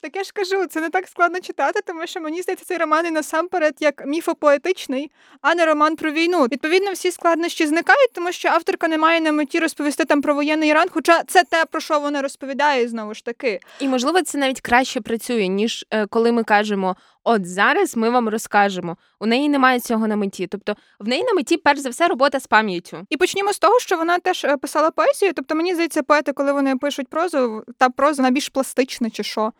Так 0.01 0.15
я 0.15 0.23
ж 0.23 0.31
кажу, 0.33 0.65
це 0.65 0.81
не 0.81 0.89
так 0.89 1.07
складно 1.07 1.39
читати, 1.39 1.79
тому 1.87 2.07
що 2.07 2.21
мені 2.21 2.41
здається, 2.41 2.65
цей 2.65 2.77
роман 2.77 3.05
і 3.05 3.11
насамперед 3.11 3.75
як 3.79 4.05
міфопоетичний, 4.05 5.11
а 5.41 5.55
не 5.55 5.65
роман 5.65 5.95
про 5.95 6.11
війну. 6.11 6.43
Відповідно, 6.45 6.91
всі 6.91 7.11
складнощі 7.11 7.67
зникають, 7.67 8.13
тому 8.13 8.31
що 8.31 8.49
авторка 8.49 8.87
не 8.87 8.97
має 8.97 9.21
на 9.21 9.31
меті 9.31 9.59
розповісти 9.59 10.05
там 10.05 10.21
про 10.21 10.35
воєнний 10.35 10.69
Іран, 10.69 10.87
хоча 10.91 11.23
це 11.23 11.43
те, 11.43 11.65
про 11.65 11.81
що 11.81 11.99
вона 11.99 12.21
розповідає 12.21 12.87
знову 12.87 13.13
ж 13.13 13.25
таки. 13.25 13.59
І 13.79 13.87
можливо, 13.87 14.21
це 14.21 14.37
навіть 14.37 14.61
краще 14.61 15.01
працює, 15.01 15.47
ніж 15.47 15.85
е, 15.91 16.07
коли 16.07 16.31
ми 16.31 16.43
кажемо: 16.43 16.95
от 17.23 17.47
зараз 17.47 17.97
ми 17.97 18.09
вам 18.09 18.29
розкажемо. 18.29 18.97
У 19.19 19.25
неї 19.25 19.49
немає 19.49 19.79
цього 19.79 20.07
на 20.07 20.15
меті. 20.15 20.47
Тобто, 20.47 20.75
в 20.99 21.07
неї 21.07 21.23
на 21.23 21.33
меті, 21.33 21.57
перш 21.57 21.79
за 21.79 21.89
все, 21.89 22.07
робота 22.07 22.39
з 22.39 22.47
пам'яттю. 22.47 22.97
І 23.09 23.17
почнімо 23.17 23.53
з 23.53 23.59
того, 23.59 23.79
що 23.79 23.97
вона 23.97 24.19
теж 24.19 24.45
е, 24.45 24.57
писала 24.57 24.91
поезію. 24.91 25.33
Тобто, 25.33 25.55
мені 25.55 25.73
здається, 25.73 26.03
поети, 26.03 26.33
коли 26.33 26.53
вони 26.53 26.77
пишуть 26.77 27.07
прозу, 27.07 27.63
та 27.77 27.89
проза 27.89 28.21
вона 28.21 28.31
більш 28.31 28.49
пластична 28.49 29.09
чи 29.09 29.23
що. 29.23 29.51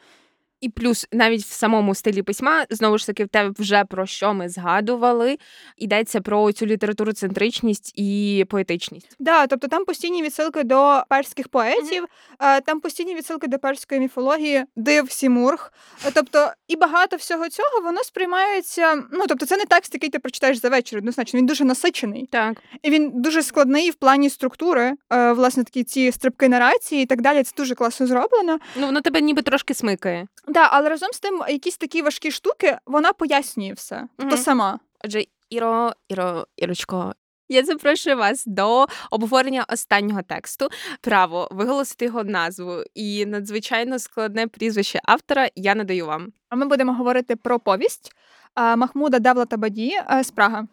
І 0.64 0.70
плюс 0.70 1.08
навіть 1.12 1.42
в 1.42 1.52
самому 1.52 1.96
стилі 1.96 2.22
письма, 2.22 2.66
знову 2.70 2.98
ж 2.98 3.08
таки, 3.08 3.26
в 3.26 3.28
те 3.28 3.52
вже 3.60 3.86
про 3.86 4.06
що 4.06 4.34
ми 4.34 4.50
згадували, 4.50 5.38
йдеться 5.78 6.22
про 6.22 6.52
цю 6.52 6.66
літературу 6.66 7.14
центричність 7.14 7.94
і 7.96 8.46
поетичність. 8.50 9.16
Да, 9.20 9.48
тобто 9.48 9.68
там 9.68 9.86
постійні 9.86 10.24
відсилки 10.24 10.64
до 10.64 11.04
перських 11.10 11.48
поетів, 11.48 12.06
е, 12.40 12.62
там 12.62 12.80
постійні 12.80 13.16
відсилки 13.16 13.48
до 13.48 13.60
перської 13.60 14.02
міфології, 14.02 14.64
див 14.76 15.12
Сімург. 15.12 15.74
Е, 16.06 16.12
Тобто, 16.14 16.52
і 16.68 16.76
багато 16.76 17.16
всього 17.16 17.50
цього 17.50 17.82
воно 17.84 18.04
сприймається. 18.04 18.96
Ну 19.12 19.26
тобто, 19.28 19.46
це 19.46 19.58
не 19.58 19.66
текст, 19.66 19.94
який 19.94 20.10
ти 20.10 20.20
прочитаєш 20.20 20.58
за 20.58 20.70
вечір. 20.70 21.00
Однозначно, 21.00 21.40
він 21.40 21.46
дуже 21.46 21.64
насичений. 21.66 22.28
Так. 22.32 22.58
І 22.84 22.90
він 22.90 23.12
дуже 23.22 23.44
складний 23.44 23.90
в 23.90 23.96
плані 23.96 24.30
структури, 24.30 24.94
е, 25.14 25.32
власне, 25.32 25.64
такі 25.64 25.84
ці 25.84 26.12
стрибки 26.12 26.50
нарації 26.50 27.04
і 27.04 27.06
так 27.06 27.22
далі. 27.22 27.44
Це 27.44 27.52
дуже 27.58 27.76
класно 27.76 28.08
зроблено. 28.08 28.60
Ну 28.76 28.86
воно 28.86 29.02
тебе 29.02 29.22
ніби 29.22 29.42
трошки 29.42 29.74
смикає. 29.74 30.28
Да, 30.54 30.70
але 30.72 30.90
разом 30.90 31.10
з 31.14 31.20
тим, 31.20 31.44
якісь 31.50 31.78
такі 31.78 32.02
важкі 32.02 32.32
штуки, 32.32 32.78
вона 32.86 33.14
пояснює 33.14 33.74
все. 33.74 34.08
Тобто 34.18 34.36
Мгм. 34.36 34.44
сама. 34.44 34.80
Отже, 35.06 35.24
Іро, 35.50 35.92
Іро, 36.10 36.48
Ірочко. 36.58 37.14
Я 37.50 37.64
запрошую 37.66 38.18
вас 38.18 38.44
до 38.46 38.86
обговорення 39.12 39.66
останнього 39.70 40.22
тексту. 40.22 40.68
Право 41.02 41.48
виголосити 41.52 42.06
його 42.06 42.24
назву 42.24 42.84
і 42.96 43.26
надзвичайно 43.26 44.00
складне 44.00 44.48
прізвище 44.48 45.00
автора 45.04 45.50
я 45.56 45.76
надаю 45.76 46.06
вам. 46.06 46.28
А 46.50 46.56
ми 46.56 46.66
будемо 46.66 46.94
говорити 46.94 47.36
про 47.36 47.60
повість 47.60 48.12
Махмуда 48.56 49.20
Девлата 49.20 49.58
Баді 49.58 49.92
е, 50.12 50.24
з 50.24 50.32
Прага. 50.32 50.68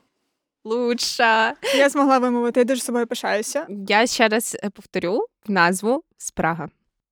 Лучша. 0.64 1.54
Я 1.76 1.88
змогла 1.88 2.18
вимовити, 2.18 2.60
я 2.60 2.64
дуже 2.64 2.80
собою 2.80 3.06
пишаюся. 3.06 3.66
Я 3.88 4.06
ще 4.06 4.28
раз 4.28 4.56
е, 4.64 4.70
повторю 4.70 5.26
назву 5.46 6.02
Спрага. 6.18 6.68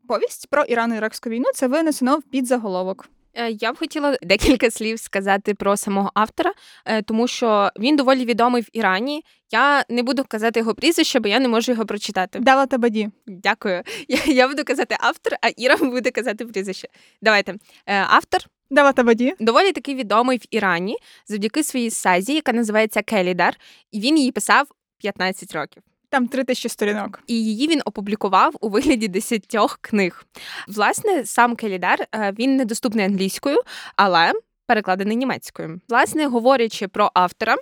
Повість 0.09 0.47
про 0.51 0.63
Ірано-Іракську 0.63 1.29
війну 1.29 1.45
це 1.55 1.67
винесено 1.67 2.19
в 2.19 2.23
підзаголовок. 2.23 3.09
Е, 3.35 3.51
Я 3.51 3.73
б 3.73 3.79
хотіла 3.79 4.17
декілька 4.23 4.71
слів 4.71 4.99
сказати 5.01 5.55
про 5.55 5.77
самого 5.77 6.11
автора, 6.15 6.53
е, 6.85 7.03
тому 7.03 7.29
що 7.29 7.71
він 7.79 7.97
доволі 7.97 8.25
відомий 8.25 8.63
в 8.63 8.69
Ірані. 8.73 9.25
Я 9.51 9.85
не 9.89 10.03
буду 10.03 10.25
казати 10.29 10.61
його 10.61 10.75
прізвище, 10.75 11.21
бо 11.21 11.29
я 11.29 11.41
не 11.41 11.49
можу 11.49 11.73
його 11.73 11.87
прочитати. 11.87 12.39
Девлата 12.39 12.79
Баді. 12.79 13.09
Дякую. 13.27 13.83
Я, 14.09 14.19
я 14.27 14.49
буду 14.49 14.65
казати 14.65 14.97
автор, 15.01 15.33
а 15.43 15.49
Іра 15.57 15.77
буде 15.77 16.11
казати 16.11 16.47
прізвище. 16.47 16.89
Давайте. 17.23 17.55
Е, 17.87 18.05
Автор 18.09 18.41
Девлата 18.71 19.03
Баді. 19.03 19.35
доволі 19.41 19.73
таки 19.73 19.95
відомий 19.95 20.39
в 20.39 20.45
Ірані 20.51 20.97
завдяки 21.27 21.63
своїй 21.63 21.91
сазі, 21.91 22.35
яка 22.35 22.53
називається 22.53 23.03
Келідар, 23.03 23.57
і 23.93 24.01
він 24.01 24.19
її 24.19 24.33
писав 24.33 24.67
15 24.99 25.55
років. 25.55 25.83
Там 26.11 26.29
три 26.29 26.45
тисячі 26.45 26.69
сторінок. 26.69 27.21
І 27.27 27.45
її 27.45 27.69
він 27.69 27.81
опублікував 27.85 28.55
у 28.61 28.69
вигляді 28.69 29.09
десятьох 29.09 29.79
книг. 29.81 30.25
Власне, 30.69 31.25
сам 31.25 31.57
Келідар 31.57 32.07
е, 32.15 32.33
він 32.39 32.57
недоступний 32.57 33.05
англійською, 33.05 33.59
але 33.97 34.33
перекладений 34.67 35.17
німецькою. 35.17 35.81
Власне, 35.89 36.27
говорячи 36.27 36.89
про 36.89 37.11
автора, 37.15 37.57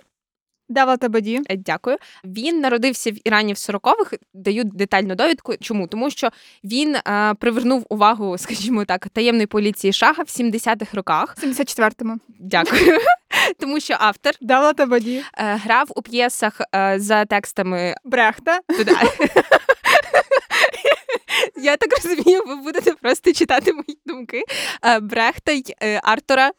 Табаді. 0.97 1.41
Е, 1.49 1.57
Дякую. 1.57 1.97
Він 2.23 2.59
народився 2.59 3.11
в 3.11 3.27
Ірані 3.27 3.53
в 3.53 3.55
40-х. 3.55 4.17
Даю 4.33 4.63
детальну 4.63 5.15
довідку. 5.15 5.57
Чому? 5.61 5.87
Тому 5.87 6.09
що 6.09 6.29
він 6.63 6.95
е, 6.95 7.33
привернув 7.39 7.85
увагу, 7.89 8.37
скажімо 8.37 8.85
так, 8.85 9.09
таємної 9.09 9.47
поліції 9.47 9.93
Шаха 9.93 10.21
в 10.23 10.25
70-х 10.25 10.93
роках. 10.93 11.35
В 11.37 11.45
74-му. 11.45 12.17
Дякую. 12.39 12.97
Тому 13.59 13.79
що 13.79 13.95
автор 13.99 14.33
Табаді. 14.73 15.23
е, 15.37 15.55
грав 15.55 15.87
у 15.95 16.01
п'єсах 16.01 16.61
е, 16.75 16.95
за 16.99 17.25
текстами 17.25 17.95
Брехта. 18.03 18.59
Я 21.61 21.77
так 21.77 21.89
розумію, 22.03 22.43
ви 22.47 22.55
будете 22.55 22.91
просто 22.93 23.33
читати 23.33 23.73
мої 23.73 23.97
думки. 24.05 24.43
Е, 24.85 24.99
Брехта 24.99 25.51
й 25.51 25.75
е, 25.83 25.99
Артура. 26.03 26.51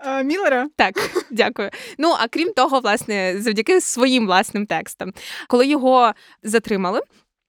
Е, 0.00 0.24
Міллера. 0.24 0.68
Так, 0.76 0.94
дякую. 1.30 1.70
Ну 1.98 2.14
а 2.18 2.28
крім 2.28 2.52
того, 2.52 2.80
власне, 2.80 3.34
завдяки 3.38 3.80
своїм 3.80 4.26
власним 4.26 4.66
текстам, 4.66 5.12
коли 5.48 5.66
його 5.66 6.12
затримали. 6.42 7.00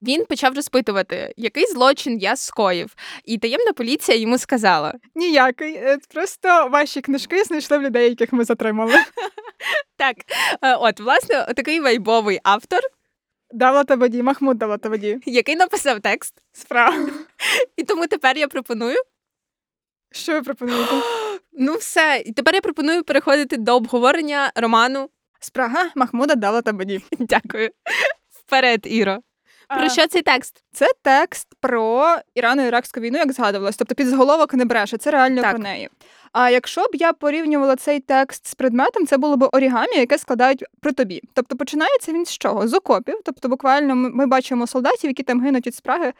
Він 0.02 0.24
почав 0.24 0.54
розпитувати, 0.54 1.34
який 1.36 1.66
злочин 1.66 2.18
я 2.18 2.36
скоїв, 2.36 2.94
і 3.24 3.38
таємна 3.38 3.72
поліція 3.72 4.18
йому 4.18 4.38
сказала: 4.38 4.94
Ніякий. 5.14 5.74
Е, 5.74 5.98
Просто 6.14 6.68
ваші 6.68 7.00
книжки 7.00 7.44
знайшли 7.44 7.78
в 7.78 7.82
людей, 7.82 8.08
яких 8.08 8.32
ми 8.32 8.44
затримали. 8.44 8.94
так, 9.96 10.16
е, 10.62 10.74
от, 10.74 11.00
власне, 11.00 11.52
такий 11.56 11.80
вайбовий 11.80 12.40
автор, 12.42 12.80
Дава 13.50 13.84
Табаді, 13.84 14.22
Махмуд 14.22 14.58
Дава 14.58 14.78
Табаді. 14.78 15.18
який 15.26 15.56
написав 15.56 16.00
текст. 16.00 16.34
Справа. 16.52 17.08
І 17.76 17.82
тому 17.82 18.06
тепер 18.06 18.38
я 18.38 18.48
пропоную. 18.48 18.96
Що 20.10 20.32
ви 20.32 20.42
пропонуєте? 20.42 20.92
Ну, 21.60 21.74
все, 21.74 22.22
і 22.26 22.32
тепер 22.32 22.54
я 22.54 22.60
пропоную 22.60 23.02
переходити 23.02 23.56
до 23.56 23.76
обговорення 23.76 24.52
роману. 24.54 25.10
Спрага 25.40 25.90
Махмуда 25.94 26.34
Дава 26.34 26.62
Табаді. 26.62 27.00
Дякую. 27.18 27.70
Вперед, 28.30 28.80
Іро. 28.84 29.18
Про 29.68 29.88
що 29.88 30.06
цей 30.06 30.22
текст? 30.22 30.64
Це 30.78 30.86
текст 31.02 31.48
про 31.60 32.16
Ірано-Іракську 32.36 33.00
війну, 33.00 33.18
як 33.18 33.32
згадувалось. 33.32 33.76
Тобто 33.76 33.94
підзаголовок 33.94 34.54
не 34.54 34.64
бреше, 34.64 34.96
це 34.96 35.10
реально 35.10 35.42
Так. 35.42 35.50
про 35.50 35.58
неї. 35.58 35.88
А 36.32 36.50
якщо 36.50 36.80
б 36.80 36.88
я 36.92 37.12
порівнювала 37.12 37.76
цей 37.76 38.00
текст 38.00 38.46
з 38.46 38.54
предметом, 38.54 39.06
це 39.06 39.16
було 39.16 39.36
б 39.36 39.48
орігамі, 39.52 39.96
яке 39.96 40.18
складають 40.18 40.64
при 40.80 40.92
тобі. 40.92 41.22
Тобто 41.34 41.56
починається 41.56 42.12
він 42.12 42.26
з 42.26 42.38
чого? 42.38 42.68
З 42.68 42.74
окопів. 42.74 43.20
Тобто, 43.24 43.48
буквально 43.48 43.96
ми, 43.96 44.10
ми 44.10 44.26
бачимо 44.26 44.66
солдатів, 44.66 45.10
які 45.10 45.22
там 45.22 45.40
гинуть 45.44 45.66
від 45.66 45.74
спраги. 45.74 46.12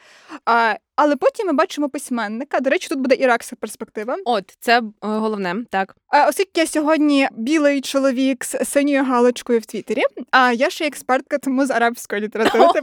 А, 0.44 0.74
але 0.96 1.16
потім 1.16 1.46
ми 1.46 1.52
бачимо 1.52 1.88
письменника. 1.88 2.60
До 2.60 2.70
речі, 2.70 2.88
тут 2.88 2.98
буде 2.98 3.14
іракська 3.14 3.56
перспектива. 3.56 4.16
От, 4.24 4.56
це 4.60 4.78
е, 4.78 4.82
головне, 5.00 5.56
так. 5.70 5.96
А, 6.08 6.28
оскільки 6.28 6.60
я 6.60 6.66
сьогодні 6.66 7.28
білий 7.32 7.80
чоловік 7.80 8.44
з 8.44 8.64
синьою 8.64 9.04
галочкою 9.04 9.58
в 9.58 9.66
Твіттері, 9.66 10.02
а 10.30 10.52
я 10.52 10.70
ще 10.70 10.86
експертка 10.86 11.38
тому 11.38 11.66
з 11.66 11.70
арабської 11.70 12.22
літератури. 12.22 12.64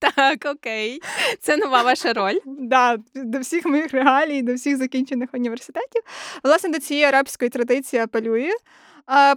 Так, 0.00 0.46
окей. 0.54 1.00
Це 1.40 1.56
нова 1.56 1.82
ваша 1.82 2.12
роль. 2.12 2.38
Да, 2.46 2.96
до 3.14 3.38
всіх 3.38 3.66
моїх 3.66 3.92
регалій, 3.92 4.42
до 4.42 4.54
всіх 4.54 4.76
закінчених 4.76 5.30
університетів. 5.32 6.02
Власне, 6.44 6.70
до 6.70 6.78
цієї 6.78 7.06
арабської 7.06 7.48
традиції 7.48 8.02
апелює. 8.02 8.50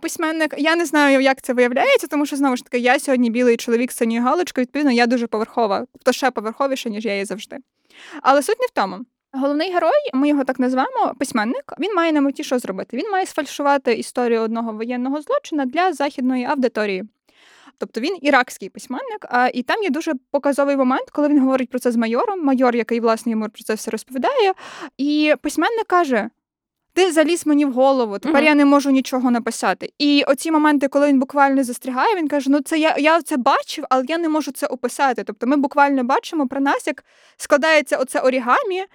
Письменник, 0.01 0.55
я 0.57 0.75
не 0.75 0.85
знаю, 0.85 1.19
як 1.19 1.41
це 1.41 1.53
виявляється, 1.53 2.07
тому 2.07 2.25
що 2.25 2.35
знову 2.35 2.57
ж 2.57 2.63
таки 2.63 2.77
я 2.77 2.99
сьогодні 2.99 3.29
білий 3.29 3.57
чоловік 3.57 3.91
з 3.91 3.95
синьою 3.97 4.21
галочкою, 4.23 4.63
відповідно, 4.63 4.91
я 4.91 5.07
дуже 5.07 5.27
поверхова, 5.27 5.85
тобто 5.93 6.11
ще 6.11 6.31
поверховіше, 6.31 6.89
ніж 6.89 7.05
я 7.05 7.15
є 7.15 7.25
завжди. 7.25 7.57
Але 8.21 8.43
суть 8.43 8.59
не 8.59 8.65
в 8.65 8.69
тому. 8.69 8.97
Головний 9.33 9.73
герой, 9.73 10.09
ми 10.13 10.27
його 10.29 10.43
так 10.43 10.59
назвемо, 10.59 11.13
письменник. 11.19 11.73
Він 11.79 11.95
має 11.95 12.11
на 12.11 12.21
меті 12.21 12.43
що 12.43 12.59
зробити? 12.59 12.97
Він 12.97 13.11
має 13.11 13.25
сфальшувати 13.25 13.93
історію 13.93 14.41
одного 14.41 14.73
воєнного 14.73 15.21
злочину 15.21 15.65
для 15.65 15.93
західної 15.93 16.45
аудиторії. 16.45 17.03
Тобто 17.77 18.01
він 18.01 18.17
іракський 18.21 18.69
письменник, 18.69 19.25
а 19.29 19.49
і 19.53 19.63
там 19.63 19.83
є 19.83 19.89
дуже 19.89 20.13
показовий 20.31 20.77
момент, 20.77 21.09
коли 21.11 21.27
він 21.27 21.39
говорить 21.39 21.69
про 21.69 21.79
це 21.79 21.91
з 21.91 21.95
майором. 21.95 22.43
Майор, 22.45 22.75
який 22.75 22.99
власне 22.99 23.31
йому 23.31 23.49
про 23.49 23.63
це 23.63 23.73
все 23.73 23.91
розповідає, 23.91 24.53
і 24.97 25.35
письменник 25.41 25.87
каже: 25.87 26.29
Ти 26.93 27.11
заліз 27.11 27.45
мені 27.45 27.65
в 27.65 27.71
голову, 27.71 28.19
тепер 28.19 28.41
Мгм. 28.41 28.45
я 28.45 28.55
не 28.55 28.65
можу 28.65 28.89
нічого 28.91 29.31
написати. 29.31 29.89
І 29.99 30.23
оці 30.27 30.51
моменти, 30.51 30.87
коли 30.87 31.07
він 31.07 31.19
буквально 31.19 31.63
застрягає, 31.63 32.15
він 32.15 32.27
каже: 32.27 32.49
Ну, 32.51 32.61
це 32.61 32.79
я, 32.79 32.95
я 32.97 33.21
це 33.21 33.37
бачив, 33.37 33.85
але 33.89 34.05
я 34.07 34.17
не 34.17 34.29
можу 34.29 34.51
це 34.51 34.67
описати. 34.67 35.23
Тобто, 35.23 35.47
ми 35.47 35.57
буквально 35.57 36.03
бачимо 36.03 36.47
про 36.47 36.61
нас, 36.61 36.87
як 36.87 37.03
складається 37.37 37.97
оце 37.97 38.19
орігамі. 38.19 38.85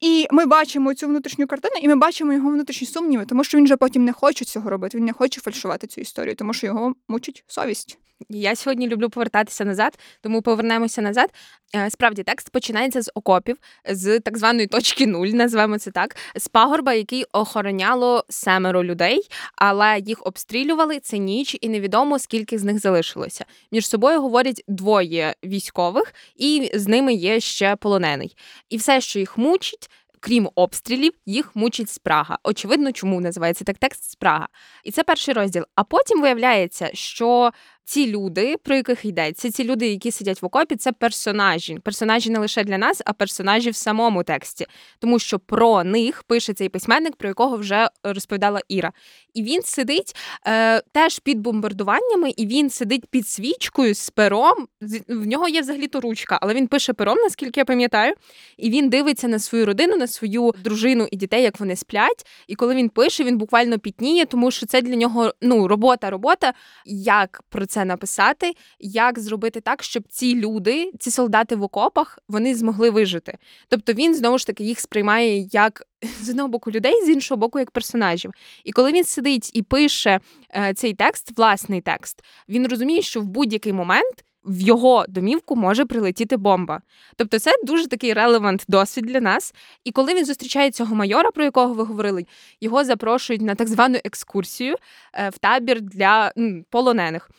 І 0.00 0.26
ми 0.30 0.46
бачимо 0.46 0.94
цю 0.94 1.06
внутрішню 1.06 1.46
картину, 1.46 1.74
і 1.82 1.88
ми 1.88 1.96
бачимо 1.96 2.32
його 2.32 2.50
внутрішні 2.50 2.86
сумніви, 2.86 3.24
тому 3.26 3.44
що 3.44 3.58
він 3.58 3.66
же 3.66 3.76
потім 3.76 4.04
не 4.04 4.12
хоче 4.12 4.44
цього 4.44 4.70
робити. 4.70 4.98
Він 4.98 5.04
не 5.04 5.12
хоче 5.12 5.40
фальшувати 5.40 5.86
цю 5.86 6.00
історію, 6.00 6.34
тому 6.34 6.52
що 6.52 6.66
його 6.66 6.94
мучить 7.08 7.44
совість. 7.46 7.98
Я 8.28 8.56
сьогодні 8.56 8.88
люблю 8.88 9.10
повертатися 9.10 9.64
назад, 9.64 9.98
тому 10.20 10.42
повернемося 10.42 11.02
назад. 11.02 11.30
Е, 11.76 11.90
Справді, 11.90 12.22
текст 12.22 12.50
починається 12.50 13.02
з 13.02 13.10
окопів, 13.14 13.56
з 13.90 14.20
так 14.20 14.38
званої 14.38 14.66
точки 14.66 15.06
нуль, 15.06 15.28
називаємо 15.28 15.78
це 15.78 15.90
так, 15.90 16.16
з 16.36 16.48
пагорба, 16.48 16.94
який 16.94 17.24
охороняло 17.32 18.24
семеро 18.28 18.84
людей, 18.84 19.20
але 19.56 19.98
їх 19.98 20.26
обстрілювали 20.26 21.00
це 21.00 21.18
ніч, 21.18 21.56
і 21.60 21.68
невідомо 21.68 22.18
скільки 22.18 22.58
з 22.58 22.64
них 22.64 22.78
залишилося. 22.78 23.44
Між 23.72 23.88
собою 23.88 24.20
говорять 24.20 24.64
двоє 24.68 25.34
військових, 25.44 26.14
і 26.36 26.70
з 26.74 26.88
ними 26.88 27.14
є 27.14 27.40
ще 27.40 27.76
полонений. 27.76 28.36
І 28.70 28.76
все, 28.76 29.00
що 29.00 29.18
їх 29.18 29.38
мучить. 29.38 29.90
Крім 30.20 30.48
обстрілів, 30.54 31.12
їх 31.26 31.56
мучить 31.56 31.90
спрага. 31.90 32.38
Очевидно, 32.44 32.92
чому 32.92 33.20
називається 33.20 33.64
так 33.64 33.78
текст 33.78 34.10
спрага. 34.10 34.48
І 34.84 34.90
це 34.90 35.04
перший 35.04 35.34
розділ. 35.34 35.64
А 35.74 35.84
потім 35.84 36.22
виявляється, 36.22 36.90
що 36.92 37.52
ці 37.88 38.06
люди, 38.06 38.56
про 38.62 38.76
яких 38.76 39.04
йдеться, 39.04 39.50
ці 39.50 39.64
люди, 39.64 39.88
які 39.88 40.10
сидять 40.10 40.42
в 40.42 40.46
окопі, 40.46 40.76
це 40.76 40.92
персонажі. 40.92 41.78
Персонажі 41.84 42.30
не 42.30 42.38
лише 42.38 42.64
для 42.64 42.78
нас, 42.78 43.02
а 43.04 43.12
персонажі 43.12 43.70
в 43.70 43.76
самому 43.76 44.22
тексті, 44.22 44.66
тому 44.98 45.18
що 45.18 45.38
про 45.38 45.84
них 45.84 46.22
пише 46.22 46.54
цей 46.54 46.68
письменник, 46.68 47.16
про 47.16 47.28
якого 47.28 47.56
вже 47.56 47.88
розповідала 48.02 48.60
Іра. 48.68 48.92
І 49.34 49.42
він 49.42 49.62
сидить 49.62 50.16
е, 50.46 50.80
теж 50.80 51.18
під 51.18 51.38
бомбардуваннями, 51.38 52.30
і 52.30 52.46
він 52.46 52.70
сидить 52.70 53.06
під 53.06 53.28
свічкою 53.28 53.94
з 53.94 54.10
пером. 54.10 54.68
В 55.08 55.26
нього 55.26 55.48
є 55.48 55.60
взагалі 55.60 55.86
то 55.86 56.00
ручка, 56.00 56.38
але 56.42 56.54
він 56.54 56.66
пише 56.66 56.92
пером, 56.92 57.18
наскільки 57.18 57.60
я 57.60 57.64
пам'ятаю. 57.64 58.14
І 58.56 58.70
він 58.70 58.88
дивиться 58.88 59.28
на 59.28 59.38
свою 59.38 59.66
родину, 59.66 59.96
на 59.96 60.06
свою 60.06 60.54
дружину 60.64 61.08
і 61.10 61.16
дітей, 61.16 61.42
як 61.42 61.60
вони 61.60 61.76
сплять. 61.76 62.26
І 62.46 62.54
коли 62.54 62.74
він 62.74 62.88
пише, 62.88 63.24
він 63.24 63.38
буквально 63.38 63.78
пітніє, 63.78 64.26
тому 64.26 64.50
що 64.50 64.66
це 64.66 64.82
для 64.82 64.96
нього 64.96 65.34
ну 65.42 65.68
робота, 65.68 66.10
робота. 66.10 66.52
Як 66.86 67.42
про 67.48 67.66
це 67.66 67.77
написати, 67.84 68.52
як 68.80 69.18
зробити 69.18 69.60
так, 69.60 69.82
щоб 69.82 70.04
ці 70.08 70.34
люди, 70.34 70.92
ці 70.98 71.10
солдати 71.10 71.56
в 71.56 71.62
окопах, 71.62 72.18
вони 72.28 72.54
змогли 72.54 72.90
вижити. 72.90 73.38
Тобто 73.68 73.92
він 73.92 74.14
знову 74.14 74.38
ж 74.38 74.46
таки 74.46 74.64
їх 74.64 74.80
сприймає 74.80 75.48
як 75.52 75.82
з 76.22 76.28
одного 76.28 76.48
боку 76.48 76.70
людей, 76.70 77.04
з 77.04 77.08
іншого 77.08 77.38
боку, 77.38 77.58
як 77.58 77.70
персонажів. 77.70 78.30
І 78.64 78.72
коли 78.72 78.92
він 78.92 79.04
сидить 79.04 79.50
і 79.54 79.62
пише 79.62 80.20
е, 80.50 80.74
цей 80.74 80.94
текст, 80.94 81.38
власний 81.38 81.80
текст, 81.80 82.24
він 82.48 82.66
розуміє, 82.66 83.02
що 83.02 83.20
в 83.20 83.24
будь-який 83.24 83.72
момент. 83.72 84.24
В 84.44 84.60
його 84.60 85.04
домівку 85.08 85.56
може 85.56 85.84
прилетіти 85.84 86.36
бомба. 86.36 86.80
Тобто 87.16 87.38
це 87.38 87.52
дуже 87.64 87.86
такий 87.86 88.12
релевант 88.12 88.64
досвід 88.68 89.04
для 89.04 89.20
нас. 89.20 89.54
І 89.84 89.92
коли 89.92 90.14
він 90.14 90.24
зустрічає 90.24 90.70
цього 90.70 90.94
майора, 90.94 91.30
про 91.30 91.44
якого 91.44 91.74
ви 91.74 91.84
говорили, 91.84 92.26
його 92.60 92.84
запрошують 92.84 93.42
на 93.42 93.54
так 93.54 93.68
звану 93.68 93.98
екскурсію 94.04 94.76
е, 95.14 95.28
в 95.28 95.38
табір 95.38 95.80
для 95.80 96.32
полонених. 96.70 97.30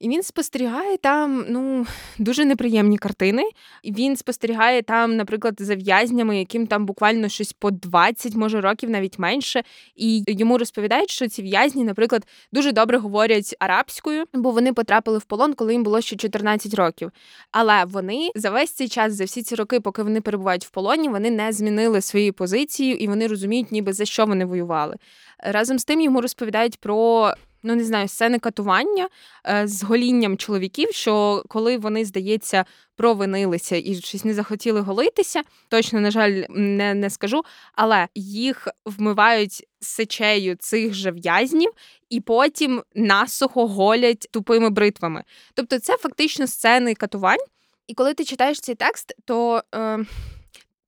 І 0.00 0.08
він 0.08 0.22
спостерігає 0.22 0.96
там 0.96 1.44
ну 1.48 1.86
дуже 2.18 2.44
неприємні 2.44 2.98
картини. 2.98 3.42
Він 3.84 4.16
спостерігає 4.16 4.82
там, 4.82 5.16
наприклад, 5.16 5.54
за 5.58 5.74
в'язнями, 5.74 6.38
яким 6.38 6.66
там 6.66 6.86
буквально 6.86 7.28
щось 7.28 7.52
по 7.52 7.70
20, 7.70 8.34
може 8.34 8.60
років, 8.60 8.90
навіть 8.90 9.18
менше. 9.18 9.62
І 9.94 10.24
йому 10.26 10.58
розповідають, 10.58 11.10
що 11.10 11.28
ці 11.28 11.42
в'язні, 11.42 11.84
наприклад, 11.84 12.26
дуже 12.52 12.72
добре 12.72 12.98
говорять 12.98 13.56
арабською, 13.58 14.24
бо 14.34 14.50
вони 14.50 14.72
потрапили 14.72 15.18
в 15.18 15.24
полон, 15.24 15.54
коли 15.54 15.72
їм 15.72 15.82
було 15.82 16.00
ще 16.00 16.16
14 16.16 16.74
років. 16.74 17.10
Але 17.50 17.84
вони 17.84 18.30
за 18.34 18.50
весь 18.50 18.72
цей 18.72 18.88
час, 18.88 19.14
за 19.14 19.24
всі 19.24 19.42
ці 19.42 19.54
роки, 19.54 19.80
поки 19.80 20.02
вони 20.02 20.20
перебувають 20.20 20.66
в 20.66 20.70
полоні, 20.70 21.08
вони 21.08 21.30
не 21.30 21.52
змінили 21.52 22.00
свої 22.00 22.32
позиції 22.32 23.04
і 23.04 23.06
вони 23.06 23.26
розуміють, 23.26 23.72
ніби 23.72 23.92
за 23.92 24.04
що 24.04 24.26
вони 24.26 24.44
воювали. 24.44 24.96
Разом 25.38 25.78
з 25.78 25.84
тим 25.84 26.00
йому 26.00 26.20
розповідають 26.20 26.80
про 26.80 27.32
ну 27.66 27.74
не 27.74 27.84
знаю, 27.84 28.08
сцени 28.08 28.38
катування 28.38 29.08
е, 29.46 29.68
з 29.68 29.82
голінням 29.82 30.36
чоловіків, 30.36 30.88
що 30.92 31.44
коли 31.48 31.78
вони, 31.78 32.04
здається, 32.04 32.64
провинилися 32.96 33.76
і 33.76 33.94
щось 33.94 34.24
не 34.24 34.34
захотіли 34.34 34.80
голитися, 34.80 35.42
точно, 35.68 36.00
на 36.00 36.10
жаль, 36.10 36.42
не, 36.48 36.94
не 36.94 37.10
скажу, 37.10 37.42
але 37.74 38.08
їх 38.14 38.68
вмивають 38.84 39.66
сечею 39.80 40.56
цих 40.56 40.94
же 40.94 41.10
в'язнів. 41.10 41.72
І 42.10 42.20
потім 42.20 42.82
насухо 42.94 43.66
голять 43.66 44.28
тупими 44.30 44.70
бритвами. 44.70 45.24
Тобто, 45.54 45.78
це 45.78 45.96
фактично 45.96 46.46
сцени 46.46 46.94
катувань. 46.94 47.40
І 47.86 47.94
коли 47.94 48.14
ти 48.14 48.24
читаєш 48.24 48.60
цей 48.60 48.74
текст, 48.74 49.14
то 49.24 49.62
е, 49.74 49.98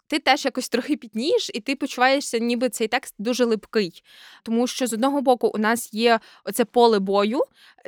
ти 0.09 0.19
теж 0.19 0.45
якось 0.45 0.69
трохи 0.69 0.97
пітнієш, 0.97 1.51
і 1.55 1.61
ти 1.61 1.77
почуваєшся, 1.77 2.39
ніби 2.39 2.69
цей 2.69 2.89
текст 2.89 3.15
дуже 3.19 3.45
липкий. 3.45 4.03
Тому 4.43 4.67
що 4.67 4.87
з 4.87 4.93
одного 4.93 5.23
боку 5.23 5.51
у 5.55 5.59
нас 5.59 5.95
є 5.95 6.21
оце 6.45 6.65
поле 6.65 6.99
бою, 6.99 7.41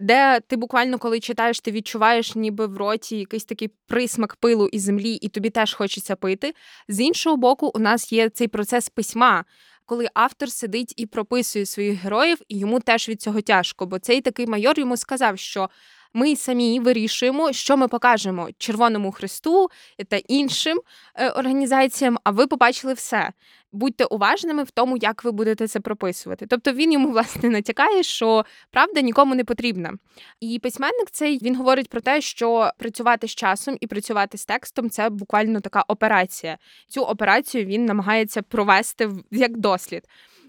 де 0.03 0.41
ти 0.41 0.57
буквально, 0.57 0.99
коли 0.99 1.21
читаєш, 1.21 1.61
ти 1.61 1.71
відчуваєш, 1.71 2.35
ніби 2.35 2.67
в 2.67 2.77
роті 2.77 3.19
якийсь 3.19 3.45
такий 3.45 3.71
присмак 3.87 4.37
пилу 4.37 4.69
і 4.73 4.79
землі, 4.79 5.15
і 5.15 5.29
тобі 5.29 5.51
теж 5.51 5.75
хочеться 5.75 6.17
пити. 6.17 6.55
З 6.89 7.01
іншого 7.01 7.37
боку, 7.37 7.71
у 7.75 7.79
нас 7.79 8.13
є 8.13 8.29
цей 8.29 8.49
процес 8.49 8.89
письма. 8.89 9.45
Коли 9.87 10.09
автор 10.15 10.51
сидить 10.51 10.95
і 10.97 11.07
прописує 11.07 11.67
своїх 11.67 12.01
героїв, 12.01 12.39
і 12.49 12.59
йому 12.59 12.81
теж 12.81 13.09
від 13.09 13.23
цього 13.23 13.41
тяжко, 13.41 13.87
бо 13.87 13.99
цей 13.99 14.21
такий 14.21 14.47
майор 14.47 14.79
йому 14.79 14.97
сказав, 14.97 15.39
що 15.39 15.69
ми 16.15 16.37
самі 16.37 16.81
вирішуємо, 16.81 17.53
що 17.53 17.77
ми 17.77 17.89
покажемо 17.89 18.49
Червоному 18.59 19.13
Христу 19.13 19.71
та 20.09 20.17
іншим 20.17 20.81
е, 21.15 21.31
організаціям. 21.31 22.19
А 22.25 22.31
ви 22.31 22.47
побачили 22.47 22.93
все. 22.93 23.33
Будьте 23.73 24.05
уважними 24.05 24.63
в 24.63 24.71
тому, 24.71 24.97
як 24.97 25.25
ви 25.25 25.33
будете 25.33 25.69
це 25.69 25.81
прописувати. 25.81 26.47
Тобто 26.47 26.73
він 26.73 26.93
йому 26.93 27.11
власне 27.13 27.49
натякає, 27.51 28.03
що 28.03 28.45
правда 28.71 29.01
нікому 29.01 29.35
не 29.35 29.45
потрібна. 29.45 29.95
І 30.41 30.59
письменник 30.59 31.11
цей 31.11 31.39
він 31.43 31.57
говорить 31.57 31.89
про 31.89 32.01
те, 32.01 32.21
що 32.21 32.71
працювати 32.79 33.29
з 33.29 33.35
часом 33.35 33.77
і 33.81 33.87
працювати 33.87 34.39
з 34.39 34.45
текстом 34.45 34.91
це 34.91 35.11
буквально 35.11 35.61
така 35.61 35.85
операція. 35.89 36.59
Цю 36.89 37.03
операцію 37.03 37.65
він 37.65 37.85
намагається 37.85 38.43
провести 38.43 39.11
як 39.31 39.57
дослід. 39.57 40.03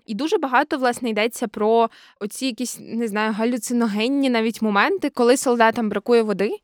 І 0.05 0.15
дуже 0.15 0.37
багато 0.37 0.77
власне 0.77 1.09
йдеться 1.09 1.47
про 1.47 1.89
оці 2.19 2.45
якісь 2.45 2.77
не 2.81 3.07
знаю 3.07 3.33
галюциногенні 3.33 4.29
навіть 4.29 4.61
моменти, 4.61 5.09
коли 5.09 5.37
солдатам 5.37 5.89
бракує 5.89 6.21
води 6.21 6.57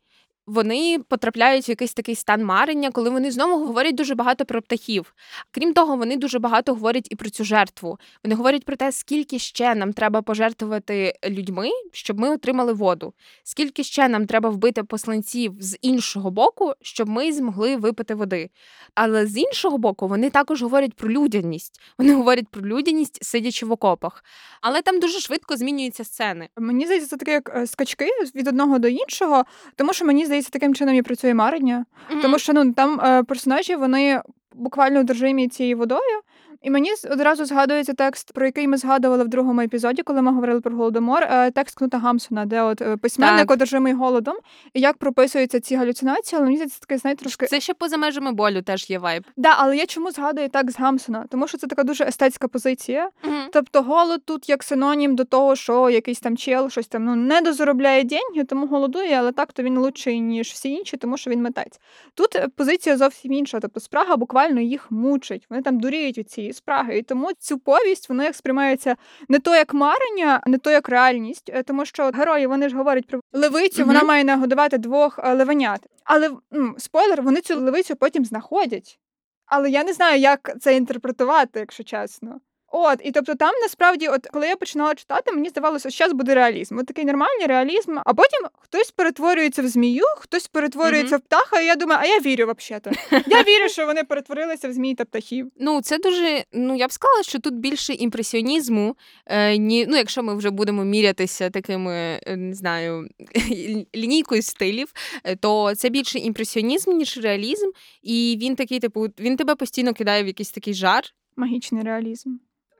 вони 0.48 0.98
потрапляють 1.08 1.68
в 1.68 1.70
якийсь 1.70 1.94
такий 1.94 2.14
стан 2.14 2.44
марення, 2.44 2.90
коли 2.90 3.10
вони 3.10 3.30
знову 3.30 3.66
говорять 3.66 3.94
дуже 3.94 4.14
багато 4.14 4.44
про 4.44 4.62
птахів. 4.62 5.14
Крім 5.50 5.74
того, 5.74 5.96
вони 5.96 6.16
дуже 6.16 6.38
багато 6.38 6.74
говорять 6.74 7.08
і 7.10 7.16
про 7.16 7.30
цю 7.30 7.44
жертву. 7.44 7.98
Вони 8.24 8.34
говорять 8.34 8.64
про 8.64 8.76
те, 8.76 8.92
скільки 8.92 9.38
ще 9.38 9.74
нам 9.74 9.92
треба 9.92 10.22
пожертвувати 10.22 11.14
людьми, 11.28 11.68
щоб 11.92 12.20
ми 12.20 12.30
отримали 12.30 12.72
воду, 12.72 13.14
скільки 13.44 13.84
ще 13.84 14.08
нам 14.08 14.26
треба 14.26 14.50
вбити 14.50 14.82
посланців 14.84 15.54
з 15.60 15.78
іншого 15.82 16.30
боку, 16.30 16.72
щоб 16.82 17.08
ми 17.08 17.32
змогли 17.32 17.76
випити 17.76 18.14
води. 18.14 18.50
Але 18.94 19.26
з 19.26 19.36
іншого 19.36 19.78
боку, 19.78 20.08
вони 20.08 20.30
також 20.30 20.62
говорять 20.62 20.94
про 20.94 21.10
людяність. 21.10 21.80
Вони 21.98 22.14
говорять 22.14 22.48
про 22.48 22.62
людяність, 22.66 23.24
сидячи 23.24 23.66
в 23.66 23.72
окопах. 23.72 24.24
Але 24.60 24.82
там 24.82 25.00
дуже 25.00 25.20
швидко 25.20 25.56
змінюються 25.56 26.04
сцени. 26.04 26.48
Мені 26.56 26.84
здається, 26.84 27.08
це 27.10 27.16
таке 27.16 27.32
як 27.32 27.52
е, 27.56 27.66
скачки 27.66 28.08
від 28.34 28.48
одного 28.48 28.78
до 28.78 28.88
іншого, 28.88 29.44
тому 29.76 29.92
що 29.92 30.04
мені 30.04 30.26
здається 30.26 30.37
здається, 30.40 30.50
таким 30.50 30.74
чином 30.74 30.94
і 30.94 31.02
працює 31.02 31.34
марення. 31.34 31.84
Mm-hmm. 32.10 32.22
Тому 32.22 32.38
що 32.38 32.52
ну 32.52 32.72
там 32.72 33.00
е, 33.00 33.22
персонажі 33.22 33.76
вони 33.76 34.22
буквально 34.54 35.00
одержимі 35.00 35.48
цією 35.48 35.78
водою. 35.78 36.20
І 36.62 36.70
мені 36.70 36.90
одразу 37.10 37.44
згадується 37.44 37.94
текст, 37.94 38.32
про 38.32 38.46
який 38.46 38.68
ми 38.68 38.76
згадували 38.76 39.24
в 39.24 39.28
другому 39.28 39.60
епізоді, 39.60 40.02
коли 40.02 40.22
ми 40.22 40.32
говорили 40.32 40.60
про 40.60 40.76
голодомор. 40.76 41.22
Е, 41.22 41.50
текст 41.50 41.78
Кнута 41.78 41.98
Гамсона, 41.98 42.46
де 42.46 42.62
от 42.62 42.82
е, 42.82 42.96
письменник 42.96 43.38
так. 43.38 43.50
одержимий 43.50 43.92
голодом, 43.92 44.36
і 44.74 44.80
як 44.80 44.96
прописуються 44.96 45.60
ці 45.60 45.76
галюцинації, 45.76 46.36
але 46.36 46.44
мені 46.44 46.56
здається, 46.56 46.80
таке 46.80 46.98
знаєте, 46.98 47.20
трошки 47.20 47.46
це 47.46 47.60
ще 47.60 47.74
поза 47.74 47.96
межами 47.96 48.32
болю 48.32 48.62
теж 48.62 48.90
є 48.90 48.98
вайб. 48.98 49.24
Да, 49.36 49.54
але 49.58 49.76
я 49.76 49.86
чому 49.86 50.10
згадую 50.10 50.48
так 50.48 50.70
з 50.70 50.78
Гамсона? 50.78 51.24
Тому 51.30 51.48
що 51.48 51.58
це 51.58 51.66
така 51.66 51.82
дуже 51.82 52.04
естетська 52.04 52.48
позиція. 52.48 53.10
mm 53.24 53.48
Тобто, 53.52 53.82
голод 53.82 54.22
тут 54.24 54.48
як 54.48 54.62
синонім 54.62 55.16
до 55.16 55.24
того, 55.24 55.56
що 55.56 55.90
якийсь 55.90 56.20
там 56.20 56.36
чел 56.36 56.70
щось 56.70 56.86
там 56.86 57.04
ну 57.04 57.14
не 57.14 57.40
дозаробляє 57.40 58.04
деньги, 58.04 58.44
тому 58.44 58.66
голодує, 58.66 59.14
але 59.14 59.32
так 59.32 59.52
то 59.52 59.62
він 59.62 59.78
лучший 59.78 60.20
ніж 60.20 60.48
всі 60.48 60.70
інші, 60.70 60.96
тому 60.96 61.16
що 61.16 61.30
він 61.30 61.42
митець. 61.42 61.80
Тут 62.14 62.40
позиція 62.56 62.96
зовсім 62.96 63.32
інша. 63.32 63.60
Тобто, 63.60 63.80
спрага 63.80 64.16
буквально 64.16 64.60
їх 64.60 64.90
мучить. 64.90 65.46
Вони 65.50 65.62
там 65.62 65.80
дуріють 65.80 66.18
від 66.18 66.30
цієї 66.30 66.47
цієї 66.48 66.54
спраги. 66.54 66.98
І 66.98 67.02
тому 67.02 67.30
цю 67.38 67.58
повість 67.58 68.08
воно 68.08 68.22
як 68.24 68.34
сприймається 68.34 68.96
не 69.28 69.38
то 69.38 69.54
як 69.54 69.74
марення, 69.74 70.42
не 70.46 70.58
то 70.58 70.70
як 70.70 70.88
реальність, 70.88 71.50
е, 71.54 71.62
тому 71.62 71.84
що 71.84 72.10
герої 72.14 72.46
вони 72.46 72.68
ж 72.68 72.76
говорять 72.76 73.06
про 73.06 73.20
левицю, 73.32 73.82
mm-hmm. 73.82 73.86
вона 73.86 74.02
має 74.02 74.24
нагодувати 74.24 74.78
двох 74.78 75.18
е, 75.18 75.34
левенят. 75.34 75.86
Але 76.04 76.30
м, 76.54 76.74
спойлер, 76.78 77.22
вони 77.22 77.40
цю 77.40 77.60
левицю 77.60 77.96
потім 77.96 78.24
знаходять. 78.24 78.98
Але 79.46 79.70
я 79.70 79.84
не 79.84 79.92
знаю, 79.92 80.20
як 80.20 80.52
це 80.60 80.76
інтерпретувати, 80.76 81.60
якщо 81.60 81.84
чесно. 81.84 82.40
От, 82.70 83.00
і 83.04 83.12
тобто 83.12 83.34
там 83.34 83.54
насправді, 83.62 84.08
от 84.08 84.26
коли 84.32 84.46
я 84.46 84.56
починала 84.56 84.94
читати, 84.94 85.32
мені 85.32 85.48
здавалося, 85.48 85.90
що 85.90 86.04
зараз 86.04 86.12
буде 86.12 86.34
реалізм. 86.34 86.78
От 86.78 86.86
такий 86.86 87.04
нормальний 87.04 87.46
реалізм. 87.46 87.98
А 88.04 88.14
потім 88.14 88.46
хтось 88.58 88.90
перетворюється 88.90 89.62
в 89.62 89.68
змію, 89.68 90.04
хтось 90.18 90.48
перетворюється 90.48 91.16
mm-hmm. 91.16 91.18
в 91.18 91.22
птаха. 91.22 91.60
І 91.60 91.66
я 91.66 91.76
думаю, 91.76 92.00
а 92.02 92.06
я 92.06 92.20
вірю 92.20 92.54
взагалі. 92.58 92.96
Я 93.26 93.42
вірю, 93.42 93.68
що 93.68 93.86
вони 93.86 94.04
перетворилися 94.04 94.68
в 94.68 94.72
змій 94.72 94.94
та 94.94 95.04
птахів. 95.04 95.50
Ну 95.56 95.82
це 95.82 95.98
дуже. 95.98 96.44
Ну 96.52 96.76
я 96.76 96.86
б 96.86 96.92
сказала, 96.92 97.22
що 97.22 97.38
тут 97.38 97.54
більше 97.54 97.92
імпресіонізму. 97.92 98.96
Е, 99.26 99.56
ні, 99.56 99.86
Ну, 99.88 99.96
якщо 99.96 100.22
ми 100.22 100.34
вже 100.34 100.50
будемо 100.50 100.84
мірятися 100.84 101.50
такими, 101.50 102.20
е, 102.26 102.36
не 102.36 102.54
знаю, 102.54 103.08
лінійкою 103.94 104.42
стилів, 104.42 104.92
е, 105.24 105.36
то 105.36 105.74
це 105.74 105.88
більше 105.88 106.18
імпресіонізм, 106.18 106.92
ніж 106.92 107.18
реалізм. 107.18 107.70
І 108.02 108.38
він 108.42 108.56
такий, 108.56 108.80
типу, 108.80 109.06
він 109.20 109.36
тебе 109.36 109.54
постійно 109.54 109.94
кидає 109.94 110.24
в 110.24 110.26
якийсь 110.26 110.50
такий 110.50 110.74
жар. 110.74 111.04
Магічний 111.36 111.82
реалізм. 111.82 112.30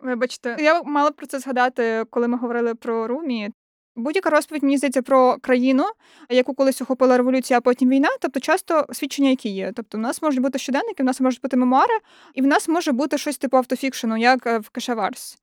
Вибачте, 0.03 0.57
я 0.59 0.83
мала 0.83 1.11
про 1.11 1.27
це 1.27 1.39
згадати, 1.39 2.05
коли 2.11 2.29
ми 2.29 2.39
говорили 2.39 2.75
про 2.75 3.07
Румі. 3.07 3.51
Будь-яка 3.97 4.31
розповідь 4.31 4.63
мені 4.63 4.79
здається 4.79 5.03
про 5.03 5.37
країну, 5.41 5.85
яку 6.29 6.55
колись 6.55 6.83
охопила 6.83 7.17
революція, 7.17 7.59
а 7.59 7.61
потім 7.61 7.89
війна, 7.89 8.09
тобто 8.21 8.41
часто 8.41 8.87
свідчення, 8.93 9.31
які 9.31 9.49
є. 9.49 9.73
Тобто, 9.77 9.99
в 9.99 10.01
нас 10.01 10.23
можуть 10.23 10.41
бути 10.41 10.59
щоденники, 10.59 11.03
в 11.03 11.07
нас 11.07 11.21
можуть 11.21 11.41
бути 11.43 11.57
мемуари, 11.57 11.95
і 12.35 12.43
в 12.43 12.47
нас 12.47 12.69
може 12.69 12.93
бути 12.93 13.19
щось 13.19 13.39
типу 13.39 13.57
автофікшену, 13.57 14.17
як 14.17 14.47
е, 14.47 14.59
в 14.59 14.69
Кешаварс. 14.69 15.39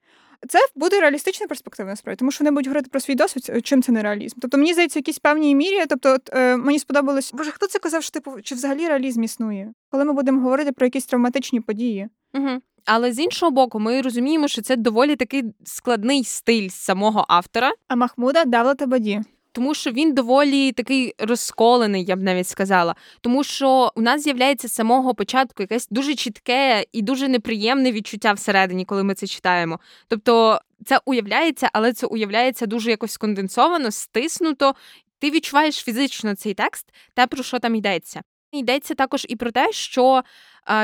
Це 0.49 0.59
буде 0.75 0.99
реалістична 0.99 1.47
перспектива 1.47 1.89
насправді, 1.89 2.19
тому 2.19 2.31
що 2.31 2.43
вони 2.43 2.51
будуть 2.51 2.67
говорити 2.67 2.89
про 2.89 2.99
свій 2.99 3.15
досвід, 3.15 3.61
чим 3.63 3.81
це 3.81 3.91
не 3.91 4.01
реалізм. 4.01 4.37
Тобто 4.41 4.57
мені 4.57 4.73
здається, 4.73 4.99
в 4.99 5.01
якійсь 5.01 5.19
певній 5.19 5.55
мірі. 5.55 5.85
Тобто, 5.89 6.13
от, 6.13 6.29
е, 6.33 6.57
мені 6.57 6.79
сподобалось, 6.79 7.33
боже, 7.33 7.51
хто 7.51 7.67
це 7.67 7.79
казав, 7.79 8.03
що 8.03 8.11
типу, 8.11 8.41
чи 8.41 8.55
взагалі 8.55 8.87
реалізм 8.87 9.23
існує, 9.23 9.73
коли 9.91 10.05
ми 10.05 10.13
будемо 10.13 10.41
говорити 10.41 10.71
про 10.71 10.85
якісь 10.85 11.05
травматичні 11.05 11.61
події. 11.61 12.09
Угу. 12.33 12.61
Але 12.85 13.11
з 13.11 13.19
іншого 13.19 13.51
боку, 13.51 13.79
ми 13.79 14.01
розуміємо, 14.01 14.47
що 14.47 14.61
це 14.61 14.75
доволі 14.75 15.15
такий 15.15 15.43
складний 15.63 16.23
стиль 16.23 16.69
самого 16.69 17.25
автора. 17.27 17.73
А 17.87 17.95
Махмуда 17.95 18.45
Давлета 18.45 18.85
Баді. 18.85 19.21
Тому 19.51 19.73
що 19.73 19.91
він 19.91 20.13
доволі 20.13 20.71
такий 20.71 21.13
розколений, 21.17 22.03
я 22.03 22.15
б 22.15 22.23
навіть 22.23 22.47
сказала. 22.47 22.95
Тому 23.21 23.43
що 23.43 23.91
у 23.95 24.01
нас 24.01 24.23
з'являється 24.23 24.67
з 24.67 24.73
самого 24.73 25.15
початку 25.15 25.63
якесь 25.63 25.87
дуже 25.91 26.15
чітке 26.15 26.85
і 26.91 27.01
дуже 27.01 27.27
неприємне 27.27 27.91
відчуття 27.91 28.33
всередині, 28.33 28.85
коли 28.85 29.03
ми 29.03 29.13
це 29.13 29.27
читаємо. 29.27 29.79
Тобто 30.07 30.59
це 30.85 30.99
уявляється, 31.05 31.69
але 31.73 31.93
це 31.93 32.07
уявляється 32.07 32.65
дуже 32.65 32.89
якось 32.89 33.11
сконденсовано, 33.11 33.91
стиснуто. 33.91 34.75
Ти 35.19 35.31
відчуваєш 35.31 35.75
фізично 35.75 36.35
цей 36.35 36.53
текст, 36.53 36.93
те 37.13 37.27
про 37.27 37.43
що 37.43 37.59
там 37.59 37.75
йдеться. 37.75 38.21
Йдеться 38.51 38.95
також 38.95 39.25
і 39.29 39.35
про 39.35 39.51
те, 39.51 39.71
що 39.71 40.23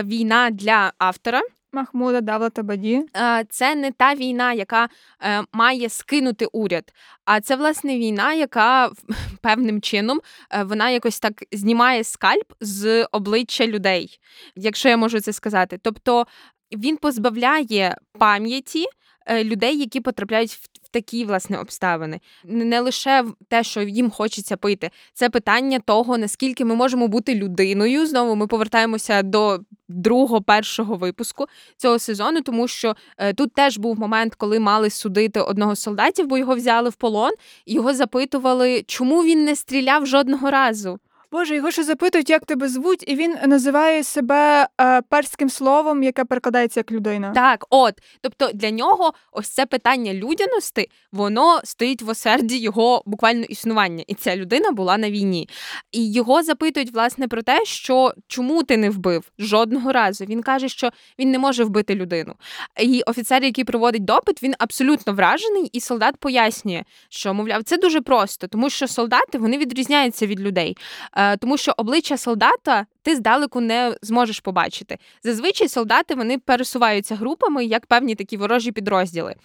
війна 0.03 0.49
для 0.49 0.93
автора. 0.97 1.41
Махмуда 1.73 2.21
Давлата 2.21 2.63
Баді. 2.63 3.05
Це 3.49 3.75
не 3.75 3.91
та 3.91 4.15
війна, 4.15 4.53
яка 4.53 4.89
е, 5.21 5.43
має 5.53 5.89
скинути 5.89 6.45
уряд, 6.45 6.93
а 7.25 7.41
це 7.41 7.55
власне 7.55 7.97
війна, 7.97 8.33
яка 8.33 8.91
певним 9.41 9.81
чином 9.81 10.21
е, 10.51 10.63
вона 10.63 10.89
якось 10.89 11.19
так 11.19 11.43
знімає 11.51 12.03
скальп 12.03 12.53
з 12.61 13.03
обличчя 13.11 13.67
людей, 13.67 14.19
якщо 14.55 14.89
я 14.89 14.97
можу 14.97 15.19
це 15.19 15.33
сказати. 15.33 15.79
Тобто 15.81 16.27
він 16.71 16.97
позбавляє 16.97 17.95
пам'яті 18.19 18.85
Е, 18.85 19.00
людей, 19.29 19.79
які 19.79 19.99
потрапляють 19.99 20.51
в 20.51 20.89
такі 20.91 21.25
власне 21.25 21.57
обставини. 21.57 22.19
Не 22.43 22.79
лише 22.79 23.25
те, 23.47 23.63
що 23.63 23.81
їм 23.81 24.11
хочеться 24.11 24.57
пити, 24.57 24.91
це 25.13 25.29
питання 25.29 25.79
того, 25.79 26.17
наскільки 26.17 26.65
ми 26.65 26.75
можемо 26.75 27.07
бути 27.07 27.35
людиною. 27.35 28.07
Знову 28.07 28.35
ми 28.35 28.47
повертаємося 28.47 29.21
до 29.23 29.59
другого 29.89 30.41
першого 30.41 30.95
випуску 30.95 31.45
цього 31.77 31.99
сезону, 31.99 32.41
тому 32.41 32.67
що 32.67 32.95
е, 33.17 33.33
тут 33.33 33.53
теж 33.53 33.77
був 33.77 33.99
момент, 33.99 34.35
коли 34.35 34.59
мали 34.59 34.89
судити 34.89 35.41
одного 35.41 35.75
з 35.75 35.79
солдатів, 35.79 36.27
бо 36.27 36.37
його 36.37 36.55
взяли 36.55 36.89
в 36.89 36.95
полон, 36.95 37.31
і 37.65 37.73
його 37.73 37.93
запитували, 37.93 38.83
чому 38.87 39.23
він 39.23 39.45
не 39.45 39.55
стріляв 39.55 40.05
жодного 40.05 40.51
разу. 40.51 40.99
Боже, 41.31 41.55
його 41.55 41.71
ще 41.71 41.83
запитують, 41.83 42.29
як 42.29 42.45
тебе 42.45 42.69
звуть, 42.69 43.03
і 43.07 43.15
він 43.15 43.37
називає 43.47 44.03
себе 44.03 44.67
е, 44.81 45.01
перським 45.01 45.49
словом, 45.49 46.03
яке 46.03 46.25
перекладається 46.25 46.79
як 46.79 46.91
людина. 46.91 47.31
Так, 47.31 47.65
от 47.69 47.93
тобто 48.21 48.49
для 48.53 48.71
нього 48.71 49.13
ось 49.31 49.49
це 49.49 49.65
питання 49.65 50.13
людяності, 50.13 50.89
воно 51.11 51.61
стоїть 51.63 52.01
в 52.01 52.09
осерді 52.09 52.57
його 52.57 53.03
буквально 53.05 53.43
існування, 53.43 54.03
і 54.07 54.13
ця 54.13 54.35
людина 54.35 54.71
була 54.71 54.97
на 54.97 55.11
війні. 55.11 55.49
І 55.91 56.11
його 56.11 56.43
запитують 56.43 56.93
власне 56.93 57.27
про 57.27 57.41
те, 57.41 57.65
що 57.65 58.13
чому 58.27 58.63
ти 58.63 58.77
не 58.77 58.89
вбив 58.89 59.31
жодного 59.39 59.91
разу. 59.91 60.25
Він 60.25 60.41
каже, 60.41 60.69
що 60.69 60.89
він 61.19 61.31
не 61.31 61.39
може 61.39 61.63
вбити 61.63 61.95
людину. 61.95 62.33
І 62.79 63.01
офіцер, 63.05 63.43
який 63.43 63.63
проводить 63.63 64.05
допит, 64.05 64.43
він 64.43 64.53
абсолютно 64.59 65.13
вражений, 65.13 65.69
і 65.73 65.79
солдат 65.79 66.17
пояснює, 66.17 66.83
що 67.09 67.33
мовляв, 67.33 67.63
це 67.63 67.77
дуже 67.77 68.01
просто, 68.01 68.47
тому 68.47 68.69
що 68.69 68.87
солдати 68.87 69.37
вони 69.37 69.57
відрізняються 69.57 70.27
від 70.27 70.39
людей, 70.39 70.77
Е, 71.20 71.20
тому 71.37 71.57
що 71.57 71.73
обличчя 71.77 72.17
солдата 72.17 72.85
ти 73.01 73.15
здалеку 73.15 73.61
не 73.61 73.95
зможеш 74.01 74.39
побачити. 74.39 74.97
Зазвичай 75.23 75.67
солдати 75.67 76.15
вони 76.15 76.37
пересуваються 76.37 77.15
групами 77.15 77.65
як 77.65 77.85
певні 77.85 78.15
такі 78.15 78.37
ворожі 78.37 78.71
підрозділи. 78.71 79.35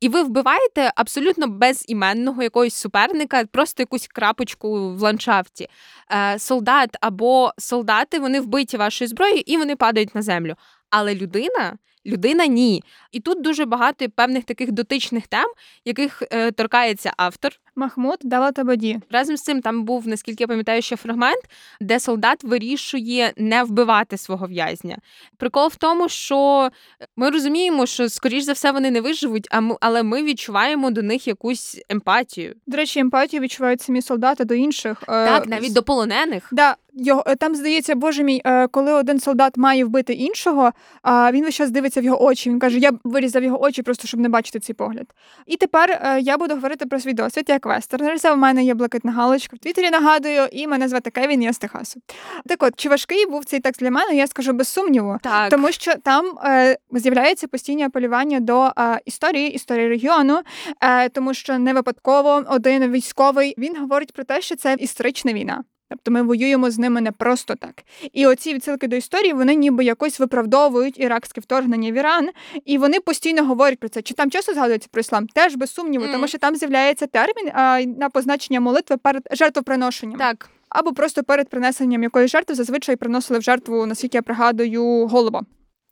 І 0.00 0.08
ви 0.08 0.22
вбиваєте 0.22 0.92
абсолютно 0.96 1.46
безіменного 1.46 2.42
якогось 2.42 2.74
суперника, 2.74 3.44
просто 3.44 3.82
якусь 3.82 4.08
крапочку 4.08 4.94
в 4.94 5.02
ландшафті. 5.02 5.68
Е, 6.12 6.38
Солдат 6.38 6.96
або 7.00 7.52
солдати 7.58 8.18
вони 8.18 8.40
вбиті 8.40 8.76
вашою 8.76 9.08
зброєю 9.08 9.42
і 9.46 9.56
вони 9.56 9.76
падають 9.76 10.14
на 10.14 10.22
землю. 10.22 10.54
Але 10.90 11.14
людина. 11.14 11.78
Людина 12.06 12.46
ні. 12.46 12.82
І 13.12 13.20
тут 13.20 13.42
дуже 13.42 13.64
багато 13.64 14.10
певних 14.10 14.44
таких 14.44 14.72
дотичних 14.72 15.26
тем, 15.26 15.46
яких 15.84 16.22
е, 16.30 16.50
торкається 16.50 17.12
автор. 17.16 17.52
Махмуд 17.76 18.18
Даватабаді. 18.22 19.00
Разом 19.10 19.36
з 19.36 19.42
цим 19.42 19.62
там 19.62 19.84
був, 19.84 20.08
наскільки 20.08 20.42
я 20.42 20.46
пам'ятаю, 20.46 20.82
ще 20.82 20.96
фрагмент, 20.96 21.42
де 21.80 22.00
солдат 22.00 22.44
вирішує 22.44 23.32
не 23.36 23.64
вбивати 23.64 24.16
свого 24.16 24.46
в'язня. 24.46 24.98
Прикол 25.36 25.68
в 25.68 25.76
тому, 25.76 26.08
що 26.08 26.70
ми 27.16 27.30
розуміємо, 27.30 27.86
що 27.86 28.08
скоріш 28.08 28.44
за 28.44 28.52
все 28.52 28.72
вони 28.72 28.90
не 28.90 29.00
виживуть, 29.00 29.48
але 29.80 30.02
ми 30.02 30.22
відчуваємо 30.22 30.90
до 30.90 31.02
них 31.02 31.26
якусь 31.28 31.80
емпатію. 31.88 32.54
До 32.66 32.76
речі, 32.76 33.00
емпатію 33.00 33.40
відчувають 33.40 33.82
самі 33.82 34.02
солдати 34.02 34.44
до 34.44 34.54
інших. 34.54 35.02
Е, 35.02 35.06
Так, 35.06 35.46
навіть 35.46 35.72
до 35.72 35.82
полонених. 35.82 36.48
Да, 36.52 36.76
його 36.94 37.24
е, 37.26 37.36
там 37.36 37.54
здається, 37.54 37.94
боже 37.94 38.22
мій, 38.22 38.42
е, 38.44 38.66
коли 38.68 38.92
один 38.92 39.20
солдат 39.20 39.56
має 39.56 39.84
вбити 39.84 40.12
іншого, 40.12 40.72
а 41.02 41.32
він 41.32 41.44
весь 41.44 41.54
час 41.54 41.70
дивиться 41.70 41.89
в 41.96 42.04
його 42.04 42.24
очі. 42.24 42.50
Він 42.50 42.58
каже: 42.58 42.78
Я 42.78 42.92
вирізав 43.04 43.42
його 43.42 43.62
очі, 43.62 43.82
просто 43.82 44.08
щоб 44.08 44.20
не 44.20 44.28
бачити 44.28 44.60
цей 44.60 44.74
погляд. 44.74 45.06
І 45.46 45.56
тепер 45.56 45.90
е, 45.90 46.20
я 46.20 46.38
буду 46.38 46.54
говорити 46.54 46.86
про 46.86 47.00
свій 47.00 47.12
досвід 47.12 47.44
як 47.48 47.66
вестернер. 47.66 48.20
Це 48.20 48.32
в 48.32 48.36
мене 48.36 48.64
є 48.64 48.74
блакитна 48.74 49.12
галочка 49.12 49.56
в 49.56 49.58
Твіттері, 49.58 49.90
нагадую, 49.90 50.48
і 50.52 50.66
мене 50.66 50.88
звати 50.88 51.10
Кевін, 51.10 51.42
я 51.42 51.52
з 51.52 51.58
Техасу. 51.58 52.00
Так 52.46 52.62
от, 52.62 52.72
чи 52.76 52.88
важкий 52.88 53.26
був 53.26 53.44
цей 53.44 53.60
текст 53.60 53.80
для 53.80 53.90
мене? 53.90 54.16
Я 54.16 54.26
скажу 54.26 54.52
без 54.52 54.68
сумніву. 54.68 55.18
Так. 55.22 55.50
Тому 55.50 55.72
що 55.72 55.94
там 55.94 56.38
е, 56.44 56.76
з'являється 56.92 57.48
постійне 57.48 57.86
апелювання 57.86 58.40
до 58.40 58.72
е, 58.78 59.00
історії, 59.04 59.50
історії 59.50 59.88
регіону, 59.88 60.40
е, 60.80 61.08
тому 61.08 61.34
що 61.34 61.58
не 61.58 61.74
випадково 61.74 62.44
один 62.48 62.92
військовий 62.92 63.54
він 63.58 63.76
говорить 63.76 64.12
про 64.12 64.24
те, 64.24 64.40
що 64.40 64.56
це 64.56 64.76
історична 64.78 65.32
війна. 65.32 65.64
Тобто 65.90 66.10
ми 66.10 66.22
воюємо 66.22 66.70
з 66.70 66.78
ними 66.78 67.00
не 67.00 67.12
просто 67.12 67.54
так. 67.54 67.82
І 68.12 68.26
оці 68.26 68.54
відсилки 68.54 68.88
до 68.88 68.96
історії 68.96 69.32
вони 69.32 69.54
ніби 69.54 69.84
якось 69.84 70.20
виправдовують 70.20 71.00
іракське 71.00 71.40
вторгнення 71.40 71.92
в 71.92 71.94
Іран, 71.94 72.28
і 72.64 72.78
вони 72.78 73.00
постійно 73.00 73.44
говорять 73.44 73.78
про 73.78 73.88
це. 73.88 74.02
Чи 74.02 74.14
там 74.14 74.30
часто 74.30 74.54
згадується 74.54 74.88
про 74.92 75.00
іслам? 75.00 75.26
Теж 75.26 75.54
без 75.54 75.74
сумніву, 75.74 76.04
mm. 76.04 76.12
тому 76.12 76.28
що 76.28 76.38
там 76.38 76.56
з'являється 76.56 77.06
термін 77.06 77.50
а, 77.54 77.80
на 77.98 78.10
позначення 78.10 78.60
молитви 78.60 78.96
перед 78.96 79.28
жертвоприношенням. 79.30 80.18
Так. 80.18 80.50
Або 80.68 80.92
просто 80.92 81.22
перед 81.22 81.48
принесенням 81.48 82.02
якоїсь 82.02 82.30
жертви 82.30 82.54
зазвичай 82.54 82.96
приносили 82.96 83.38
в 83.38 83.42
жертву, 83.42 83.86
наскільки 83.86 84.18
я 84.18 84.22
пригадую, 84.22 85.06
голуба. 85.06 85.42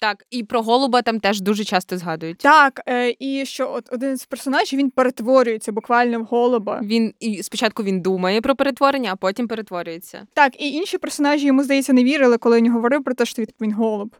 Так, 0.00 0.24
і 0.30 0.44
про 0.44 0.62
голуба 0.62 1.02
там 1.02 1.20
теж 1.20 1.40
дуже 1.40 1.64
часто 1.64 1.98
згадують. 1.98 2.38
Так, 2.38 2.80
е, 2.88 3.14
і 3.18 3.44
що 3.46 3.72
от 3.72 3.88
один 3.92 4.16
з 4.16 4.24
персонажів 4.24 4.78
він 4.78 4.90
перетворюється 4.90 5.72
буквально 5.72 6.20
в 6.20 6.24
голуба. 6.24 6.80
Він 6.84 7.14
і 7.20 7.42
спочатку 7.42 7.82
він 7.82 8.00
думає 8.00 8.40
про 8.40 8.56
перетворення, 8.56 9.10
а 9.12 9.16
потім 9.16 9.48
перетворюється. 9.48 10.26
Так, 10.34 10.62
і 10.62 10.70
інші 10.72 10.98
персонажі 10.98 11.46
йому 11.46 11.62
здається 11.64 11.92
не 11.92 12.04
вірили, 12.04 12.38
коли 12.38 12.56
він 12.56 12.72
говорив 12.72 13.04
про 13.04 13.14
те, 13.14 13.24
що 13.24 13.42
він- 13.42 13.48
він 13.60 13.72
голуб. 13.72 14.16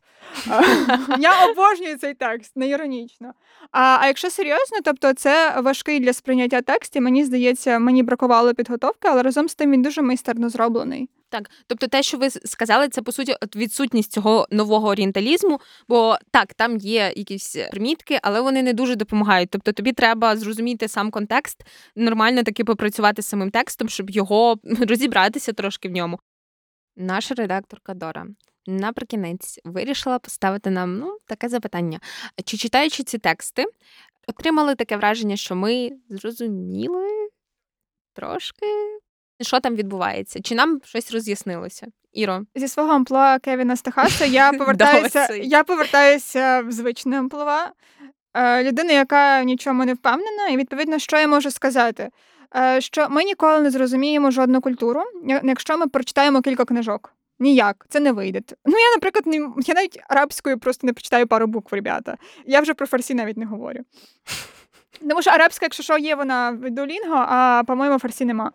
Я 1.19 1.47
обожнюю 1.51 1.97
цей 1.99 2.15
текст, 2.15 2.57
не 2.57 2.69
іронічно. 2.69 3.33
А, 3.73 3.99
а 4.01 4.07
якщо 4.07 4.31
серйозно, 4.31 4.79
тобто 4.85 5.13
це 5.15 5.61
важкий 5.61 6.01
для 6.01 6.13
сприйняття 6.13 6.63
текст, 6.63 6.97
і 6.97 7.01
мені 7.01 7.25
здається, 7.25 7.79
мені 7.79 8.03
бракувало 8.03 8.55
підготовки, 8.55 9.09
але 9.09 9.23
разом 9.23 9.49
з 9.49 9.55
тим 9.55 9.71
він 9.73 9.83
дуже 9.83 10.03
майстерно 10.03 10.49
зроблений. 10.49 11.09
Так, 11.31 11.51
тобто 11.67 11.87
те, 11.87 12.03
що 12.03 12.19
ви 12.19 12.31
сказали, 12.31 12.89
це 12.89 13.03
по 13.03 13.13
суті 13.13 13.35
відсутність 13.57 14.13
цього 14.13 14.47
нового 14.51 14.89
орієнталізму. 14.89 15.61
Бо 15.89 16.19
так, 16.31 16.55
там 16.55 16.77
є 16.77 17.13
якісь 17.17 17.57
примітки, 17.71 18.19
але 18.23 18.41
вони 18.41 18.63
не 18.63 18.73
дуже 18.73 18.97
допомагають. 18.97 19.51
Тобто 19.51 19.73
тобі 19.73 19.93
треба 19.93 20.37
зрозуміти 20.37 20.89
сам 20.89 21.11
контекст, 21.11 21.65
нормально 21.97 22.43
таки 22.43 22.65
попрацювати 22.65 23.23
з 23.23 23.27
самим 23.27 23.51
текстом, 23.51 23.89
щоб 23.89 24.11
його 24.11 24.57
розібратися 24.89 25.53
трошки 25.53 25.89
в 25.89 25.93
ньому. 25.93 26.19
Наша 26.97 27.35
редакторка 27.35 27.95
Дора 27.95 28.27
наприкінець 28.67 29.61
вирішила 29.65 30.19
поставити 30.19 30.71
нам 30.71 30.99
ну, 30.99 31.19
таке 31.27 31.49
запитання: 31.49 32.01
чи 32.45 32.57
читаючи 32.57 33.03
ці 33.03 33.19
тексти, 33.19 33.65
отримали 34.27 34.75
таке 34.75 34.97
враження, 34.97 35.37
що 35.37 35.57
ми 35.57 35.91
зрозуміли 36.09 37.29
трошки, 38.13 38.67
що 39.40 39.60
там 39.60 39.74
відбувається? 39.74 40.40
Чи 40.43 40.55
нам 40.55 40.81
щось 40.85 41.12
роз'яснилося? 41.12 41.86
Іро, 42.12 42.40
Зі 42.55 42.69
свого 42.69 42.93
амплуа 42.93 43.39
Кевіна 43.39 43.77
Стахаса 43.77 44.24
я 44.24 44.52
повертаюся, 44.59 45.28
я 45.35 45.65
повертаюся 45.65 46.60
в 46.60 46.73
звичне 46.73 47.19
амплуа. 47.19 47.70
Е, 48.35 48.65
Людина, 48.65 48.93
яка 48.93 49.40
в 49.43 49.44
нічому 49.44 49.85
не 49.85 49.94
впевнена, 49.94 50.48
і 50.48 50.56
відповідно, 50.56 50.98
що 50.98 51.16
я 51.16 51.28
можу 51.28 51.51
сказати? 51.51 52.09
Е, 52.56 52.81
Що 52.81 53.09
ми 53.10 53.24
ніколи 53.24 53.60
не 53.60 53.70
зрозуміємо 53.70 54.31
жодну 54.31 54.60
культуру, 54.60 55.02
якщо 55.44 55.78
ми 55.78 55.86
прочитаємо 55.86 56.43
кілька 56.43 56.65
книжок. 56.65 57.15
Ніяк, 57.40 57.86
це 57.89 58.01
не 58.01 58.12
вийде. 58.12 58.40
Ну, 58.66 58.78
я, 58.78 58.90
наприклад, 58.94 59.27
не 59.27 59.36
я 59.66 59.74
навіть 59.74 60.01
арабською 60.09 60.59
просто 60.59 60.86
не 60.86 60.93
прочитаю 60.93 61.27
пару 61.27 61.47
букв, 61.47 61.74
ребята. 61.74 62.16
Я 62.47 62.60
вже 62.60 62.74
про 62.74 62.86
фарсі 62.86 63.15
навіть 63.15 63.36
не 63.36 63.47
говорю. 63.47 63.81
Тому 65.09 65.23
що 65.23 65.31
арабська, 65.31 65.66
якщо 65.66 65.82
що, 65.82 65.98
є 65.98 66.15
вона 66.15 66.51
в 66.51 66.65
Duolingo, 66.65 67.27
а 67.28 67.62
по-моєму, 67.66 67.98
фарсі 67.98 68.24
нема. 68.24 68.52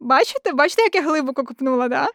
Бачите, 0.00 0.52
бачите, 0.52 0.82
як 0.82 0.94
я 0.94 1.02
глибоко 1.02 1.44
копнула, 1.44 1.88
да? 1.88 2.06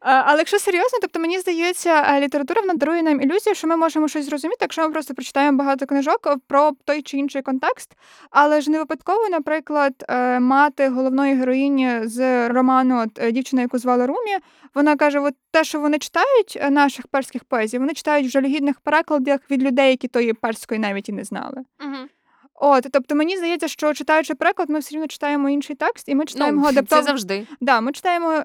Але 0.00 0.38
якщо 0.38 0.58
серйозно, 0.58 0.98
тобто 1.00 1.20
мені 1.20 1.38
здається, 1.38 2.02
е, 2.02 2.20
література 2.20 2.60
вона 2.60 2.74
дарує 2.74 3.02
нам 3.02 3.20
ілюзію, 3.20 3.54
що 3.54 3.66
ми 3.66 3.76
можемо 3.76 4.08
щось 4.08 4.26
зрозуміти, 4.26 4.58
якщо 4.60 4.82
ми 4.82 4.90
просто 4.90 5.14
прочитаємо 5.14 5.58
багато 5.58 5.86
книжок 5.86 6.26
е, 6.26 6.36
про 6.46 6.72
той 6.84 7.02
чи 7.02 7.16
інший 7.16 7.42
контекст. 7.42 7.92
Але 8.30 8.60
ж 8.60 8.70
не 8.70 8.78
випадково, 8.78 9.28
наприклад, 9.30 10.04
е, 10.08 10.40
мати 10.40 10.88
головної 10.88 11.34
героїні 11.34 12.00
з 12.02 12.48
роману 12.48 13.04
дівчина, 13.30 13.62
яку 13.62 13.78
звали 13.78 14.06
Румі, 14.06 14.38
вона 14.74 14.96
каже: 14.96 15.20
от 15.20 15.34
те, 15.50 15.64
що 15.64 15.80
вони 15.80 15.98
читають 15.98 16.58
наших 16.70 17.06
перських 17.06 17.44
поезій, 17.44 17.78
вони 17.78 17.92
читають 17.92 18.26
в 18.26 18.30
жалюгідних 18.30 18.80
перекладах 18.80 19.40
від 19.50 19.62
людей, 19.62 19.90
які 19.90 20.08
тої 20.08 20.32
перської 20.32 20.80
навіть 20.80 21.08
і 21.08 21.12
не 21.12 21.24
знали. 21.24 21.64
угу. 21.84 22.08
От, 22.54 22.86
тобто 22.92 23.14
мені 23.14 23.36
здається, 23.36 23.68
що 23.68 23.94
читаючи 23.94 24.34
переклад, 24.34 24.70
ми 24.70 24.78
все 24.78 24.94
рівно 24.94 25.06
читаємо 25.06 25.50
інший 25.50 25.76
текст, 25.76 26.08
і 26.08 26.14
ми 26.14 26.24
читаємо 26.24 26.58
його 26.58 26.72
ну, 26.72 26.82
це 26.82 27.02
завжди. 27.02 27.46
Да, 27.60 27.80
ми 27.80 27.92
читаємо 27.92 28.44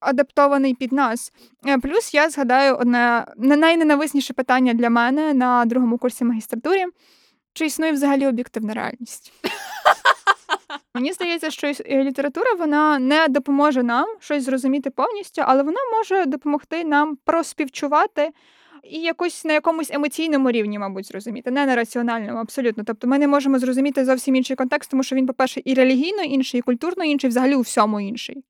адаптований 0.00 0.74
під 0.74 0.92
нас. 0.92 1.32
Е, 1.66 1.78
Плюс 1.78 2.14
я 2.14 2.30
згадаю 2.30 2.76
одне 2.76 3.26
не 3.36 3.56
найненависніше 3.56 4.32
питання 4.32 4.74
для 4.74 4.90
мене 4.90 5.34
на 5.34 5.64
другому 5.64 5.98
курсі 5.98 6.24
магістратури. 6.24 6.84
Чи 7.52 7.66
існує 7.66 7.92
взагалі 7.92 8.26
об'єктивна 8.26 8.74
реальність? 8.74 9.32
Мені 10.94 11.12
здається, 11.12 11.50
що 11.50 11.66
е, 11.66 12.04
література 12.04 12.54
вона 12.58 12.98
не 12.98 13.28
допоможе 13.28 13.82
нам 13.82 14.06
щось 14.20 14.44
зрозуміти 14.44 14.90
повністю, 14.90 15.42
але 15.46 15.62
вона 15.62 15.78
може 15.96 16.26
допомогти 16.26 16.84
нам 16.84 17.16
проспівчувати 17.24 18.30
і 18.90 19.00
якось 19.00 19.44
на 19.44 19.52
якомусь 19.52 19.90
емоційному 19.90 20.50
рівні, 20.50 20.78
мабуть, 20.78 21.06
зрозуміти, 21.06 21.50
не 21.50 21.66
на 21.66 21.76
раціональному, 21.76 22.38
абсолютно. 22.38 22.84
Тобто 22.84 23.06
ми 23.06 23.18
не 23.18 23.28
можемо 23.28 23.58
зрозуміти 23.58 24.04
зовсім 24.04 24.36
інший 24.36 24.56
контекст, 24.56 24.90
тому 24.90 25.02
що 25.02 25.16
він, 25.16 25.26
по-перше, 25.26 25.62
і 25.64 25.74
релігійно 25.74 26.22
інший, 26.22 26.58
і 26.58 26.62
культурно 26.62 27.04
інший, 27.04 27.30
взагалі 27.30 27.54
у 27.54 27.60
всьому 27.60 28.00
інший. 28.00 28.44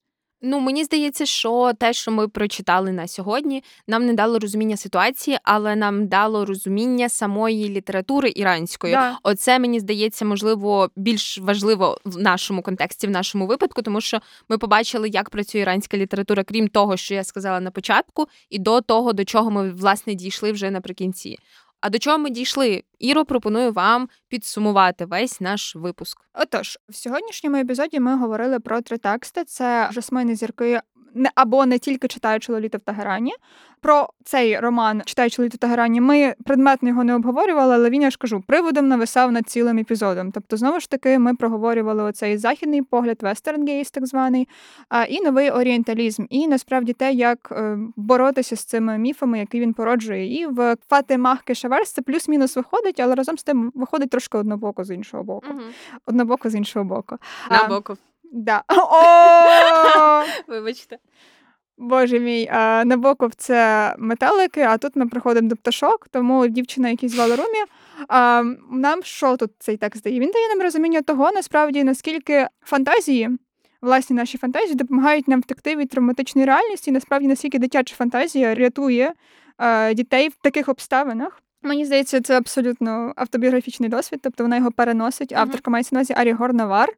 Ну, 0.46 0.60
мені 0.60 0.84
здається, 0.84 1.26
що 1.26 1.72
те, 1.78 1.92
що 1.92 2.10
ми 2.10 2.28
прочитали 2.28 2.92
на 2.92 3.08
сьогодні, 3.08 3.64
нам 3.86 4.06
не 4.06 4.12
дало 4.12 4.38
розуміння 4.38 4.76
ситуації, 4.76 5.38
але 5.42 5.76
нам 5.76 6.06
дало 6.06 6.44
розуміння 6.44 7.08
самої 7.08 7.68
літератури 7.68 8.32
іранської. 8.36 8.92
Да. 8.92 9.18
Оце 9.22 9.58
мені 9.58 9.80
здається, 9.80 10.24
можливо, 10.24 10.90
більш 10.96 11.38
важливо 11.38 11.98
в 12.04 12.18
нашому 12.18 12.62
контексті, 12.62 13.06
в 13.06 13.10
нашому 13.10 13.46
випадку, 13.46 13.82
тому 13.82 14.00
що 14.00 14.20
ми 14.48 14.58
побачили, 14.58 15.08
як 15.08 15.30
працює 15.30 15.60
іранська 15.60 15.96
література, 15.96 16.44
крім 16.44 16.68
того, 16.68 16.96
що 16.96 17.14
я 17.14 17.24
сказала 17.24 17.60
на 17.60 17.70
початку, 17.70 18.26
і 18.50 18.58
до 18.58 18.80
того, 18.80 19.12
до 19.12 19.24
чого 19.24 19.50
ми 19.50 19.70
власне 19.70 20.14
дійшли 20.14 20.52
вже 20.52 20.70
наприкінці. 20.70 21.38
А 21.84 21.90
до 21.90 21.98
чого 21.98 22.18
ми 22.18 22.30
дійшли? 22.30 22.82
Іро 22.98 23.24
пропоную 23.24 23.72
вам 23.72 24.08
підсумувати 24.28 25.04
весь 25.04 25.40
наш 25.40 25.76
випуск. 25.76 26.20
Отож, 26.34 26.78
в 26.88 26.94
сьогоднішньому 26.94 27.56
епізоді 27.56 28.00
ми 28.00 28.16
говорили 28.16 28.60
про 28.60 28.80
три 28.80 28.98
тексти: 28.98 29.44
це 29.44 29.88
жасмини 29.92 30.36
зірки. 30.36 30.80
Не 31.14 31.30
або 31.34 31.66
не 31.66 31.78
тільки 31.78 32.08
читаючи 32.08 32.52
Лоліту 32.52 32.78
в 32.78 32.80
Тагерані. 32.80 33.32
Про 33.80 34.08
цей 34.24 34.60
роман 34.60 35.02
читаючи 35.04 35.42
Лоліту 35.42 35.56
в 35.56 35.58
Тагерані, 35.58 36.00
ми 36.00 36.34
предметно 36.44 36.88
його 36.88 37.04
не 37.04 37.14
обговорювали, 37.14 37.74
але 37.74 37.90
він 37.90 38.02
я 38.02 38.10
ж 38.10 38.18
кажу, 38.18 38.42
приводом 38.46 38.88
нависав 38.88 39.32
над 39.32 39.48
цілим 39.48 39.78
епізодом. 39.78 40.32
Тобто, 40.32 40.56
знову 40.56 40.80
ж 40.80 40.90
таки, 40.90 41.18
ми 41.18 41.34
проговорювали 41.34 42.02
оцей 42.02 42.38
західний 42.38 42.82
погляд, 42.82 43.18
вестерн 43.22 43.66
гейс, 43.66 43.90
так 43.90 44.06
званий, 44.06 44.48
а, 44.88 45.04
і 45.04 45.20
новий 45.20 45.50
орієнталізм, 45.50 46.24
і 46.30 46.48
насправді 46.48 46.92
те, 46.92 47.12
як 47.12 47.48
е, 47.52 47.78
боротися 47.96 48.56
з 48.56 48.64
цими 48.64 48.98
міфами, 48.98 49.38
які 49.38 49.60
він 49.60 49.74
породжує. 49.74 50.40
І 50.40 50.46
в 50.46 50.76
Фатимах 50.88 51.42
Кешаверс 51.42 51.92
це 51.92 52.02
плюс-мінус 52.02 52.56
виходить, 52.56 53.00
але 53.00 53.14
разом 53.14 53.38
з 53.38 53.42
тим 53.42 53.72
виходить 53.74 54.10
трошки 54.10 54.38
однобоко 54.38 54.84
з 54.84 54.90
іншого 54.90 55.24
боку. 55.24 55.46
Мгм. 55.50 55.62
Однобоко 56.06 56.50
з 56.50 56.54
іншого 56.54 56.84
боку. 56.84 57.16
На 57.50 57.68
боку. 57.68 57.96
Да. 58.34 58.64
О! 58.68 60.24
Вибачте. 60.48 60.98
Боже 61.78 62.20
мій, 62.20 62.48
а, 62.52 62.84
Набоков 62.84 63.34
це 63.34 63.94
метелики, 63.98 64.60
а 64.60 64.78
тут 64.78 64.96
ми 64.96 65.06
приходимо 65.06 65.48
до 65.48 65.56
пташок, 65.56 66.08
тому 66.10 66.46
дівчина, 66.46 66.88
який 66.88 67.08
звали 67.08 67.36
Румі. 67.36 67.64
А, 68.08 68.42
нам 68.72 69.02
що 69.02 69.36
тут 69.36 69.50
цей 69.58 69.76
текст 69.76 70.04
дає? 70.04 70.20
Він 70.20 70.30
дає 70.30 70.48
нам 70.48 70.62
розуміння 70.62 71.02
того, 71.02 71.32
насправді, 71.32 71.84
наскільки 71.84 72.46
фантазії, 72.64 73.30
власні 73.82 74.16
наші 74.16 74.38
фантазії, 74.38 74.74
допомагають 74.74 75.28
нам 75.28 75.40
втекти 75.40 75.76
від 75.76 75.90
травматичної 75.90 76.46
реальності, 76.46 76.90
і 76.90 76.94
насправді 76.94 77.28
наскільки 77.28 77.58
дитяча 77.58 77.94
фантазія 77.94 78.54
рятує 78.54 79.12
е, 79.58 79.94
дітей 79.94 80.28
в 80.28 80.34
таких 80.42 80.68
обставинах. 80.68 81.42
Мені 81.62 81.84
здається, 81.84 82.20
це 82.20 82.38
абсолютно 82.38 83.12
автобіографічний 83.16 83.88
досвід, 83.88 84.20
тобто 84.22 84.44
вона 84.44 84.56
його 84.56 84.70
переносить. 84.70 85.32
Авторка 85.32 85.70
мається 85.70 85.94
на 85.94 85.98
увазі 85.98 86.14
Арі 86.16 86.32
Горнавар. 86.32 86.88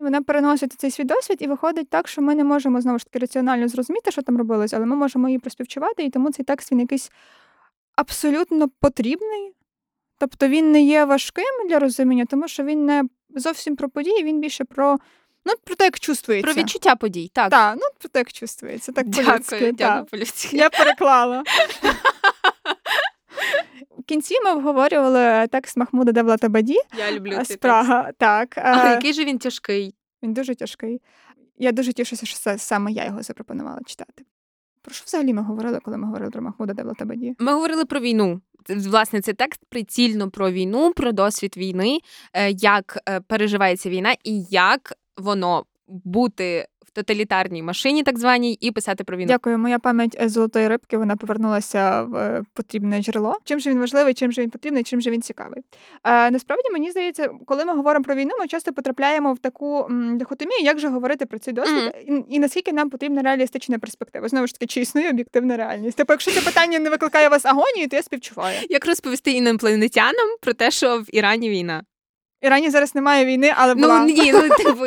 Вона 0.00 0.22
переносить 0.22 0.72
цей 0.72 0.90
свій 0.90 1.04
досвід, 1.04 1.38
і 1.40 1.46
виходить 1.46 1.88
так, 1.88 2.08
що 2.08 2.22
ми 2.22 2.34
не 2.34 2.44
можемо 2.44 2.80
знову 2.80 2.98
ж 2.98 3.04
таки 3.04 3.18
раціонально 3.18 3.68
зрозуміти, 3.68 4.10
що 4.10 4.22
там 4.22 4.38
робилось, 4.38 4.72
але 4.74 4.86
ми 4.86 4.96
можемо 4.96 5.28
її 5.28 5.38
проспівчувати, 5.38 6.04
і 6.04 6.10
тому 6.10 6.32
цей 6.32 6.44
текст 6.44 6.72
він 6.72 6.80
якийсь 6.80 7.10
абсолютно 7.96 8.68
потрібний. 8.68 9.52
Тобто 10.18 10.48
він 10.48 10.72
не 10.72 10.82
є 10.82 11.04
важким 11.04 11.68
для 11.68 11.78
розуміння, 11.78 12.24
тому 12.30 12.48
що 12.48 12.62
він 12.64 12.86
не 12.86 13.04
зовсім 13.34 13.76
про 13.76 13.88
події, 13.88 14.24
він 14.24 14.40
більше 14.40 14.64
про, 14.64 14.98
ну, 15.44 15.52
про 15.64 15.74
те, 15.74 15.84
як 15.84 16.00
чувствується. 16.00 16.52
Про 16.52 16.62
відчуття 16.62 16.96
подій. 16.96 17.30
Так. 17.34 17.50
Так, 17.50 17.74
ну 17.76 17.82
про 17.98 18.08
те, 18.08 18.18
як 18.18 18.32
чувствується. 18.32 18.92
Так 18.92 19.08
Дякую, 19.08 19.26
по-людськи, 19.26 19.72
дякую 19.72 20.04
по-людськи. 20.04 20.56
Я 20.56 20.70
переклала. 20.70 21.42
В 24.00 24.04
кінці 24.04 24.34
ми 24.44 24.52
обговорювали 24.52 25.46
текст 25.48 25.76
Махмуда 25.76 26.12
Давлатабаді 26.12 26.76
Я 26.98 27.12
люблю 27.12 27.30
цей 27.30 27.44
з 27.44 27.48
текст. 27.48 28.18
Так, 28.18 28.58
Але 28.58 28.90
е, 28.90 28.90
який 28.90 29.12
же 29.12 29.24
він 29.24 29.38
тяжкий. 29.38 29.94
він 30.22 30.34
дуже 30.34 30.54
тяжкий. 30.54 31.02
Я 31.58 31.72
дуже 31.72 31.92
тішуся, 31.92 32.26
що 32.26 32.38
це 32.38 32.58
саме 32.58 32.92
я 32.92 33.04
його 33.04 33.22
запропонувала 33.22 33.80
читати. 33.86 34.24
Про 34.82 34.94
що 34.94 35.04
взагалі 35.06 35.34
ми 35.34 35.42
говорили, 35.42 35.80
коли 35.82 35.96
ми 35.96 36.06
говорили 36.06 36.30
про 36.30 36.42
Махмуда 36.42 36.74
Давлатабаді? 36.74 37.34
Ми 37.38 37.52
говорили 37.52 37.84
про 37.84 38.00
війну. 38.00 38.40
Власне, 38.68 39.20
це 39.20 39.32
текст 39.32 39.60
прицільно 39.68 40.30
про 40.30 40.50
війну, 40.50 40.92
про 40.92 41.12
досвід 41.12 41.56
війни, 41.56 41.98
е, 42.32 42.50
як 42.50 42.98
е, 43.08 43.20
переживається 43.20 43.90
війна 43.90 44.16
і 44.24 44.42
як 44.50 44.92
воно 45.16 45.64
бути 45.90 46.66
в 46.86 46.90
тоталітарній 46.92 47.62
машині, 47.62 48.02
так 48.02 48.18
званій, 48.18 48.54
і 48.60 48.70
писати 48.70 49.04
про 49.04 49.16
війну. 49.16 49.26
Дякую, 49.28 49.58
моя 49.58 49.78
пам'ять 49.78 50.16
золотої 50.30 50.68
рибки 50.68 50.96
вона 50.96 51.16
повернулася 51.16 52.02
в 52.02 52.16
е, 52.16 52.42
потрібне 52.54 53.02
джерело. 53.02 53.38
Чим 53.44 53.60
же 53.60 53.70
він 53.70 53.78
важливий, 53.78 54.14
чим 54.14 54.32
же 54.32 54.42
він 54.42 54.50
потрібний, 54.50 54.82
чим 54.82 55.00
же 55.00 55.10
він 55.10 55.22
цікавий. 55.22 55.62
Е, 56.04 56.30
насправді 56.30 56.70
мені 56.72 56.90
здається, 56.90 57.30
коли 57.46 57.64
ми 57.64 57.74
говоримо 57.76 58.04
про 58.04 58.14
війну, 58.14 58.30
ми 58.40 58.46
часто 58.46 58.72
потрапляємо 58.72 59.32
в 59.32 59.38
таку 59.38 59.84
м, 59.90 60.18
дихотомію, 60.18 60.64
як 60.64 60.78
же 60.78 60.88
говорити 60.88 61.26
про 61.26 61.38
цей 61.38 61.54
досвід, 61.54 61.94
і, 62.06 62.34
і 62.34 62.38
наскільки 62.38 62.72
нам 62.72 62.90
потрібна 62.90 63.22
реалістична 63.22 63.78
перспектива. 63.78 64.28
Знову 64.28 64.46
ж 64.46 64.52
таки, 64.52 64.66
чи 64.66 64.80
існує 64.80 65.10
об'єктивна 65.10 65.56
реальність? 65.56 65.96
Тобто, 65.98 66.12
якщо 66.12 66.30
це 66.30 66.40
питання 66.40 66.78
не 66.78 66.90
викликає 66.90 67.28
вас 67.28 67.46
агонію, 67.46 67.88
то 67.88 67.96
я 67.96 68.02
співчуваю. 68.02 68.58
Як 68.70 68.86
розповісти 68.86 69.30
інопланетянам 69.30 70.36
про 70.40 70.52
те, 70.52 70.70
що 70.70 70.98
в 70.98 71.14
Ірані 71.16 71.50
війна? 71.50 71.82
Ірані 72.42 72.70
зараз 72.70 72.94
немає 72.94 73.24
війни, 73.24 73.52
але 73.56 73.74
була. 73.74 74.00
Ну 74.00 74.06
ні, 74.06 74.32
ну 74.32 74.40
типу. 74.56 74.86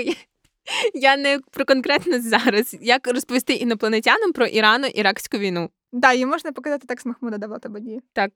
Я- 0.93 1.17
не 1.17 1.39
про 1.51 1.65
конкретно 1.65 2.21
зараз. 2.21 2.75
Як 2.81 3.07
розповісти 3.07 3.53
інопланетянам 3.53 4.33
про 4.33 4.45
Ірано-Іракську 4.45 5.37
війну? 5.37 5.69
Да, 5.91 6.13
їй 6.13 6.25
можна 6.25 6.51
показати 6.51 6.87
текст 6.87 7.05
Махмуда 7.05 7.37
Давлатабаді. 7.37 7.99
Так. 8.13 8.31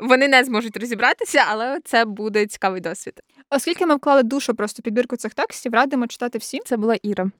Вони 0.00 0.28
не 0.28 0.44
зможуть 0.44 0.76
розібратися, 0.76 1.44
але 1.48 1.78
це 1.84 2.04
буде 2.04 2.46
цікавий 2.46 2.80
досвід. 2.80 3.20
Оскільки 3.50 3.86
ми 3.86 3.96
вклали 3.96 4.22
душу 4.22 4.54
просто 4.54 4.82
підбірку 4.82 5.16
цих 5.16 5.34
текстів, 5.34 5.74
радимо 5.74 6.06
читати 6.06 6.38
всім. 6.38 6.62
Це 6.64 6.76
була 6.76 6.96
Іра. 7.02 7.30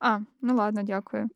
А, 0.00 0.18
ну 0.42 0.56
ладно, 0.56 0.82
дякую. 0.82 1.28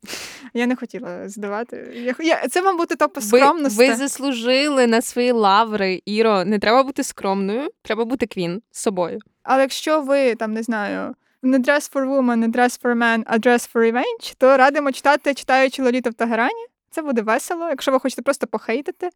Я 0.55 0.66
не 0.66 0.76
хотіла 0.76 1.28
здавати. 1.28 1.93
Я, 1.94 2.14
я, 2.26 2.48
це, 2.48 2.62
мабуть, 2.62 2.89
то 2.89 3.09
по 3.09 3.20
Ви, 3.20 3.26
скромності. 3.26 3.78
ви 3.78 3.94
заслужили 3.97 4.86
на 4.86 5.02
свої 5.02 5.32
лаври, 5.32 6.02
Іро. 6.05 6.44
Не 6.44 6.59
треба 6.59 6.82
бути 6.82 7.02
скромною, 7.05 7.68
треба 7.82 8.05
бути 8.05 8.26
квін 8.26 8.62
з 8.70 8.81
собою. 8.82 9.18
Але 9.43 9.62
якщо 9.62 10.01
ви 10.01 10.35
там 10.35 10.52
не 10.52 10.62
знаю, 10.62 11.14
не 11.45 11.59
dress 11.59 11.93
for 11.93 12.07
woman, 12.07 12.37
не 12.37 12.49
dress 12.49 12.83
for 12.83 12.95
man, 12.95 13.23
а 13.27 13.39
dress 13.39 13.73
for 13.73 13.93
revenge, 13.93 14.35
то 14.39 14.57
радимо 14.57 14.93
читати, 14.93 15.35
читаючи 15.35 15.83
Лоліту 15.83 16.11
в 16.11 16.15
Тагерані. 16.15 16.66
Це 16.91 17.03
буде 17.03 17.23
весело, 17.23 17.69
якщо 17.69 17.93
ви 17.93 17.99
хочете 18.01 18.23
просто 18.23 18.47
похейтити. 18.47 19.09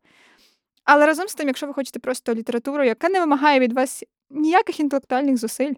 Але 0.84 1.06
разом 1.06 1.28
з 1.28 1.34
тим, 1.34 1.46
якщо 1.46 1.66
ви 1.66 1.72
хочете 1.74 1.98
просто 1.98 2.34
літературу, 2.34 2.84
яка 2.84 3.08
не 3.08 3.20
вимагає 3.20 3.60
від 3.60 3.72
вас 3.72 4.04
ніяких 4.30 4.80
інтелектуальних 4.80 5.36
зусиль. 5.36 5.72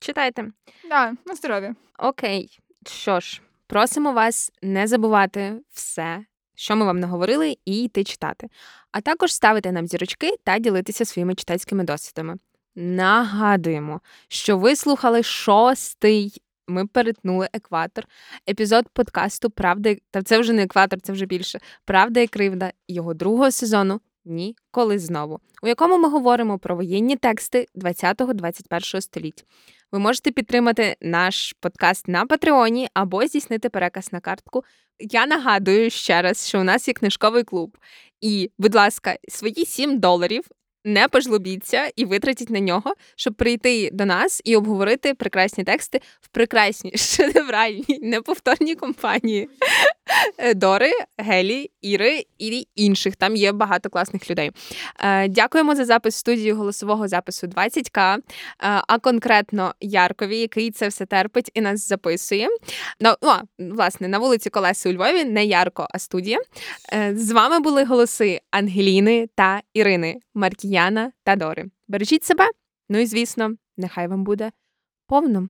Читайте. 0.00 0.52
Да, 0.88 1.12
на 1.26 1.34
здоров'я. 1.34 1.74
Окей, 1.98 2.58
що 2.86 3.20
ж, 3.20 3.42
просимо 3.66 4.12
вас 4.12 4.52
не 4.62 4.86
забувати 4.86 5.60
все, 5.70 6.24
що 6.54 6.76
ми 6.76 6.84
вам 6.84 7.00
наговорили, 7.00 7.56
і 7.64 7.84
йти 7.84 8.04
читати. 8.04 8.48
А 8.92 9.00
також 9.00 9.34
ставити 9.34 9.72
нам 9.72 9.86
зірочки 9.86 10.36
та 10.44 10.58
ділитися 10.58 11.04
своїми 11.04 11.34
читацькими 11.34 11.84
досвідами. 11.84 12.38
Нагадуємо, 12.76 14.00
що 14.28 14.58
ви 14.58 14.76
слухали 14.76 15.22
шостий. 15.22 16.42
Ми 16.68 16.86
перетнули 16.86 17.48
екватор. 17.52 18.04
Епізод 18.48 18.88
подкасту 18.92 19.50
Правда, 19.50 19.94
та 20.10 20.22
це 20.22 20.38
вже 20.38 20.52
не 20.52 20.62
екватор, 20.62 21.00
це 21.00 21.12
вже 21.12 21.26
більше. 21.26 21.60
Правда 21.84 22.20
і 22.20 22.26
кривда 22.26 22.72
його 22.88 23.14
другого 23.14 23.50
сезону 23.50 24.00
Ніколи 24.24 24.98
знову, 24.98 25.40
у 25.62 25.68
якому 25.68 25.98
ми 25.98 26.08
говоримо 26.08 26.58
про 26.58 26.76
воєнні 26.76 27.16
тексти 27.16 27.66
20-21 27.74 29.00
століття. 29.00 29.44
Ви 29.92 29.98
можете 29.98 30.30
підтримати 30.30 30.96
наш 31.00 31.52
подкаст 31.60 32.08
на 32.08 32.26
Патреоні 32.26 32.88
або 32.94 33.26
здійснити 33.26 33.68
переказ 33.68 34.12
на 34.12 34.20
картку. 34.20 34.64
Я 34.98 35.26
нагадую 35.26 35.90
ще 35.90 36.22
раз, 36.22 36.48
що 36.48 36.60
у 36.60 36.64
нас 36.64 36.88
є 36.88 36.94
книжковий 36.94 37.44
клуб. 37.44 37.78
І, 38.20 38.50
будь 38.58 38.74
ласка, 38.74 39.16
свої 39.28 39.66
7 39.66 39.98
доларів 39.98 40.44
не 40.84 41.08
пожлобіться 41.08 41.90
і 41.96 42.04
витратіть 42.04 42.50
на 42.50 42.60
нього, 42.60 42.94
щоб 43.16 43.34
прийти 43.34 43.90
до 43.92 44.06
нас 44.06 44.40
і 44.44 44.56
обговорити 44.56 45.14
прекрасні 45.14 45.64
тексти 45.64 46.00
в 46.20 46.28
прекрасній 46.28 46.92
шедевральній 46.96 47.98
неповторній 48.02 48.74
компанії 48.74 49.48
Дори, 50.54 50.92
Гелі, 51.18 51.70
Іри 51.80 52.24
і 52.38 52.68
інших. 52.74 53.16
Там 53.16 53.36
є 53.36 53.52
багато 53.52 53.90
класних 53.90 54.30
людей. 54.30 54.50
Е, 55.00 55.28
Дякуємо 55.28 55.74
за 55.74 55.84
запис 55.84 56.16
студії 56.16 56.52
голосового 56.52 57.08
запису 57.08 57.46
20К, 57.46 58.16
е, 58.16 58.20
а 58.58 58.98
конкретно 58.98 59.74
Яркові, 59.80 60.38
який 60.38 60.70
це 60.70 60.88
все 60.88 61.06
терпить 61.06 61.50
і 61.54 61.60
нас 61.60 61.88
записує. 61.88 62.48
Ну, 63.00 63.14
власне, 63.58 64.08
на 64.08 64.18
вулиці 64.18 64.50
Колеси 64.50 64.90
у 64.90 64.92
Львові, 64.92 65.24
не 65.24 65.44
Ярко, 65.44 65.86
а 65.90 65.98
студія. 65.98 66.38
Е, 66.92 67.12
З 67.16 67.30
вами 67.30 67.60
були 67.60 67.84
голоси 67.84 68.40
Ангеліни 68.50 69.28
та 69.34 69.62
Ірини, 69.74 70.16
Маркіяна 70.34 71.12
та 71.24 71.36
Дори. 71.36 71.64
Бережіть 71.88 72.24
себе. 72.24 72.48
Ну 72.88 72.98
і 72.98 73.06
звісно, 73.06 73.50
нехай 73.76 74.08
вам 74.08 74.24
буде 74.24 74.52
повно. 75.06 75.48